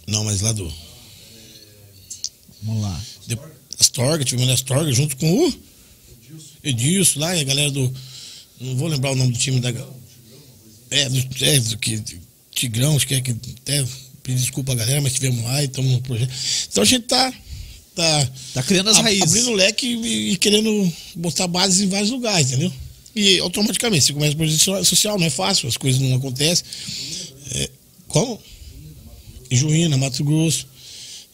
Não, 0.07 0.23
mas 0.23 0.41
lá 0.41 0.51
do. 0.51 0.71
Vamos 2.63 2.81
lá. 2.83 3.01
de- 3.27 3.37
Astorga, 3.79 4.23
tivemos 4.23 4.47
na 4.47 4.53
Astorga 4.53 4.91
junto 4.91 5.17
com 5.17 5.47
o 5.47 5.53
Edilson 6.63 7.19
lá 7.19 7.35
e 7.35 7.41
a 7.41 7.43
galera 7.43 7.71
do. 7.71 7.91
Não 8.59 8.75
vou 8.75 8.87
lembrar 8.87 9.11
o 9.11 9.15
nome 9.15 9.31
do 9.33 9.39
time 9.39 9.59
da. 9.59 9.69
É, 10.91 11.09
do, 11.09 11.27
é, 11.45 11.59
do 11.59 11.77
que. 11.77 12.01
Tigrão, 12.53 12.95
acho 12.95 13.07
que 13.07 13.15
é 13.15 13.21
que 13.21 13.31
até 13.31 13.83
pedir 14.21 14.39
desculpa 14.41 14.73
a 14.73 14.75
galera, 14.75 15.01
mas 15.01 15.13
tivemos 15.13 15.43
lá 15.43 15.61
e 15.63 15.65
estamos 15.65 15.91
no 15.91 16.01
projeto. 16.01 16.31
Então 16.69 16.83
a 16.83 16.85
gente 16.85 17.03
tá. 17.05 17.33
Tá, 17.95 18.29
Tá 18.53 18.63
criando 18.63 18.89
as 18.89 18.97
ab- 18.97 19.03
raízes. 19.03 19.23
Abrindo 19.23 19.49
o 19.49 19.53
leque 19.55 19.85
e, 19.85 20.31
e 20.33 20.37
querendo 20.37 20.91
botar 21.15 21.47
bases 21.47 21.81
em 21.81 21.89
vários 21.89 22.09
lugares, 22.11 22.47
entendeu? 22.51 22.71
E 23.15 23.39
automaticamente, 23.39 24.05
você 24.05 24.13
começa 24.13 24.33
a 24.33 24.35
projeto 24.37 24.59
so- 24.59 24.85
social, 24.85 25.17
não 25.19 25.25
é 25.25 25.29
fácil, 25.29 25.67
as 25.67 25.75
coisas 25.75 25.99
não 25.99 26.15
acontecem. 26.15 26.63
É, 27.53 27.69
como? 28.07 28.39
Em 29.49 29.57
Juína, 29.57 29.97
Mato 29.97 30.23
Grosso. 30.23 30.67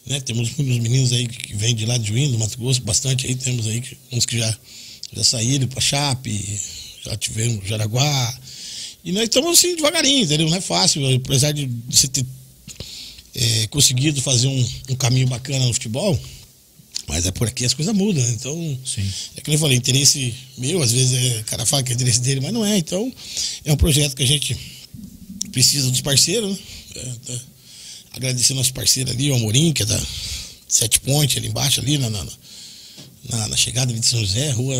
Né? 0.08 0.20
Temos 0.20 0.50
muitos 0.56 0.78
meninos 0.78 1.12
aí 1.12 1.28
que 1.28 1.54
vêm 1.54 1.74
de 1.74 1.84
lá 1.84 1.98
de 1.98 2.08
Juína, 2.08 2.32
do 2.32 2.38
Mato 2.38 2.58
Grosso, 2.58 2.82
bastante 2.82 3.26
aí. 3.26 3.34
Temos 3.34 3.66
aí 3.66 3.82
uns 4.10 4.24
que 4.24 4.38
já, 4.38 4.56
já 5.14 5.24
saíram 5.24 5.68
para 5.68 5.80
Chape, 5.80 6.60
já 7.04 7.16
tivemos 7.16 7.68
Jaraguá. 7.68 8.38
E 9.04 9.12
nós 9.12 9.24
estamos 9.24 9.58
assim 9.58 9.76
devagarinho, 9.76 10.24
entendeu? 10.24 10.48
Não 10.48 10.56
é 10.56 10.60
fácil, 10.60 11.06
apesar 11.14 11.52
de 11.52 11.70
você 11.88 12.08
ter 12.08 12.24
é, 13.34 13.66
conseguido 13.68 14.20
fazer 14.22 14.48
um, 14.48 14.68
um 14.90 14.96
caminho 14.96 15.28
bacana 15.28 15.66
no 15.66 15.72
futebol, 15.72 16.18
mas 17.06 17.26
é 17.26 17.30
por 17.30 17.46
aqui 17.46 17.64
as 17.64 17.74
coisas 17.74 17.94
mudam, 17.94 18.22
né? 18.22 18.30
Então, 18.30 18.78
Sim. 18.84 19.08
é 19.36 19.40
que 19.40 19.50
eu 19.50 19.58
falei, 19.58 19.76
interesse 19.76 20.34
meu, 20.56 20.82
às 20.82 20.92
vezes 20.92 21.12
é, 21.12 21.40
o 21.40 21.44
cara 21.44 21.64
fala 21.64 21.82
que 21.82 21.92
é 21.92 21.94
interesse 21.94 22.20
dele, 22.20 22.40
mas 22.40 22.52
não 22.52 22.64
é. 22.64 22.76
Então, 22.76 23.12
é 23.64 23.72
um 23.72 23.76
projeto 23.76 24.16
que 24.16 24.22
a 24.22 24.26
gente 24.26 24.56
precisa 25.52 25.90
dos 25.90 26.00
parceiros, 26.00 26.50
né? 26.50 26.58
É, 26.96 27.12
tá. 27.26 27.40
Agradecer 28.12 28.54
nosso 28.54 28.72
parceiro 28.72 29.10
ali, 29.10 29.30
o 29.30 29.34
Amorim, 29.34 29.72
que 29.72 29.82
é 29.82 29.86
da 29.86 30.00
Sete 30.68 31.00
Pontes, 31.00 31.36
ali 31.36 31.48
embaixo, 31.48 31.80
ali 31.80 31.98
na, 31.98 32.10
na, 32.10 32.26
na, 33.30 33.48
na 33.48 33.56
chegada 33.56 33.92
de 33.92 34.04
São 34.04 34.20
José, 34.20 34.50
rua, 34.50 34.76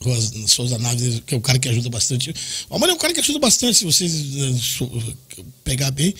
rua 0.00 0.16
Souza 0.46 0.78
Naves, 0.78 1.20
que 1.26 1.34
é 1.34 1.38
o 1.38 1.40
cara 1.40 1.58
que 1.58 1.68
ajuda 1.68 1.88
bastante. 1.90 2.34
O 2.70 2.76
Amorim 2.76 2.92
é 2.92 2.94
um 2.94 2.98
cara 2.98 3.12
que 3.12 3.20
ajuda 3.20 3.38
bastante, 3.38 3.78
se 3.78 3.84
vocês 3.84 4.12
eh, 4.36 5.42
pegar 5.64 5.90
bem 5.90 6.14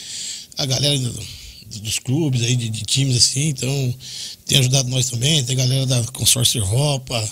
a 0.59 0.67
galera 0.67 0.99
do- 0.99 1.11
do- 1.13 1.81
dos 1.81 1.99
clubes 1.99 2.43
aí, 2.43 2.55
de, 2.57 2.69
de 2.69 2.83
times 2.83 3.17
assim, 3.17 3.49
então 3.49 3.95
tem 4.47 4.59
ajudado 4.59 4.89
nós 4.89 5.09
também, 5.11 5.43
tem 5.45 5.57
galera 5.57 5.85
da 5.87 6.03
Consórcio 6.05 6.61
Europa, 6.61 7.31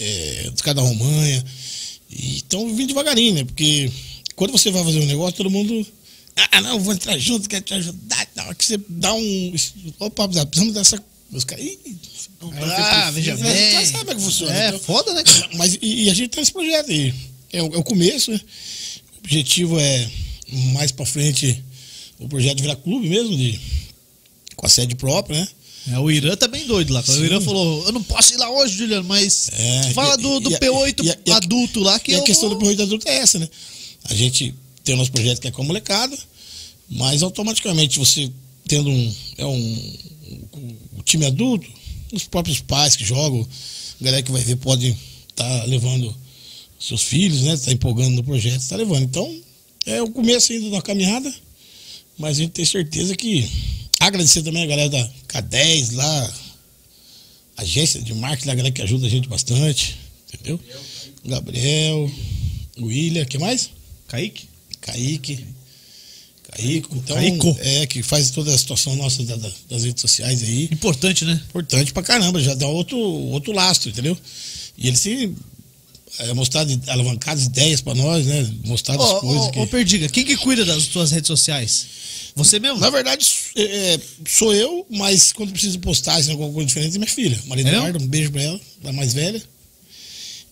é, 0.00 0.50
dos 0.50 0.62
caras 0.62 0.82
da 0.82 0.88
Romanha. 0.88 1.44
E 2.10 2.36
estão 2.36 2.66
vindo 2.74 2.88
devagarinho, 2.88 3.34
né? 3.34 3.44
Porque 3.44 3.90
quando 4.36 4.52
você 4.52 4.70
vai 4.70 4.82
fazer 4.84 5.00
um 5.00 5.06
negócio, 5.06 5.36
todo 5.36 5.50
mundo. 5.50 5.86
Ah, 6.36 6.60
não, 6.60 6.80
vou 6.80 6.94
entrar 6.94 7.18
junto, 7.18 7.48
quero 7.48 7.64
te 7.64 7.74
ajudar. 7.74 8.26
Na 8.34 8.44
hora 8.44 8.54
que 8.54 8.64
você 8.64 8.78
dá 8.88 9.12
um. 9.14 9.54
Opa, 9.98 10.28
precisamos 10.28 10.74
dessa. 10.74 11.02
Caras. 11.46 11.64
"Ih, 11.64 11.78
não 12.40 12.52
Ah, 12.52 13.10
veja 13.10 13.32
precisa", 13.34 13.54
bem. 13.54 13.68
então 13.70 13.86
sabe 13.86 13.98
como 13.98 14.10
é 14.10 14.14
que 14.14 14.20
funciona. 14.20 14.54
É 14.54 14.68
Então, 14.68 14.80
foda, 14.80 15.14
né? 15.14 15.22
mas 15.54 15.74
e, 15.80 16.04
e 16.04 16.10
a 16.10 16.14
gente 16.14 16.28
tá 16.30 16.40
nesse 16.40 16.52
projeto 16.52 16.90
aí. 16.90 17.14
É, 17.52 17.62
o- 17.62 17.74
é 17.74 17.78
o 17.78 17.82
começo, 17.84 18.30
né? 18.30 18.40
O 19.16 19.18
objetivo 19.24 19.78
é 19.78 20.10
mais 20.74 20.90
pra 20.92 21.06
frente 21.06 21.62
o 22.18 22.28
projeto 22.28 22.60
virar 22.60 22.76
clube 22.76 23.08
mesmo, 23.08 23.34
de, 23.36 23.58
com 24.56 24.66
a 24.66 24.68
sede 24.68 24.94
própria, 24.94 25.40
né? 25.40 25.48
É, 25.94 25.98
o 25.98 26.10
Irã 26.10 26.36
tá 26.36 26.46
bem 26.48 26.66
doido 26.66 26.92
lá. 26.92 27.02
Quando 27.02 27.16
O 27.16 27.20
Sim. 27.20 27.26
Irã 27.26 27.40
falou, 27.40 27.84
eu 27.86 27.92
não 27.92 28.02
posso 28.02 28.34
ir 28.34 28.36
lá 28.36 28.50
hoje, 28.50 28.76
Juliano, 28.76 29.04
mas 29.08 29.48
É, 29.52 29.90
fala 29.94 30.16
do, 30.16 30.38
do 30.38 30.50
e 30.50 30.54
a- 30.54 30.58
P8 30.60 31.04
e 31.04 31.30
e 31.30 31.32
adulto 31.32 31.80
lá 31.80 31.98
que 31.98 32.12
e 32.12 32.14
a 32.14 32.20
questão 32.22 32.48
vou- 32.48 32.58
do 32.58 32.60
projeto 32.60 32.82
adulto 32.82 33.08
é 33.08 33.16
essa, 33.16 33.38
né? 33.38 33.48
A 34.04 34.14
gente 34.14 34.54
tem 34.84 34.94
o 34.94 34.98
nosso 34.98 35.12
projeto 35.12 35.40
que 35.40 35.48
é 35.48 35.50
com 35.50 35.62
a 35.62 35.64
molecada, 35.64 36.16
mas 36.88 37.22
automaticamente 37.22 37.98
você 37.98 38.30
tendo 38.68 38.90
um, 38.90 39.14
é 39.38 39.46
um, 39.46 39.98
um- 40.54 40.76
um 40.98 41.02
time 41.04 41.26
adulto, 41.26 41.66
os 42.12 42.24
próprios 42.24 42.60
pais 42.60 42.96
que 42.96 43.04
jogam, 43.04 43.46
a 44.00 44.04
galera 44.04 44.22
que 44.22 44.30
vai 44.32 44.42
ver 44.42 44.56
pode 44.56 44.96
estar 45.28 45.64
levando 45.66 46.14
seus 46.78 47.02
filhos, 47.02 47.42
né? 47.42 47.56
Tá 47.56 47.72
empolgando 47.72 48.16
no 48.16 48.24
projeto, 48.24 48.60
está 48.60 48.76
levando. 48.76 49.04
Então, 49.04 49.40
é 49.86 50.02
o 50.02 50.10
começo 50.10 50.52
ainda 50.52 50.70
da 50.70 50.82
caminhada, 50.82 51.32
mas 52.18 52.38
a 52.38 52.42
gente 52.42 52.52
tem 52.52 52.64
certeza 52.64 53.14
que 53.16 53.48
agradecer 54.00 54.42
também 54.42 54.62
a 54.64 54.66
galera 54.66 54.90
da 54.90 55.10
K10 55.28 55.94
lá, 55.94 56.34
agência 57.56 58.00
de 58.02 58.12
marketing, 58.14 58.50
a 58.50 58.54
galera 58.54 58.74
que 58.74 58.82
ajuda 58.82 59.06
a 59.06 59.10
gente 59.10 59.28
bastante, 59.28 59.96
entendeu? 60.32 60.58
O 61.24 61.28
Gabriel, 61.28 62.10
o 62.78 62.86
William, 62.86 63.24
que 63.24 63.38
mais? 63.38 63.70
Kaique? 64.08 64.46
Kaique. 64.82 65.46
Então, 66.92 67.16
Caico. 67.16 67.56
é, 67.60 67.86
que 67.86 68.02
faz 68.02 68.30
toda 68.30 68.54
a 68.54 68.58
situação 68.58 68.94
nossa 68.94 69.22
da- 69.24 69.36
da- 69.36 69.52
das 69.70 69.84
redes 69.84 70.02
sociais 70.02 70.42
aí. 70.42 70.64
Importante, 70.70 71.24
né? 71.24 71.40
Importante 71.48 71.92
pra 71.94 72.02
caramba, 72.02 72.42
já 72.42 72.52
dá 72.54 72.66
outro, 72.66 72.98
outro 72.98 73.52
lastro, 73.52 73.88
entendeu? 73.88 74.16
E 74.76 74.88
eles 74.88 75.00
têm 75.00 75.34
é, 76.18 76.34
mostrado 76.34 76.78
alavancadas 76.88 77.46
ideias 77.46 77.80
pra 77.80 77.94
nós, 77.94 78.26
né? 78.26 78.46
Mostrado 78.66 79.02
as 79.02 79.10
Ô, 79.12 79.20
coisas 79.20 79.46
ô, 79.46 79.50
que... 79.50 79.58
ô, 79.60 79.66
Perdiga, 79.66 80.08
quem 80.10 80.24
que 80.26 80.36
cuida 80.36 80.62
das 80.62 80.88
tuas 80.88 81.10
redes 81.10 81.26
sociais? 81.28 81.86
Você 82.36 82.58
mesmo? 82.60 82.78
Na 82.80 82.90
verdade, 82.90 83.26
é, 83.56 83.62
é, 83.94 84.00
sou 84.28 84.52
eu, 84.54 84.86
mas 84.90 85.32
quando 85.32 85.52
preciso 85.52 85.78
postar 85.78 86.16
assim, 86.16 86.32
alguma 86.32 86.52
coisa 86.52 86.66
diferente, 86.66 86.96
é 86.96 86.98
minha 86.98 87.10
filha. 87.10 87.38
Maria 87.46 87.64
É? 87.66 87.68
Eduarda, 87.68 87.98
um 87.98 88.06
beijo 88.06 88.30
pra 88.30 88.42
ela, 88.42 88.60
da 88.82 88.92
mais 88.92 89.14
velha. 89.14 89.42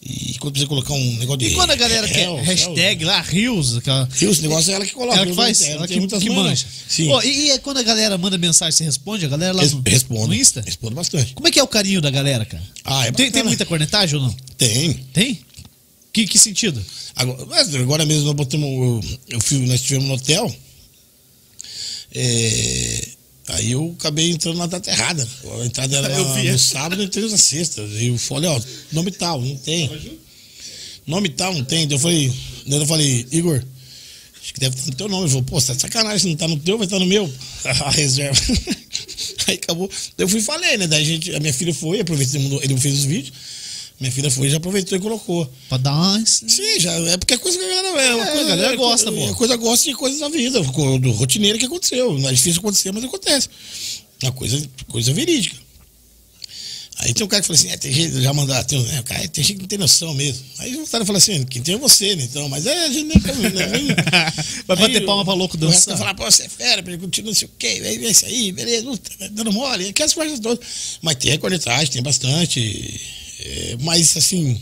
E 0.03 0.37
quando 0.39 0.53
precisa 0.53 0.69
colocar 0.69 0.95
um 0.95 1.17
negócio 1.19 1.39
de. 1.39 1.49
E 1.49 1.55
quando 1.55 1.73
a 1.73 1.77
galera 1.77 2.09
quer 2.09 2.27
Reels, 2.27 2.47
hashtag 2.47 3.05
lá, 3.05 3.21
Reels, 3.21 3.77
aquela... 3.77 4.09
Reels, 4.11 4.37
esse 4.39 4.43
negócio 4.43 4.73
é 4.73 4.75
ela 4.75 4.87
que 4.87 4.93
coloca. 4.95 5.15
Ela 5.15 5.27
que 5.27 5.33
eu 5.33 5.37
faz, 5.37 5.61
ela 5.61 5.87
que, 5.87 6.07
que 6.07 6.31
manja. 6.31 6.67
Sim. 6.89 7.11
E, 7.23 7.51
e 7.51 7.59
quando 7.59 7.79
a 7.79 7.83
galera 7.83 8.17
manda 8.17 8.39
mensagem, 8.39 8.73
você 8.73 8.85
responde? 8.85 9.27
A 9.27 9.29
galera 9.29 9.53
lá 9.53 9.63
no, 9.63 9.83
respondo. 9.87 10.29
no 10.29 10.35
Insta? 10.35 10.63
Respondo 10.65 10.95
bastante. 10.95 11.35
Como 11.35 11.47
é 11.47 11.51
que 11.51 11.61
é 11.61 11.63
o 11.63 11.69
carinho 11.69 12.01
da 12.01 12.11
galera, 12.11 12.47
cara? 12.47 12.63
Ah, 12.83 13.09
é 13.09 13.13
tem, 13.13 13.31
tem 13.31 13.43
muita 13.43 13.67
cornetagem 13.67 14.19
ou 14.19 14.25
não? 14.25 14.35
Tem. 14.57 14.95
Tem? 15.13 15.39
Que, 16.15 16.27
que 16.27 16.39
sentido? 16.39 16.83
Agora, 17.15 17.47
agora 17.83 18.07
mesmo 18.07 18.25
nós 18.25 18.35
botamos. 18.35 18.67
Eu, 19.29 19.39
eu 19.51 19.59
nós 19.67 19.81
estivemos 19.81 20.09
no 20.09 20.15
hotel. 20.15 20.57
é, 22.15 23.09
aí 23.51 23.73
eu 23.73 23.95
acabei 23.99 24.31
entrando 24.31 24.59
na 24.59 24.67
data 24.67 24.91
errada. 24.91 25.27
A 25.61 25.65
entrada 25.65 25.97
era 25.97 26.23
vi. 26.35 26.51
no 26.51 26.59
sábado 26.59 27.01
e 27.01 27.05
eu 27.05 27.07
entrei 27.07 27.29
na 27.29 27.37
sexta. 27.39 27.83
E 27.83 28.09
eu 28.09 28.19
falei, 28.19 28.49
ó, 28.51 28.61
nome 28.93 29.11
tal, 29.11 29.41
não 29.41 29.57
tem. 29.57 29.91
Nome 31.07 31.29
tal, 31.31 31.55
não 31.55 31.65
tem. 31.65 31.87
Daí 31.87 31.97
eu 31.97 32.01
falei, 32.01 32.33
daí 32.67 32.81
eu 32.81 32.87
falei, 32.87 33.27
Igor, 33.33 33.63
acho 34.43 34.55
que 34.55 34.61
deve 34.61 34.77
estar 34.77 34.91
no 34.91 34.97
teu 34.97 35.09
nome. 35.09 35.23
Ele 35.25 35.31
falou, 35.31 35.45
pô, 35.45 35.61
você 35.61 35.69
tá 35.69 35.75
de 35.75 35.81
sacanagem, 35.83 36.19
se 36.19 36.29
não 36.29 36.37
tá 36.37 36.49
no 36.49 36.59
teu, 36.59 36.79
vai 36.79 36.87
estar 36.87 36.99
no 36.99 37.07
meu. 37.07 37.33
A 37.65 37.91
reserva. 37.91 38.41
Aí 39.47 39.55
acabou. 39.55 39.89
Daí 40.17 40.25
eu 40.25 40.29
fui 40.29 40.41
e 40.41 40.43
falei, 40.43 40.77
né? 40.77 40.87
Daí 40.87 41.03
a, 41.03 41.05
gente, 41.05 41.35
a 41.35 41.41
minha 41.41 41.53
filha 41.53 41.75
foi, 41.75 42.01
aproveitei, 42.01 42.41
ele 42.63 42.77
fez 42.77 42.99
os 42.99 43.05
vídeos. 43.05 43.33
Minha 44.01 44.11
filha 44.11 44.31
foi, 44.31 44.49
já 44.49 44.57
aproveitou 44.57 44.97
e 44.97 45.01
colocou. 45.01 45.53
Pra 45.69 45.77
dar. 45.77 46.27
Sim, 46.27 46.81
já, 46.81 46.91
é 46.93 47.17
porque 47.19 47.35
é 47.35 47.39
coisa 47.39 47.59
que 47.59 47.65
a 47.65 47.69
galera, 47.69 47.89
é 48.03 48.15
uma 48.15 48.25
É, 48.25 48.31
coisa, 48.33 48.47
a 48.53 48.57
galera 48.57 48.73
é, 48.73 48.77
gosta, 48.77 49.11
é, 49.11 49.13
pô. 49.13 49.29
A 49.29 49.35
coisa 49.35 49.57
gosta 49.57 49.91
de 49.91 49.95
coisas 49.95 50.21
da 50.21 50.29
vida, 50.31 50.59
do 50.61 51.11
rotineiro 51.13 51.59
que 51.59 51.67
aconteceu. 51.67 52.19
Não 52.19 52.29
é 52.31 52.33
difícil 52.33 52.61
acontecer, 52.61 52.93
mas 52.93 53.05
acontece. 53.05 53.49
É 54.23 54.27
uma 54.27 54.33
coisa, 54.33 54.69
coisa 54.89 55.13
verídica. 55.13 55.57
Aí 57.03 57.15
tem 57.15 57.25
um 57.25 57.29
cara 57.29 57.41
que 57.41 57.47
fala 57.47 57.59
assim, 57.59 57.71
é, 57.71 57.77
tem 57.79 57.91
gente 57.91 58.21
já 58.21 58.31
mandar, 58.35 58.63
tem, 58.65 58.79
é, 58.95 59.03
cara, 59.03 59.27
tem 59.29 59.43
gente 59.43 59.55
que 59.57 59.61
não 59.63 59.69
tem 59.69 59.79
noção 59.79 60.13
mesmo. 60.13 60.45
Aí 60.59 60.77
o 60.77 60.87
cara 60.87 61.05
fala 61.07 61.17
assim, 61.17 61.45
quem 61.45 61.63
tem 61.63 61.75
é 61.75 61.79
você, 61.79 62.15
né? 62.15 62.25
Então, 62.25 62.47
mas 62.51 62.67
é, 62.67 62.85
a 62.85 62.89
gente 62.89 63.05
nem. 63.05 63.17
nem 63.17 63.87
Vai 64.69 64.77
bater 64.77 64.97
Aí 64.99 65.07
palma 65.07 65.23
o- 65.23 65.25
pra 65.25 65.33
louco 65.35 65.57
o 65.57 65.69
resto 65.69 65.97
falar, 65.97 66.15
pô, 66.15 66.25
você 66.31 66.43
é 66.45 66.49
fera, 66.49 66.83
continua 66.99 67.31
não 67.31 67.35
sei 67.35 67.49
o 67.49 67.51
quê, 67.59 67.81
é 67.83 67.95
isso 67.95 68.27
aí, 68.27 68.53
beleza, 68.53 68.87
dando 69.31 69.51
mole, 69.51 69.89
aquelas 69.89 70.13
coisas 70.13 70.39
todas. 70.41 70.99
Mas 71.01 71.17
tem 71.17 71.33
a 71.33 71.39
cornetagem, 71.39 71.91
tem 71.91 72.03
bastante. 72.03 73.01
É, 73.45 73.77
mas 73.81 74.17
assim, 74.17 74.51
em 74.51 74.61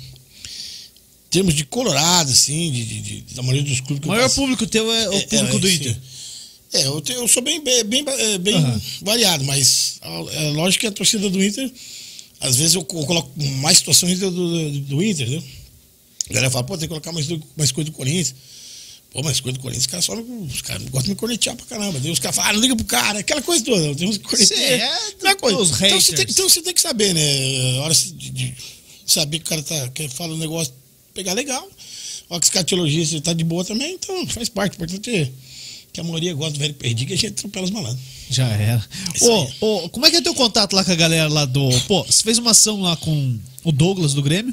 termos 1.30 1.54
de 1.54 1.64
colorado, 1.64 2.30
assim, 2.30 2.70
de, 2.72 2.84
de- 2.84 3.00
de- 3.22 3.34
da 3.34 3.42
maioria 3.42 3.68
dos 3.68 3.80
clubes 3.80 4.00
que 4.00 4.06
O 4.06 4.10
maior 4.10 4.22
passo- 4.24 4.36
público 4.36 4.66
teu 4.66 4.90
é 4.92 5.08
o 5.08 5.12
É, 5.14 5.20
público 5.22 5.56
é, 5.56 5.60
do. 5.60 5.70
Inter. 5.70 5.96
É, 6.72 6.86
eu, 6.86 7.00
tenho- 7.00 7.20
eu 7.20 7.28
sou 7.28 7.42
bem, 7.42 7.62
bem, 7.62 7.82
bem, 7.84 8.04
é, 8.06 8.38
bem 8.38 8.54
Aham. 8.54 8.80
variado, 9.02 9.44
mas 9.44 9.98
é 10.32 10.50
lógico 10.50 10.82
que 10.82 10.86
a 10.86 10.92
torcida 10.92 11.28
do 11.30 11.42
Inter, 11.42 11.70
às 12.40 12.56
vezes 12.56 12.74
eu 12.74 12.84
co- 12.84 13.04
coloco 13.06 13.30
mais 13.60 13.78
situações 13.78 14.18
do, 14.18 14.30
do, 14.30 14.80
do 14.80 15.02
Inter, 15.02 15.26
entendeu? 15.26 15.44
A 16.30 16.32
galera 16.34 16.50
fala, 16.50 16.64
pô, 16.64 16.74
tem 16.76 16.82
que 16.82 16.88
colocar 16.88 17.10
mais, 17.12 17.26
mais 17.56 17.72
coisa 17.72 17.90
do 17.90 17.96
Corinthians. 17.96 18.34
Pô, 19.10 19.22
mais 19.22 19.40
coisa 19.40 19.56
do 19.56 19.62
Corinthians, 19.62 19.84
os 19.84 19.90
caras 19.90 20.04
só 20.04 20.14
não- 20.14 20.42
os 20.42 20.60
caras 20.60 20.82
gostam 20.84 21.02
de 21.04 21.08
me 21.10 21.14
cornetear 21.16 21.56
pra 21.56 21.64
caramba. 21.66 21.98
Daí 21.98 22.10
os 22.10 22.18
caras 22.18 22.36
falam, 22.36 22.50
ah, 22.50 22.52
não 22.54 22.60
liga 22.60 22.76
pro 22.76 22.84
cara, 22.84 23.18
aquela 23.20 23.40
coisa 23.40 23.64
toda. 23.64 23.94
Tem 23.94 24.06
uns 24.08 24.18
que 24.18 24.24
corneteiam. 24.24 24.60
Sim, 24.60 24.64
é, 24.82 24.84
Aquela 25.08 25.36
coisa. 25.36 25.58
os 25.58 25.70
Então 25.80 26.00
você, 26.00 26.12
tem, 26.12 26.26
então 26.28 26.48
você 26.48 26.60
tem 26.62 26.74
que 26.74 26.80
saber, 26.80 27.14
né? 27.14 27.78
A 27.78 27.82
hora 27.82 27.94
de, 27.94 28.30
de 28.30 28.54
saber 29.06 29.38
que 29.38 29.46
o 29.46 29.48
cara 29.48 29.62
tá, 29.62 29.88
que 29.88 30.08
fala 30.08 30.34
um 30.34 30.38
negócio, 30.38 30.72
pegar 31.14 31.32
legal. 31.32 31.66
A 32.28 32.34
hora 32.34 32.40
que 32.40 32.44
os 32.46 32.50
caras 32.50 32.66
te 32.68 32.74
elogiam, 32.74 33.04
você 33.06 33.20
tá 33.20 33.32
de 33.32 33.42
boa 33.44 33.64
também, 33.64 33.94
então 33.94 34.26
faz 34.28 34.50
parte. 34.50 34.72
O 34.72 34.76
importante 34.76 35.10
é 35.10 35.30
que 35.90 36.00
a 36.00 36.04
maioria 36.04 36.34
gosta 36.34 36.52
do 36.52 36.58
velho 36.58 36.74
perdido 36.74 37.10
e 37.10 37.14
a 37.14 37.16
gente 37.16 37.28
atropela 37.28 37.64
os 37.64 37.70
malandros. 37.70 38.00
Já 38.30 38.46
era. 38.46 38.86
Isso 39.14 39.24
Ô, 39.60 39.84
ô, 39.84 39.88
como 39.88 40.04
é 40.04 40.10
que 40.10 40.18
é 40.18 40.20
teu 40.20 40.34
contato 40.34 40.74
lá 40.76 40.84
com 40.84 40.92
a 40.92 40.94
galera 40.94 41.28
lá 41.32 41.46
do. 41.46 41.66
Pô, 41.88 42.04
você 42.04 42.22
fez 42.22 42.36
uma 42.36 42.50
ação 42.50 42.82
lá 42.82 42.94
com 42.98 43.38
o 43.64 43.72
Douglas 43.72 44.12
do 44.12 44.20
Grêmio, 44.22 44.52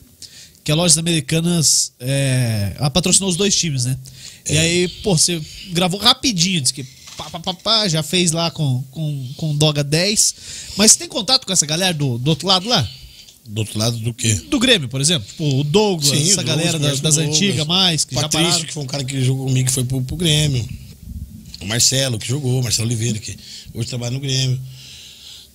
que 0.64 0.72
a 0.72 0.76
Lojas 0.76 0.98
Americanas 0.98 1.92
é, 2.00 2.72
patrocinou 2.94 3.30
os 3.30 3.36
dois 3.36 3.54
times, 3.54 3.84
né? 3.84 3.98
É. 4.46 4.54
E 4.54 4.58
aí, 4.58 4.88
pô, 4.88 5.18
você 5.18 5.42
gravou 5.72 6.00
rapidinho, 6.00 6.62
disse 6.62 6.74
que 6.74 6.84
pá, 7.18 7.30
pá, 7.30 7.40
pá, 7.40 7.54
pá, 7.54 7.88
já 7.88 8.04
fez 8.04 8.32
lá 8.32 8.52
com, 8.52 8.84
com, 8.92 9.30
com 9.38 9.56
Doga 9.56 9.84
10. 9.84 10.36
Mas 10.78 10.92
você 10.92 11.00
tem 11.00 11.08
contato 11.08 11.46
com 11.46 11.54
essa 11.54 11.66
galera 11.66 11.94
do, 11.94 12.18
do 12.18 12.30
outro 12.30 12.48
lado 12.48 12.68
lá? 12.68 12.88
Do 13.48 13.60
outro 13.60 13.78
lado 13.78 13.98
do 13.98 14.14
quê? 14.14 14.34
Do 14.34 14.60
Grêmio, 14.60 14.90
por 14.90 15.00
exemplo? 15.00 15.28
Tipo, 15.28 15.60
o 15.60 15.64
Douglas, 15.64 16.10
Sim, 16.10 16.24
essa 16.24 16.36
Douglas, 16.38 16.46
galera 16.58 16.80
das, 16.80 17.00
das 17.00 17.16
Douglas. 17.16 17.36
antigas 17.36 17.68
mais, 17.68 18.04
que 18.04 18.16
já 18.16 18.22
Patrício, 18.22 18.48
pararam. 18.48 18.66
que 18.66 18.74
foi 18.74 18.84
um 18.84 18.88
cara 18.88 19.04
que 19.04 19.24
jogou 19.24 19.46
comigo, 19.46 19.68
que 19.68 19.74
foi 19.74 19.84
pro, 19.84 20.02
pro 20.02 20.16
Grêmio. 20.16 20.68
O 21.62 21.66
Marcelo, 21.66 22.18
que 22.18 22.28
jogou, 22.28 22.62
Marcelo 22.64 22.88
Oliveira, 22.88 23.20
que 23.20 23.38
hoje 23.74 23.88
trabalha 23.88 24.12
no 24.12 24.20
Grêmio. 24.20 24.60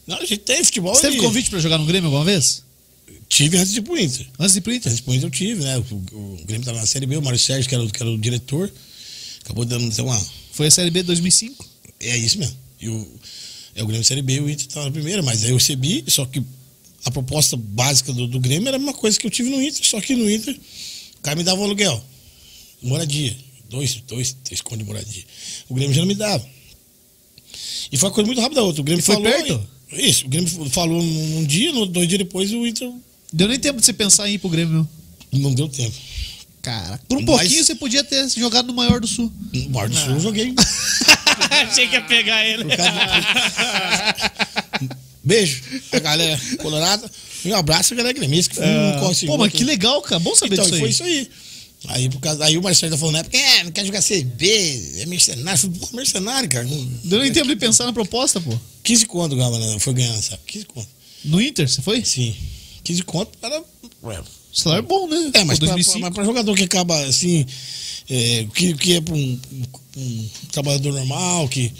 Não, 0.06 0.16
a 0.16 0.20
gente 0.20 0.38
tem 0.38 0.62
futebol. 0.64 0.94
Você 0.94 1.02
teve 1.02 1.18
convite 1.18 1.50
pra 1.50 1.58
jogar 1.58 1.78
no 1.78 1.84
Grêmio 1.84 2.06
alguma 2.06 2.24
vez? 2.24 2.62
Tive 3.30 3.56
antes 3.56 3.72
de 3.72 3.80
Inter. 3.80 4.26
Antes 4.38 4.54
de 4.54 4.58
Inter? 4.60 4.92
Antes 4.92 5.00
de 5.04 5.10
Inter 5.10 5.22
eu 5.22 5.30
tive, 5.30 5.62
né? 5.62 5.78
O, 5.78 5.82
o 6.16 6.40
Grêmio 6.44 6.64
tava 6.66 6.78
na 6.80 6.86
Série 6.86 7.06
B, 7.06 7.16
o 7.16 7.22
Mário 7.22 7.38
Sérgio, 7.38 7.66
que 7.68 7.74
era, 7.74 7.82
o- 7.84 7.88
que 7.90 8.02
era 8.02 8.10
o 8.10 8.18
diretor, 8.18 8.70
acabou 9.44 9.64
dando 9.64 9.88
uma. 10.02 10.26
Foi 10.52 10.66
a 10.66 10.70
Série 10.70 10.90
B 10.90 11.00
de 11.00 11.06
2005. 11.06 11.64
É 12.00 12.16
isso 12.18 12.38
mesmo. 12.38 12.56
E 12.80 12.88
o, 12.88 13.08
é 13.74 13.82
o 13.82 13.86
Grêmio 13.86 14.04
Série 14.04 14.20
B 14.20 14.34
e 14.34 14.40
o 14.40 14.50
Inter 14.50 14.66
estava 14.66 14.86
na 14.86 14.92
primeira, 14.92 15.22
mas 15.22 15.44
aí 15.44 15.50
eu 15.50 15.56
recebi, 15.56 16.04
só 16.08 16.26
que 16.26 16.42
a 17.04 17.10
proposta 17.10 17.56
básica 17.56 18.12
do, 18.12 18.26
do 18.26 18.40
Grêmio 18.40 18.66
era 18.68 18.76
a 18.76 18.80
mesma 18.80 18.92
coisa 18.94 19.18
que 19.18 19.26
eu 19.26 19.30
tive 19.30 19.48
no 19.48 19.62
Inter, 19.62 19.86
só 19.86 20.00
que 20.00 20.14
no 20.16 20.28
Inter 20.30 20.54
o 21.18 21.22
cara 21.22 21.36
me 21.36 21.44
dava 21.44 21.60
um 21.60 21.64
aluguel, 21.64 22.02
moradia, 22.82 23.36
dois, 23.70 24.02
dois, 24.08 24.36
três 24.44 24.60
contos 24.60 24.80
de 24.80 24.84
moradia. 24.84 25.22
O 25.68 25.74
Grêmio 25.74 25.94
já 25.94 26.00
não 26.00 26.08
me 26.08 26.14
dava. 26.14 26.44
E 27.92 27.96
foi 27.96 28.08
uma 28.08 28.14
coisa 28.14 28.26
muito 28.26 28.40
rápida 28.40 28.62
outra. 28.62 28.80
O 28.80 28.84
Grêmio 28.84 29.00
E 29.00 29.04
foi 29.04 29.14
falou. 29.14 29.30
perto? 29.32 29.68
Isso, 29.92 30.26
o 30.26 30.28
Grêmio 30.28 30.48
falou 30.70 31.02
num 31.02 31.44
dia, 31.44 31.72
no, 31.72 31.86
dois 31.86 32.08
dias 32.08 32.18
depois 32.18 32.52
o 32.52 32.66
Inter 32.66 32.90
Deu 33.32 33.48
nem 33.48 33.58
tempo 33.58 33.78
de 33.80 33.86
você 33.86 33.92
pensar 33.92 34.28
em 34.28 34.34
ir 34.34 34.38
pro 34.38 34.48
Grêmio, 34.48 34.86
meu. 35.32 35.40
não 35.40 35.54
deu 35.54 35.68
tempo. 35.68 35.94
Cara, 36.62 37.00
por 37.08 37.16
um 37.18 37.22
Mas- 37.22 37.38
pouquinho 37.40 37.64
você 37.64 37.74
podia 37.74 38.04
ter 38.04 38.28
jogado 38.30 38.66
no 38.66 38.74
maior 38.74 39.00
do 39.00 39.06
sul. 39.06 39.32
No 39.52 39.68
Bar 39.70 39.88
do 39.88 39.96
Sul 39.96 40.10
eu 40.14 40.20
joguei. 40.20 40.52
Achei 41.50 41.88
que 41.88 41.94
ia 41.94 42.02
pegar 42.02 42.44
ele. 42.44 42.64
Beijo, 45.22 45.62
a 45.92 45.98
galera 45.98 46.40
colorada. 46.60 47.10
Um 47.44 47.54
abraço 47.54 47.94
a 47.94 47.96
galera 47.96 48.12
gremista 48.18 48.50
que 48.50 48.56
foi 48.56 48.66
um. 48.66 48.68
É. 48.90 49.26
Pô, 49.26 49.38
mas 49.38 49.52
que 49.52 49.64
legal, 49.64 50.00
cara. 50.02 50.18
Bom 50.18 50.34
saber 50.34 50.54
Então, 50.54 50.64
disso 50.64 50.74
aí. 50.74 50.80
foi 50.80 50.90
isso 50.90 51.02
aí. 51.04 51.30
Aí, 51.88 52.08
por 52.10 52.20
causa, 52.20 52.44
aí 52.44 52.58
o 52.58 52.62
Marcelo 52.62 52.92
tá 52.92 52.98
falando 52.98 53.14
na 53.14 53.20
época, 53.20 53.38
é, 53.38 53.64
não 53.64 53.70
quer 53.72 53.86
jogar 53.86 54.02
CB, 54.02 54.98
é 54.98 55.06
mercenário. 55.06 55.70
Pô, 55.70 55.88
mercenário, 55.96 56.46
cara. 56.48 56.64
Não, 56.64 56.84
Deu 57.04 57.20
nem 57.20 57.32
tempo 57.32 57.48
de 57.48 57.56
pensar 57.56 57.86
na 57.86 57.92
proposta, 57.92 58.38
pô. 58.38 58.58
15 58.82 59.06
conto 59.06 59.34
ganhava, 59.34 59.58
né? 59.58 59.78
foi 59.78 59.94
ganhando, 59.94 60.20
sabe? 60.20 60.42
15 60.46 60.64
conto. 60.66 60.88
No 61.24 61.40
Inter, 61.40 61.66
você 61.68 61.80
foi? 61.80 62.04
Sim. 62.04 62.34
15 62.90 63.02
conto 63.04 63.30
era. 63.42 63.62
ué, 64.02 64.20
Salário 64.52 64.82
bom, 64.84 65.06
né? 65.06 65.30
É, 65.34 65.44
mas 65.44 65.58
Pô, 65.58 65.66
pra, 65.66 65.74
2005. 65.74 66.00
mas 66.00 66.12
pra 66.14 66.24
jogador 66.24 66.56
que 66.56 66.64
acaba 66.64 67.00
assim, 67.04 67.46
é, 68.08 68.46
que, 68.54 68.74
que 68.74 68.94
é 68.94 69.00
pra 69.00 69.14
um, 69.14 69.38
um- 69.96 70.28
trabalhador 70.50 70.92
normal, 70.92 71.48
que, 71.48 71.72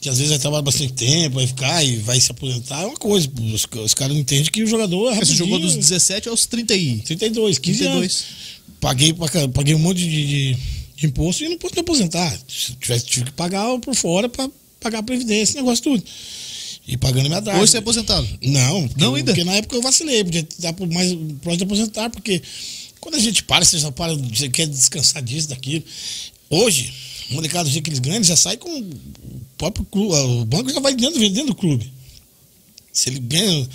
que 0.00 0.08
às 0.08 0.16
vezes 0.18 0.30
vai 0.30 0.38
trabalhar 0.38 0.62
bastante 0.62 0.92
tempo, 0.92 1.36
vai 1.36 1.46
ficar 1.46 1.82
e 1.82 1.96
vai 1.96 2.20
se 2.20 2.30
aposentar, 2.30 2.82
é 2.82 2.86
uma 2.86 2.96
coisa. 2.96 3.28
Os, 3.52 3.66
os 3.84 3.94
caras 3.94 4.14
não 4.14 4.20
entendem 4.20 4.44
que 4.50 4.62
o 4.62 4.66
jogador 4.66 5.12
é 5.12 5.16
Você 5.16 5.34
jogou 5.34 5.58
dos 5.58 5.74
17 5.74 6.28
aos 6.28 6.46
30 6.46 6.74
e... 6.76 6.98
32, 6.98 7.58
15 7.58 7.78
32. 7.78 7.96
anos. 8.04 8.24
Paguei, 8.80 9.12
paguei 9.52 9.74
um 9.74 9.78
monte 9.78 9.98
de, 9.98 10.08
de- 10.54 10.56
de 10.96 11.06
imposto 11.06 11.42
e 11.42 11.48
não 11.48 11.58
pude 11.58 11.74
me 11.74 11.80
aposentar. 11.80 12.38
Tivesse, 12.80 13.06
tive 13.06 13.24
que 13.26 13.32
pagar 13.32 13.76
por 13.80 13.94
fora 13.96 14.28
pra 14.28 14.48
pagar 14.78 14.98
a 15.00 15.02
previdência, 15.02 15.42
esse 15.42 15.56
negócio 15.56 15.82
tudo. 15.82 16.02
E 16.86 16.96
pagando 16.96 17.28
minha 17.28 17.40
draga. 17.40 17.60
Hoje 17.60 17.70
você 17.72 17.78
é 17.78 17.80
aposentado. 17.80 18.28
Não, 18.42 18.86
porque, 18.88 19.00
Não 19.02 19.14
ainda? 19.14 19.32
porque 19.32 19.44
na 19.44 19.54
época 19.54 19.76
eu 19.76 19.82
vacilei, 19.82 20.22
podia 20.22 20.40
estar 20.40 20.72
por 20.74 20.86
mais 20.88 21.12
próximo 21.40 21.56
de 21.56 21.64
aposentar, 21.64 22.10
porque 22.10 22.42
quando 23.00 23.14
a 23.14 23.18
gente 23.18 23.42
para, 23.44 23.64
você 23.64 23.78
já 23.78 23.90
para, 23.90 24.14
você 24.14 24.48
quer 24.50 24.66
descansar 24.66 25.22
disso, 25.22 25.48
daquilo. 25.48 25.82
Hoje, 26.50 26.92
o 27.30 27.34
molecado 27.34 27.70
que 27.70 27.88
eles 27.88 27.98
ganham, 27.98 28.22
já 28.22 28.36
sai 28.36 28.56
com 28.58 28.68
o 28.70 28.90
próprio 29.56 29.84
clube, 29.86 30.14
o 30.14 30.44
banco 30.44 30.72
já 30.72 30.80
vai 30.80 30.94
dentro, 30.94 31.18
vendendo 31.18 31.50
o 31.50 31.54
clube. 31.54 31.90
Se 32.92 33.08
ele 33.08 33.18
ganha. 33.18 33.68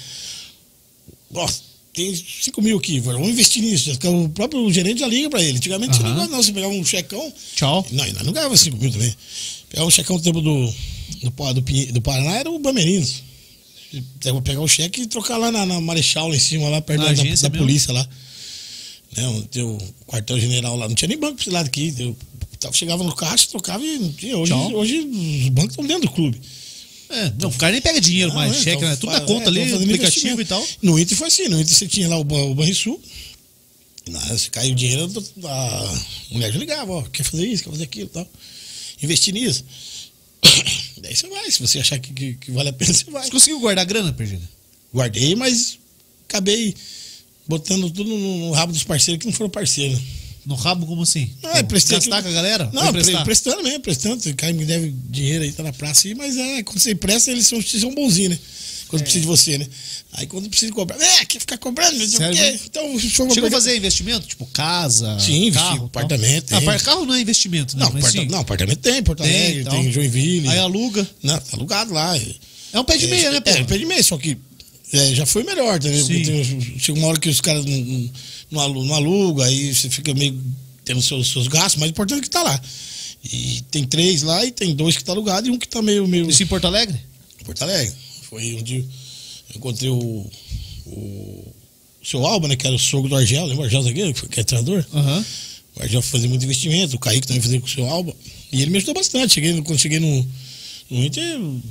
Ó, 1.34 1.50
tem 1.94 2.16
5 2.16 2.62
mil 2.62 2.78
aqui, 2.78 3.00
vamos 3.00 3.28
investir 3.28 3.62
nisso. 3.62 3.92
O 4.04 4.30
próprio 4.30 4.72
gerente 4.72 5.00
já 5.00 5.08
liga 5.08 5.30
pra 5.30 5.42
ele. 5.42 5.58
Antigamente 5.58 5.98
você 5.98 6.04
Aham. 6.04 6.10
não 6.10 6.16
ligava, 6.16 6.32
não. 6.38 6.44
Você 6.44 6.54
pegava 6.54 6.74
um 6.74 6.86
checão. 6.86 7.34
Tchau. 7.56 7.86
Não, 7.92 8.04
ainda 8.04 8.24
não 8.24 8.32
ganhava 8.32 8.56
5 8.56 8.78
mil 8.78 8.92
também. 8.92 9.14
Pegava 9.70 9.88
um 9.88 9.92
checão 9.92 10.18
do 10.18 10.24
tempo 10.24 10.42
do, 10.42 10.74
do, 11.22 11.54
do, 11.62 11.92
do 11.94 12.02
Paraná, 12.02 12.36
era 12.38 12.50
o 12.52 12.60
Bamerinos. 12.60 13.24
Eu 14.24 14.34
vou 14.34 14.42
pegar 14.42 14.62
o 14.62 14.68
cheque 14.68 15.02
e 15.02 15.08
trocar 15.08 15.38
lá 15.38 15.52
na, 15.52 15.66
na 15.66 15.82
Marechal, 15.82 16.28
lá 16.30 16.36
em 16.36 16.40
cima, 16.40 16.70
lá 16.70 16.80
perto 16.82 17.02
da, 17.04 17.12
da- 17.14 17.50
da 17.50 17.50
polícia 17.50 17.92
lá. 17.92 18.08
Né, 19.18 19.28
onde 19.28 19.48
tem 19.48 19.64
o 19.64 19.78
quartel-general 20.06 20.76
lá. 20.78 20.88
Não 20.88 20.94
tinha 20.96 21.08
nem 21.08 21.18
banco 21.18 21.36
pra 21.36 21.42
esse 21.44 21.50
lado 21.50 21.66
aqui. 21.66 21.94
Eu 22.00 22.16
chegava 22.74 23.04
no 23.04 23.16
caixa, 23.16 23.48
trocava 23.50 23.84
e 23.84 24.10
tinha. 24.14 24.38
Hoje, 24.38 24.52
Tchau. 24.52 24.74
hoje 24.76 25.00
os 25.00 25.50
bancos 25.50 25.72
estão 25.72 25.86
dentro 25.86 26.04
do 26.04 26.12
clube. 26.12 26.40
É, 27.10 27.34
não, 27.42 27.50
o 27.50 27.54
cara 27.54 27.72
nem 27.72 27.82
pega 27.82 28.00
dinheiro 28.00 28.32
mais, 28.36 28.52
é, 28.56 28.56
cheque, 28.64 28.78
então 28.78 28.90
né? 28.90 28.96
Tudo 28.98 29.12
na 29.12 29.22
conta 29.22 29.46
é, 29.46 29.48
ali, 29.48 29.74
aplicativo 29.74 30.40
e 30.40 30.46
tal. 30.46 30.64
No 30.80 31.00
Inter 31.00 31.18
foi 31.18 31.28
assim, 31.28 31.48
no 31.48 31.60
Inter 31.60 31.76
você 31.76 31.88
tinha 31.88 32.08
lá 32.08 32.18
o, 32.18 32.22
o 32.22 32.54
Banrisul. 32.54 33.02
Se 34.38 34.50
caiu 34.52 34.74
o 34.74 34.76
dinheiro, 34.76 35.12
a 35.44 36.00
mulher 36.32 36.52
já 36.54 36.60
ligava, 36.60 36.92
ó, 36.92 37.02
quer 37.04 37.24
fazer 37.24 37.48
isso, 37.48 37.64
quer 37.64 37.72
fazer 37.72 37.84
aquilo 37.86 38.06
e 38.06 38.10
tal. 38.10 38.28
Investir 39.02 39.34
nisso. 39.34 39.66
Daí 41.10 41.16
você 41.16 41.28
vai, 41.28 41.50
se 41.50 41.60
você 41.60 41.80
achar 41.80 41.98
que, 41.98 42.14
que- 42.14 42.34
que 42.36 42.52
vale 42.52 42.70
a 42.70 42.74
pena, 42.74 42.94
você 42.94 43.10
vai. 43.10 43.24
Você 43.24 43.32
conseguiu 43.32 43.60
guardar 43.60 43.84
grana, 43.84 44.14
Perdido? 44.14 44.48
Guardei, 44.94 45.36
mas 45.36 45.80
acabei 46.28 46.76
botando 47.48 47.90
tudo 47.90 48.16
no, 48.16 48.52
rabo 48.52 48.72
dos 48.72 48.84
parceiros 48.84 49.20
que 49.20 49.26
não 49.26 49.34
foram 49.34 49.50
parceiros. 49.50 50.00
No 50.46 50.54
rabo, 50.56 50.86
como 50.86 51.02
assim? 51.02 51.32
Não, 51.42 51.50
é 51.52 51.60
aqui- 52.20 52.24
com 52.24 52.30
a 52.30 52.34
galera? 52.34 52.70
Não, 52.72 52.88
emprestar? 52.90 53.24
prestando 53.26 53.64
mesmo, 53.64 53.80
prestando. 53.82 54.30
O 54.30 54.36
cara 54.36 54.54
me 54.54 54.66
deve 54.66 54.94
dinheiro 55.10 55.44
aí, 55.44 55.52
tá 55.52 55.64
na 55.64 55.74
praça 55.74 56.08
aí, 56.08 56.14
mas 56.16 56.38
é, 56.38 56.62
quando 56.64 56.80
você 56.80 56.92
empresta, 56.92 57.32
eles 57.32 57.48
são, 57.48 57.60
são 57.62 57.94
bonzinhos, 57.94 58.34
né? 58.34 58.40
Quando 58.90 59.04
precisa 59.04 59.22
de 59.22 59.28
você, 59.28 59.58
né? 59.60 59.68
Aí 60.14 60.26
quando 60.26 60.50
precisa 60.50 60.72
cobrar, 60.74 61.00
é, 61.00 61.24
quer 61.24 61.40
ficar 61.40 61.58
cobrando, 61.60 61.98
não 62.00 62.08
sei 62.08 62.28
o 62.28 62.32
quê. 62.34 62.60
Então, 62.66 62.92
vai 62.92 63.00
Chegou 63.36 63.48
a 63.48 63.52
fazer 63.52 63.78
investimento? 63.78 64.26
Tipo, 64.28 64.46
casa, 64.48 65.20
Sim, 65.20 65.52
carro, 65.52 65.86
apartamento, 65.86 66.52
Ah, 66.56 66.60
tem. 66.60 66.80
carro 66.80 67.06
não 67.06 67.14
é 67.14 67.22
investimento, 67.22 67.78
né? 67.78 67.86
Não, 67.86 67.94
Mas 67.94 68.06
aparta- 68.06 68.32
não, 68.32 68.40
apartamento 68.40 68.80
tem, 68.80 69.04
Porto 69.04 69.22
Tem, 69.24 69.30
Alegre, 69.36 69.62
então. 69.62 69.74
tem 69.74 69.92
Joinville. 69.92 70.48
Aí 70.50 70.58
aluga. 70.58 71.08
Não, 71.22 71.38
tá 71.38 71.56
alugado 71.56 71.94
lá. 71.94 72.18
É 72.74 72.80
um 72.80 72.84
pé 72.84 72.98
de 72.98 73.06
meia, 73.08 73.30
né, 73.32 73.40
pô? 73.40 73.50
É, 73.52 73.64
pé 73.64 73.78
de 73.78 73.86
meia, 73.86 74.02
só 74.02 74.18
que 74.18 74.36
é, 74.92 75.14
já 75.14 75.26
foi 75.28 75.44
melhor, 75.44 75.80
tá 75.80 75.88
tem- 75.88 76.80
chega 76.80 76.98
uma 76.98 77.08
hora 77.10 77.20
que 77.20 77.30
os 77.30 77.40
caras 77.40 77.64
não, 77.64 78.12
não, 78.50 78.84
não 78.86 78.96
alugam, 78.96 79.46
aí 79.46 79.74
você 79.76 79.88
fica 79.88 80.14
meio 80.16 80.36
tendo 80.84 81.02
seus, 81.04 81.32
seus 81.32 81.48
gastos, 81.48 81.80
mas 81.80 81.90
o 81.90 81.92
importante 81.92 82.20
é 82.20 82.22
que 82.24 82.30
tá 82.30 82.42
lá. 82.42 82.60
E 83.24 83.62
tem 83.70 83.84
três 83.86 84.24
lá 84.24 84.44
e 84.44 84.52
tem 84.52 84.74
dois 84.74 84.98
que 84.98 85.04
tá 85.04 85.12
alugado 85.12 85.48
e 85.48 85.52
um 85.52 85.60
que 85.60 85.68
tá 85.68 85.80
meio. 85.82 86.08
meio... 86.08 86.28
Isso 86.30 86.42
em 86.42 86.48
Porto 86.48 86.66
Alegre? 86.66 87.00
Porto 87.46 87.62
Alegre. 87.62 87.94
Foi 88.30 88.56
onde 88.56 88.76
eu 88.78 89.56
encontrei 89.56 89.90
o, 89.90 89.96
o, 90.86 90.90
o 90.90 91.54
seu 92.06 92.26
Alba, 92.26 92.48
né? 92.48 92.56
Que 92.56 92.68
era 92.68 92.76
o 92.76 92.80
sogro 92.80 93.10
do 93.10 93.16
Argel, 93.16 93.46
lembra 93.46 93.62
o 93.64 93.66
Argel 93.66 93.82
Zagueiro, 93.84 94.14
que 94.14 94.20
foi- 94.20 94.30
que 94.30 94.40
é 94.40 94.44
treinador? 94.44 94.86
Aham. 94.94 95.26
O 95.76 95.82
Argel 95.84 96.02
fazia 96.02 96.28
muito 96.30 96.44
investimento, 96.44 96.96
o 96.96 97.00
Kaique 97.00 97.26
também 97.28 97.42
fazia 97.42 97.60
com 97.60 97.68
o 97.68 97.70
seu 97.70 97.86
Alba. 97.88 98.14
E 98.52 98.62
ele 98.62 98.72
me 98.72 98.78
ajudou 98.78 98.94
bastante. 98.96 99.34
Cheguei, 99.36 99.62
quando 99.62 99.80
cheguei 99.80 100.00
no, 100.00 100.28
no 100.90 101.04
Inter, 101.06 101.24
eu 101.24 101.62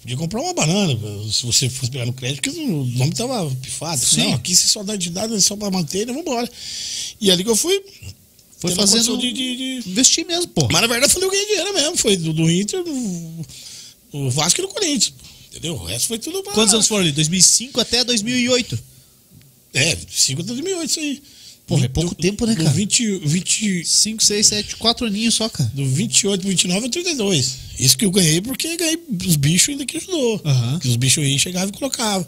podia 0.00 0.16
comprar 0.16 0.40
uma 0.42 0.52
banana, 0.54 0.94
se 1.32 1.44
você 1.44 1.68
fosse 1.68 1.90
pegar 1.90 2.06
no 2.06 2.12
crédito, 2.12 2.42
porque 2.42 2.60
o 2.60 2.84
nome 2.84 3.12
tava 3.12 3.50
pifado. 3.56 4.04
Sim. 4.04 4.24
Não, 4.24 4.34
aqui 4.34 4.54
você 4.54 4.68
só 4.68 4.82
dá 4.82 4.94
de 4.96 5.10
é 5.18 5.40
só 5.40 5.56
pra 5.56 5.70
manter, 5.70 6.06
né? 6.06 6.12
Vambora. 6.12 6.48
E 7.20 7.30
ali 7.30 7.42
que 7.42 7.50
eu 7.50 7.56
fui. 7.56 7.82
Foi 8.58 8.74
fazendo. 8.74 9.16
De, 9.18 9.32
de, 9.32 9.56
de- 9.80 9.88
Investir 9.88 10.26
mesmo, 10.26 10.48
pô. 10.48 10.68
Mas 10.70 10.82
na 10.82 10.86
verdade 10.86 11.12
foi 11.12 11.24
eu 11.24 11.30
ganhei 11.30 11.46
dinheiro 11.46 11.72
mesmo. 11.74 11.96
Foi 11.96 12.16
do, 12.16 12.32
do 12.34 12.50
Inter, 12.50 12.84
do, 12.84 13.46
do 14.12 14.30
Vasco 14.30 14.60
e 14.60 14.62
do 14.62 14.68
Corinthians. 14.68 15.14
Entendeu? 15.50 15.74
O 15.74 15.84
resto 15.84 16.08
foi 16.08 16.18
tudo. 16.18 16.42
Quantos 16.44 16.72
anos 16.72 16.86
foram 16.86 17.02
ali? 17.02 17.12
2005 17.12 17.80
até 17.80 18.04
2008. 18.04 18.78
É, 19.74 19.96
5 20.08 20.40
até 20.42 20.48
2008, 20.48 20.90
isso 20.90 21.00
aí. 21.00 21.22
Porra, 21.66 21.84
é 21.84 21.88
pouco 21.88 22.14
tempo, 22.16 22.46
né, 22.46 22.54
do 22.54 22.64
cara? 22.64 22.70
20, 22.70 23.18
20, 23.18 23.84
5, 23.84 24.24
6, 24.24 24.46
7, 24.46 24.76
4 24.76 25.06
aninhos 25.06 25.34
só, 25.34 25.48
cara. 25.48 25.70
do 25.72 25.86
28 25.86 26.40
pro 26.40 26.50
29 26.50 26.86
a 26.86 26.90
32. 26.90 27.56
Isso 27.78 27.96
que 27.96 28.04
eu 28.04 28.10
ganhei 28.10 28.40
porque 28.40 28.76
ganhei 28.76 28.98
os 29.24 29.36
bichos 29.36 29.68
ainda 29.68 29.86
que 29.86 29.96
ajudou. 29.96 30.40
Aham. 30.44 30.78
Que 30.80 30.88
os 30.88 30.96
bichos 30.96 31.22
aí 31.22 31.38
chegavam 31.38 31.68
e 31.68 31.72
colocavam. 31.72 32.26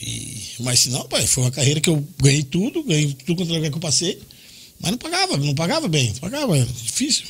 E, 0.00 0.42
mas 0.60 0.80
se 0.80 0.88
não, 0.88 1.06
pai, 1.06 1.26
foi 1.26 1.44
uma 1.44 1.50
carreira 1.50 1.80
que 1.80 1.90
eu 1.90 2.02
ganhei 2.18 2.42
tudo, 2.42 2.82
ganhei 2.82 3.14
tudo 3.26 3.36
quanto 3.36 3.52
lugar 3.52 3.70
que 3.70 3.76
eu 3.76 3.80
passei. 3.80 4.18
Mas 4.80 4.90
não 4.90 4.98
pagava, 4.98 5.36
não 5.36 5.54
pagava 5.54 5.86
bem, 5.86 6.08
não 6.08 6.20
pagava, 6.20 6.56
era 6.56 6.66
difícil. 6.66 7.24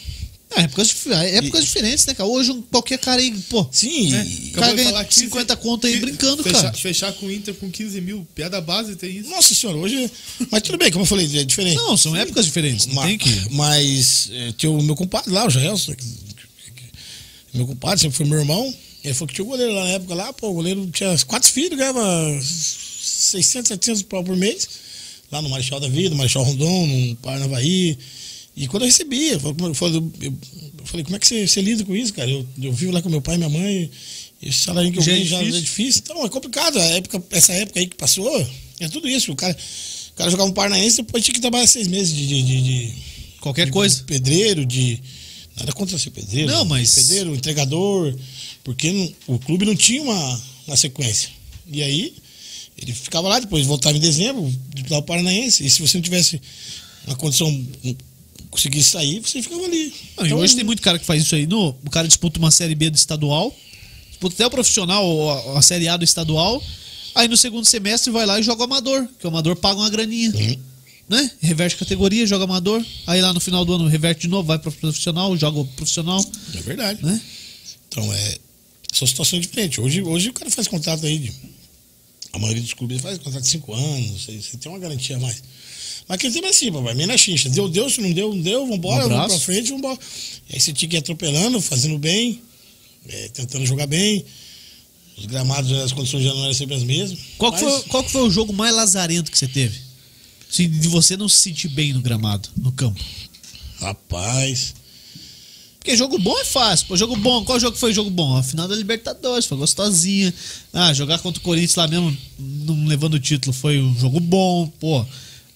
É, 0.57 0.61
épocas, 0.63 0.89
dif- 0.89 1.11
épocas 1.13 1.65
diferentes, 1.65 2.07
né, 2.07 2.15
cara? 2.15 2.29
Hoje 2.29 2.51
um- 2.53 2.63
qualquer 2.63 2.99
cara 2.99 3.21
aí, 3.21 3.31
pô. 3.49 3.67
Sim, 3.73 4.11
né? 4.11 4.27
e- 4.27 4.49
O 4.51 4.53
cara 4.53 4.73
ganha 4.75 4.89
falar 4.91 5.05
15 5.05 5.21
50 5.23 5.57
conto 5.57 5.87
aí 5.87 5.95
que- 5.95 6.01
brincando, 6.01 6.43
fechar, 6.43 6.63
cara. 6.63 6.75
Fechar 6.75 7.13
com 7.15 7.27
o 7.27 7.33
Inter 7.33 7.55
com 7.55 7.71
15 7.71 8.01
mil, 8.01 8.27
piada 8.35 8.61
base 8.61 8.95
tem 8.97 9.19
isso. 9.19 9.29
Nossa 9.31 9.55
senhora, 9.55 9.79
hoje. 9.79 10.11
Mas 10.51 10.63
tudo 10.63 10.79
bem, 10.79 10.91
como 10.93 11.03
eu 11.03 11.07
falei, 11.09 11.25
é 11.39 11.45
diferente. 11.45 11.77
Não, 11.77 11.97
são 11.97 12.15
épocas 12.17 12.45
diferentes. 12.47 12.87
Não 12.87 12.95
Ma- 12.95 13.07
tem 13.07 13.19
que. 13.19 13.31
Mas 13.51 14.29
eh, 14.33 14.53
tinha 14.57 14.71
o 14.71 14.83
meu 14.83 14.95
compadre 14.95 15.31
lá, 15.33 15.45
o 15.47 15.49
que- 15.51 16.05
Meu 17.53 17.67
compadre, 17.67 18.01
sempre 18.01 18.17
foi 18.17 18.27
meu 18.27 18.39
irmão. 18.39 18.75
Ele 19.03 19.13
falou 19.15 19.29
que 19.29 19.35
tinha 19.35 19.45
um 19.45 19.49
goleiro 19.49 19.73
lá 19.75 19.85
na 19.85 19.91
época 19.91 20.15
lá, 20.15 20.33
pô, 20.33 20.49
o 20.51 20.55
goleiro 20.55 20.89
tinha 20.93 21.17
quatro 21.27 21.51
filhos, 21.51 21.79
ganhava 21.79 22.03
600, 22.43 23.69
700 23.69 24.03
pau 24.03 24.25
por 24.25 24.37
mês. 24.37 24.69
Lá 25.31 25.43
no 25.43 25.49
Marechal 25.49 25.79
da 25.81 25.89
Vida, 25.89 26.15
Marechal 26.15 26.43
Rondon, 26.45 26.87
no 26.87 27.17
Paranavaí. 27.17 27.99
E 28.57 28.69
quando 28.69 28.83
eu 28.85 28.87
recebia, 28.89 29.33
eu 29.33 29.41
falei, 30.87 31.05
como 31.05 31.17
é 31.17 31.19
que 31.19 31.27
você, 31.27 31.47
você 31.47 31.61
lida 31.61 31.85
com 31.85 31.95
isso, 31.95 32.13
cara? 32.15 32.31
Eu, 32.31 32.47
eu 32.63 32.73
vivo 32.73 32.93
lá 32.93 33.03
com 33.03 33.09
meu 33.09 33.21
pai 33.21 33.35
e 33.35 33.39
minha 33.39 33.51
mãe, 33.51 33.91
esse 34.43 34.59
salário 34.61 34.93
que 34.93 34.99
eu 34.99 35.03
Já 35.03 35.13
é 35.13 35.15
ganho 35.17 35.27
já 35.27 35.39
difícil. 35.39 35.59
é 35.59 35.61
difícil. 35.63 36.03
Então, 36.05 36.25
é 36.25 36.29
complicado. 36.29 36.79
A 36.79 36.85
época, 36.85 37.23
essa 37.31 37.53
época 37.53 37.81
aí 37.81 37.87
que 37.87 37.97
passou, 37.97 38.49
é 38.81 38.89
tudo 38.89 39.09
isso. 39.09 39.33
O 39.33 39.37
cara, 39.37 39.57
o 40.11 40.15
cara 40.15 40.31
jogava 40.31 40.49
um 40.51 40.53
paranaense, 40.53 40.99
depois 40.99 41.25
tinha 41.25 41.35
que 41.35 41.41
trabalhar 41.41 41.67
seis 41.67 41.89
meses 41.89 42.15
de... 42.15 42.27
de, 42.27 42.43
de- 42.43 42.63
de- 42.63 42.93
Qualquer 43.41 43.67
de 43.67 43.73
coisa. 43.73 44.03
pedreiro, 44.05 44.65
de... 44.65 44.99
Nada 45.57 45.73
contra 45.73 45.99
ser 45.99 46.11
pedreiro. 46.11 46.51
Não, 46.51 46.65
mas- 46.65 46.95
Pedreiro, 46.95 47.35
entregador, 47.35 48.15
porque 48.63 48.91
não- 48.93 49.15
o 49.27 49.39
clube 49.39 49.65
não 49.67 49.75
tinha 49.77 50.01
uma, 50.03 50.43
uma 50.67 50.77
sequência. 50.77 51.29
E 51.71 51.83
aí, 51.83 52.15
ele 52.79 52.93
ficava 52.93 53.29
lá, 53.29 53.39
depois 53.41 53.67
voltava 53.67 53.97
em 53.97 54.01
dezembro, 54.01 54.53
disputar 54.75 54.99
o 54.99 55.03
Paranaense. 55.03 55.65
E 55.65 55.71
se 55.71 55.81
você 55.83 55.97
não 55.99 56.03
tivesse 56.03 56.41
uma 57.07 57.17
condição, 57.17 57.49
não 58.55 58.57
conseguisse 58.57 58.91
sair, 58.91 59.21
você 59.21 59.43
ficava 59.43 59.65
ali. 59.65 59.93
Não, 60.17 60.25
e 60.25 60.29
Então, 60.29 60.39
hoje 60.39 60.55
tem 60.55 60.65
muito 60.65 60.81
cara 60.81 60.99
que 60.99 61.05
faz 61.05 61.23
isso 61.23 61.35
aí. 61.35 61.47
No, 61.47 61.77
o 61.85 61.91
cara 61.91 62.07
disputa 62.07 62.39
uma 62.39 62.51
Série 62.51 62.75
B 62.75 62.89
do 62.89 62.97
estadual, 62.97 63.55
disputa 64.09 64.35
até 64.35 64.47
o 64.47 64.51
profissional, 64.51 65.05
ou 65.05 65.31
a, 65.31 65.59
a 65.59 65.63
Série 65.63 65.89
A 65.89 65.97
do 65.97 66.05
estadual. 66.05 66.63
Aí 67.15 67.29
no 67.29 67.37
segundo 67.37 67.65
semestre 67.65 68.11
vai 68.11 68.27
lá 68.27 68.41
e 68.41 68.43
joga 68.43 68.63
o 68.63 68.65
amador, 68.65 69.07
que 69.19 69.27
o 69.27 69.29
amador 69.29 69.57
paga 69.57 69.79
uma 69.79 69.91
graninha. 69.91 70.31
Uhum. 70.31 70.57
Né? 71.09 71.31
Reverte 71.41 71.77
categoria, 71.77 72.27
joga 72.27 72.45
amador. 72.45 72.85
Aí 73.07 73.21
lá 73.21 73.33
no 73.33 73.41
final 73.41 73.65
do 73.65 73.75
ano 73.75 73.87
reverte 73.87 74.23
de 74.23 74.29
novo, 74.29 74.47
vai 74.47 74.59
pro 74.59 74.73
profissional, 74.73 75.37
joga 75.37 75.59
o 75.61 75.67
profissional. 75.67 76.25
É 76.55 76.61
verdade. 76.63 77.05
Né? 77.05 77.21
Então, 77.89 78.13
é. 78.13 78.39
São 78.93 79.07
situações 79.07 79.43
diferentes. 79.43 79.79
Hoje, 79.79 80.03
hoje 80.03 80.31
o 80.31 80.33
cara 80.33 80.51
faz 80.51 80.69
contrato 80.69 81.05
aí 81.05 81.19
de. 81.19 81.33
A 82.33 82.39
maioria 82.39 82.63
dos 82.63 82.75
clubes 82.75 83.01
faz 83.01 83.19
contrato 83.19 83.43
de 83.43 83.49
cinco 83.49 83.75
anos, 83.75 84.25
você, 84.25 84.41
você 84.41 84.57
tem 84.57 84.71
uma 84.71 84.79
garantia 84.79 85.17
a 85.17 85.21
mais. 85.21 85.43
Mas 86.09 86.21
tempo 86.21 86.47
é 86.47 86.51
assim, 86.51 86.71
papai, 86.71 86.95
meio 86.95 87.09
na 87.09 87.17
xincha. 87.17 87.49
Deu, 87.49 87.69
deu, 87.69 87.89
se 87.89 88.01
não 88.01 88.13
deu, 88.13 88.35
não 88.35 88.43
deu, 88.43 88.67
vambora, 88.67 89.07
Um 89.07 89.09
vamos 89.09 89.35
pra 89.35 89.41
frente, 89.41 89.71
vambora. 89.71 89.99
E 90.51 90.55
aí 90.55 90.61
você 90.61 90.73
tinha 90.73 90.89
que 90.89 90.97
ir 90.97 90.99
atropelando, 90.99 91.61
fazendo 91.61 91.99
bem, 91.99 92.43
é, 93.09 93.29
tentando 93.29 93.65
jogar 93.65 93.87
bem. 93.87 94.25
Os 95.17 95.27
gramados, 95.27 95.71
as 95.73 95.93
condições 95.93 96.25
já 96.25 96.35
não 96.35 96.45
eram 96.45 96.55
sempre 96.55 96.75
as 96.75 96.83
mesmas. 96.83 97.19
Qual, 97.39 97.53
Mas- 97.53 97.61
foi, 97.63 97.83
qual 97.85 98.05
foi 98.09 98.23
o 98.23 98.31
jogo 98.31 98.53
mais 98.53 98.75
lazarento 98.75 99.31
que 99.31 99.39
você 99.39 99.49
teve? 99.49 99.79
Assim, 100.51 100.69
de 100.69 100.89
você 100.89 101.17
não 101.17 101.29
se 101.29 101.39
sentir 101.39 101.69
bem 101.69 101.93
no 101.93 102.01
gramado, 102.01 102.49
no 102.57 102.71
campo. 102.73 103.01
Rapaz. 103.81 104.75
Porque 105.79 105.97
jogo 105.97 106.19
bom 106.19 106.37
é 106.39 106.45
fácil. 106.45 106.87
Pô, 106.87 106.97
jogo 106.97 107.15
bom. 107.17 107.45
Qual 107.45 107.61
jogo 107.61 107.77
foi 107.77 107.93
jogo 107.93 108.09
bom? 108.11 108.37
A 108.37 108.43
final 108.43 108.67
da 108.67 108.75
Libertadores, 108.75 109.45
foi 109.47 109.59
gostosinha. 109.59 110.33
Ah, 110.73 110.93
jogar 110.95 111.19
contra 111.19 111.41
o 111.41 111.43
Corinthians 111.45 111.75
lá 111.75 111.87
mesmo, 111.87 112.17
não 112.39 112.87
levando 112.87 113.15
o 113.15 113.21
título, 113.21 113.53
foi 113.53 113.81
um 113.81 113.99
jogo 113.99 114.19
bom, 114.19 114.67
pô. 114.81 115.05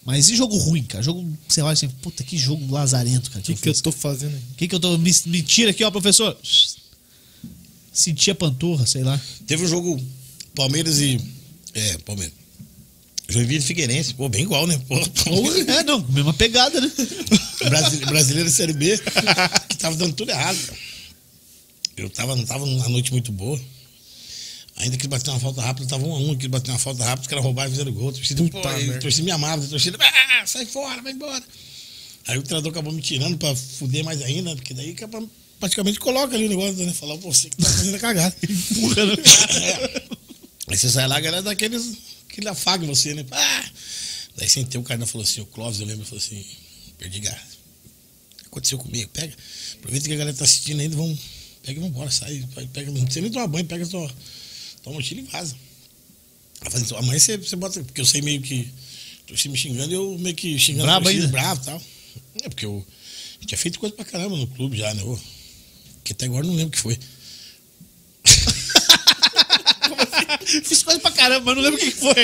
Mas 0.08 0.30
e 0.30 0.36
jogo 0.36 0.56
ruim, 0.56 0.82
cara? 0.84 1.04
Jogo, 1.04 1.22
você 1.46 1.60
olha 1.60 1.74
assim, 1.74 1.86
puta, 1.86 2.24
que 2.24 2.38
jogo 2.38 2.72
lazarento, 2.72 3.30
cara. 3.30 3.40
O 3.40 3.42
que, 3.44 3.54
que 3.54 3.68
eu 3.68 3.74
tô 3.74 3.92
fazendo 3.92 4.32
aí? 4.34 4.40
O 4.52 4.54
que, 4.56 4.66
que 4.66 4.74
eu 4.74 4.80
tô. 4.80 4.96
Me, 4.96 5.14
me 5.26 5.42
tira 5.42 5.70
aqui, 5.70 5.84
ó, 5.84 5.90
professor. 5.90 6.34
Senti 7.92 8.30
a 8.30 8.34
panturra, 8.34 8.86
sei 8.86 9.02
lá. 9.04 9.20
Teve 9.46 9.64
um 9.64 9.68
jogo 9.68 10.02
Palmeiras 10.54 10.98
e. 10.98 11.20
É, 11.74 11.98
Palmeiras. 11.98 12.32
Joinville 13.28 13.58
e 13.62 13.66
Figueirense. 13.66 14.14
Pô, 14.14 14.30
bem 14.30 14.44
igual, 14.44 14.66
né? 14.66 14.80
Pô, 14.88 14.96
É, 15.70 15.82
não, 15.84 16.00
mesma 16.08 16.32
pegada, 16.32 16.80
né? 16.80 16.90
Brasile- 17.68 18.06
Brasileiro 18.06 18.48
Série 18.48 18.72
B, 18.72 18.96
que 19.68 19.76
tava 19.76 19.94
dando 19.94 20.14
tudo 20.14 20.30
errado. 20.30 20.56
cara. 20.56 20.78
Eu 21.98 22.08
tava, 22.08 22.34
não 22.34 22.46
tava 22.46 22.64
numa 22.64 22.88
noite 22.88 23.12
muito 23.12 23.30
boa. 23.30 23.60
Ainda 24.78 24.96
que 24.96 25.08
bater 25.08 25.30
uma 25.30 25.40
falta 25.40 25.60
rápida, 25.60 25.86
tava 25.88 26.06
um 26.06 26.14
a 26.14 26.18
um, 26.18 26.36
que 26.36 26.46
bater 26.48 26.70
uma 26.70 26.78
falta 26.78 27.02
rápida, 27.04 27.22
os 27.22 27.26
caras 27.26 27.44
roubaram 27.44 27.68
e 27.68 27.72
fizeram 27.72 27.92
gol. 27.92 28.10
A 28.10 28.12
torcida, 28.12 28.42
Puta 28.44 28.60
pô, 28.60 28.68
a 28.68 28.98
torcida 28.98 29.24
me 29.24 29.30
amava, 29.32 29.64
a 29.64 29.68
torcida, 29.68 29.98
ah, 30.00 30.46
sai 30.46 30.66
fora, 30.66 31.02
vai 31.02 31.12
embora. 31.12 31.42
Aí 32.28 32.38
o 32.38 32.42
treinador 32.42 32.70
acabou 32.70 32.92
me 32.92 33.02
tirando 33.02 33.36
pra 33.38 33.54
fuder 33.56 34.04
mais 34.04 34.22
ainda, 34.22 34.54
porque 34.54 34.72
daí 34.74 34.94
é 34.98 35.06
pra- 35.06 35.22
praticamente 35.58 35.98
coloca 35.98 36.34
ali 36.36 36.46
o 36.46 36.48
negócio, 36.48 36.84
né? 36.84 36.92
Falar, 36.92 37.16
pô, 37.18 37.32
você 37.32 37.48
que 37.50 37.56
tá 37.56 37.68
fazendo 37.68 37.94
a 37.96 37.98
cagada. 37.98 38.36
Empurra 38.48 39.04
no 39.06 39.12
É. 39.14 40.02
Aí 40.68 40.76
você 40.76 40.88
sai 40.90 41.08
lá, 41.08 41.16
a 41.16 41.20
galera 41.20 41.42
daqueles 41.42 41.96
que 42.28 42.40
ele 42.40 42.48
afaga 42.48 42.84
em 42.84 42.88
você, 42.88 43.14
né? 43.14 43.24
Ah! 43.32 43.64
Daí 44.36 44.48
sentei, 44.48 44.80
o 44.80 44.84
cara 44.84 45.04
falou 45.06 45.24
assim, 45.24 45.40
o 45.40 45.46
Clóvis, 45.46 45.80
eu 45.80 45.86
lembro, 45.86 46.04
falou 46.04 46.22
assim, 46.24 46.44
perdi 46.98 47.18
gás. 47.18 47.40
Aconteceu 48.46 48.78
comigo, 48.78 49.10
pega. 49.12 49.34
Aproveita 49.74 50.06
que 50.06 50.14
a 50.14 50.16
galera 50.18 50.36
tá 50.36 50.44
assistindo 50.44 50.78
ainda, 50.80 50.96
vamos. 50.96 51.18
Pega 51.64 51.80
e 51.80 51.82
vambora, 51.82 52.10
sai. 52.10 52.46
Pega, 52.72 52.90
não 52.92 53.02
precisa 53.02 53.22
nem 53.22 53.30
tomar 53.32 53.46
banho, 53.48 53.64
pega 53.64 53.84
tua, 53.86 54.08
tua 54.88 54.94
mochila 54.94 55.20
e 55.20 55.24
vaza. 55.24 55.54
Falei, 56.62 56.82
então, 56.86 56.98
amanhã 56.98 57.18
você, 57.18 57.36
você 57.36 57.56
bota. 57.56 57.82
Porque 57.84 58.00
eu 58.00 58.06
sei 58.06 58.22
meio 58.22 58.40
que. 58.40 58.68
Torci 59.26 59.48
me 59.48 59.58
xingando, 59.58 59.92
eu 59.92 60.16
meio 60.18 60.34
que 60.34 60.58
xingando 60.58 60.84
a 60.84 60.98
Brabo 61.00 61.04
torcida, 61.04 61.24
ainda? 61.26 61.32
bravo 61.38 61.60
e 61.62 61.64
tal. 61.66 61.82
É, 62.42 62.48
porque 62.48 62.64
eu 62.66 62.84
tinha 63.46 63.58
feito 63.58 63.78
coisa 63.78 63.94
pra 63.94 64.04
caramba 64.04 64.36
no 64.36 64.46
clube 64.46 64.76
já, 64.76 64.92
né? 64.94 65.02
ô. 65.02 65.18
Que 66.02 66.12
até 66.14 66.24
agora 66.26 66.44
eu 66.46 66.48
não 66.48 66.56
lembro 66.56 66.68
o 66.68 66.72
que 66.72 66.78
foi. 66.80 66.98
Fiz 70.64 70.82
coisa 70.82 70.98
pra 71.00 71.10
caramba, 71.10 71.44
mas 71.46 71.56
não 71.56 71.62
lembro 71.62 71.78
o 71.80 71.84
que 71.84 71.90
foi. 71.90 72.14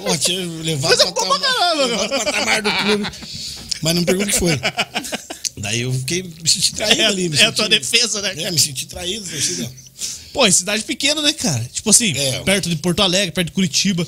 Pô, 0.00 0.16
tinha 0.18 0.46
levado 0.62 1.00
o 1.00 1.12
patamar, 1.12 1.76
levado 1.76 2.14
o 2.14 2.24
patamar 2.24 2.62
do 2.62 2.70
clube. 2.72 3.04
Mas 3.82 3.94
não 3.94 4.04
pergunto 4.04 4.28
o 4.28 4.32
que 4.32 4.38
foi. 4.38 4.52
Daí 5.56 5.80
eu 5.80 5.92
fiquei, 5.92 6.22
me 6.22 6.48
senti 6.48 6.72
traído 6.74 7.02
É, 7.02 7.06
ali. 7.06 7.28
Me 7.28 7.36
é 7.36 7.40
a 7.40 7.44
senti, 7.46 7.56
tua 7.56 7.68
defesa, 7.68 8.22
né? 8.22 8.42
É, 8.44 8.50
me 8.50 8.58
senti 8.58 8.86
traído, 8.86 9.28
torcida. 9.28 9.70
Pô, 10.32 10.46
é 10.46 10.50
cidade 10.50 10.84
pequena, 10.84 11.20
né, 11.22 11.32
cara? 11.32 11.68
Tipo 11.72 11.90
assim, 11.90 12.12
É. 12.16 12.40
perto 12.40 12.68
de 12.68 12.76
Porto 12.76 13.00
Alegre, 13.02 13.32
perto 13.32 13.48
de 13.48 13.52
Curitiba, 13.52 14.06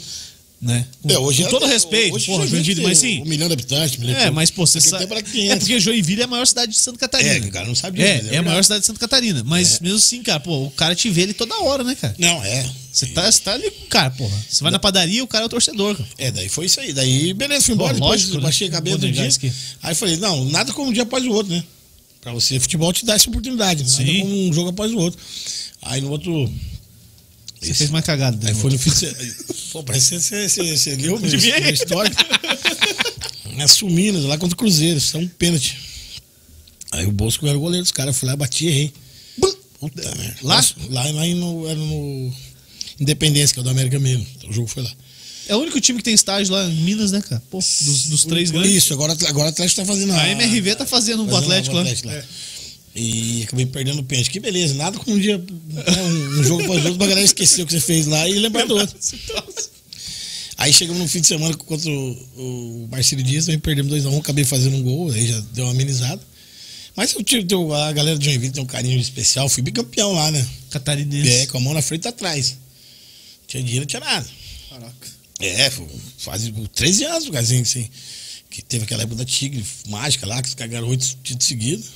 né? 0.60 0.86
Com, 1.02 1.10
É, 1.10 1.18
hoje 1.18 1.42
com 1.42 1.48
é- 1.48 1.50
todo 1.50 1.66
respeito, 1.66 2.14
hoje 2.14 2.26
porra, 2.26 2.46
Joinville, 2.46 2.82
mas 2.82 2.98
sim. 2.98 3.20
Um 3.22 3.24
milhão 3.24 3.48
de 3.48 3.54
habitantes. 3.54 3.96
milhão 3.98 4.16
É, 4.16 4.26
de- 4.26 4.30
mas 4.30 4.48
pô, 4.50 4.64
você 4.64 4.80
sabe. 4.80 5.04
É 5.12 5.22
500. 5.22 5.58
porque 5.58 5.80
Joinville 5.80 6.20
é 6.20 6.24
a 6.24 6.28
maior 6.28 6.46
cidade 6.46 6.70
de 6.70 6.78
Santa 6.78 6.98
Catarina. 6.98 7.30
É, 7.34 7.40
que 7.40 7.48
o 7.48 7.50
cara 7.50 7.66
não 7.66 7.74
sabe 7.74 7.98
disso, 7.98 8.08
É, 8.08 8.22
mas 8.22 8.32
é 8.32 8.34
é, 8.36 8.38
a 8.38 8.42
maior 8.42 8.62
cidade 8.62 8.80
de 8.82 8.86
Santa 8.86 9.00
Catarina. 9.00 9.42
Mas 9.44 9.80
mesmo 9.80 9.96
assim, 9.98 10.22
cara, 10.22 10.38
pô, 10.38 10.66
o 10.66 10.70
cara 10.70 10.94
te 10.94 11.10
vê 11.10 11.24
ali 11.24 11.34
toda 11.34 11.54
hora, 11.62 11.82
né, 11.82 11.96
cara? 11.96 12.14
Não, 12.18 12.44
é. 12.44 12.64
Você 12.92 13.06
tá, 13.06 13.30
você 13.32 13.40
tá 13.40 13.54
ali 13.54 13.68
com 13.70 13.84
o 13.84 13.88
cara, 13.88 14.10
porra. 14.10 14.36
Você 14.48 14.62
vai 14.62 14.70
na 14.70 14.78
padaria, 14.78 15.24
o 15.24 15.26
cara 15.26 15.44
é 15.44 15.46
o 15.46 15.48
torcedor, 15.48 15.96
cara. 15.96 16.08
É, 16.18 16.30
daí 16.30 16.48
foi 16.48 16.66
isso 16.66 16.78
aí. 16.78 16.92
Daí, 16.92 17.32
beleza, 17.34 17.64
fui 17.64 17.74
embora. 17.74 17.94
Depois 17.94 18.10
lógico, 18.20 18.36
né? 18.36 18.42
baixei 18.42 18.68
a 18.68 18.70
cabeça 18.70 18.98
do 18.98 19.10
dia. 19.10 19.26
aqui. 19.26 19.52
Aí 19.82 19.94
falei, 19.96 20.16
não, 20.18 20.44
nada 20.44 20.72
como 20.72 20.90
um 20.90 20.92
dia 20.92 21.02
após 21.02 21.24
o 21.24 21.30
outro, 21.30 21.52
né? 21.52 21.64
Pra 22.20 22.32
você, 22.32 22.60
futebol 22.60 22.92
te 22.92 23.04
dá 23.04 23.14
essa 23.14 23.28
oportunidade. 23.28 23.82
Nada 23.82 23.94
Sim. 23.96 24.20
como 24.20 24.48
um 24.48 24.52
jogo 24.52 24.68
após 24.70 24.92
o 24.92 24.98
outro. 24.98 25.18
Aí 25.82 26.00
no 26.00 26.10
outro. 26.10 26.50
Você 27.60 27.74
fez 27.74 27.90
mais 27.90 28.04
cagada. 28.04 28.36
né, 28.42 28.50
Aí 28.50 28.54
foi 28.54 28.70
no 28.72 28.78
fim. 28.78 28.90
Pô, 29.72 29.82
parece 29.84 30.10
que 30.16 30.20
você, 30.20 30.48
você, 30.48 30.76
você 30.76 30.94
leu 30.96 31.18
Devia. 31.20 31.58
minha 31.60 31.70
história. 31.72 32.10
Assumindo, 33.62 34.26
lá 34.26 34.36
contra 34.38 34.54
o 34.54 34.58
Cruzeiro, 34.58 34.98
isso 34.98 35.16
é 35.16 35.20
um 35.20 35.28
pênalti. 35.28 35.78
Aí 36.90 37.06
o 37.06 37.12
Bosco 37.12 37.46
era 37.46 37.56
o 37.56 37.60
goleiro 37.60 37.84
dos 37.84 37.92
caras, 37.92 38.14
eu 38.14 38.18
fui 38.20 38.28
lá, 38.28 38.34
bati 38.36 38.64
e 38.64 38.68
errei. 38.68 38.92
Puta 39.78 40.14
merda. 40.16 40.36
Lá? 40.42 40.64
Lá, 40.90 41.10
lá 41.10 41.26
no, 41.26 41.66
era 41.68 41.78
no 41.78 42.32
Independência, 43.00 43.52
que 43.54 43.60
é 43.60 43.62
o 43.62 43.64
do 43.64 43.70
América 43.70 43.98
mesmo. 43.98 44.26
Então, 44.36 44.50
o 44.50 44.52
jogo 44.52 44.68
foi 44.68 44.82
lá. 44.82 44.90
É 45.48 45.56
o 45.56 45.58
único 45.58 45.80
time 45.80 45.98
que 45.98 46.04
tem 46.04 46.14
estágio 46.14 46.54
lá 46.54 46.64
em 46.66 46.74
Minas, 46.82 47.10
né, 47.10 47.20
cara? 47.20 47.42
Pô, 47.50 47.58
dos, 47.58 48.06
dos 48.06 48.24
três 48.24 48.50
grandes. 48.50 48.72
Isso, 48.72 48.92
agora, 48.92 49.12
agora 49.26 49.46
o 49.46 49.48
Atlético 49.50 49.80
tá 49.80 49.86
fazendo 49.86 50.12
A 50.12 50.28
MRV 50.30 50.76
tá 50.76 50.86
fazendo 50.86 51.22
um 51.24 51.28
fazendo 51.28 51.42
Atlético 51.44 51.74
o 51.74 51.78
lá. 51.78 51.82
Atlético 51.82 52.08
lá. 52.08 52.22
E 52.94 53.44
acabei 53.44 53.66
perdendo 53.66 54.00
o 54.00 54.04
pênalti. 54.04 54.30
Que 54.30 54.40
beleza, 54.40 54.74
nada 54.74 54.98
como 54.98 55.16
um 55.16 55.20
dia, 55.20 55.38
né, 55.38 55.84
um, 56.02 56.40
um 56.40 56.44
jogo 56.44 56.62
após 56.64 56.84
outro, 56.84 56.98
pra 56.98 57.06
galera 57.06 57.24
esquecer 57.24 57.62
o 57.62 57.66
que 57.66 57.72
você 57.72 57.80
fez 57.80 58.06
lá 58.06 58.28
e 58.28 58.34
lembrar 58.34 58.66
do 58.66 58.76
outro. 58.76 58.96
Aí 60.58 60.72
chegamos 60.72 61.02
no 61.02 61.08
fim 61.08 61.20
de 61.20 61.26
semana 61.26 61.56
contra 61.56 61.90
o, 61.90 62.84
o 62.84 62.88
Marcelo 62.88 63.22
Dias, 63.22 63.46
também 63.46 63.58
perdemos 63.58 63.92
2x1, 63.92 64.20
acabei 64.20 64.44
fazendo 64.44 64.76
um 64.76 64.82
gol, 64.82 65.10
aí 65.10 65.26
já 65.26 65.40
deu 65.52 65.64
uma 65.64 65.72
amenizada. 65.72 66.22
Mas 66.94 67.12
eu 67.14 67.22
tive, 67.24 67.46
a 67.74 67.92
galera 67.92 68.16
de 68.16 68.26
Joinville 68.26 68.52
tem 68.52 68.62
um 68.62 68.66
carinho 68.66 69.00
especial, 69.00 69.48
fui 69.48 69.62
bicampeão 69.62 70.12
lá, 70.12 70.30
né? 70.30 70.46
Catarinense. 70.70 71.28
É, 71.28 71.46
com 71.46 71.58
a 71.58 71.60
mão 71.60 71.74
na 71.74 71.82
frente 71.82 72.04
e 72.04 72.08
atrás. 72.08 72.56
Tinha 73.48 73.62
dinheiro, 73.62 73.82
não 73.82 73.86
tinha 73.86 74.00
nada. 74.00 74.28
Caraca. 74.68 75.08
É, 75.40 75.72
faz 76.18 76.42
13 76.74 77.04
anos, 77.04 77.24
cara, 77.30 77.40
assim, 77.40 77.62
assim, 77.62 77.88
que 78.48 78.62
teve 78.62 78.84
aquela 78.84 79.02
época 79.02 79.16
da 79.16 79.24
Tigre 79.24 79.64
mágica 79.88 80.26
lá, 80.26 80.40
que 80.40 80.48
os 80.48 80.54
caras 80.54 80.70
ganharam 80.70 80.88
oito 80.88 81.04
títulos 81.24 81.46
seguidos. 81.46 81.86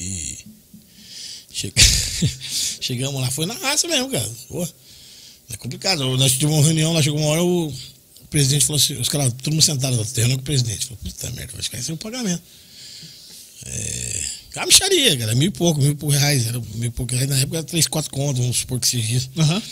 E 0.00 0.38
che- 1.52 1.72
chegamos 2.80 3.20
lá, 3.20 3.30
foi 3.30 3.46
na 3.46 3.54
raça 3.54 3.86
mesmo, 3.88 4.10
cara. 4.10 4.30
Pô, 4.48 4.66
é 5.50 5.56
complicado. 5.56 6.16
Nós 6.16 6.32
tivemos 6.32 6.56
uma 6.58 6.64
reunião 6.64 6.92
lá, 6.92 7.02
chegou 7.02 7.18
uma 7.20 7.28
hora, 7.28 7.42
o, 7.44 7.72
presidente 8.30 8.64
falou 8.64 8.80
assim, 8.80 8.94
os 8.94 9.08
caras, 9.10 9.32
todo 9.42 9.52
mundo 9.52 9.62
sentado 9.62 9.94
lá, 9.96 10.04
terreno 10.06 10.34
com 10.36 10.40
o 10.40 10.44
presidente. 10.44 10.86
Falou, 10.86 10.98
puta 11.04 11.30
merda, 11.32 11.52
vai 11.52 11.62
ficar 11.62 11.82
sem 11.82 11.94
o 11.94 11.98
pagamento. 11.98 12.42
É, 13.66 14.22
micharia, 14.66 15.16
cara, 15.18 15.34
mil 15.34 15.48
e 15.48 15.50
pouco, 15.50 15.80
mil 15.80 15.92
e 15.92 15.94
pouco 15.94 16.14
reais. 16.14 16.46
Era 16.46 16.58
mil 16.58 16.88
e 16.88 16.90
pouco 16.90 17.14
reais, 17.14 17.28
na 17.28 17.38
época 17.38 17.58
era 17.58 17.66
três, 17.66 17.86
quatro 17.86 18.10
contos, 18.10 18.40
vamos 18.40 18.56
supor 18.58 18.80
que 18.80 18.88
seja 18.88 19.16
isso. 19.16 19.30
Aham. 19.36 19.62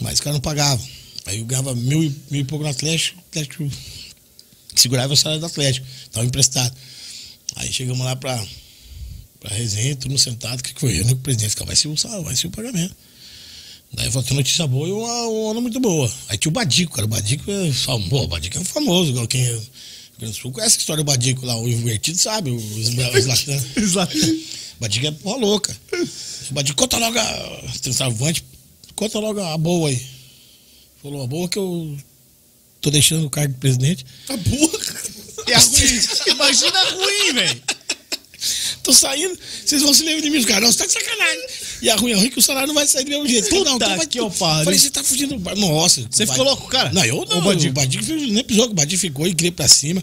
Mas 0.00 0.14
os 0.14 0.20
caras 0.20 0.34
não 0.34 0.40
pagavam. 0.40 0.86
Aí 1.26 1.38
eu 1.38 1.44
ganhava 1.44 1.74
mil, 1.74 2.02
e- 2.02 2.14
mil 2.30 2.40
e 2.40 2.44
pouco 2.44 2.64
no 2.64 2.70
Atlético, 2.70 3.18
o 3.18 3.20
Atlético 3.30 3.70
segurava 4.74 5.12
o 5.12 5.16
salário 5.16 5.40
do 5.40 5.46
Atlético, 5.46 5.86
estava 6.04 6.24
emprestado. 6.26 6.74
Aí 7.56 7.72
chegamos 7.72 8.04
lá 8.04 8.14
pra, 8.16 8.44
pra 9.40 9.54
resenha, 9.54 9.96
todo 9.96 10.10
mundo 10.10 10.18
sentado, 10.18 10.60
o 10.60 10.62
que, 10.62 10.78
foi? 10.78 11.00
O 11.00 11.16
presidente, 11.16 11.54
cara, 11.54 11.66
vai 11.66 11.76
ser 11.76 11.88
o 11.88 11.96
salário, 11.96 12.24
vai 12.24 12.36
ser 12.36 12.46
o 12.46 12.50
pagamento. 12.50 12.94
Daí 13.92 14.10
falou, 14.10 14.26
tem 14.26 14.36
notícia 14.36 14.66
boa 14.66 14.88
e 14.88 14.92
uma, 14.92 15.22
uma 15.28 15.50
onda 15.50 15.60
muito 15.60 15.80
boa. 15.80 16.12
Aí 16.28 16.36
tinha 16.36 16.50
o 16.50 16.52
Badico, 16.52 16.92
cara, 16.92 17.06
o 17.06 17.08
Badico 17.08 17.50
é 17.50 17.72
famoso, 17.72 18.24
o 18.24 18.28
Badico 18.28 18.58
é 18.58 18.64
famoso, 18.64 19.10
igual 19.10 19.26
quem 19.28 19.46
é 19.46 19.60
Grande 20.18 20.32
do 20.32 20.40
Sul 20.40 20.50
conhece 20.50 20.76
a 20.76 20.80
história 20.80 21.04
do 21.04 21.06
Badico 21.06 21.44
lá, 21.44 21.56
o 21.58 21.68
invertido 21.68 22.18
sabe, 22.18 22.50
o 22.50 22.58
Zlatan. 22.58 23.62
O 24.76 24.80
Badico 24.80 25.06
é 25.06 25.10
porra 25.10 25.38
louca. 25.38 25.76
O 26.50 26.54
Badico, 26.54 26.76
conta 26.76 26.98
logo 26.98 27.18
a 27.18 27.62
centroavante, 27.82 28.44
conta 28.94 29.18
logo 29.18 29.40
a 29.40 29.56
boa 29.56 29.88
aí. 29.88 30.06
Falou, 31.02 31.22
a 31.22 31.26
boa 31.26 31.48
que 31.48 31.58
eu 31.58 31.96
tô 32.80 32.90
deixando 32.90 33.26
o 33.26 33.30
cargo 33.30 33.54
de 33.54 33.60
presidente. 33.60 34.04
A 34.28 34.36
burra. 34.36 34.78
É 35.48 35.54
ruim. 35.54 36.00
Imagina 36.26 36.90
ruim, 36.90 37.32
velho. 37.34 37.62
Tô 38.86 38.92
saindo, 38.92 39.36
vocês 39.64 39.82
vão 39.82 39.92
se 39.92 40.04
lembrar 40.04 40.22
de 40.22 40.30
mim, 40.30 40.38
os 40.38 40.44
caras, 40.44 40.62
não, 40.62 40.70
você 40.70 40.78
tá 40.78 40.86
de 40.86 40.92
sacanagem. 40.92 41.40
E 41.82 41.90
a 41.90 41.96
ruim 41.96 42.12
é 42.12 42.14
ruim 42.14 42.30
que 42.30 42.38
o 42.38 42.42
salário 42.42 42.68
não 42.68 42.74
vai 42.74 42.86
sair 42.86 43.02
do 43.02 43.10
mesmo 43.10 43.26
jeito. 43.26 43.48
Puta 43.48 43.64
não, 43.64 43.76
então 43.76 43.96
vai, 43.96 44.06
que 44.06 44.20
eu 44.20 44.30
pariu. 44.30 44.64
Falei, 44.64 44.78
você 44.78 44.90
tá 44.90 45.02
fugindo. 45.02 45.36
do- 45.36 45.56
Nossa. 45.56 46.06
Você 46.08 46.24
ficou 46.24 46.44
louco, 46.44 46.68
cara? 46.68 46.92
Não, 46.92 47.04
eu 47.04 47.26
não. 47.28 47.38
O 47.38 47.42
Badico. 47.42 47.70
O 47.70 47.72
Badico 47.74 48.04
fez- 48.04 48.30
nem 48.30 48.44
pisou, 48.44 48.66
o 48.70 48.74
Badico 48.74 49.00
ficou 49.00 49.26
e 49.26 49.34
queria 49.34 49.50
pra 49.50 49.66
cima. 49.66 50.00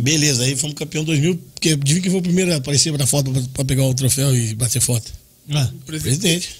Beleza, 0.00 0.42
aí 0.44 0.56
fomos 0.56 0.74
campeão 0.74 1.04
2000, 1.04 1.36
porque 1.54 1.70
adivinha 1.70 2.02
que 2.02 2.10
foi 2.10 2.18
o 2.18 2.22
primeiro 2.22 2.52
a 2.52 2.56
aparecer 2.56 2.96
na 2.96 3.06
foto 3.06 3.30
pra, 3.30 3.42
pra 3.54 3.64
pegar 3.64 3.84
o 3.84 3.94
troféu 3.94 4.34
e 4.34 4.54
bater 4.54 4.80
foto. 4.80 5.12
Ah, 5.50 5.70
Presidente. 5.86 6.56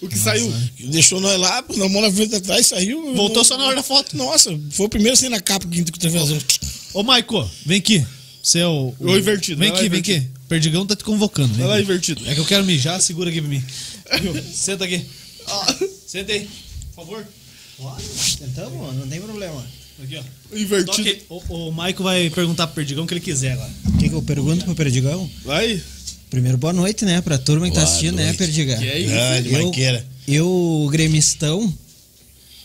O 0.00 0.08
que 0.08 0.18
saiu? 0.18 0.52
Deixou 0.80 1.20
nós 1.20 1.38
lá, 1.38 1.62
pôs 1.62 1.80
a 1.80 1.88
mão 1.88 2.02
na 2.02 2.10
frente 2.10 2.34
atrás, 2.34 2.66
saiu. 2.66 3.14
Voltou 3.14 3.44
só 3.44 3.56
na 3.56 3.64
hora 3.66 3.76
da 3.76 3.82
foto. 3.82 4.16
Nossa, 4.16 4.50
foi 4.70 4.86
o 4.86 4.88
primeiro 4.88 5.14
a 5.14 5.16
sair 5.16 5.28
na 5.28 5.40
capa 5.40 5.66
que 5.68 5.80
o 5.80 5.84
troféu. 5.84 6.26
Ô, 6.94 7.02
Maico, 7.02 7.48
vem 7.64 7.78
aqui. 7.78 8.04
Você 8.44 8.58
é 8.58 8.66
o. 8.66 8.94
Ô, 9.00 9.16
invertido, 9.16 9.58
Vem 9.58 9.70
aqui, 9.70 9.88
vem 9.88 10.00
aqui. 10.00 10.22
Perdigão 10.46 10.84
tá 10.86 10.94
te 10.94 11.02
convocando. 11.02 11.54
Vai 11.54 11.66
lá, 11.66 11.80
invertido. 11.80 12.20
É 12.28 12.34
que 12.34 12.40
eu 12.40 12.44
quero 12.44 12.62
mijar, 12.62 13.00
segura 13.00 13.30
aqui 13.30 13.40
pra 13.40 13.48
mim. 13.48 13.64
Viu? 14.20 14.34
Senta 14.52 14.84
aqui. 14.84 15.02
Senta 16.06 16.30
aí, 16.30 16.46
por 16.94 17.06
favor. 17.06 17.26
Tentamos, 18.38 18.94
não 18.96 19.08
tem 19.08 19.18
problema. 19.18 19.64
Aqui, 20.02 20.18
ó. 20.18 20.56
Invertido. 20.56 20.96
Toque. 20.96 21.22
O, 21.30 21.68
o 21.68 21.72
Maico 21.72 22.02
vai 22.02 22.28
perguntar 22.28 22.66
pro 22.66 22.76
Perdigão 22.76 23.04
o 23.04 23.06
que 23.06 23.14
ele 23.14 23.20
quiser 23.20 23.52
agora. 23.52 23.70
O 23.86 23.96
que, 23.96 24.10
que 24.10 24.14
eu 24.14 24.22
pergunto 24.22 24.64
pro 24.66 24.74
Perdigão? 24.74 25.28
Vai. 25.42 25.80
Primeiro, 26.28 26.58
boa 26.58 26.72
noite, 26.74 27.06
né? 27.06 27.22
Pra 27.22 27.38
turma 27.38 27.66
que 27.68 27.74
tá 27.74 27.80
Boa 27.80 27.88
assistindo, 27.90 28.16
né, 28.16 28.24
noite. 28.24 28.36
Perdigão? 28.38 28.78
Que 28.78 28.88
é 28.88 28.98
isso? 28.98 29.08
Grande, 29.10 29.52
Eu- 29.54 29.62
Maiqueira. 29.62 30.06
Eu, 30.28 30.88
gremistão, 30.90 31.72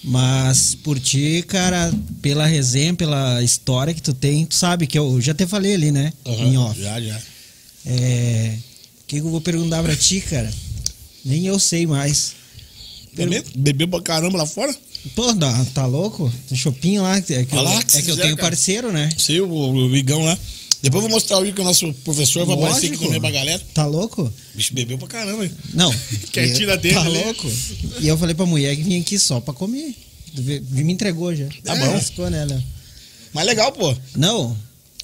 mas 0.04 0.76
por 0.76 1.00
ti, 1.00 1.44
cara, 1.48 1.92
pela 2.22 2.46
resenha, 2.46 2.94
pela 2.94 3.44
história 3.44 3.94
que 3.94 4.02
tu 4.02 4.14
tem, 4.14 4.46
tu 4.46 4.56
sabe 4.56 4.88
que 4.88 4.98
eu 4.98 5.20
já 5.20 5.34
até 5.34 5.46
falei 5.46 5.74
ali, 5.74 5.92
né? 5.92 6.14
Em 6.26 6.56
Aham, 6.56 6.70
off. 6.70 6.82
Já, 6.82 7.00
já. 7.02 7.22
É. 7.86 8.56
O 9.04 9.08
que, 9.08 9.20
que 9.20 9.26
eu 9.26 9.32
vou 9.32 9.42
perguntar 9.42 9.84
pra 9.84 9.96
ti, 9.96 10.22
cara? 10.22 10.52
Nem 11.26 11.46
eu 11.46 11.60
sei 11.60 11.86
mais. 11.86 12.34
Bebeu, 13.14 13.44
bebeu 13.56 13.88
pra 13.88 14.02
caramba 14.02 14.38
lá 14.38 14.46
fora? 14.46 14.74
Pô, 15.16 15.34
tá, 15.36 15.66
tá 15.74 15.86
louco? 15.86 16.32
Tem 16.48 16.58
chopinho 16.58 17.02
lá. 17.02 17.18
É 17.18 17.22
que, 17.22 17.34
eu, 17.34 17.62
lá, 17.62 17.84
que 17.84 17.98
é 17.98 18.02
que 18.02 18.10
eu 18.10 18.16
quiser, 18.16 18.22
tenho 18.24 18.36
cara. 18.36 18.50
parceiro, 18.50 18.92
né? 18.92 19.10
Sei, 19.18 19.42
o, 19.42 19.50
o 19.50 19.96
Igão 19.96 20.24
lá. 20.24 20.38
Depois 20.82 21.04
eu 21.04 21.10
vou 21.10 21.18
mostrar 21.18 21.38
o 21.40 21.42
Igor, 21.46 21.56
que 21.56 21.62
é 21.62 21.64
o 21.64 21.68
nosso 21.68 21.94
professor, 22.06 22.46
vai 22.46 22.56
aparecer 22.56 22.78
aqui 22.88 22.96
Lógico. 22.96 23.06
também 23.06 23.20
pra 23.22 23.32
galera. 23.32 23.62
Tá 23.74 23.86
louco? 23.86 24.22
O 24.24 24.58
bicho 24.58 24.74
bebeu 24.74 24.98
pra 24.98 25.08
caramba, 25.10 25.44
hein? 25.46 25.52
Não. 25.74 25.94
Quer 26.32 26.48
E- 26.48 26.54
tira 26.54 26.78
dele 26.78 26.96
Tá 26.96 27.02
ali? 27.02 27.18
louco? 27.24 27.52
E 28.00 28.08
eu 28.08 28.18
falei 28.18 28.34
pra 28.34 28.46
mulher 28.46 28.76
que 28.76 28.84
vinha 28.84 29.00
aqui 29.00 29.20
só 29.20 29.40
pra 29.42 29.54
comer. 29.54 29.94
Me 30.72 30.94
entregou 30.94 31.36
já. 31.36 31.48
Tá 31.64 31.76
bom. 31.76 31.92
Lascou, 31.94 32.30
né, 32.30 32.46
Léo? 32.46 32.64
Mas 33.34 33.46
legal, 33.46 33.72
pô. 33.72 33.96
Não. 34.16 34.56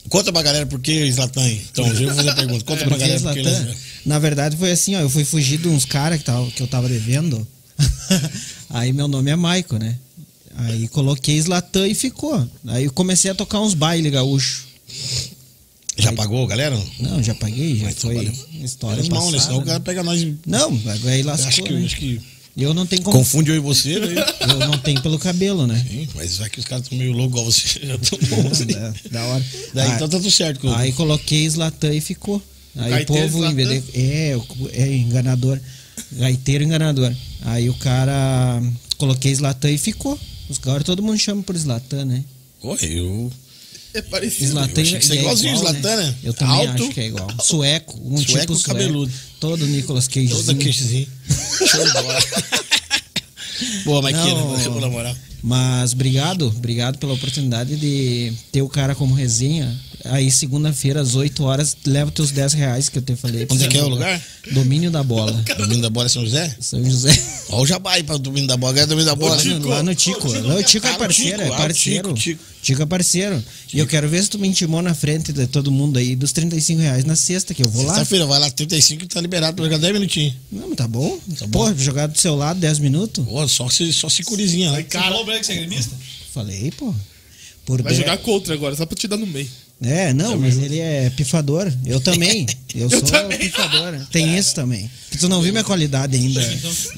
Conta 0.08 0.32
pra 0.32 0.44
galera 0.44 0.66
por 0.68 0.80
que 0.80 1.12
Zlatan. 1.12 1.48
Então, 1.50 1.86
eu 1.88 1.96
vou 2.08 2.16
fazer 2.16 2.30
a 2.30 2.36
pergunta. 2.36 2.64
Conta 2.64 2.80
pra 2.86 2.90
Porque 2.90 3.04
galera 3.04 3.20
por 3.22 3.34
que 3.34 3.40
ele... 3.40 3.78
na 4.06 4.20
verdade 4.20 4.56
foi 4.56 4.72
assim, 4.72 4.96
ó. 4.96 5.02
Eu 5.02 5.10
fui 5.10 5.26
fugir 5.26 5.58
de 5.58 5.68
uns 5.68 5.84
caras 5.84 6.20
que, 6.20 6.24
tava- 6.26 6.50
que 6.52 6.62
eu 6.62 6.68
tava 6.68 6.88
devendo. 6.88 7.46
Aí 8.70 8.94
meu 8.94 9.08
nome 9.08 9.32
é 9.32 9.36
Maico, 9.36 9.78
né? 9.78 9.98
Aí 10.58 10.88
coloquei 10.88 11.42
Zlatan 11.42 11.88
e 11.88 11.96
ficou. 11.96 12.48
Aí 12.68 12.86
eu 12.86 12.92
comecei 12.94 13.30
a 13.32 13.36
tocar 13.36 13.60
uns 13.60 13.74
baile 13.74 14.10
gaúcho. 14.10 14.64
Já 15.98 16.12
pagou, 16.14 16.46
galera? 16.48 16.78
Não, 17.00 17.24
já 17.24 17.34
paguei, 17.36 17.78
já 17.78 17.86
Mas 17.86 17.96
foi 17.96 18.16
trabalhou. 18.16 18.46
história 18.64 18.96
Menos 18.98 19.10
mal, 19.10 19.26
né? 19.26 19.32
passada. 19.34 19.44
Senão 19.46 19.60
o 19.60 19.66
cara 19.66 19.80
pega 19.80 20.04
nós. 20.04 20.28
Não, 20.46 20.82
aí 21.06 21.24
lascou, 21.24 21.48
Acho 21.48 21.64
que, 21.64 21.72
né? 21.74 21.86
acho 21.86 21.96
que 21.98 22.22
Eu 22.58 22.74
não 22.74 22.86
tenho 22.86 23.02
como... 23.02 23.18
confunde 23.18 23.50
eu 23.52 23.56
e 23.56 23.60
você, 23.60 24.00
né? 24.00 24.16
Eu 24.42 24.60
não 24.68 24.78
tenho 24.78 25.02
pelo 25.02 25.18
cabelo, 25.18 25.66
né? 25.66 25.86
Sim, 25.90 26.08
mas 26.16 26.38
vai 26.38 26.50
que 26.50 26.60
os 26.60 26.66
caras 26.66 26.84
estão 26.86 26.98
meio 26.98 27.12
loucos 27.14 27.32
igual 27.32 27.46
você. 27.46 27.80
Já 27.88 27.98
tão 27.98 28.20
bom 28.44 28.50
assim. 28.52 28.66
da, 28.66 28.94
da 29.12 29.26
hora. 29.26 29.46
Daí 29.74 29.92
Ah, 29.92 29.96
então 29.96 30.10
tá 30.10 30.18
tudo 30.18 30.32
certo. 30.32 30.60
com- 30.60 30.74
Aí 30.74 30.92
coloquei 30.92 31.50
Zlatan 31.50 31.94
e 31.94 32.02
ficou. 32.02 32.42
Aí 32.76 32.90
Gaiteiro 32.92 33.28
o 33.28 33.32
povo, 33.32 33.46
em 33.46 33.84
é, 33.94 34.38
é 34.74 34.96
enganador. 34.98 35.60
Gaiteiro 36.12 36.64
enganador. 36.64 37.14
Aí 37.44 37.70
o 37.70 37.74
cara 37.76 38.62
coloquei 38.98 39.34
Zlatan 39.34 39.72
e 39.72 39.78
ficou. 39.78 40.20
Os 40.50 40.58
caras, 40.58 40.84
todo 40.84 41.02
mundo 41.02 41.18
chama 41.18 41.42
por 41.42 41.56
Zlatan, 41.58 42.04
né? 42.06 42.24
Pô, 42.62 42.76
eu... 42.76 43.32
É 43.96 44.02
parecido. 44.02 44.52
Zlatan 44.52 44.82
achei 44.82 45.00
que 45.00 45.06
você 45.06 45.14
é 45.14 45.20
igualzinho 45.22 45.56
igual, 45.56 45.72
Zlatan, 45.74 45.96
né? 45.96 46.16
Eu 46.24 46.34
também 46.34 46.68
Alto. 46.68 46.84
acho 46.84 46.92
que 46.94 47.00
é 47.00 47.08
igual. 47.08 47.28
Sueco, 47.42 48.00
um 48.04 48.18
Sueco 48.18 48.40
tipo 48.40 48.56
sueco. 48.56 48.68
cabeludo. 48.68 49.12
Todo 49.40 49.66
Nicolas 49.66 50.08
Cage. 50.08 50.28
Toda 50.28 50.54
queixezinho. 50.56 51.08
Show 51.68 51.86
de 51.86 51.94
bola. 51.94 52.20
Boa, 53.86 54.02
Maquina, 54.02 54.34
Não. 54.34 54.80
na 54.82 54.90
moral. 54.90 55.16
Mas 55.42 55.94
obrigado, 55.94 56.48
obrigado 56.48 56.98
pela 56.98 57.14
oportunidade 57.14 57.78
de 57.78 58.34
ter 58.52 58.62
o 58.62 58.68
cara 58.68 58.96
como 58.96 59.14
resenha. 59.14 59.74
Aí 60.06 60.30
segunda-feira, 60.30 61.02
às 61.02 61.16
8 61.16 61.44
horas, 61.44 61.76
leva 61.86 62.12
teus 62.12 62.32
10 62.32 62.54
reais 62.54 62.90
que 62.90 62.98
eu 62.98 63.02
te 63.02 63.16
falei. 63.16 63.48
Onde 63.50 63.66
é 63.66 63.68
que 63.68 63.78
é 63.78 63.84
o 63.84 63.88
lugar? 63.88 64.22
Domínio 64.52 64.92
da 64.92 65.02
bola. 65.02 65.32
Domingo 65.58 65.82
da 65.82 65.90
bola 65.90 66.06
é 66.06 66.10
São 66.10 66.24
José? 66.24 66.56
São 66.60 66.84
José. 66.84 67.12
Ó 67.50 67.62
o 67.62 67.66
Jabai 67.66 68.04
pra 68.04 68.18
domingo 68.18 68.48
da 68.48 68.56
bola. 68.58 68.74
Ganha 68.74 68.88
domingo 68.88 69.06
da 69.06 69.16
bola. 69.16 69.36
Lá 69.36 69.44
no, 69.44 69.68
lá 69.68 69.84
no 69.84 69.96
Tico. 69.96 70.32
Não, 70.34 70.58
o 70.58 70.64
Tico 70.64 70.86
é 70.86 70.92
o 70.92 70.98
parceiro, 70.98 71.42
é 71.42 71.48
o 71.48 71.56
parceiro. 71.56 72.14
Tico, 72.14 72.82
é 72.82 72.86
parceiro. 72.86 73.44
E 73.74 73.80
eu 73.80 73.88
quero 73.88 74.08
ver 74.08 74.24
se 74.24 74.30
tu 74.30 74.40
me 74.40 74.48
intimou 74.48 74.82
na 74.82 74.94
frente 74.94 75.34
de 75.34 75.48
todo 75.48 75.72
mundo 75.72 75.98
aí 75.98 76.16
dos 76.16 76.32
35 76.32 76.82
reais 76.82 77.06
na 77.06 77.16
sexta, 77.16 77.54
que 77.54 77.64
eu 77.64 77.70
vou 77.70 77.84
lá. 77.84 77.96
Sexta-feira, 77.96 78.26
vai 78.26 78.40
lá, 78.40 78.50
35 78.52 79.02
que 79.02 79.08
tá 79.08 79.22
liberado 79.22 79.56
pra 79.56 79.66
jogar 79.66 79.78
10 79.78 79.94
minutinhos. 79.94 80.34
Não, 80.52 80.68
mas 80.68 80.78
tá 80.78 80.88
bom. 80.88 81.20
Pô, 81.52 81.74
jogar 81.74 82.08
do 82.08 82.18
seu 82.20 82.36
lado 82.36 82.60
10 82.60 82.80
minutos? 82.80 83.26
Pô, 83.26 83.48
só 83.48 83.70
se, 83.70 83.92
só 83.92 84.10
se 84.10 84.24
curizinha 84.24 84.72
lá. 84.72 84.78
Você 84.78 85.00
falou 85.00 85.24
pra 85.26 85.34
ele 85.34 85.40
que 85.42 85.48
você 85.48 85.54
é 85.54 85.56
gremista? 85.58 85.96
Falei, 86.32 86.72
pô. 86.72 86.94
Por 87.66 87.82
Vai 87.82 87.96
jogar 87.96 88.18
contra 88.20 88.54
agora, 88.54 88.76
só 88.76 88.86
pra 88.86 88.96
te 88.96 89.08
dar 89.08 89.18
no 89.18 89.26
meio. 89.26 89.50
É, 89.82 90.14
não, 90.14 90.38
mas 90.38 90.58
ele 90.58 90.80
é 90.80 91.10
pifador. 91.10 91.72
Eu 91.86 92.00
também. 92.00 92.46
Eu, 92.74 92.90
sou 92.90 93.02
também. 93.02 93.38
pifador. 93.38 94.06
Tem 94.12 94.38
isso 94.38 94.54
também. 94.56 94.90
Que 95.10 95.18
tu 95.18 95.30
não 95.30 95.42
viu 95.42 95.52
minha 95.54 95.64
qualidade 95.64 96.16
ainda. 96.16 96.42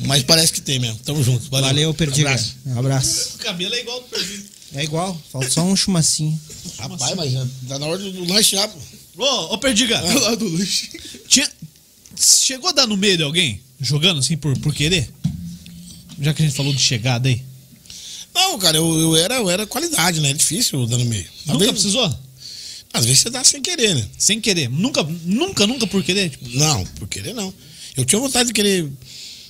Mas 0.06 0.24
parece 0.24 0.52
que 0.54 0.62
tem 0.62 0.80
mesmo. 0.80 0.98
Tamo 1.06 1.24
junto. 1.24 1.50
Valeu, 1.52 1.68
Valeu, 1.68 1.94
Perdiga. 1.94 2.30
Abraço. 2.30 2.56
Um 2.66 2.80
abraço. 2.80 3.36
O 3.36 3.38
cabelo 3.40 3.76
é 3.76 3.80
igual 3.80 4.02
do 4.02 4.08
Perdigão. 4.08 4.44
É 4.74 4.84
igual, 4.84 5.22
falta 5.32 5.50
só 5.50 5.64
um 5.64 5.76
chumacinho. 5.76 6.40
Rapaz, 6.78 7.16
mas 7.16 7.32
já 7.32 7.48
tá 7.68 7.80
na 7.80 7.86
hora 7.86 7.98
do, 7.98 8.26
lanche 8.26 8.56
já, 8.56 8.68
pô. 8.68 8.78
Ô, 9.18 9.54
ô 9.54 9.58
Perdiga, 9.58 10.00
Do 10.36 10.46
luxo. 10.48 10.88
tinha- 11.28 11.50
chegou 12.20 12.70
a 12.70 12.74
dar 12.74 12.88
no 12.88 12.98
meio 12.98 13.18
de 13.18 13.24
alguém? 13.24 13.62
Jogando 13.80 14.20
assim 14.20 14.36
por, 14.36 14.58
por 14.60 14.74
querer? 14.74 15.10
Já 16.20 16.34
que 16.34 16.42
a 16.42 16.46
gente 16.46 16.56
falou 16.58 16.74
de 16.74 16.82
chegada 16.82 17.30
aí. 17.30 17.42
Não, 18.34 18.58
cara, 18.60 18.78
eu, 18.78 19.00
eu, 19.00 19.16
era, 19.16 19.36
eu 19.36 19.50
era 19.50 19.66
qualidade, 19.66 20.20
né? 20.22 20.32
É 20.32 20.34
difícil 20.34 20.86
dar 20.86 20.98
no 20.98 21.06
meio. 21.06 21.26
Nunca 21.46 21.60
vezes, 21.60 21.74
precisou? 21.74 22.20
Às 22.98 23.06
vezes 23.06 23.22
você 23.22 23.30
dá 23.30 23.44
sem 23.44 23.62
querer, 23.62 23.96
né? 23.96 24.06
Sem 24.18 24.42
querer. 24.42 24.70
Nunca, 24.70 25.04
nunca, 25.24 25.66
nunca 25.68 25.88
por 25.88 26.04
querer? 26.04 26.30
Tipo, 26.30 26.50
Não, 26.58 26.86
por 26.86 27.08
querer 27.08 27.34
não. 27.34 27.54
Eu 27.96 28.06
tinha 28.06 28.20
vontade 28.20 28.48
de 28.48 28.54
querer, 28.54 28.90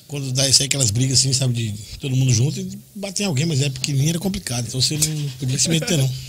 quando 0.07 0.31
dá 0.31 0.47
isso 0.47 0.61
aí, 0.61 0.67
aquelas 0.67 0.91
brigas 0.91 1.19
assim, 1.19 1.33
sabe, 1.33 1.53
de 1.53 1.73
todo 1.99 2.15
mundo 2.15 2.33
junto 2.33 2.59
e 2.59 2.77
bater 2.95 3.23
em 3.23 3.25
alguém, 3.25 3.45
mas 3.45 3.61
é 3.61 3.69
pequenininho, 3.69 4.11
era 4.11 4.19
complicado. 4.19 4.65
Então 4.67 4.79
você 4.79 4.97
não 4.97 5.29
podia 5.39 5.59
se 5.59 5.69
meter, 5.69 5.97
não. 5.97 6.09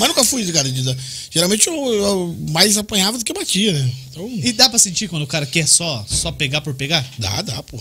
Mas 0.00 0.08
nunca 0.08 0.24
fui, 0.24 0.44
cara, 0.50 0.68
de. 0.68 0.82
Geralmente 1.30 1.68
eu, 1.68 1.94
eu 1.94 2.36
mais 2.50 2.76
apanhava 2.76 3.16
do 3.16 3.24
que 3.24 3.32
batia, 3.32 3.72
né? 3.72 3.92
Então, 4.10 4.28
E 4.42 4.52
dá 4.52 4.68
pra 4.68 4.80
sentir 4.80 5.06
quando 5.08 5.22
o 5.22 5.28
cara 5.28 5.46
quer 5.46 5.68
só, 5.68 6.04
só 6.08 6.32
pegar 6.32 6.60
por 6.60 6.74
pegar? 6.74 7.08
dá, 7.18 7.40
dá, 7.40 7.62
pô. 7.62 7.78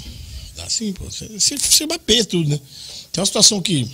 Dá 0.55 0.69
sim, 0.69 0.93
pô. 0.93 1.05
Você, 1.05 1.27
você, 1.27 1.57
você 1.57 1.87
bater 1.87 2.25
tudo, 2.25 2.47
né? 2.47 2.59
Tem 3.11 3.21
uma 3.21 3.25
situação 3.25 3.59
que, 3.59 3.89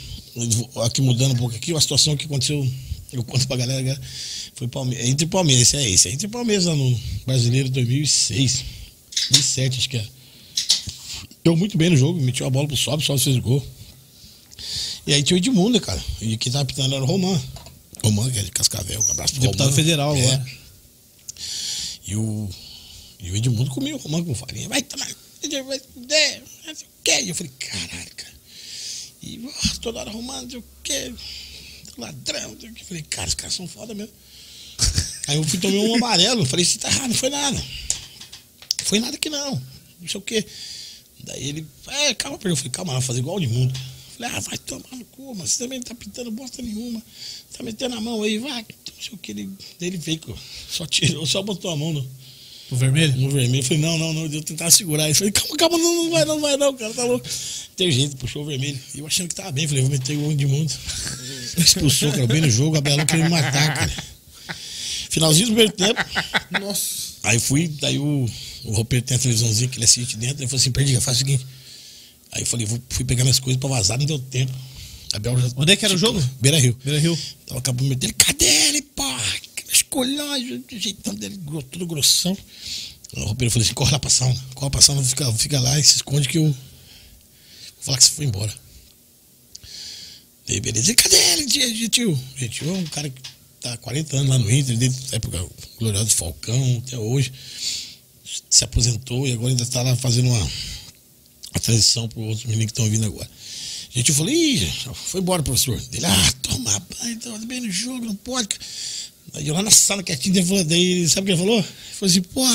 aqui 0.83 1.01
mudando 1.01 1.31
um 1.31 1.37
pouco 1.37 1.55
aqui, 1.55 1.71
uma 1.71 1.79
situação 1.79 2.17
que 2.17 2.25
aconteceu, 2.25 2.69
eu 3.17 3.23
conto 3.23 3.47
pra 3.47 3.57
galera, 3.57 3.81
galera, 3.81 4.01
foi 4.55 4.67
Palmeiras, 4.67 5.07
entre 5.07 5.25
Palmeiras, 5.25 5.63
esse 5.63 5.77
é 5.77 5.89
esse, 5.89 6.07
é 6.07 6.11
entre 6.11 6.27
Palmeiras 6.27 6.65
lá 6.65 6.75
no 6.75 6.99
Brasileiro 7.25 7.69
2006, 7.69 8.63
2007, 9.31 9.79
acho 9.79 9.89
que 9.89 9.97
é. 9.97 10.05
Deu 11.43 11.55
muito 11.55 11.77
bem 11.77 11.89
no 11.89 11.97
jogo, 11.97 12.19
metiu 12.19 12.45
a 12.45 12.49
bola 12.49 12.67
pro 12.67 12.75
Sobe, 12.75 13.03
Sobe 13.03 13.21
fez 13.21 13.37
o 13.37 13.41
gol. 13.41 13.65
E 15.05 15.13
aí 15.13 15.21
tinha 15.21 15.35
o 15.35 15.37
Edmundo, 15.37 15.79
cara, 15.79 16.03
e 16.21 16.37
quem 16.37 16.51
tava 16.51 16.65
pitando 16.65 16.95
era 16.95 17.03
o 17.03 17.07
Roman. 17.07 17.39
Roman, 18.03 18.29
que 18.31 18.39
é 18.39 18.43
de 18.43 18.51
Cascavel, 18.51 19.01
um 19.01 19.11
abraço 19.11 19.33
pro 19.33 19.41
Deputado 19.43 19.67
Roman. 19.67 19.75
federal 19.75 20.15
É. 20.15 20.45
E 22.07 22.15
o, 22.15 22.49
e 23.19 23.31
o 23.31 23.35
Edmundo 23.35 23.69
comia 23.71 23.95
o 23.95 23.99
Roman 23.99 24.23
com 24.23 24.35
farinha. 24.35 24.69
Vai 24.69 24.81
tomar. 24.81 25.07
Vai, 25.67 25.81
é. 26.09 26.41
E 27.23 27.29
eu 27.29 27.35
falei, 27.35 27.51
caralho, 27.59 28.15
cara. 28.15 28.33
E 29.21 29.43
ó, 29.47 29.75
toda 29.81 29.99
hora 29.99 30.09
arrumando, 30.09 30.43
não 30.43 30.49
sei 30.49 30.59
o 30.59 30.63
quê. 30.83 31.13
Ladrão. 31.97 32.57
Eu 32.61 32.85
falei, 32.85 33.03
cara, 33.03 33.27
os 33.27 33.33
caras 33.33 33.53
são 33.55 33.67
foda 33.67 33.93
mesmo. 33.93 34.13
Aí 35.27 35.37
eu 35.37 35.43
fui 35.43 35.59
tomar 35.59 35.77
um 35.77 35.95
amarelo. 35.95 36.45
Falei, 36.45 36.65
você 36.65 36.77
tá 36.77 36.89
errado, 36.89 37.09
não 37.09 37.15
foi 37.15 37.29
nada. 37.29 37.57
Não 37.57 38.85
foi 38.85 38.99
nada 38.99 39.17
que 39.17 39.29
não. 39.29 39.61
Não 39.99 40.07
sei 40.07 40.19
o 40.19 40.21
quê. 40.21 40.45
Daí 41.23 41.49
ele, 41.49 41.67
é, 41.87 42.13
calma, 42.13 42.37
eu 42.43 42.55
falei, 42.55 42.71
calma, 42.71 42.93
vai 42.93 43.01
fazer 43.01 43.19
igual 43.19 43.37
o 43.37 43.41
Edmundo. 43.41 43.73
Falei, 44.15 44.31
ah, 44.33 44.39
vai 44.39 44.57
tomar 44.59 44.95
no 44.95 45.05
cu, 45.05 45.35
mas 45.35 45.51
você 45.51 45.63
também 45.63 45.79
não 45.79 45.85
tá 45.85 45.95
pintando 45.95 46.31
bosta 46.31 46.61
nenhuma. 46.61 47.01
Tá 47.51 47.63
metendo 47.63 47.95
a 47.95 48.01
mão 48.01 48.21
aí, 48.21 48.37
vai. 48.37 48.61
Não 48.61 49.01
sei 49.01 49.13
o 49.13 49.17
que. 49.17 49.31
Ele, 49.31 49.49
ele 49.81 49.97
veio, 49.97 50.21
só 50.69 50.85
tirou, 50.85 51.25
só 51.25 51.41
botou 51.41 51.71
a 51.71 51.75
mão 51.75 51.91
no, 51.91 52.07
O 52.71 52.75
vermelho? 52.75 53.15
no 53.17 53.29
vermelho. 53.29 53.59
Eu 53.59 53.63
falei, 53.63 53.77
não, 53.79 53.97
não, 53.97 54.13
não. 54.13 54.25
Eu 54.25 54.41
tentava 54.41 54.71
segurar. 54.71 55.05
Ele 55.05 55.13
falei, 55.13 55.31
calma, 55.31 55.55
calma, 55.57 55.77
não, 55.77 55.95
não 55.95 56.11
vai, 56.11 56.25
não 56.25 56.41
vai, 56.41 56.57
não, 56.57 56.73
cara, 56.75 56.93
tá 56.93 57.03
louco. 57.03 57.27
Tem 57.75 57.91
jeito, 57.91 58.17
puxou 58.17 58.43
o 58.43 58.45
vermelho. 58.45 58.79
E 58.93 58.99
eu 58.99 59.07
achando 59.07 59.27
que 59.27 59.35
tava 59.35 59.51
bem, 59.51 59.67
falei, 59.67 59.83
vou 59.83 59.91
meter 59.91 60.17
o 60.17 60.35
de 60.35 60.45
mundo. 60.45 60.73
Expulsou, 61.57 62.11
cara, 62.11 62.27
bem 62.27 62.41
no 62.41 62.49
jogo, 62.49 62.77
a 62.77 62.81
Bela 62.81 63.05
queria 63.05 63.25
me 63.25 63.29
matar, 63.29 63.73
cara. 63.75 63.91
Finalzinho 65.09 65.47
do 65.47 65.53
primeiro 65.53 65.73
tempo. 65.73 66.03
Nossa. 66.59 67.15
Aí 67.23 67.39
fui, 67.39 67.67
daí 67.67 67.97
o, 67.97 68.29
o 68.65 68.73
Roper 68.73 69.01
tem 69.01 69.15
a 69.15 69.19
televisãozinha 69.19 69.69
que 69.69 69.77
ele 69.77 69.85
assiste 69.85 70.17
dentro. 70.17 70.37
Ele 70.41 70.47
falou 70.47 70.59
assim: 70.59 70.71
Perdiga, 70.71 70.99
faz 70.99 71.17
o 71.17 71.19
seguinte. 71.19 71.45
Aí 72.31 72.41
eu 72.41 72.45
falei: 72.45 72.65
vou, 72.65 72.81
fui 72.89 73.05
pegar 73.05 73.23
minhas 73.23 73.39
coisas 73.39 73.59
pra 73.59 73.69
vazar, 73.69 73.97
não 73.97 74.05
deu 74.05 74.19
tempo. 74.19 74.51
A 75.13 75.19
Bel 75.19 75.39
já, 75.39 75.47
Onde 75.55 75.71
é 75.71 75.75
que 75.75 75.85
era 75.85 75.93
o 75.93 75.97
jogo? 75.97 76.21
Beira 76.41 76.59
Rio. 76.59 76.77
Beira 76.83 76.99
Rio. 76.99 77.17
Tava 77.47 77.59
acabando 77.59 77.89
de 77.89 77.95
dele, 77.95 78.13
cadê 78.13 78.45
ele? 78.45 78.64
Escolhão, 79.99 80.59
jeitando 80.77 81.17
dele, 81.19 81.37
gro- 81.37 81.63
todo 81.63 81.85
grossão. 81.87 82.37
O 83.15 83.23
roupeiro 83.25 83.49
falou 83.51 83.63
assim: 83.65 83.73
corre 83.73 83.91
lá 83.91 83.99
pra 83.99 84.09
sauna, 84.09 84.45
corre 84.53 84.69
pra 84.71 84.81
sauna, 84.81 85.01
fica, 85.03 85.31
fica 85.33 85.59
lá 85.59 85.79
e 85.79 85.83
se 85.83 85.95
esconde 85.97 86.27
que 86.27 86.37
eu. 86.37 86.43
Vou 86.43 86.55
falar 87.79 87.97
que 87.97 88.03
você 88.03 88.11
foi 88.11 88.25
embora. 88.25 88.53
Daí, 90.47 90.59
beleza. 90.59 90.91
E 90.91 90.95
cadê 90.95 91.15
ele, 91.33 91.89
tio? 91.89 92.19
Gente, 92.35 92.67
é 92.67 92.71
um 92.71 92.83
cara 92.85 93.09
que 93.09 93.21
tá 93.61 93.73
há 93.73 93.77
40 93.77 94.17
anos 94.17 94.29
lá 94.29 94.37
no 94.37 94.51
Inter, 94.51 94.77
desde 94.77 95.13
a 95.13 95.15
época 95.15 95.45
gloriosa 95.79 96.05
do 96.05 96.11
Falcão, 96.11 96.83
até 96.85 96.97
hoje. 96.97 97.31
Se 98.49 98.63
aposentou 98.63 99.25
e 99.27 99.31
agora 99.33 99.51
ainda 99.51 99.65
tá 99.65 99.81
lá 99.81 99.95
fazendo 99.95 100.27
uma, 100.29 100.39
uma 100.41 101.59
transição 101.61 102.07
para 102.09 102.19
outros 102.21 102.43
meninos 102.45 102.65
que 102.65 102.71
estão 102.73 102.89
vindo 102.89 103.05
agora. 103.05 103.29
Gente, 103.91 104.09
eu 104.09 104.15
falei, 104.15 104.35
Ih, 104.35 104.71
foi 104.93 105.21
embora, 105.21 105.41
professor. 105.41 105.81
Ele, 105.93 106.05
ah, 106.05 106.31
toma 106.41 106.79
banho, 106.99 107.19
tava 107.19 107.37
bem 107.39 107.61
no 107.61 107.71
jogo, 107.71 108.05
não 108.05 108.15
pode. 108.15 108.49
Eu 109.33 109.53
lá 109.53 109.61
na 109.61 109.71
sala 109.71 110.03
quietinho, 110.03 110.63
daí 110.65 111.07
sabe 111.09 111.21
o 111.21 111.25
que 111.25 111.31
ele 111.31 111.37
falou? 111.37 111.57
Ele 111.57 111.67
falou 111.93 112.09
assim, 112.09 112.21
pô, 112.21 112.47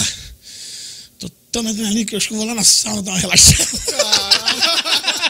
tô 1.19 1.29
tão 1.53 1.63
na 1.63 1.71
adrenalina 1.71 2.05
que 2.05 2.15
eu 2.15 2.17
acho 2.17 2.29
que 2.29 2.35
eu 2.35 2.39
vou 2.39 2.47
lá 2.47 2.55
na 2.55 2.65
sala 2.65 3.03
dar 3.03 3.13
uma 3.13 3.19
relaxada. 3.19 3.65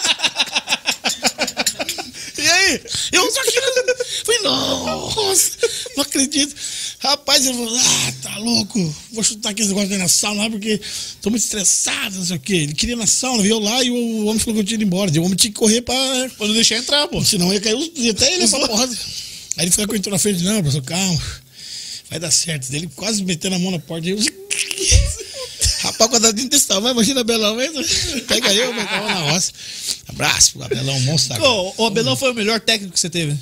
E 2.40 2.48
aí? 2.48 2.80
Eu 3.12 3.30
só 3.30 3.42
que 3.44 3.50
falei, 4.24 4.40
nossa, 4.42 5.50
não 5.94 6.02
acredito. 6.02 6.54
Rapaz, 7.00 7.46
ele 7.46 7.54
falou, 7.54 7.76
ah, 7.76 8.12
tá 8.22 8.38
louco, 8.38 8.94
vou 9.12 9.22
chutar 9.22 9.50
aqui 9.50 9.60
esse 9.60 9.68
negócio 9.68 9.92
aí 9.92 9.98
na 9.98 10.42
lá 10.42 10.50
porque 10.50 10.80
tô 11.20 11.30
muito 11.30 11.42
estressado, 11.42 12.16
não 12.16 12.24
sei 12.24 12.36
o 12.36 12.40
quê. 12.40 12.54
Ele 12.54 12.74
queria 12.74 12.94
ir 12.94 12.98
na 12.98 13.06
sauna, 13.06 13.42
veio 13.42 13.58
lá 13.58 13.82
e 13.84 13.90
o 13.90 14.26
homem 14.26 14.38
falou 14.38 14.54
que 14.54 14.60
eu 14.60 14.64
tinha 14.64 14.76
ido 14.76 14.84
embora. 14.84 15.10
O 15.10 15.24
homem 15.24 15.36
tinha 15.36 15.52
que 15.52 15.58
correr 15.58 15.82
pra. 15.82 15.94
Pra 16.36 16.46
não 16.46 16.54
deixar 16.54 16.76
entrar, 16.76 17.06
pô. 17.08 17.22
Senão 17.24 17.52
ia 17.52 17.60
cair 17.60 17.74
os, 17.74 17.90
até 18.08 18.34
ele 18.34 18.44
essa 18.44 18.58
porrada. 18.58 18.96
Aí 19.60 19.66
ele 19.66 19.72
foi 19.72 19.86
com 19.86 19.94
entrou 19.94 20.10
na 20.10 20.18
frente, 20.18 20.42
não, 20.42 20.62
professor, 20.62 20.82
calma. 20.82 21.22
Vai 22.08 22.18
dar 22.18 22.30
certo. 22.30 22.72
Ele 22.72 22.86
quase 22.96 23.22
metendo 23.22 23.56
a 23.56 23.58
mão 23.58 23.70
na 23.70 23.78
porta. 23.78 24.08
Eu... 24.08 24.16
Rapaz, 25.80 26.10
quadradinho 26.10 26.48
desse 26.48 26.66
tamanho, 26.66 26.94
imagina 26.94 27.20
Abelão 27.20 27.56
mesmo. 27.56 27.84
Pega 28.26 28.54
eu, 28.54 28.72
mas 28.72 28.88
tava 28.88 29.06
na 29.06 29.20
roça. 29.30 29.52
Abraço 30.08 30.62
Abelão, 30.62 30.98
monstro. 31.00 31.34
sabe? 31.34 31.44
Ô, 31.44 31.74
o 31.76 31.84
Abelão 31.84 32.16
foi 32.16 32.30
o 32.30 32.34
melhor 32.34 32.58
técnico 32.58 32.94
que 32.94 33.00
você 33.00 33.10
teve. 33.10 33.36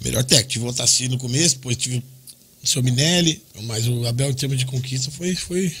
Melhor 0.00 0.24
técnico. 0.24 0.50
Tive 0.50 0.64
o 0.64 0.68
Otacílio 0.70 1.12
no 1.12 1.18
começo, 1.18 1.54
depois 1.54 1.76
tive 1.76 2.02
o 2.60 2.66
seu 2.66 2.82
Minelli, 2.82 3.40
mas 3.62 3.86
o 3.86 4.04
Abel, 4.08 4.30
em 4.30 4.34
termos 4.34 4.58
de 4.58 4.66
conquista, 4.66 5.12
foi. 5.12 5.36
foi 5.36 5.72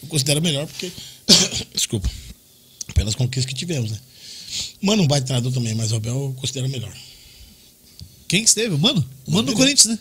eu 0.00 0.08
considero 0.08 0.40
melhor 0.40 0.68
porque. 0.68 0.92
Desculpa. 1.74 2.08
Pelas 2.94 3.16
conquistas 3.16 3.52
que 3.52 3.58
tivemos, 3.58 3.90
né? 3.90 3.98
Mano, 4.80 5.02
um 5.02 5.08
baita 5.08 5.26
treinador 5.26 5.52
também, 5.52 5.74
mas 5.74 5.90
o 5.90 5.96
Abel 5.96 6.14
eu 6.14 6.36
considero 6.38 6.68
melhor. 6.68 6.96
Quem 8.32 8.42
que 8.42 8.48
esteve? 8.48 8.74
O 8.74 8.78
Mano? 8.78 9.04
O 9.26 9.30
Mano 9.30 9.48
do. 9.48 9.52
Corinthians, 9.54 9.88
né? 9.88 9.98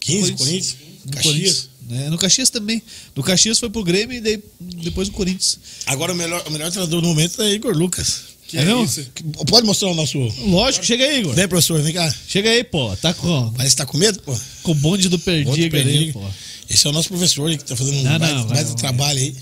15, 0.00 0.32
Corinthians. 0.32 0.38
Corinthians, 0.38 0.76
No 1.06 1.12
Caxias. 1.12 1.24
Corinthians. 1.32 1.68
É, 1.90 2.10
no 2.10 2.18
Caxias 2.18 2.50
também. 2.50 2.82
No 3.16 3.22
Caxias 3.22 3.58
foi 3.58 3.70
pro 3.70 3.82
Grêmio 3.82 4.18
e 4.18 4.20
daí, 4.20 4.38
depois 4.60 5.08
o 5.08 5.12
Corinthians. 5.12 5.58
Agora 5.86 6.12
o 6.12 6.14
melhor, 6.14 6.44
o 6.46 6.50
melhor 6.50 6.70
treinador 6.70 7.00
do 7.00 7.06
momento 7.08 7.40
é 7.40 7.50
Igor 7.52 7.74
Lucas. 7.74 8.34
Que 8.48 8.58
É 8.58 8.62
é, 8.70 8.82
isso? 8.82 9.06
Pode 9.48 9.66
mostrar 9.66 9.88
o 9.88 9.94
nosso. 9.94 10.18
Lógico, 10.46 10.84
chega 10.84 11.04
aí, 11.04 11.20
Igor. 11.20 11.34
Vem, 11.34 11.48
professor, 11.48 11.80
vem 11.80 11.94
cá. 11.94 12.14
Chega 12.28 12.50
aí, 12.50 12.62
pô. 12.62 12.94
Tá 12.96 13.14
com, 13.14 13.50
Parece 13.56 13.74
que 13.74 13.78
tá 13.78 13.86
com 13.86 13.96
medo, 13.96 14.20
pô. 14.20 14.38
com 14.62 14.72
o 14.72 14.74
bonde 14.74 15.08
do 15.08 15.18
Perdiga 15.18 15.80
ali, 15.80 16.12
pô. 16.12 16.22
Esse 16.68 16.86
é 16.86 16.90
o 16.90 16.92
nosso 16.92 17.08
professor 17.08 17.50
que 17.50 17.64
tá 17.64 17.74
fazendo 17.74 17.96
um 17.98 18.02
Não, 18.02 18.18
baita, 18.18 18.34
não, 18.34 18.42
vai, 18.46 18.54
baita 18.56 18.68
vai. 18.70 18.76
trabalho 18.78 19.18
aí. 19.18 19.34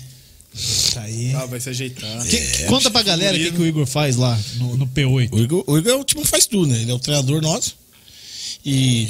Tá 0.93 1.01
aí. 1.01 1.33
Ah, 1.33 1.45
vai 1.45 1.59
se 1.59 1.69
ajeitar. 1.69 2.25
Que- 2.27 2.37
que- 2.37 2.63
conta 2.65 2.89
pra 2.91 3.01
galera 3.03 3.35
o 3.35 3.39
que, 3.39 3.51
que 3.51 3.59
o 3.61 3.65
Igor 3.65 3.85
faz 3.85 4.15
lá 4.15 4.39
no, 4.57 4.77
no 4.77 4.87
P8. 4.87 5.29
O 5.33 5.39
Igor, 5.39 5.63
o 5.67 5.77
Igor 5.77 5.91
é 5.91 5.95
o 5.95 6.03
time 6.03 6.21
que 6.23 6.27
faz 6.29 6.45
tudo, 6.45 6.67
né? 6.71 6.81
Ele 6.81 6.91
é 6.91 6.93
o 6.93 6.99
treinador 6.99 7.41
nosso. 7.41 7.75
E 8.65 9.07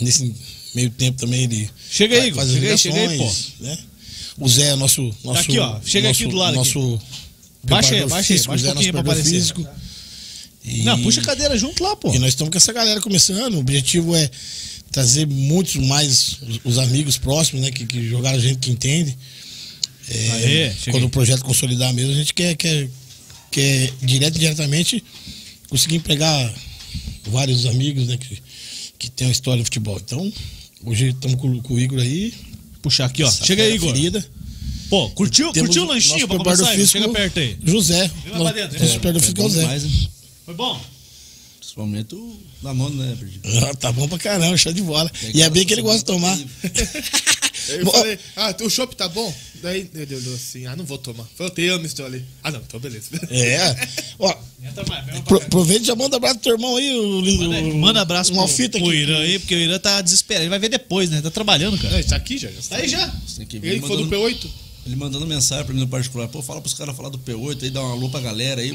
nesse 0.00 0.34
meio 0.74 0.90
tempo 0.90 1.18
também 1.20 1.44
ele. 1.44 1.70
Chega 1.90 2.20
aí, 2.20 2.32
faz 2.32 2.50
Chega 2.50 2.70
aí, 2.70 2.78
chega 2.78 2.96
aí, 3.00 3.08
ligações, 3.08 3.46
Né? 3.60 3.78
O 4.38 4.48
Zé 4.48 4.68
é 4.70 4.76
nosso. 4.76 5.14
nosso 5.24 5.40
aqui, 5.40 5.58
ó. 5.58 5.80
Chega 5.84 6.08
nosso, 6.08 6.22
aqui 6.22 6.30
do 6.30 6.36
lado 6.36 6.54
Nosso 6.54 7.00
Baixa 7.64 7.94
aí, 7.94 8.06
baixa 8.06 8.32
aí, 8.34 8.40
baixa 8.40 8.50
um 8.50 8.52
é 8.52 8.56
nosso 8.56 8.74
pouquinho 8.74 8.92
pra 8.92 9.00
aparecer. 9.00 9.30
físico. 9.30 9.66
E- 10.64 10.82
Não, 10.82 11.02
puxa 11.02 11.20
a 11.20 11.24
cadeira 11.24 11.56
junto 11.58 11.82
lá, 11.82 11.96
pô. 11.96 12.14
E 12.14 12.18
nós 12.18 12.30
estamos 12.30 12.50
com 12.52 12.56
essa 12.58 12.72
galera 12.72 13.00
começando. 13.00 13.54
O 13.54 13.58
objetivo 13.58 14.14
é 14.14 14.30
trazer 14.92 15.26
muitos 15.26 15.74
mais 15.76 16.38
os, 16.42 16.60
os 16.64 16.78
amigos 16.78 17.16
próximos, 17.18 17.62
né? 17.62 17.70
Que, 17.70 17.84
que 17.86 18.08
jogaram 18.08 18.38
a 18.38 18.40
gente 18.40 18.58
que 18.58 18.70
entende. 18.70 19.16
É, 20.08 20.30
Aê, 20.30 20.72
quando 20.90 21.04
o 21.04 21.10
projeto 21.10 21.42
consolidar 21.44 21.92
mesmo, 21.92 22.12
a 22.12 22.14
gente 22.14 22.32
quer, 22.32 22.54
quer, 22.56 22.88
quer 23.50 23.92
direto 24.00 24.36
e 24.36 24.38
diretamente 24.38 25.04
conseguir 25.68 25.96
empregar 25.96 26.54
vários 27.26 27.66
amigos, 27.66 28.06
né? 28.06 28.16
Que, 28.16 28.38
que 28.98 29.10
tem 29.10 29.26
uma 29.26 29.32
história 29.32 29.58
de 29.58 29.64
futebol. 29.64 29.98
Então, 30.04 30.32
hoje 30.84 31.08
estamos 31.10 31.40
com, 31.40 31.60
com 31.62 31.74
o 31.74 31.80
Igor 31.80 32.00
aí. 32.00 32.34
Puxar 32.82 33.06
aqui, 33.06 33.22
ó. 33.22 33.28
essa 33.28 33.44
Chega 33.44 33.62
aí, 33.62 33.74
Igor. 33.74 33.92
ferida. 33.92 34.24
Pô, 34.88 35.10
curtiu, 35.10 35.52
Temos 35.52 35.68
curtiu 35.68 35.84
o 35.84 35.86
lanchinho 35.86 36.26
pra 36.26 36.38
começar? 36.38 36.66
Físico, 36.68 36.98
Chega 36.98 37.08
perto 37.10 37.38
aí. 37.38 37.58
José. 37.62 38.10
Vem 38.24 38.38
lá 38.42 38.52
dentro, 38.52 38.78
nosso 38.78 38.94
é. 38.96 39.20
físico 39.20 39.42
é 39.42 39.44
o 39.44 39.48
Zé. 39.50 39.60
demais, 39.60 39.84
hein? 39.84 40.08
Foi 40.46 40.54
bom? 40.54 40.80
Principalmente 41.58 42.14
o 42.14 42.40
Danone, 42.62 42.96
né? 42.96 43.16
Ah, 43.70 43.74
tá 43.74 43.92
bom 43.92 44.08
pra 44.08 44.18
caramba, 44.18 44.56
show 44.56 44.72
de 44.72 44.82
bola. 44.82 45.10
E 45.34 45.42
é 45.42 45.50
bem 45.50 45.66
que 45.66 45.74
ele 45.74 45.82
gosta 45.82 45.98
de 45.98 46.04
tomar. 46.06 46.36
Eu 47.68 47.90
falei, 47.90 48.18
ah, 48.36 48.54
o 48.62 48.70
chopp 48.70 48.94
tá 48.96 49.08
bom? 49.08 49.34
Daí 49.62 49.90
ele 49.94 50.14
olhou 50.16 50.34
assim, 50.34 50.66
ah, 50.66 50.76
não 50.76 50.84
vou 50.84 50.98
tomar. 50.98 51.24
Falei, 51.36 51.50
eu 51.50 51.54
te 51.54 51.68
amo, 51.68 51.86
estou 51.86 52.06
ali. 52.06 52.24
Ah, 52.42 52.50
não, 52.50 52.60
então 52.60 52.78
beleza. 52.78 53.06
É. 53.30 53.88
Ó, 54.18 54.34
Entra 54.62 54.84
mais, 54.86 55.04
vem 55.06 55.22
Pro- 55.22 55.38
Aproveita 55.38 55.82
e 55.82 55.86
já 55.86 55.94
manda 55.96 56.16
abraço 56.16 56.36
pro 56.36 56.44
teu 56.44 56.52
irmão 56.54 56.76
aí, 56.76 56.92
o 56.96 57.20
lindo. 57.20 57.48
Manda, 57.48 57.74
manda 57.74 58.00
abraço 58.00 58.30
um 58.30 58.34
pro, 58.34 58.42
alfita 58.42 58.78
pro 58.78 58.88
aqui. 58.88 58.96
Irã 58.98 59.18
aí, 59.18 59.38
porque 59.38 59.54
o 59.54 59.58
Irã 59.58 59.78
tá 59.78 60.00
desesperado. 60.00 60.44
Ele 60.44 60.50
vai 60.50 60.58
ver 60.58 60.68
depois, 60.68 61.10
né? 61.10 61.20
Tá 61.20 61.30
trabalhando, 61.30 61.72
Não, 61.74 61.82
cara. 61.82 61.94
ele 61.94 62.04
tá 62.04 62.16
aqui 62.16 62.38
já, 62.38 62.48
já 62.50 62.60
Tá 62.68 62.76
aí 62.76 62.88
já. 62.88 63.08
Tem 63.36 63.46
que 63.46 63.58
ver. 63.58 63.68
Ele 63.72 63.80
foi 63.80 63.96
do 63.96 64.04
mandando- 64.04 64.16
P8? 64.28 64.46
Ele 64.86 64.96
mandando 64.96 65.26
mensagem 65.26 65.64
pra 65.64 65.74
mim 65.74 65.80
no 65.80 65.88
particular. 65.88 66.28
Pô, 66.28 66.40
fala 66.40 66.60
pros 66.60 66.74
caras 66.74 66.96
falar 66.96 67.08
do 67.10 67.18
P8 67.18 67.62
aí, 67.64 67.70
dá 67.70 67.80
uma 67.82 67.92
alô 67.92 68.08
pra 68.08 68.20
galera 68.20 68.60
aí. 68.60 68.72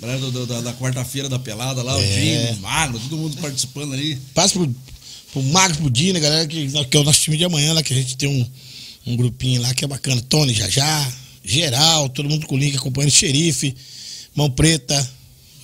Galera 0.00 0.18
do- 0.20 0.30
do- 0.30 0.46
da, 0.46 0.60
da 0.60 0.72
quarta-feira 0.74 1.28
da 1.28 1.38
pelada 1.38 1.82
lá, 1.82 1.96
o 1.96 2.00
É. 2.00 2.06
Jim, 2.52 2.58
o 2.58 2.60
Magro, 2.60 2.98
todo 3.00 3.16
mundo 3.16 3.36
participando 3.40 3.92
ali. 3.94 4.16
Passa 4.34 4.54
pro, 4.54 4.72
pro 5.32 5.42
Marcos, 5.42 5.78
pro 5.78 5.90
Dina, 5.90 6.18
galera, 6.18 6.46
que, 6.46 6.68
que 6.68 6.96
é 6.96 7.00
o 7.00 7.04
nosso 7.04 7.20
time 7.20 7.36
de 7.36 7.44
amanhã 7.44 7.72
lá, 7.72 7.82
que 7.82 7.92
a 7.92 7.96
gente 7.96 8.16
tem 8.16 8.28
um, 8.28 8.46
um 9.06 9.16
grupinho 9.16 9.62
lá 9.62 9.72
que 9.74 9.84
é 9.84 9.88
bacana. 9.88 10.20
Tony, 10.28 10.54
Jajá, 10.54 11.12
geral, 11.44 12.08
todo 12.08 12.28
mundo 12.28 12.46
com 12.46 12.54
o 12.54 12.58
link 12.58 12.76
acompanhando, 12.76 13.10
Xerife, 13.10 13.74
Mão 14.34 14.50
Preta, 14.50 15.08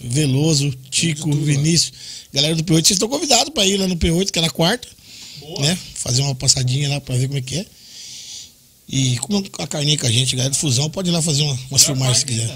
Veloso, 0.01 0.73
Tico, 0.91 1.33
Vinícius. 1.33 1.93
Galera 2.33 2.55
do 2.57 2.65
P8, 2.65 2.75
vocês 2.75 2.91
estão 2.91 3.09
convidados 3.09 3.53
pra 3.53 3.67
ir 3.67 3.77
lá 3.77 3.87
no 3.87 3.97
P8, 3.97 4.31
que 4.31 4.39
é 4.39 4.43
na 4.43 4.51
quarta. 4.51 4.89
Né? 5.61 5.79
Fazer 5.95 6.23
uma 6.23 6.35
passadinha 6.35 6.89
lá 6.89 7.01
pra 7.01 7.17
ver 7.17 7.27
como 7.27 7.39
é 7.39 7.43
que 7.43 7.57
é. 7.57 7.67
E 8.89 9.17
como 9.19 9.45
a 9.59 9.67
carninha 9.67 9.97
com 9.97 10.07
a 10.07 10.11
gente, 10.11 10.37
galera 10.37 10.51
do 10.51 10.57
Fusão, 10.57 10.91
pode 10.91 11.09
ir 11.09 11.13
lá 11.13 11.23
fazer 11.23 11.43
uma, 11.43 11.59
umas 11.71 11.85
filmagens 11.85 12.19
se 12.19 12.27
quiser. 12.27 12.55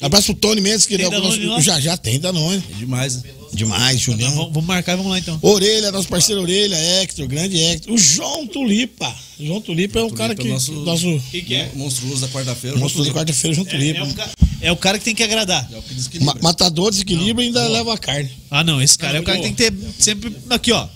Abraço 0.00 0.26
pro 0.26 0.34
Tony 0.36 0.60
Mendes, 0.60 0.86
que 0.86 0.94
ele 0.94 1.02
é 1.02 1.08
o? 1.08 1.56
O 1.56 1.60
Jajá 1.60 1.96
tem 1.96 2.20
Danone. 2.20 2.62
É 2.70 2.74
demais, 2.74 3.16
né? 3.16 3.30
Demais, 3.52 4.00
Julião. 4.00 4.30
Vamos, 4.30 4.52
vamos 4.52 4.64
marcar 4.66 4.92
e 4.92 4.96
vamos 4.96 5.10
lá 5.12 5.18
então. 5.18 5.38
Orelha, 5.42 5.90
nosso 5.92 6.08
parceiro 6.08 6.42
Orelha, 6.42 6.76
Hector, 6.76 7.26
grande 7.26 7.58
Hector. 7.58 7.92
O 7.92 7.98
João 7.98 8.46
Tulipa. 8.46 9.14
O 9.38 9.46
João 9.46 9.60
Tulipa 9.60 9.98
é 10.00 10.04
um 10.04 10.10
cara 10.10 10.34
Tulipa 10.34 10.42
que. 10.42 10.48
é 10.48 10.52
nosso- 10.52 10.72
Nosso. 11.12 11.22
que 11.30 11.42
que 11.42 11.54
é? 11.54 11.70
Monstruoso 11.74 12.20
da 12.20 12.28
quarta-feira. 12.28 12.76
Monstro 12.76 13.04
da 13.04 13.12
quarta-feira, 13.12 13.54
João 13.54 13.66
É, 13.66 13.70
Tulipa. 13.70 14.00
é 14.00 14.02
um 14.04 14.12
ca- 14.12 14.30
é 14.60 14.72
o 14.72 14.76
cara 14.76 14.98
que 14.98 15.04
tem 15.04 15.14
que 15.14 15.22
agradar. 15.22 15.68
É 15.72 15.76
o 15.78 15.82
que 15.82 15.94
desequilibra. 15.94 16.34
Ma- 16.34 16.40
matador, 16.42 16.90
desequilíbrio 16.90 17.44
e 17.44 17.46
ainda 17.48 17.66
leva 17.68 17.94
a 17.94 17.98
carne. 17.98 18.30
Ah, 18.50 18.62
não. 18.64 18.80
Esse 18.82 18.98
cara 18.98 19.18
é 19.18 19.20
o 19.20 19.24
cara 19.24 19.38
que 19.38 19.44
boa. 19.48 19.54
tem 19.56 19.70
que 19.70 19.76
ter 19.78 19.92
sempre 20.02 20.34
aqui, 20.50 20.72
ó. 20.72 20.86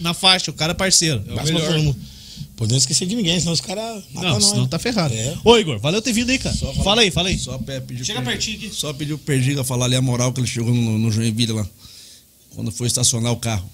Na 0.00 0.12
faixa, 0.14 0.50
o 0.50 0.54
cara 0.54 0.72
é 0.72 0.74
parceiro. 0.74 1.22
Abraço 1.30 1.52
pra 1.52 1.60
todo 1.66 1.82
mundo. 1.82 1.96
Podemos 2.56 2.82
esquecer 2.82 3.06
de 3.06 3.14
ninguém, 3.16 3.38
senão 3.40 3.54
os 3.54 3.60
caras. 3.60 4.02
matam 4.12 4.30
Não, 4.32 4.38
nós. 4.38 4.44
senão 4.50 4.66
tá 4.66 4.78
ferrado. 4.78 5.14
É. 5.14 5.34
Ô, 5.42 5.56
Igor, 5.56 5.78
valeu 5.78 6.02
ter 6.02 6.12
vindo 6.12 6.28
aí, 6.28 6.38
cara. 6.38 6.54
Falar- 6.54 6.74
Fala 6.84 7.00
aí, 7.02 7.10
fala 7.10 7.28
aí. 7.30 7.38
Só 7.38 7.56
pe- 7.56 7.80
pediu 7.80 8.04
Chega 8.04 8.20
pro- 8.20 8.30
pertinho 8.30 8.56
aqui. 8.58 8.70
Só 8.74 8.92
pediu 8.92 9.16
pro 9.16 9.24
Perdiga 9.26 9.64
falar 9.64 9.86
ali 9.86 9.96
a 9.96 10.02
moral 10.02 10.30
que 10.30 10.40
ele 10.40 10.46
chegou 10.46 10.74
no, 10.74 10.98
no 10.98 11.10
Joinville 11.10 11.52
lá. 11.52 11.66
Quando 12.54 12.70
foi 12.70 12.86
estacionar 12.86 13.32
o 13.32 13.36
carro. 13.36 13.70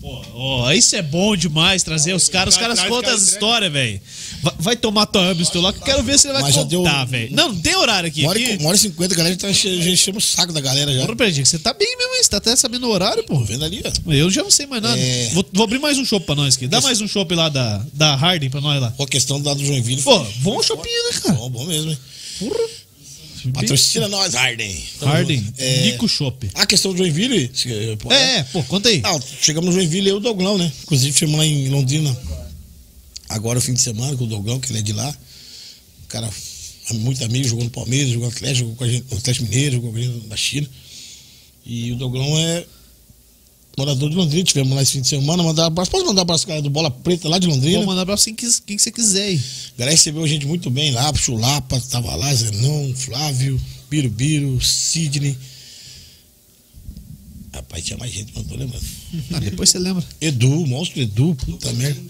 Pô, 0.00 0.24
ó, 0.32 0.72
isso 0.72 0.96
é 0.96 1.02
bom 1.02 1.36
demais 1.36 1.82
trazer 1.82 2.14
os 2.14 2.26
caras. 2.26 2.54
Os 2.54 2.60
cara 2.60 2.74
caras 2.74 2.90
contam 2.90 3.12
as 3.12 3.20
entrega. 3.20 3.34
histórias, 3.34 3.72
velho. 3.72 4.00
Vai, 4.42 4.54
vai 4.58 4.76
tomar 4.76 5.04
tua 5.04 5.30
Amstel 5.30 5.60
lá 5.60 5.74
que 5.74 5.78
eu 5.78 5.82
quero 5.84 6.02
ver 6.02 6.18
se 6.18 6.26
ele 6.26 6.32
vai 6.32 6.42
Mas 6.42 6.54
já 6.54 6.62
contar, 6.64 7.04
deu- 7.04 7.06
velho. 7.06 7.36
Não, 7.36 7.52
não 7.52 7.60
tem 7.60 7.76
horário 7.76 8.08
aqui. 8.08 8.22
Uma 8.22 8.30
hora, 8.30 8.38
aqui. 8.38 8.50
e- 8.52 8.56
uma 8.56 8.68
hora 8.68 8.76
e 8.76 8.80
cinquenta, 8.80 9.12
a 9.12 9.16
galera 9.18 9.36
tá 9.36 9.50
enche- 9.50 9.82
já 9.82 9.90
enchendo 9.90 10.16
o 10.16 10.20
saco 10.20 10.54
da 10.54 10.60
galera 10.62 10.90
já. 10.94 11.02
Porra, 11.02 11.16
Pedrinho, 11.16 11.44
você 11.44 11.58
tá 11.58 11.74
bem 11.74 11.96
mesmo, 11.98 12.14
hein? 12.14 12.22
Você 12.24 12.30
tá 12.30 12.38
até 12.38 12.56
sabendo 12.56 12.86
o 12.86 12.90
horário, 12.90 13.22
pô. 13.24 13.34
Tô 13.40 13.44
vendo 13.44 13.62
ali, 13.62 13.82
ó. 13.84 14.10
Eu 14.12 14.30
já 14.30 14.42
não 14.42 14.50
sei 14.50 14.64
mais 14.66 14.82
nada. 14.82 14.98
É. 14.98 15.28
Vou, 15.34 15.44
vou 15.52 15.64
abrir 15.64 15.78
mais 15.78 15.98
um 15.98 16.04
chopp 16.06 16.24
pra 16.24 16.34
nós 16.34 16.56
aqui. 16.56 16.66
Dá 16.66 16.80
mais 16.80 17.02
um 17.02 17.06
chopp 17.06 17.34
lá 17.34 17.50
da, 17.50 17.84
da 17.92 18.14
Harden 18.16 18.48
pra 18.48 18.62
nós 18.62 18.80
lá. 18.80 18.90
Pô, 18.92 19.02
a 19.02 19.06
questão 19.06 19.38
do 19.38 19.46
lado 19.46 19.60
do 19.60 19.66
Joinville. 19.66 20.00
Pô, 20.00 20.18
bom 20.38 20.62
chopinho, 20.62 21.04
né, 21.12 21.20
cara? 21.20 21.34
Bom, 21.34 21.50
bom 21.50 21.66
mesmo, 21.66 21.90
hein? 21.90 21.98
Porra. 22.38 22.79
Patrocina 23.52 24.08
nós, 24.08 24.34
Harden. 24.34 24.84
Harden, 25.00 25.38
junto. 25.38 25.54
É, 25.60 25.82
Nico 25.82 26.08
Chopp. 26.08 26.50
A 26.54 26.66
questão 26.66 26.92
do 26.92 26.98
Joinville. 26.98 27.50
pô, 27.98 28.12
É, 28.12 28.38
é, 28.38 28.42
pô, 28.44 28.62
conta 28.64 28.88
aí. 28.88 29.00
Ah, 29.04 29.18
chegamos 29.40 29.68
no 29.70 29.80
Joinville, 29.80 30.08
eu 30.08 30.16
e 30.16 30.18
o 30.18 30.20
Doglão, 30.20 30.58
né? 30.58 30.70
Inclusive, 30.82 31.16
chegamos 31.16 31.38
lá 31.38 31.46
em 31.46 31.68
Londrina. 31.68 32.16
Agora, 33.28 33.58
o 33.58 33.62
fim 33.62 33.72
de 33.72 33.80
semana, 33.80 34.16
com 34.16 34.24
o 34.24 34.26
Doglão, 34.26 34.58
que 34.58 34.70
ele 34.72 34.80
é 34.80 34.82
de 34.82 34.92
lá. 34.92 35.08
O 36.04 36.06
cara 36.08 36.28
é 36.90 36.92
muito 36.94 37.24
amigo, 37.24 37.46
jogou 37.46 37.64
no 37.64 37.70
Palmeiras, 37.70 38.10
jogou 38.12 38.28
no 38.28 38.34
Atlético, 38.34 38.58
jogou 38.60 38.76
com 38.76 38.84
a 38.84 38.88
gente 38.88 39.06
no 39.10 39.16
Atlético 39.18 39.44
Mineiro, 39.46 39.74
jogou 39.76 39.92
com 39.92 39.98
a 39.98 40.00
gente 40.02 40.26
na 40.26 40.36
China. 40.36 40.68
E 41.64 41.92
o 41.92 41.96
Doglão 41.96 42.38
é 42.38 42.64
morador 43.76 44.10
de 44.10 44.16
Londrina. 44.16 44.44
Tivemos 44.44 44.74
lá 44.74 44.82
esse 44.82 44.92
fim 44.92 45.00
de 45.00 45.08
semana. 45.08 45.42
Mandar 45.42 45.66
abraço. 45.66 45.90
Pode 45.90 46.04
mandar 46.04 46.22
abraço, 46.22 46.46
cara, 46.46 46.62
do 46.62 46.70
Bola 46.70 46.90
Preta 46.90 47.28
lá 47.28 47.38
de 47.38 47.46
Londrina. 47.46 47.78
Vou 47.78 47.86
mandar 47.86 48.06
pra 48.06 48.16
quem, 48.16 48.34
quem 48.34 48.76
que 48.76 48.78
você 48.78 48.90
quiser 48.90 49.24
aí. 49.24 49.36
A 49.74 49.78
galera 49.78 49.96
recebeu 49.96 50.22
a 50.22 50.28
gente 50.28 50.46
muito 50.46 50.70
bem 50.70 50.90
lá, 50.92 51.12
Chulapa, 51.14 51.80
tava 51.90 52.14
lá, 52.14 52.34
Zenão, 52.34 52.92
Flávio, 52.94 53.60
Birubiru, 53.88 54.60
Sidney. 54.60 55.36
Rapaz, 57.52 57.84
tinha 57.84 57.98
mais 57.98 58.12
gente, 58.12 58.32
mas 58.34 58.44
não 58.44 58.50
tô 58.50 58.56
lembrando. 58.56 58.84
Ah, 59.34 59.40
depois 59.40 59.70
você 59.70 59.78
lembra. 59.78 60.04
Edu, 60.20 60.66
monstro 60.66 61.00
Edu, 61.00 61.34
puta 61.34 61.72
merda. 61.72 62.00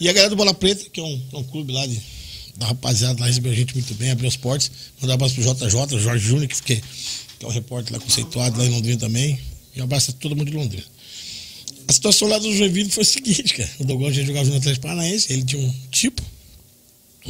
E 0.00 0.08
a 0.08 0.12
galera 0.12 0.30
do 0.30 0.36
Bola 0.36 0.54
Preta, 0.54 0.88
que 0.90 0.98
é 0.98 1.02
um, 1.02 1.22
é 1.32 1.36
um 1.36 1.44
clube 1.44 1.72
lá 1.72 1.86
de, 1.86 2.00
da 2.56 2.66
rapaziada, 2.66 3.20
lá 3.20 3.26
recebeu 3.26 3.52
a 3.52 3.54
gente 3.54 3.74
muito 3.74 3.94
bem, 3.94 4.10
abriu 4.10 4.28
as 4.28 4.36
portas. 4.36 4.70
Mandar 5.00 5.12
um 5.12 5.14
abraço 5.14 5.34
pro 5.34 5.68
JJ, 5.68 5.98
Jorge 5.98 6.26
Júnior, 6.26 6.48
que, 6.48 6.62
que 6.62 6.82
é 7.40 7.46
um 7.46 7.50
repórter 7.50 7.92
lá 7.92 8.00
conceituado 8.00 8.58
lá 8.58 8.64
em 8.64 8.70
Londrina 8.70 8.98
também. 8.98 9.38
E 9.74 9.80
um 9.80 9.84
abraço 9.84 10.10
a 10.10 10.14
todo 10.14 10.36
mundo 10.36 10.50
de 10.50 10.56
Londrina. 10.56 10.84
A 11.88 11.92
situação 11.92 12.28
lá 12.28 12.38
do 12.38 12.54
Joinville 12.54 12.90
foi 12.90 13.02
o 13.02 13.06
seguinte, 13.06 13.54
cara. 13.54 13.70
O 13.78 13.84
Dogão 13.84 14.12
já 14.12 14.22
jogava 14.22 14.48
no 14.48 14.56
Atlético 14.56 14.82
Paranaense, 14.82 15.32
ele 15.32 15.44
tinha 15.44 15.60
um 15.60 15.74
tipo. 15.90 16.22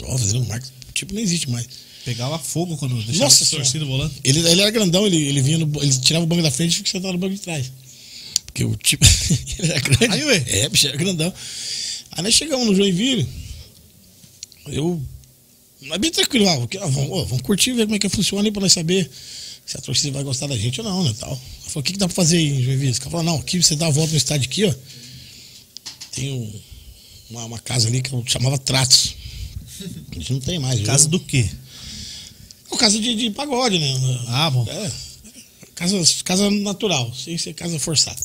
Ó, 0.04 0.18
fazendo 0.18 0.40
um 0.40 0.46
marketing, 0.46 0.72
tipo 0.94 1.14
não 1.14 1.20
existe 1.20 1.50
mais. 1.50 1.66
Pegava 2.04 2.38
fogo 2.38 2.76
quando 2.76 2.94
deixava 2.96 3.18
Nossa 3.18 3.46
torcida 3.46 3.84
volando. 3.84 4.12
Ele, 4.24 4.40
ele 4.40 4.60
era 4.60 4.70
grandão, 4.70 5.06
ele, 5.06 5.16
ele 5.16 5.40
vinha 5.40 5.58
no, 5.58 5.82
ele 5.82 5.92
tirava 5.98 6.24
o 6.24 6.26
banco 6.28 6.42
da 6.42 6.50
frente 6.50 6.72
e 6.72 6.76
ficava 6.76 6.92
sentado 6.92 7.12
no 7.12 7.18
banco 7.18 7.34
de 7.34 7.40
trás. 7.40 7.70
Porque 8.46 8.64
o 8.64 8.76
tipo. 8.76 9.04
ele 9.58 9.70
era 9.70 9.80
grande. 9.80 10.14
Aí, 10.14 10.24
ué. 10.24 10.44
É, 10.46 10.68
bicho, 10.68 10.88
era 10.88 10.96
grandão. 10.96 11.32
Aí 12.12 12.22
nós 12.22 12.34
chegamos 12.34 12.66
no 12.66 12.74
Joinville. 12.74 13.26
Eu. 14.66 15.00
Nós 15.82 15.98
bem 15.98 16.10
tranquilo, 16.10 16.46
porque, 16.60 16.78
ah, 16.78 16.86
vamos, 16.86 17.10
ó, 17.10 17.24
vamos 17.24 17.42
curtir, 17.42 17.72
ver 17.72 17.86
como 17.86 17.96
é 17.96 17.98
que 17.98 18.08
funciona 18.08 18.46
aí 18.46 18.52
pra 18.52 18.62
nós 18.62 18.72
saber 18.72 19.10
se 19.66 19.76
a 19.76 19.80
torcida 19.80 20.12
vai 20.12 20.22
gostar 20.24 20.46
da 20.46 20.56
gente 20.56 20.80
ou 20.80 20.86
não, 20.86 21.04
né? 21.04 21.14
Tal. 21.18 21.34
Falei, 21.36 21.80
o 21.80 21.82
que, 21.82 21.92
que 21.92 21.98
dá 21.98 22.06
pra 22.06 22.14
fazer 22.14 22.36
aí 22.38 22.48
em 22.48 22.62
Joinville? 22.62 22.94
Caras 22.94 23.10
falaram, 23.12 23.32
não, 23.32 23.38
aqui 23.38 23.62
você 23.62 23.74
dá 23.76 23.86
a 23.86 23.90
volta 23.90 24.10
no 24.10 24.16
estádio 24.16 24.48
aqui, 24.48 24.64
ó. 24.64 24.74
Tem 26.12 26.32
um- 26.32 26.60
uma, 27.30 27.44
uma 27.46 27.58
casa 27.58 27.88
ali 27.88 28.02
que 28.02 28.12
eu 28.12 28.22
chamava 28.26 28.58
Tratos. 28.58 29.14
A 30.10 30.14
gente 30.14 30.32
não 30.32 30.40
tem 30.40 30.58
mais. 30.58 30.80
Casa 30.82 31.08
viu? 31.08 31.18
do 31.18 31.20
quê? 31.20 31.48
Uma 32.70 32.78
casa 32.78 32.98
de, 33.00 33.14
de 33.14 33.30
pagode, 33.30 33.78
né? 33.78 33.94
Ah, 34.28 34.50
bom. 34.50 34.66
É, 34.68 34.92
casa, 35.74 35.96
casa 36.24 36.50
natural, 36.50 37.12
sem 37.14 37.36
ser 37.38 37.54
casa 37.54 37.78
forçada. 37.78 38.20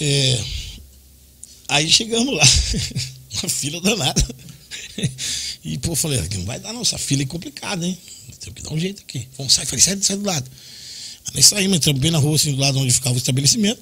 É, 0.00 0.44
aí 1.68 1.90
chegamos 1.90 2.34
lá, 2.34 2.44
uma 3.42 3.48
fila 3.48 3.80
danada. 3.80 4.26
E, 5.64 5.76
pô, 5.76 5.92
eu 5.92 5.96
falei, 5.96 6.18
não 6.34 6.44
vai 6.44 6.58
dar 6.58 6.72
não, 6.72 6.80
essa 6.80 6.96
fila 6.96 7.22
é 7.22 7.26
complicada, 7.26 7.84
hein? 7.84 7.98
Tem 8.40 8.52
que 8.52 8.62
dar 8.62 8.72
um 8.72 8.78
jeito 8.78 9.02
aqui. 9.02 9.26
Vamos 9.36 9.52
sair, 9.52 9.66
falei, 9.66 9.84
sai, 9.84 9.98
sai 10.00 10.16
do 10.16 10.24
lado. 10.24 10.48
Aí 11.34 11.42
saímos, 11.42 11.76
entramos 11.76 12.00
bem 12.00 12.10
na 12.10 12.18
rua, 12.18 12.36
assim, 12.36 12.54
do 12.54 12.60
lado 12.60 12.78
onde 12.78 12.92
ficava 12.92 13.14
o 13.14 13.18
estabelecimento. 13.18 13.80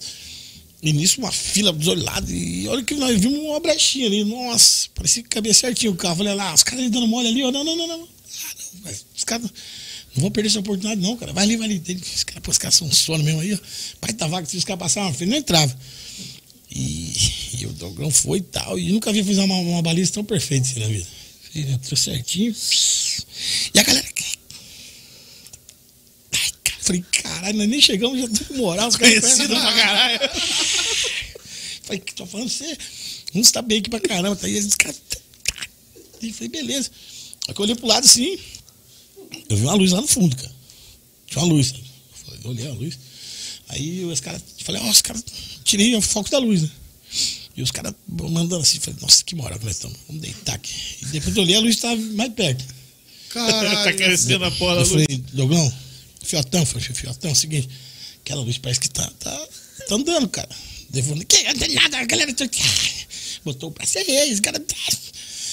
E 0.83 0.93
nisso, 0.93 1.21
uma 1.21 1.33
fila 1.33 1.73
dos 1.73 1.85
dois 1.85 2.03
lados. 2.03 2.31
E 2.31 2.67
olha 2.69 2.83
que 2.83 2.95
nós 2.95 3.19
vimos 3.21 3.39
uma 3.39 3.61
brechinha 3.61 4.07
ali. 4.07 4.25
Nossa, 4.25 4.89
parecia 4.95 5.23
que 5.23 5.29
cabia 5.29 5.55
certinho 5.55 5.93
o 5.93 5.97
carro. 5.97 6.17
Falei 6.17 6.35
lá, 6.35 6.53
os 6.55 6.63
caras 6.63 6.91
dando 6.91 7.07
mole 7.07 7.29
ali, 7.29 7.43
ó. 7.45 7.51
Não, 7.51 7.65
não, 7.65 7.77
não, 7.77 7.87
não. 7.87 8.03
Ah, 8.03 8.55
não, 8.75 8.81
mas 8.85 9.07
os 9.17 9.25
caras 9.25 9.51
não 10.15 10.23
vão 10.23 10.31
perder 10.31 10.49
essa 10.49 10.61
oportunidade, 10.61 11.01
não, 11.01 11.17
cara. 11.17 11.33
Vai 11.33 11.45
ali, 11.45 11.57
vai 11.57 11.67
ali. 11.67 11.83
Os 12.15 12.25
caras, 12.25 12.43
pô, 12.43 12.51
os 12.51 12.59
caras 12.59 12.75
são 12.75 12.91
sono 12.93 13.25
mesmo 13.25 13.41
aí, 13.41 13.55
ó. 13.55 13.59
Pai 14.01 14.13
da 14.13 14.27
vaga, 14.27 14.47
se 14.47 14.57
os 14.57 14.65
caras 14.65 14.81
passavam 14.81 15.15
na 15.19 15.27
não 15.27 15.37
entrava. 15.37 15.77
E, 16.77 17.13
e 17.61 17.67
o 17.67 17.73
Dogão 17.73 18.11
foi 18.11 18.39
e 18.39 18.43
tal. 18.43 18.79
E 18.79 18.93
nunca 18.93 19.11
vi 19.11 19.25
fazer 19.25 19.41
uma, 19.41 19.55
uma 19.55 19.81
baliza 19.81 20.13
tão 20.13 20.25
perfeita 20.25 20.69
assim 20.69 20.81
na 20.81 20.87
vida. 20.87 21.07
Ele 21.55 21.73
entrou 21.73 21.97
certinho. 21.97 22.55
E 23.73 23.79
a 23.79 23.83
galera. 23.83 24.07
Ai, 26.33 26.51
cara, 26.63 26.79
falei, 26.83 27.05
caralho, 27.11 27.57
nós 27.57 27.69
nem 27.69 27.81
chegamos, 27.81 28.21
já 28.21 28.29
tô 28.29 28.45
com 28.45 28.55
moral. 28.59 28.89
Os 28.89 28.97
caras 28.97 29.21
Conhecido 29.21 29.57
pra 29.57 29.73
caralho. 29.73 30.21
Falei, 31.85 32.01
que 32.01 32.15
tô 32.15 32.27
falando 32.27 32.49
você. 32.49 32.77
Uns 33.33 33.53
tá 33.53 33.63
bem 33.63 33.79
aqui 33.79 33.89
pra 33.89 34.01
caramba. 34.01 34.35
Tá 34.35 34.49
aí, 34.49 34.59
os 34.59 34.75
caras. 34.75 35.01
E 36.21 36.33
falei, 36.33 36.49
beleza. 36.49 36.91
Aí 37.47 37.55
que 37.55 37.61
eu 37.61 37.65
olhei 37.65 37.77
pro 37.77 37.87
lado 37.87 38.05
assim, 38.05 38.37
eu 39.49 39.57
vi 39.57 39.63
uma 39.63 39.75
luz 39.75 39.93
lá 39.93 40.01
no 40.01 40.09
fundo, 40.09 40.35
cara. 40.35 40.53
Tinha 41.29 41.45
uma 41.45 41.55
luz. 41.55 41.73
Eu 41.73 42.25
falei, 42.25 42.41
olhei 42.45 42.67
a 42.67 42.73
luz. 42.73 42.99
Aí 43.69 44.05
os 44.05 44.21
caras, 44.21 44.43
falei, 44.65 44.81
ó, 44.83 44.89
os 44.89 45.03
caras, 45.03 45.25
tirei 45.65 45.95
o 45.97 46.01
foco 46.01 46.31
da 46.31 46.39
luz, 46.39 46.63
né? 46.63 46.71
E 47.57 47.63
os 47.63 47.71
caras 47.71 47.95
mandando 48.07 48.57
assim, 48.63 48.79
falei, 48.79 48.99
nossa, 49.01 49.25
que 49.25 49.35
moral 49.35 49.59
que 49.59 49.65
nós 49.65 49.75
estamos. 49.77 49.97
Vamos 50.07 50.23
deitar 50.23 50.55
aqui. 50.55 50.73
E 51.03 51.07
depois 51.07 51.35
eu 51.37 51.43
olhei, 51.43 51.57
a 51.57 51.61
luz 51.61 51.77
tava 51.77 51.97
mais 51.97 52.33
perto. 52.33 52.65
Caralho. 53.31 53.85
tá 53.85 53.93
crescendo 53.93 54.45
a 54.45 54.51
porra 54.51 54.77
da 54.77 54.81
Eu 54.83 54.87
luz. 54.87 54.91
falei, 55.07 55.25
Dogão, 55.33 55.75
Fiotão, 56.23 56.67
falei, 56.67 56.83
Fiotão, 56.95 57.31
é 57.31 57.33
o 57.33 57.37
seguinte, 57.37 57.69
aquela 58.23 58.43
luz 58.43 58.59
parece 58.59 58.81
que 58.81 58.91
tá, 58.91 59.11
tá, 59.19 59.49
tá 59.89 59.95
andando, 59.95 60.29
cara. 60.29 60.49
Falou, 61.03 61.25
que 61.27 61.43
não 61.43 61.55
tem 61.55 61.75
nada, 61.75 61.99
a 61.99 62.05
galera 62.05 62.33
tá 62.33 62.45
aqui. 62.45 62.63
Botou 63.45 63.71
o 63.71 63.73
braço 63.73 63.99
aí, 63.99 64.33
os 64.33 64.41
caras. 64.41 64.63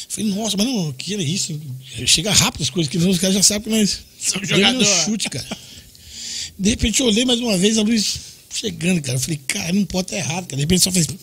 Falei, 0.10 0.30
nossa, 0.32 0.56
mas 0.58 0.66
não, 0.68 0.94
que 0.94 1.14
era 1.14 1.24
isso? 1.24 1.60
Chega 2.06 2.32
rápido 2.32 2.62
as 2.62 2.70
coisas, 2.70 2.90
que 2.92 2.98
os 2.98 3.18
caras 3.18 3.36
já 3.36 3.44
sabem 3.44 3.64
que 3.64 3.70
nós 3.80 4.00
São 4.20 4.42
um 4.42 4.46
jogador. 4.46 4.86
chute, 4.86 5.30
cara. 5.30 5.58
De 6.58 6.70
repente 6.70 7.02
eu 7.02 7.08
olhei 7.08 7.26
mais 7.26 7.40
uma 7.40 7.58
vez 7.58 7.78
a 7.78 7.82
luz 7.82 8.20
chegando, 8.54 9.02
cara. 9.02 9.18
Eu 9.18 9.22
falei, 9.22 9.40
cara, 9.48 9.74
não 9.74 9.86
pode 9.86 10.08
estar 10.08 10.18
errado, 10.18 10.46
cara. 10.46 10.56
De 10.56 10.62
repente 10.62 10.84
só 10.84 10.92
fez. 10.92 11.08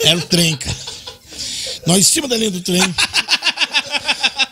Era 0.00 0.18
o 0.18 0.22
trem, 0.22 0.56
cara. 0.56 0.76
Nós 1.86 1.98
em 1.98 2.02
cima 2.02 2.28
da 2.28 2.36
linha 2.36 2.50
do 2.50 2.60
trem. 2.60 2.82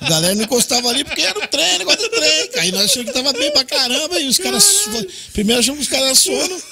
A 0.01 0.09
galera 0.09 0.35
não 0.35 0.45
encostava 0.45 0.89
ali 0.91 1.03
porque 1.05 1.23
era 1.23 1.39
o 1.39 1.47
trem, 1.49 1.79
negócio 1.79 2.03
do 2.03 2.11
trem. 2.11 2.49
cara. 2.49 2.63
Aí 2.63 2.73
nós 2.73 2.85
achamos 2.85 3.09
que 3.09 3.15
tava 3.15 3.33
bem 3.33 3.51
pra 3.53 3.65
caramba. 3.65 4.21
E 4.21 4.27
os 4.29 4.39
caras. 4.39 4.89
Primeiro 5.33 5.61
achamos 5.61 5.79
que 5.79 5.85
os 5.85 5.89
caras 5.89 6.07
eram 6.07 6.15
sono. 6.49 6.63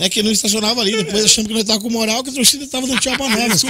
É 0.00 0.08
que 0.08 0.22
não 0.22 0.30
estacionava 0.30 0.80
ali. 0.80 0.96
Depois 0.96 1.24
achamos 1.26 1.48
que 1.48 1.54
nós 1.54 1.64
tava 1.64 1.80
com 1.80 1.90
moral, 1.90 2.22
que 2.22 2.30
a 2.30 2.32
torcida 2.32 2.66
tava 2.68 2.86
dando 2.86 3.00
tchau 3.00 3.16
pra 3.16 3.28
nós. 3.28 3.62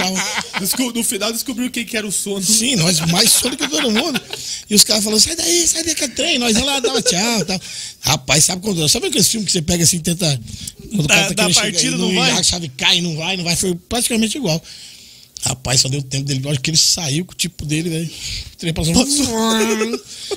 No 0.93 1.03
final 1.03 1.31
descobriu 1.33 1.71
quem 1.71 1.83
que 1.83 1.97
era 1.97 2.05
o 2.05 2.11
sono. 2.11 2.43
Sim, 2.43 2.75
nós 2.75 2.99
mais 3.11 3.31
sono 3.31 3.57
que 3.57 3.67
todo 3.67 3.89
mundo. 3.91 4.21
E 4.69 4.75
os 4.75 4.83
caras 4.83 5.03
falando, 5.03 5.19
sai 5.19 5.35
daí, 5.35 5.67
sai 5.67 5.83
daí 5.83 5.95
que 5.95 6.03
é 6.03 6.07
trem. 6.07 6.37
Nós 6.37 6.55
ia 6.55 6.63
lá, 6.63 6.79
dava 6.79 7.01
tchau 7.01 7.45
tal. 7.45 7.59
Rapaz, 8.01 8.45
sabe 8.45 8.61
quando. 8.61 8.87
Sabe 8.87 9.07
aquele 9.07 9.23
filme 9.23 9.45
que 9.45 9.51
você 9.51 9.61
pega 9.61 9.83
assim 9.83 9.97
e 9.97 10.01
tenta. 10.01 10.39
Quando 10.89 11.05
o 11.05 11.07
Da- 11.07 11.15
cara 11.15 11.27
tá 11.35 11.43
da 11.47 11.49
chegar 11.53 11.61
partida 11.61 11.97
não 11.97 12.11
e 12.11 12.15
vai? 12.15 12.31
A 12.31 12.43
chave 12.43 12.69
cai, 12.77 13.01
não 13.01 13.15
vai, 13.15 13.35
não 13.35 13.43
vai. 13.43 13.55
Foi 13.55 13.73
praticamente 13.89 14.37
igual. 14.37 14.61
Rapaz, 15.41 15.81
só 15.81 15.87
deu 15.89 16.01
tempo 16.03 16.25
dele. 16.25 16.41
Acho 16.49 16.59
que 16.59 16.69
ele 16.69 16.77
saiu 16.77 17.23
com 17.25 17.31
o 17.31 17.35
tipo 17.35 17.65
dele, 17.65 17.89
velho. 17.89 18.05
O 18.53 18.57
trem 18.57 18.73
passou. 18.73 18.93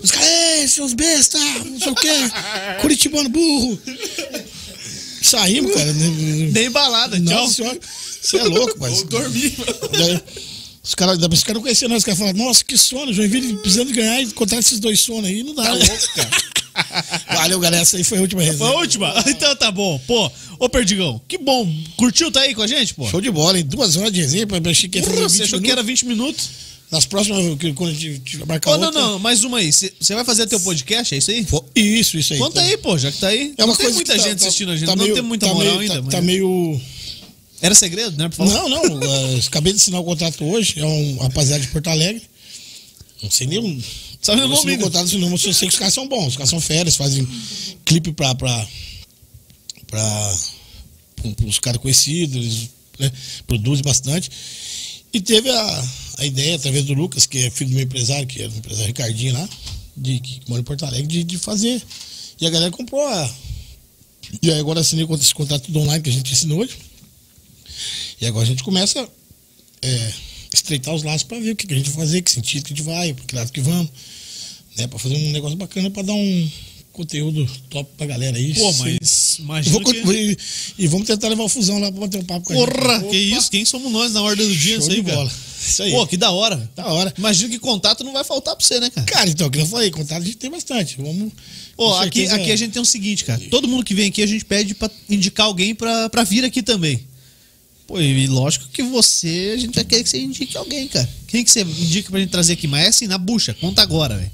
Os 0.00 0.10
caras, 0.10 0.70
seus 0.72 0.92
bestas, 0.94 1.40
não 1.64 1.78
sei 1.78 1.88
o 1.90 1.94
quê. 1.94 2.08
Curitibano 2.80 3.28
burro. 3.28 3.78
Saímos, 5.22 5.72
cara. 5.74 5.92
Nem 6.52 6.70
balada, 6.70 7.16
tchau. 7.16 7.24
Nossa 7.34 7.54
senhora, 7.54 7.80
você 8.20 8.36
é 8.36 8.44
louco, 8.44 8.76
mas. 8.78 8.98
Ou 8.98 9.04
dormir. 9.04 9.54
Os 10.84 10.96
caras 10.96 11.16
os 11.16 11.44
caras 11.44 11.54
não 11.54 11.62
conheciam 11.62 11.88
nós, 11.88 11.98
os 11.98 12.04
caras 12.04 12.18
falaram, 12.18 12.38
nossa, 12.38 12.64
que 12.64 12.76
sono, 12.76 13.12
Joinville 13.12 13.56
precisando 13.58 13.92
ganhar 13.92 14.20
e 14.20 14.24
encontrar 14.24 14.58
esses 14.58 14.80
dois 14.80 14.98
sonos 15.00 15.26
aí, 15.30 15.44
não 15.44 15.54
dá. 15.54 15.62
Tá 15.62 15.74
né? 15.76 15.84
louco, 15.84 16.14
cara. 16.16 16.30
Valeu, 17.36 17.60
galera, 17.60 17.82
essa 17.82 17.96
aí 17.96 18.02
foi 18.04 18.18
a 18.18 18.22
última 18.22 18.42
Foi 18.42 18.50
resenha. 18.50 18.70
a 18.70 18.74
última? 18.74 19.14
Então 19.28 19.54
tá 19.54 19.70
bom. 19.70 20.00
Pô, 20.06 20.30
ô 20.58 20.68
Perdigão, 20.68 21.20
que 21.28 21.38
bom. 21.38 21.70
Curtiu 21.96 22.32
tá 22.32 22.40
aí 22.40 22.54
com 22.54 22.62
a 22.62 22.66
gente, 22.66 22.94
pô? 22.94 23.06
Show 23.08 23.20
de 23.20 23.30
bola, 23.30 23.60
em 23.60 23.64
duas 23.64 23.96
horas 23.96 24.12
de 24.12 24.20
resenha, 24.20 24.46
pra 24.46 24.58
achei 24.70 24.88
que 24.88 24.98
ia 24.98 25.04
fazer 25.04 25.20
20 25.20 25.30
Você 25.30 25.42
achou 25.44 25.60
que 25.60 25.66
minutos. 25.66 25.72
era 25.72 25.82
20 25.82 26.06
minutos? 26.06 26.50
Nas 26.92 27.06
próximas, 27.06 27.58
que- 27.58 27.72
quando 27.72 27.90
a 27.90 27.94
gente 27.94 28.18
tiver 28.20 28.44
marcar 28.46 28.76
não, 28.76 28.84
outra... 28.88 29.00
não, 29.00 29.18
mais 29.18 29.42
uma 29.44 29.58
aí. 29.58 29.72
Você 29.72 30.14
vai 30.14 30.26
fazer 30.26 30.46
teu 30.46 30.60
podcast, 30.60 31.14
é 31.14 31.18
isso 31.18 31.30
aí? 31.30 31.46
Isso, 31.74 32.18
isso 32.18 32.34
aí. 32.34 32.38
Conta 32.38 32.60
tá. 32.60 32.66
aí, 32.66 32.76
pô, 32.76 32.98
já 32.98 33.10
que 33.10 33.18
tá 33.18 33.28
aí. 33.28 33.54
É 33.56 33.64
uma 33.64 33.68
não 33.68 33.76
tem 33.76 33.84
coisa 33.86 33.94
muita 33.94 34.12
que 34.12 34.18
tá- 34.18 34.28
gente 34.28 34.38
tá- 34.40 34.46
assistindo 34.46 34.70
a 34.72 34.76
gente, 34.76 34.86
tá 34.86 34.94
não 34.94 35.02
meio- 35.04 35.14
tem 35.14 35.22
muita 35.24 35.46
tá 35.46 35.54
moral 35.54 35.78
meio- 35.78 35.80
ainda. 35.80 35.94
Tá, 35.94 36.02
mas- 36.02 36.12
tá 36.14 36.20
meio... 36.20 36.80
Era 37.62 37.74
segredo, 37.74 38.14
né? 38.18 38.28
Pra? 38.28 38.44
Não, 38.44 38.68
não, 38.68 38.84
eh, 39.02 39.40
acabei 39.46 39.72
de 39.72 39.78
assinar 39.80 40.00
o 40.00 40.04
contrato 40.04 40.44
hoje, 40.44 40.74
é 40.80 40.84
um 40.84 41.16
rapaziada 41.18 41.62
de 41.62 41.68
Porto 41.68 41.88
Alegre. 41.88 42.20
Não 43.22 43.30
sei 43.30 43.46
nem... 43.46 43.58
um- 43.58 43.82
Sabe 44.20 44.38
o 44.38 44.42
não 44.42 44.48
nome 44.48 44.58
assinei 44.58 44.74
o 44.74 44.78
ainda? 44.78 44.84
contrato, 44.84 45.18
não, 45.18 45.30
mas 45.30 45.44
eu 45.44 45.52
sei 45.54 45.68
que 45.68 45.72
os 45.74 45.78
caras 45.78 45.94
são 45.94 46.06
bons, 46.06 46.26
os 46.28 46.36
caras 46.36 46.50
são 46.50 46.60
férias, 46.60 46.94
fazem 46.94 47.26
clipe 47.86 48.12
pra, 48.12 48.34
pra, 48.34 48.68
para 49.86 50.34
os 51.46 51.58
caras 51.58 51.80
conhecidos, 51.80 52.68
né, 52.98 53.10
produzem 53.46 53.82
bastante. 53.82 54.30
E 55.12 55.20
teve 55.20 55.50
a, 55.50 55.84
a 56.18 56.26
ideia, 56.26 56.56
através 56.56 56.84
do 56.84 56.94
Lucas, 56.94 57.26
que 57.26 57.38
é 57.38 57.50
filho 57.50 57.70
do 57.70 57.74
meu 57.74 57.84
empresário, 57.84 58.26
que 58.26 58.42
é 58.42 58.46
o 58.46 58.56
empresário 58.56 58.86
Ricardinho 58.86 59.34
lá, 59.34 59.48
de, 59.96 60.20
que 60.20 60.40
mora 60.48 60.60
em 60.60 60.64
Porto 60.64 60.84
Alegre, 60.84 61.06
de, 61.06 61.24
de 61.24 61.38
fazer. 61.38 61.82
E 62.40 62.46
a 62.46 62.50
galera 62.50 62.70
comprou 62.70 63.06
a. 63.06 63.34
E 64.40 64.50
aí 64.50 64.58
agora 64.58 64.80
assinei 64.80 65.06
esse 65.20 65.34
contrato 65.34 65.64
tudo 65.64 65.80
online 65.80 66.02
que 66.02 66.08
a 66.08 66.12
gente 66.12 66.32
assinou 66.32 66.60
hoje. 66.60 66.78
E 68.20 68.26
agora 68.26 68.44
a 68.44 68.48
gente 68.48 68.62
começa 68.62 69.06
é, 69.82 70.12
estreitar 70.54 70.94
os 70.94 71.02
laços 71.02 71.24
para 71.24 71.40
ver 71.40 71.50
o 71.50 71.56
que, 71.56 71.66
que 71.66 71.74
a 71.74 71.76
gente 71.76 71.90
vai 71.90 72.06
fazer, 72.06 72.22
que 72.22 72.30
sentido 72.30 72.64
que 72.64 72.72
a 72.72 72.76
gente 72.76 72.86
vai, 72.86 73.12
para 73.12 73.24
que 73.24 73.34
lado 73.34 73.52
que 73.52 73.60
vamos. 73.60 73.90
Né, 74.76 74.86
para 74.86 74.98
fazer 74.98 75.16
um 75.16 75.30
negócio 75.32 75.56
bacana, 75.56 75.90
para 75.90 76.02
dar 76.02 76.14
um 76.14 76.50
conteúdo 76.92 77.48
top 77.70 77.90
pra 77.96 78.06
galera 78.06 78.36
aí. 78.36 78.54
Pô, 78.54 78.72
mas 78.74 79.38
E, 79.38 79.42
imagina 79.42 79.72
vou- 79.72 79.82
que... 79.92 80.36
e- 80.78 80.86
vamos 80.86 81.06
tentar 81.06 81.28
levar 81.28 81.42
o 81.44 81.48
fusão 81.48 81.78
lá 81.78 81.90
pra 81.90 82.00
bater 82.02 82.18
um 82.20 82.24
papo 82.24 82.46
com. 82.46 82.54
Porra, 82.54 82.98
que 83.00 83.06
Opa, 83.06 83.16
isso? 83.16 83.50
Quem 83.50 83.64
somos 83.64 83.90
nós 83.90 84.12
na 84.12 84.22
ordem 84.22 84.46
do 84.46 84.54
dia? 84.56 84.76
Show 84.76 84.82
Isso 84.88 84.90
aí, 84.92 85.02
bola. 85.02 85.32
Isso 85.66 85.82
aí. 85.82 85.90
Pô, 85.92 86.06
que 86.06 86.16
da 86.16 86.30
hora. 86.30 86.70
Da 86.76 86.86
hora. 86.86 87.14
Imagina 87.16 87.48
que 87.50 87.58
contato 87.58 88.02
não 88.04 88.12
vai 88.12 88.24
faltar 88.24 88.54
pra 88.56 88.64
você, 88.64 88.78
né, 88.80 88.90
cara? 88.90 89.06
Cara, 89.06 89.30
então, 89.30 89.48
que 89.48 89.58
eu 89.58 89.66
falei, 89.66 89.90
contato 89.90 90.20
a 90.20 90.24
gente 90.24 90.36
tem 90.36 90.50
bastante. 90.50 90.96
Vamos. 90.98 91.32
Pô, 91.76 91.94
aqui, 91.96 92.26
aqui 92.28 92.50
a 92.52 92.56
gente 92.56 92.72
tem 92.72 92.82
o 92.82 92.84
seguinte, 92.84 93.24
cara. 93.24 93.40
Todo 93.50 93.66
mundo 93.68 93.84
que 93.84 93.94
vem 93.94 94.08
aqui, 94.08 94.22
a 94.22 94.26
gente 94.26 94.44
pede 94.44 94.74
pra 94.74 94.90
indicar 95.08 95.46
alguém 95.46 95.74
pra, 95.74 96.08
pra 96.10 96.24
vir 96.24 96.44
aqui 96.44 96.62
também. 96.62 97.00
Pô, 97.86 98.00
e 98.00 98.26
lógico 98.26 98.68
que 98.72 98.82
você, 98.82 99.52
a 99.54 99.58
gente 99.58 99.74
vai 99.74 99.84
querer 99.84 100.02
que 100.02 100.10
você 100.10 100.20
indique 100.20 100.56
alguém, 100.56 100.86
cara. 100.88 101.08
Quem 101.26 101.42
que 101.44 101.50
você 101.50 101.62
indica 101.62 102.10
pra 102.10 102.20
gente 102.20 102.30
trazer 102.30 102.52
aqui? 102.54 102.66
Mas 102.66 102.84
é 102.84 102.88
assim, 102.88 103.06
na 103.06 103.16
bucha. 103.18 103.54
Conta 103.54 103.82
agora, 103.82 104.16
velho. 104.16 104.30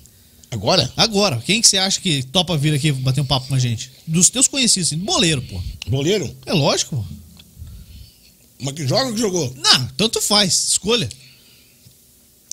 Agora? 0.51 0.91
Agora. 0.97 1.43
Quem 1.45 1.61
que 1.61 1.69
você 1.69 1.77
acha 1.79 2.01
que 2.01 2.23
topa 2.25 2.57
vir 2.57 2.73
aqui 2.75 2.91
bater 2.93 3.21
um 3.21 3.25
papo 3.25 3.49
com 3.49 3.55
a 3.55 3.59
gente? 3.59 3.91
Dos 4.07 4.31
teus 4.31 4.49
conhecidos, 4.49 4.89
assim. 4.89 4.99
Boleiro, 4.99 5.43
pô. 5.43 5.61
Boleiro? 5.89 6.35
É 6.47 6.53
lógico, 6.53 6.97
pô. 6.97 7.05
Mas 8.61 8.75
que 8.75 8.87
joga 8.87 9.07
ou 9.07 9.15
que 9.15 9.21
jogou? 9.21 9.55
Não, 9.57 9.87
tanto 9.97 10.21
faz. 10.21 10.69
Escolha. 10.69 11.09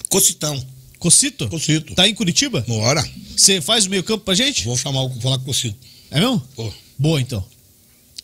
Cocitão. 0.10 0.64
Cocito? 1.00 1.48
Cocito. 1.50 1.94
Tá 1.96 2.08
em 2.08 2.14
Curitiba? 2.14 2.62
Bora. 2.68 3.08
Você 3.36 3.62
faz 3.62 3.86
o 3.86 3.90
meio 3.90 4.04
campo 4.04 4.24
pra 4.24 4.34
gente? 4.36 4.66
Vou 4.66 4.78
chamar, 4.78 5.02
o- 5.04 5.10
vou 5.10 5.22
falar 5.22 5.38
com 5.38 5.44
o 5.44 5.48
Cocito. 5.48 5.78
É 6.12 6.20
mesmo? 6.20 6.40
Pô, 6.56 6.72
Boa, 6.98 7.20
então. 7.20 7.44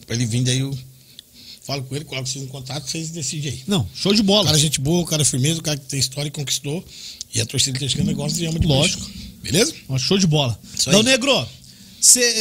pra 0.06 0.16
ele 0.16 0.26
vir 0.26 0.44
daí 0.44 0.60
eu 0.60 0.78
falo 1.64 1.84
com 1.84 1.96
ele, 1.96 2.06
coloco 2.06 2.28
vocês 2.28 2.44
em 2.44 2.48
contato, 2.48 2.88
vocês 2.90 3.10
decidem 3.10 3.52
aí. 3.52 3.64
Não, 3.68 3.88
show 3.96 4.14
de 4.14 4.22
O 4.22 4.24
bola. 4.24 4.46
cara 4.46 4.58
é 4.58 4.60
gente 4.60 4.80
boa, 4.80 5.02
o 5.02 5.06
cara 5.06 5.22
é 5.22 5.26
firmeza, 5.26 5.60
o 5.60 5.64
cara 5.64 5.78
que 5.78 5.86
tem 5.86 6.00
história 6.00 6.28
e 6.28 6.32
conquistou. 6.32 6.84
E 7.34 7.40
a 7.42 7.46
torcida 7.46 7.78
que 7.80 7.88
tá 7.88 8.14
gosta 8.14 8.42
e 8.42 8.46
ama 8.46 8.60
de 8.60 8.68
Lógico. 8.68 9.06
bicho. 9.06 9.31
Beleza? 9.42 9.74
Ó, 9.90 9.98
Show 9.98 10.18
de 10.18 10.28
bola. 10.28 10.58
Dal 10.86 11.04
Negro, 11.04 11.32
o 11.42 11.48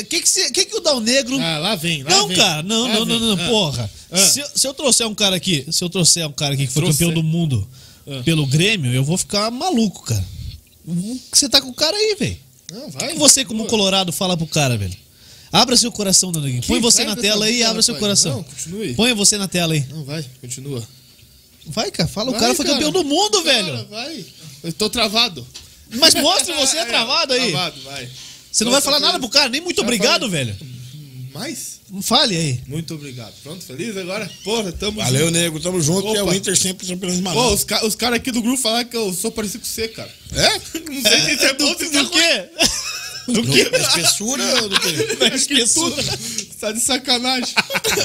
que 0.06 0.20
que, 0.22 0.28
cê- 0.28 0.51
que 0.51 0.64
que 0.66 0.77
o 0.77 0.81
Dal 0.81 1.01
Negro... 1.01 1.39
Ah, 1.40 1.59
lá 1.59 1.74
vem, 1.77 2.02
lá 2.02 2.10
não, 2.10 2.28
vem. 2.28 2.36
cara, 2.36 2.62
não, 2.62 2.82
Lá 2.89 2.94
não, 2.94 3.05
não, 3.06 3.18
vem. 3.18 3.28
não, 3.36 3.44
Ah. 3.44 3.48
porra. 3.48 3.90
Ah. 4.10 4.16
Se, 4.18 4.40
eu- 4.40 4.48
se 4.55 4.66
eu 4.66 4.74
trouxer 4.74 5.06
um 5.06 5.14
cara 5.14 5.36
aqui, 5.36 5.66
se 5.70 5.82
eu 5.85 5.89
trouxer 5.90 6.27
um 6.27 6.32
cara 6.32 6.55
aqui 6.55 6.66
que 6.66 6.72
foi 6.72 6.82
Trouxer. 6.82 7.06
campeão 7.06 7.22
do 7.22 7.27
mundo 7.27 7.66
Ah. 8.06 8.22
pelo 8.24 8.47
Grêmio, 8.47 8.93
eu 8.93 9.05
vou 9.05 9.16
ficar 9.18 9.51
maluco, 9.51 10.02
cara. 10.05 10.24
Você 11.32 11.48
tá 11.48 11.60
com 11.60 11.68
o 11.68 11.74
cara 11.74 11.97
aí, 11.97 12.16
velho. 12.18 12.36
Não, 12.72 12.86
O 12.86 12.90
vai. 12.90 13.09
que 13.12 13.18
você, 13.18 13.44
como 13.44 13.64
Pô, 13.64 13.70
colorado, 13.70 14.12
fala 14.12 14.36
pro 14.36 14.47
cara, 14.47 14.77
velho? 14.77 14.94
Abra 15.52 15.77
seu 15.77 15.90
coração, 15.90 16.31
Dal 16.32 16.43
Negro. 16.43 16.66
Põe 16.66 16.81
você 16.81 17.05
na 17.05 17.16
tela 17.16 17.44
aí 17.47 17.59
e 17.59 17.62
abra 17.64 17.82
seu 17.82 17.97
coração. 17.97 18.36
Não, 18.36 18.43
continue. 18.44 18.94
Põe 18.94 19.12
você 19.14 19.36
na 19.36 19.48
tela 19.48 19.74
aí. 19.74 19.85
Não, 19.90 20.05
vai, 20.05 20.24
continua. 20.40 20.82
Vai, 21.66 21.90
cara, 21.90 22.09
fala. 22.09 22.28
o 22.28 22.32
Vai, 22.32 22.40
cara 22.40 22.55
foi 22.55 22.64
cara. 22.64 22.78
campeão 22.78 22.93
do 22.93 23.05
mundo, 23.05 23.43
Cara, 23.43 23.62
velho. 23.62 23.86
Vai. 23.89 24.24
Eu 24.62 24.72
tô 24.72 24.89
travado. 24.89 25.47
Mas 25.95 26.15
mostre 26.15 26.53
você 26.55 26.79
é 26.79 26.85
travado 26.85 27.33
aí. 27.33 27.51
Travado, 27.51 27.81
vai. 27.83 28.09
Você 28.51 28.65
não 28.65 28.73
vai 28.73 28.81
falar 28.81 29.01
nada 29.01 29.19
pro 29.19 29.29
cara, 29.29 29.49
nem 29.49 29.61
muito 29.61 29.77
Já 29.79 29.83
obrigado, 29.83 30.29
falei. 30.29 30.45
velho. 30.47 30.57
Mais? 31.33 31.81
Fale 32.03 32.37
aí. 32.37 32.61
Muito 32.67 32.95
obrigado. 32.95 33.33
Pronto, 33.43 33.65
feliz 33.65 33.97
agora? 33.97 34.31
Porra, 34.45 34.71
tamo 34.73 35.01
Valeu, 35.01 35.27
junto. 35.27 35.31
nego. 35.33 35.61
Tamo 35.61 35.81
junto. 35.81 36.15
E 36.15 36.17
é 36.17 36.23
o 36.23 36.27
Opa. 36.27 36.37
Inter 36.37 36.57
sempre 36.57 36.87
surpreendendo 36.87 37.29
os 37.29 37.33
Pô, 37.35 37.39
malandros. 37.41 37.61
os, 37.61 37.65
ca 37.65 37.85
os 37.87 37.95
caras 37.97 38.17
aqui 38.17 38.31
do 38.31 38.43
grupo 38.43 38.59
falaram 38.61 38.89
que 38.89 38.97
eu 38.97 39.12
sou 39.12 39.31
parecido 39.33 39.61
com 39.65 39.67
você, 39.69 39.89
cara. 39.89 40.12
É? 40.33 40.79
Não 40.91 41.03
sei 41.03 41.37
se 41.39 41.45
é 41.47 41.53
bom 41.59 41.75
se 41.77 41.85
é 41.85 41.91
Do 41.91 41.99
ruim. 41.99 42.11
quê? 42.11 42.49
Do 43.27 43.43
Do, 43.43 43.53
quê? 43.53 43.65
da 43.71 43.79
espessura 43.79 44.62
ou 44.62 44.69
do 44.69 44.81
quê? 44.81 45.17
Da 45.19 45.29
espessura. 45.35 46.03
Tá 46.61 46.73
de 46.73 46.81
sacanagem. 46.81 47.55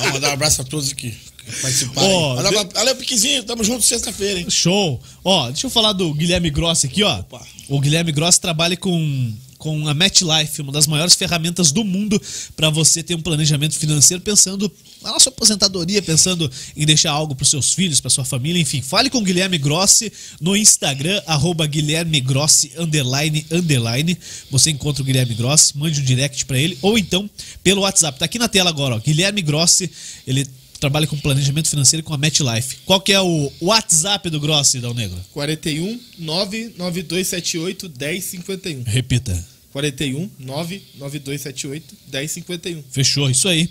Vou 0.02 0.12
mandar 0.14 0.30
um 0.30 0.34
abraço 0.34 0.62
a 0.62 0.64
todos 0.66 0.92
que 0.94 1.14
participaram. 1.62 2.08
Ó, 2.10 2.36
Valeu, 2.36 2.64
de- 2.66 2.74
valeu, 2.74 2.96
Piquezinho. 2.96 3.44
Tamo 3.44 3.64
junto 3.64 3.84
sexta-feira, 3.84 4.40
hein? 4.40 4.50
Show. 4.50 5.02
Ó, 5.24 5.48
deixa 5.50 5.68
eu 5.68 5.70
falar 5.72 5.94
do 5.94 6.14
Guilherme 6.14 6.50
Grossi 6.50 6.88
aqui, 6.88 7.04
ó. 7.04 7.20
Opa. 7.20 7.46
O 7.68 7.80
Guilherme 7.80 8.12
Grossi 8.12 8.40
trabalha 8.40 8.78
com, 8.78 9.34
com 9.58 9.88
a 9.88 9.94
MetLife, 9.94 10.62
uma 10.62 10.72
das 10.72 10.86
maiores 10.86 11.16
ferramentas 11.16 11.72
do 11.72 11.84
mundo 11.84 12.22
para 12.56 12.70
você 12.70 13.02
ter 13.02 13.16
um 13.16 13.22
planejamento 13.22 13.76
financeiro 13.76 14.22
pensando 14.22 14.72
na 15.02 15.20
sua 15.20 15.32
aposentadoria, 15.32 16.02
pensando 16.02 16.50
em 16.76 16.86
deixar 16.86 17.12
algo 17.12 17.36
para 17.36 17.46
seus 17.46 17.74
filhos, 17.74 18.00
para 18.00 18.10
sua 18.10 18.26
família, 18.26 18.60
enfim. 18.62 18.82
Fale 18.82 19.10
com 19.10 19.20
o 19.20 19.22
Guilherme 19.22 19.58
Grossi 19.58 20.12
no 20.42 20.56
Instagram, 20.56 21.22
arroba 21.28 21.66
Guilherme 21.68 22.20
Grossi, 22.22 22.72
underline, 22.78 23.46
underline. 23.52 24.18
Você 24.52 24.72
encontra 24.72 25.02
o 25.02 25.06
Guilherme 25.06 25.34
Grossi, 25.36 25.78
mande 25.78 26.00
um 26.02 26.04
direct 26.04 26.46
para 26.46 26.58
ele, 26.60 26.78
ou 26.82 26.98
então 26.98 27.30
pelo 27.64 27.82
WhatsApp. 27.82 28.18
Tá 28.20 28.26
aqui 28.26 28.38
na 28.40 28.48
tela 28.48 28.70
agora, 28.70 28.96
ó. 28.96 29.00
Guilherme 29.00 29.42
Grossi, 29.42 29.90
ele 30.28 30.48
trabalha 30.86 31.08
com 31.08 31.18
planejamento 31.18 31.68
financeiro 31.68 32.04
com 32.04 32.14
a 32.14 32.18
MetLife. 32.18 32.78
Qual 32.86 33.02
que 33.02 33.12
é 33.12 33.20
o 33.20 33.52
WhatsApp 33.60 34.30
do 34.30 34.40
Grossi, 34.40 34.80
Dal 34.80 34.94
Negro? 34.94 35.20
41 35.34 36.00
99278 36.20 37.90
1051. 37.90 38.84
Repita. 38.84 39.48
41 39.72 40.30
99278 40.38 41.96
1051. 42.12 42.84
Fechou, 42.92 43.28
isso 43.32 43.48
aí. 43.48 43.68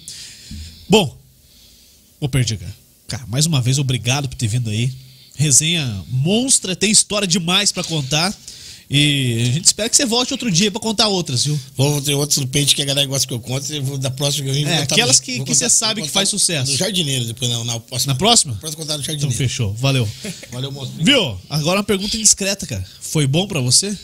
Bom, 0.89 1.16
ô 2.19 2.28
Perdiga, 2.28 2.66
cara, 3.07 3.24
mais 3.28 3.47
uma 3.47 3.62
vez, 3.62 3.78
obrigado 3.78 4.28
por 4.28 4.35
ter 4.35 4.49
vindo 4.49 4.69
aí. 4.69 4.93
Resenha 5.36 6.05
monstra, 6.09 6.74
tem 6.74 6.91
história 6.91 7.28
demais 7.28 7.70
pra 7.70 7.85
contar. 7.85 8.36
E 8.90 9.40
a 9.48 9.52
gente 9.52 9.65
espera 9.65 9.89
que 9.89 9.97
você 9.97 10.05
volte 10.05 10.32
outro 10.32 10.51
dia 10.51 10.70
pra 10.70 10.81
contar 10.81 11.09
outras, 11.09 11.44
viu? 11.44 11.59
Vou 11.77 12.01
ter 12.02 12.15
outros 12.15 12.39
no 12.39 12.47
pente 12.47 12.74
que 12.77 12.82
a 12.82 12.85
galera 12.85 13.06
gosta 13.06 13.27
que 13.27 13.32
eu 13.32 13.40
conto. 13.40 13.73
Eu 13.73 13.82
vou, 13.82 13.98
da 13.98 14.11
próxima 14.11 14.44
que 14.44 14.51
eu 14.51 14.55
vim, 14.55 14.65
vou 14.65 14.73
É, 14.73 14.81
contar 14.82 14.94
aquelas 14.94 15.19
que- 15.20 15.43
que 15.43 15.55
você 15.55 15.70
sabe 15.70 16.02
que 16.02 16.09
faz 16.09 16.28
sucesso. 16.28 16.70
Do 16.73 16.77
jardineiro, 16.77 17.24
depois 17.24 17.51
na, 17.51 17.65
na 17.65 17.81
próxima. 17.81 18.12
Na 18.12 18.19
próxima? 18.19 18.55
Próxima 18.56 18.82
contar 18.82 18.97
do 18.97 19.02
Então 19.02 19.12
jardineiro. 19.15 19.36
fechou, 19.39 19.73
valeu. 19.74 20.09
Valeu, 20.52 20.70
monstro. 20.70 21.02
Viu? 21.02 21.39
Agora 21.48 21.78
uma 21.78 21.85
pergunta 21.85 22.16
indiscreta, 22.16 22.66
cara. 22.66 22.85
Foi 23.01 23.27
bom 23.27 23.47
pra 23.48 23.61
você? 23.61 23.97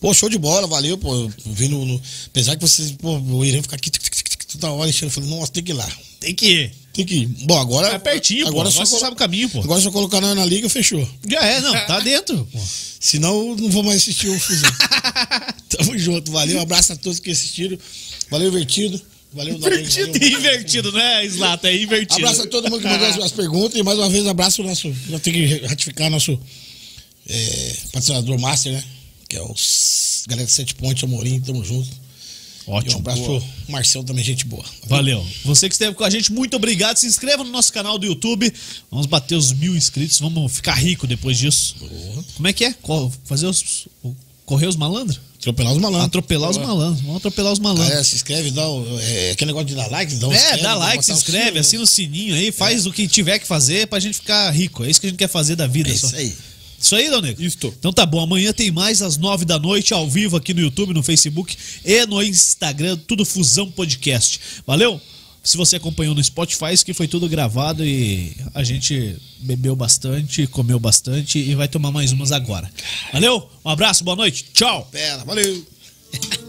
Pô, 0.00 0.12
show 0.12 0.28
de 0.28 0.36
bola, 0.38 0.66
valeu, 0.66 0.98
pô. 0.98 1.28
Vindo 1.46 1.78
no, 1.84 2.00
apesar 2.26 2.56
que 2.56 2.62
vocês, 2.62 2.92
pô, 2.92 3.18
o 3.18 3.44
Irã 3.44 3.62
ficar 3.62 3.76
aqui 3.76 3.88
tic, 3.90 4.02
tic, 4.02 4.28
tic, 4.28 4.44
toda 4.52 4.70
hora 4.70 4.88
enchendo. 4.90 5.06
Eu 5.06 5.10
falei, 5.10 5.30
nossa, 5.30 5.50
tem 5.52 5.62
que 5.64 5.72
ir 5.72 5.74
lá. 5.74 5.88
Tem 6.20 6.34
que 6.34 6.46
ir. 6.46 6.72
Tem 6.96 7.04
que 7.04 7.14
ir. 7.14 7.26
Bom, 7.42 7.58
agora. 7.58 7.88
É 7.88 7.98
pertinho, 7.98 8.48
agora 8.48 8.64
pô. 8.64 8.70
só 8.70 8.80
Agora 8.80 8.86
você 8.86 8.98
sabe 8.98 9.12
o 9.12 9.16
caminho, 9.16 9.50
pô. 9.50 9.60
Agora 9.60 9.80
só 9.82 9.90
colocar 9.90 10.18
nós 10.18 10.34
na 10.34 10.46
liga, 10.46 10.66
fechou. 10.70 11.06
Já 11.28 11.44
é, 11.44 11.60
não, 11.60 11.72
tá 11.86 12.00
dentro. 12.00 12.48
pô. 12.50 12.58
Senão 12.98 13.54
não 13.54 13.70
vou 13.70 13.82
mais 13.82 13.98
assistir 13.98 14.28
o 14.28 14.38
Fusão. 14.38 14.70
Tamo 15.68 15.98
junto, 15.98 16.32
valeu. 16.32 16.56
Um 16.56 16.62
abraço 16.62 16.94
a 16.94 16.96
todos 16.96 17.20
que 17.20 17.30
assistiram. 17.30 17.78
Valeu, 18.30 18.48
Invertido. 18.48 19.00
Valeu, 19.32 19.54
Invertido, 19.56 20.12
valeu. 20.18 20.38
invertido, 20.38 20.92
não 20.92 21.00
é, 21.00 21.26
Slata? 21.26 21.68
É 21.68 21.76
invertido. 21.76 22.24
Abraço 22.26 22.42
a 22.42 22.46
todo 22.46 22.70
mundo 22.70 22.80
que 22.80 22.88
mandou 22.88 23.06
as, 23.06 23.18
as 23.18 23.32
perguntas 23.32 23.78
e 23.78 23.82
mais 23.82 23.98
uma 23.98 24.08
vez 24.08 24.26
abraço 24.26 24.62
o 24.62 24.64
nosso. 24.66 24.90
Já 25.10 25.18
tem 25.18 25.34
que 25.34 25.66
ratificar 25.66 26.10
nosso 26.10 26.40
é, 27.28 27.76
patrocinador 27.92 28.40
master, 28.40 28.72
né? 28.72 28.82
Que 29.28 29.36
é 29.36 29.42
o 29.42 29.54
galera 30.26 30.48
Sete 30.48 30.74
Pontes, 30.74 31.04
Amorim, 31.04 31.38
tamo 31.40 31.62
junto. 31.62 31.88
E 32.66 32.70
um 32.70 32.74
Ótimo. 32.74 32.98
abraço 32.98 33.22
boa. 33.22 33.40
pro 33.40 33.72
Marcel 33.72 34.02
também, 34.04 34.24
gente 34.24 34.44
boa. 34.44 34.64
Valeu. 34.86 35.24
Você 35.44 35.68
que 35.68 35.74
esteve 35.74 35.94
com 35.94 36.04
a 36.04 36.10
gente, 36.10 36.32
muito 36.32 36.56
obrigado. 36.56 36.96
Se 36.96 37.06
inscreva 37.06 37.44
no 37.44 37.50
nosso 37.50 37.72
canal 37.72 37.98
do 37.98 38.06
YouTube. 38.06 38.52
Vamos 38.90 39.06
bater 39.06 39.36
os 39.36 39.52
mil 39.52 39.76
inscritos. 39.76 40.18
Vamos 40.18 40.52
ficar 40.52 40.74
rico 40.74 41.06
depois 41.06 41.38
disso. 41.38 41.76
Como 42.34 42.48
é 42.48 42.52
que 42.52 42.64
é? 42.64 42.74
Fazer 43.24 43.46
os. 43.46 43.86
Correr 44.44 44.66
os 44.66 44.76
malandros? 44.76 45.20
Atropelar 45.38 45.72
os 45.72 45.78
malandros. 45.78 46.06
Atropelar 46.06 46.50
os 46.50 46.56
malandros. 46.56 47.00
Vamos 47.02 47.16
atropelar 47.16 47.52
os 47.52 47.58
malandros. 47.58 47.98
É, 47.98 48.02
se 48.02 48.16
inscreve, 48.16 48.50
dá 48.50 48.68
o, 48.68 49.00
é, 49.00 49.30
aquele 49.30 49.48
negócio 49.48 49.66
de 49.66 49.74
dar 49.74 49.88
like, 49.90 50.14
dá 50.16 50.28
um 50.28 50.32
É, 50.32 50.36
inscreve, 50.36 50.62
dá 50.62 50.74
like, 50.74 51.04
se 51.04 51.12
inscreve, 51.12 51.58
assina 51.58 51.82
o 51.82 51.86
sininho 51.86 52.34
aí, 52.34 52.50
faz 52.50 52.86
o 52.86 52.92
que 52.92 53.06
tiver 53.06 53.38
que 53.38 53.46
fazer 53.46 53.86
pra 53.86 54.00
gente 54.00 54.14
ficar 54.14 54.50
rico. 54.50 54.84
É 54.84 54.90
isso 54.90 55.00
que 55.00 55.06
a 55.06 55.10
gente 55.10 55.18
quer 55.18 55.28
fazer 55.28 55.54
da 55.54 55.66
vida. 55.66 55.90
É 55.90 55.94
só. 55.94 56.06
isso 56.08 56.16
aí. 56.16 56.34
Isso 56.80 56.94
aí, 56.94 57.08
Negro? 57.20 57.42
Isto. 57.42 57.74
Então 57.78 57.92
tá 57.92 58.04
bom, 58.04 58.20
amanhã 58.20 58.52
tem 58.52 58.70
mais 58.70 59.02
às 59.02 59.16
nove 59.16 59.44
da 59.44 59.58
noite, 59.58 59.94
ao 59.94 60.08
vivo 60.08 60.36
aqui 60.36 60.52
no 60.52 60.60
YouTube, 60.60 60.92
no 60.92 61.02
Facebook 61.02 61.56
e 61.84 62.06
no 62.06 62.22
Instagram, 62.22 62.98
tudo 63.06 63.24
Fusão 63.24 63.70
Podcast. 63.70 64.40
Valeu? 64.66 65.00
Se 65.42 65.56
você 65.56 65.76
acompanhou 65.76 66.12
no 66.14 66.22
Spotify, 66.22 66.72
isso 66.72 66.84
que 66.84 66.92
foi 66.92 67.06
tudo 67.06 67.28
gravado 67.28 67.84
e 67.84 68.36
a 68.52 68.64
gente 68.64 69.16
bebeu 69.38 69.76
bastante, 69.76 70.46
comeu 70.48 70.80
bastante 70.80 71.38
e 71.38 71.54
vai 71.54 71.68
tomar 71.68 71.92
mais 71.92 72.10
umas 72.10 72.32
agora. 72.32 72.70
Valeu? 73.12 73.48
Um 73.64 73.70
abraço, 73.70 74.02
boa 74.02 74.16
noite, 74.16 74.46
tchau! 74.52 74.88
Pera, 74.90 75.24
valeu. 75.24 75.64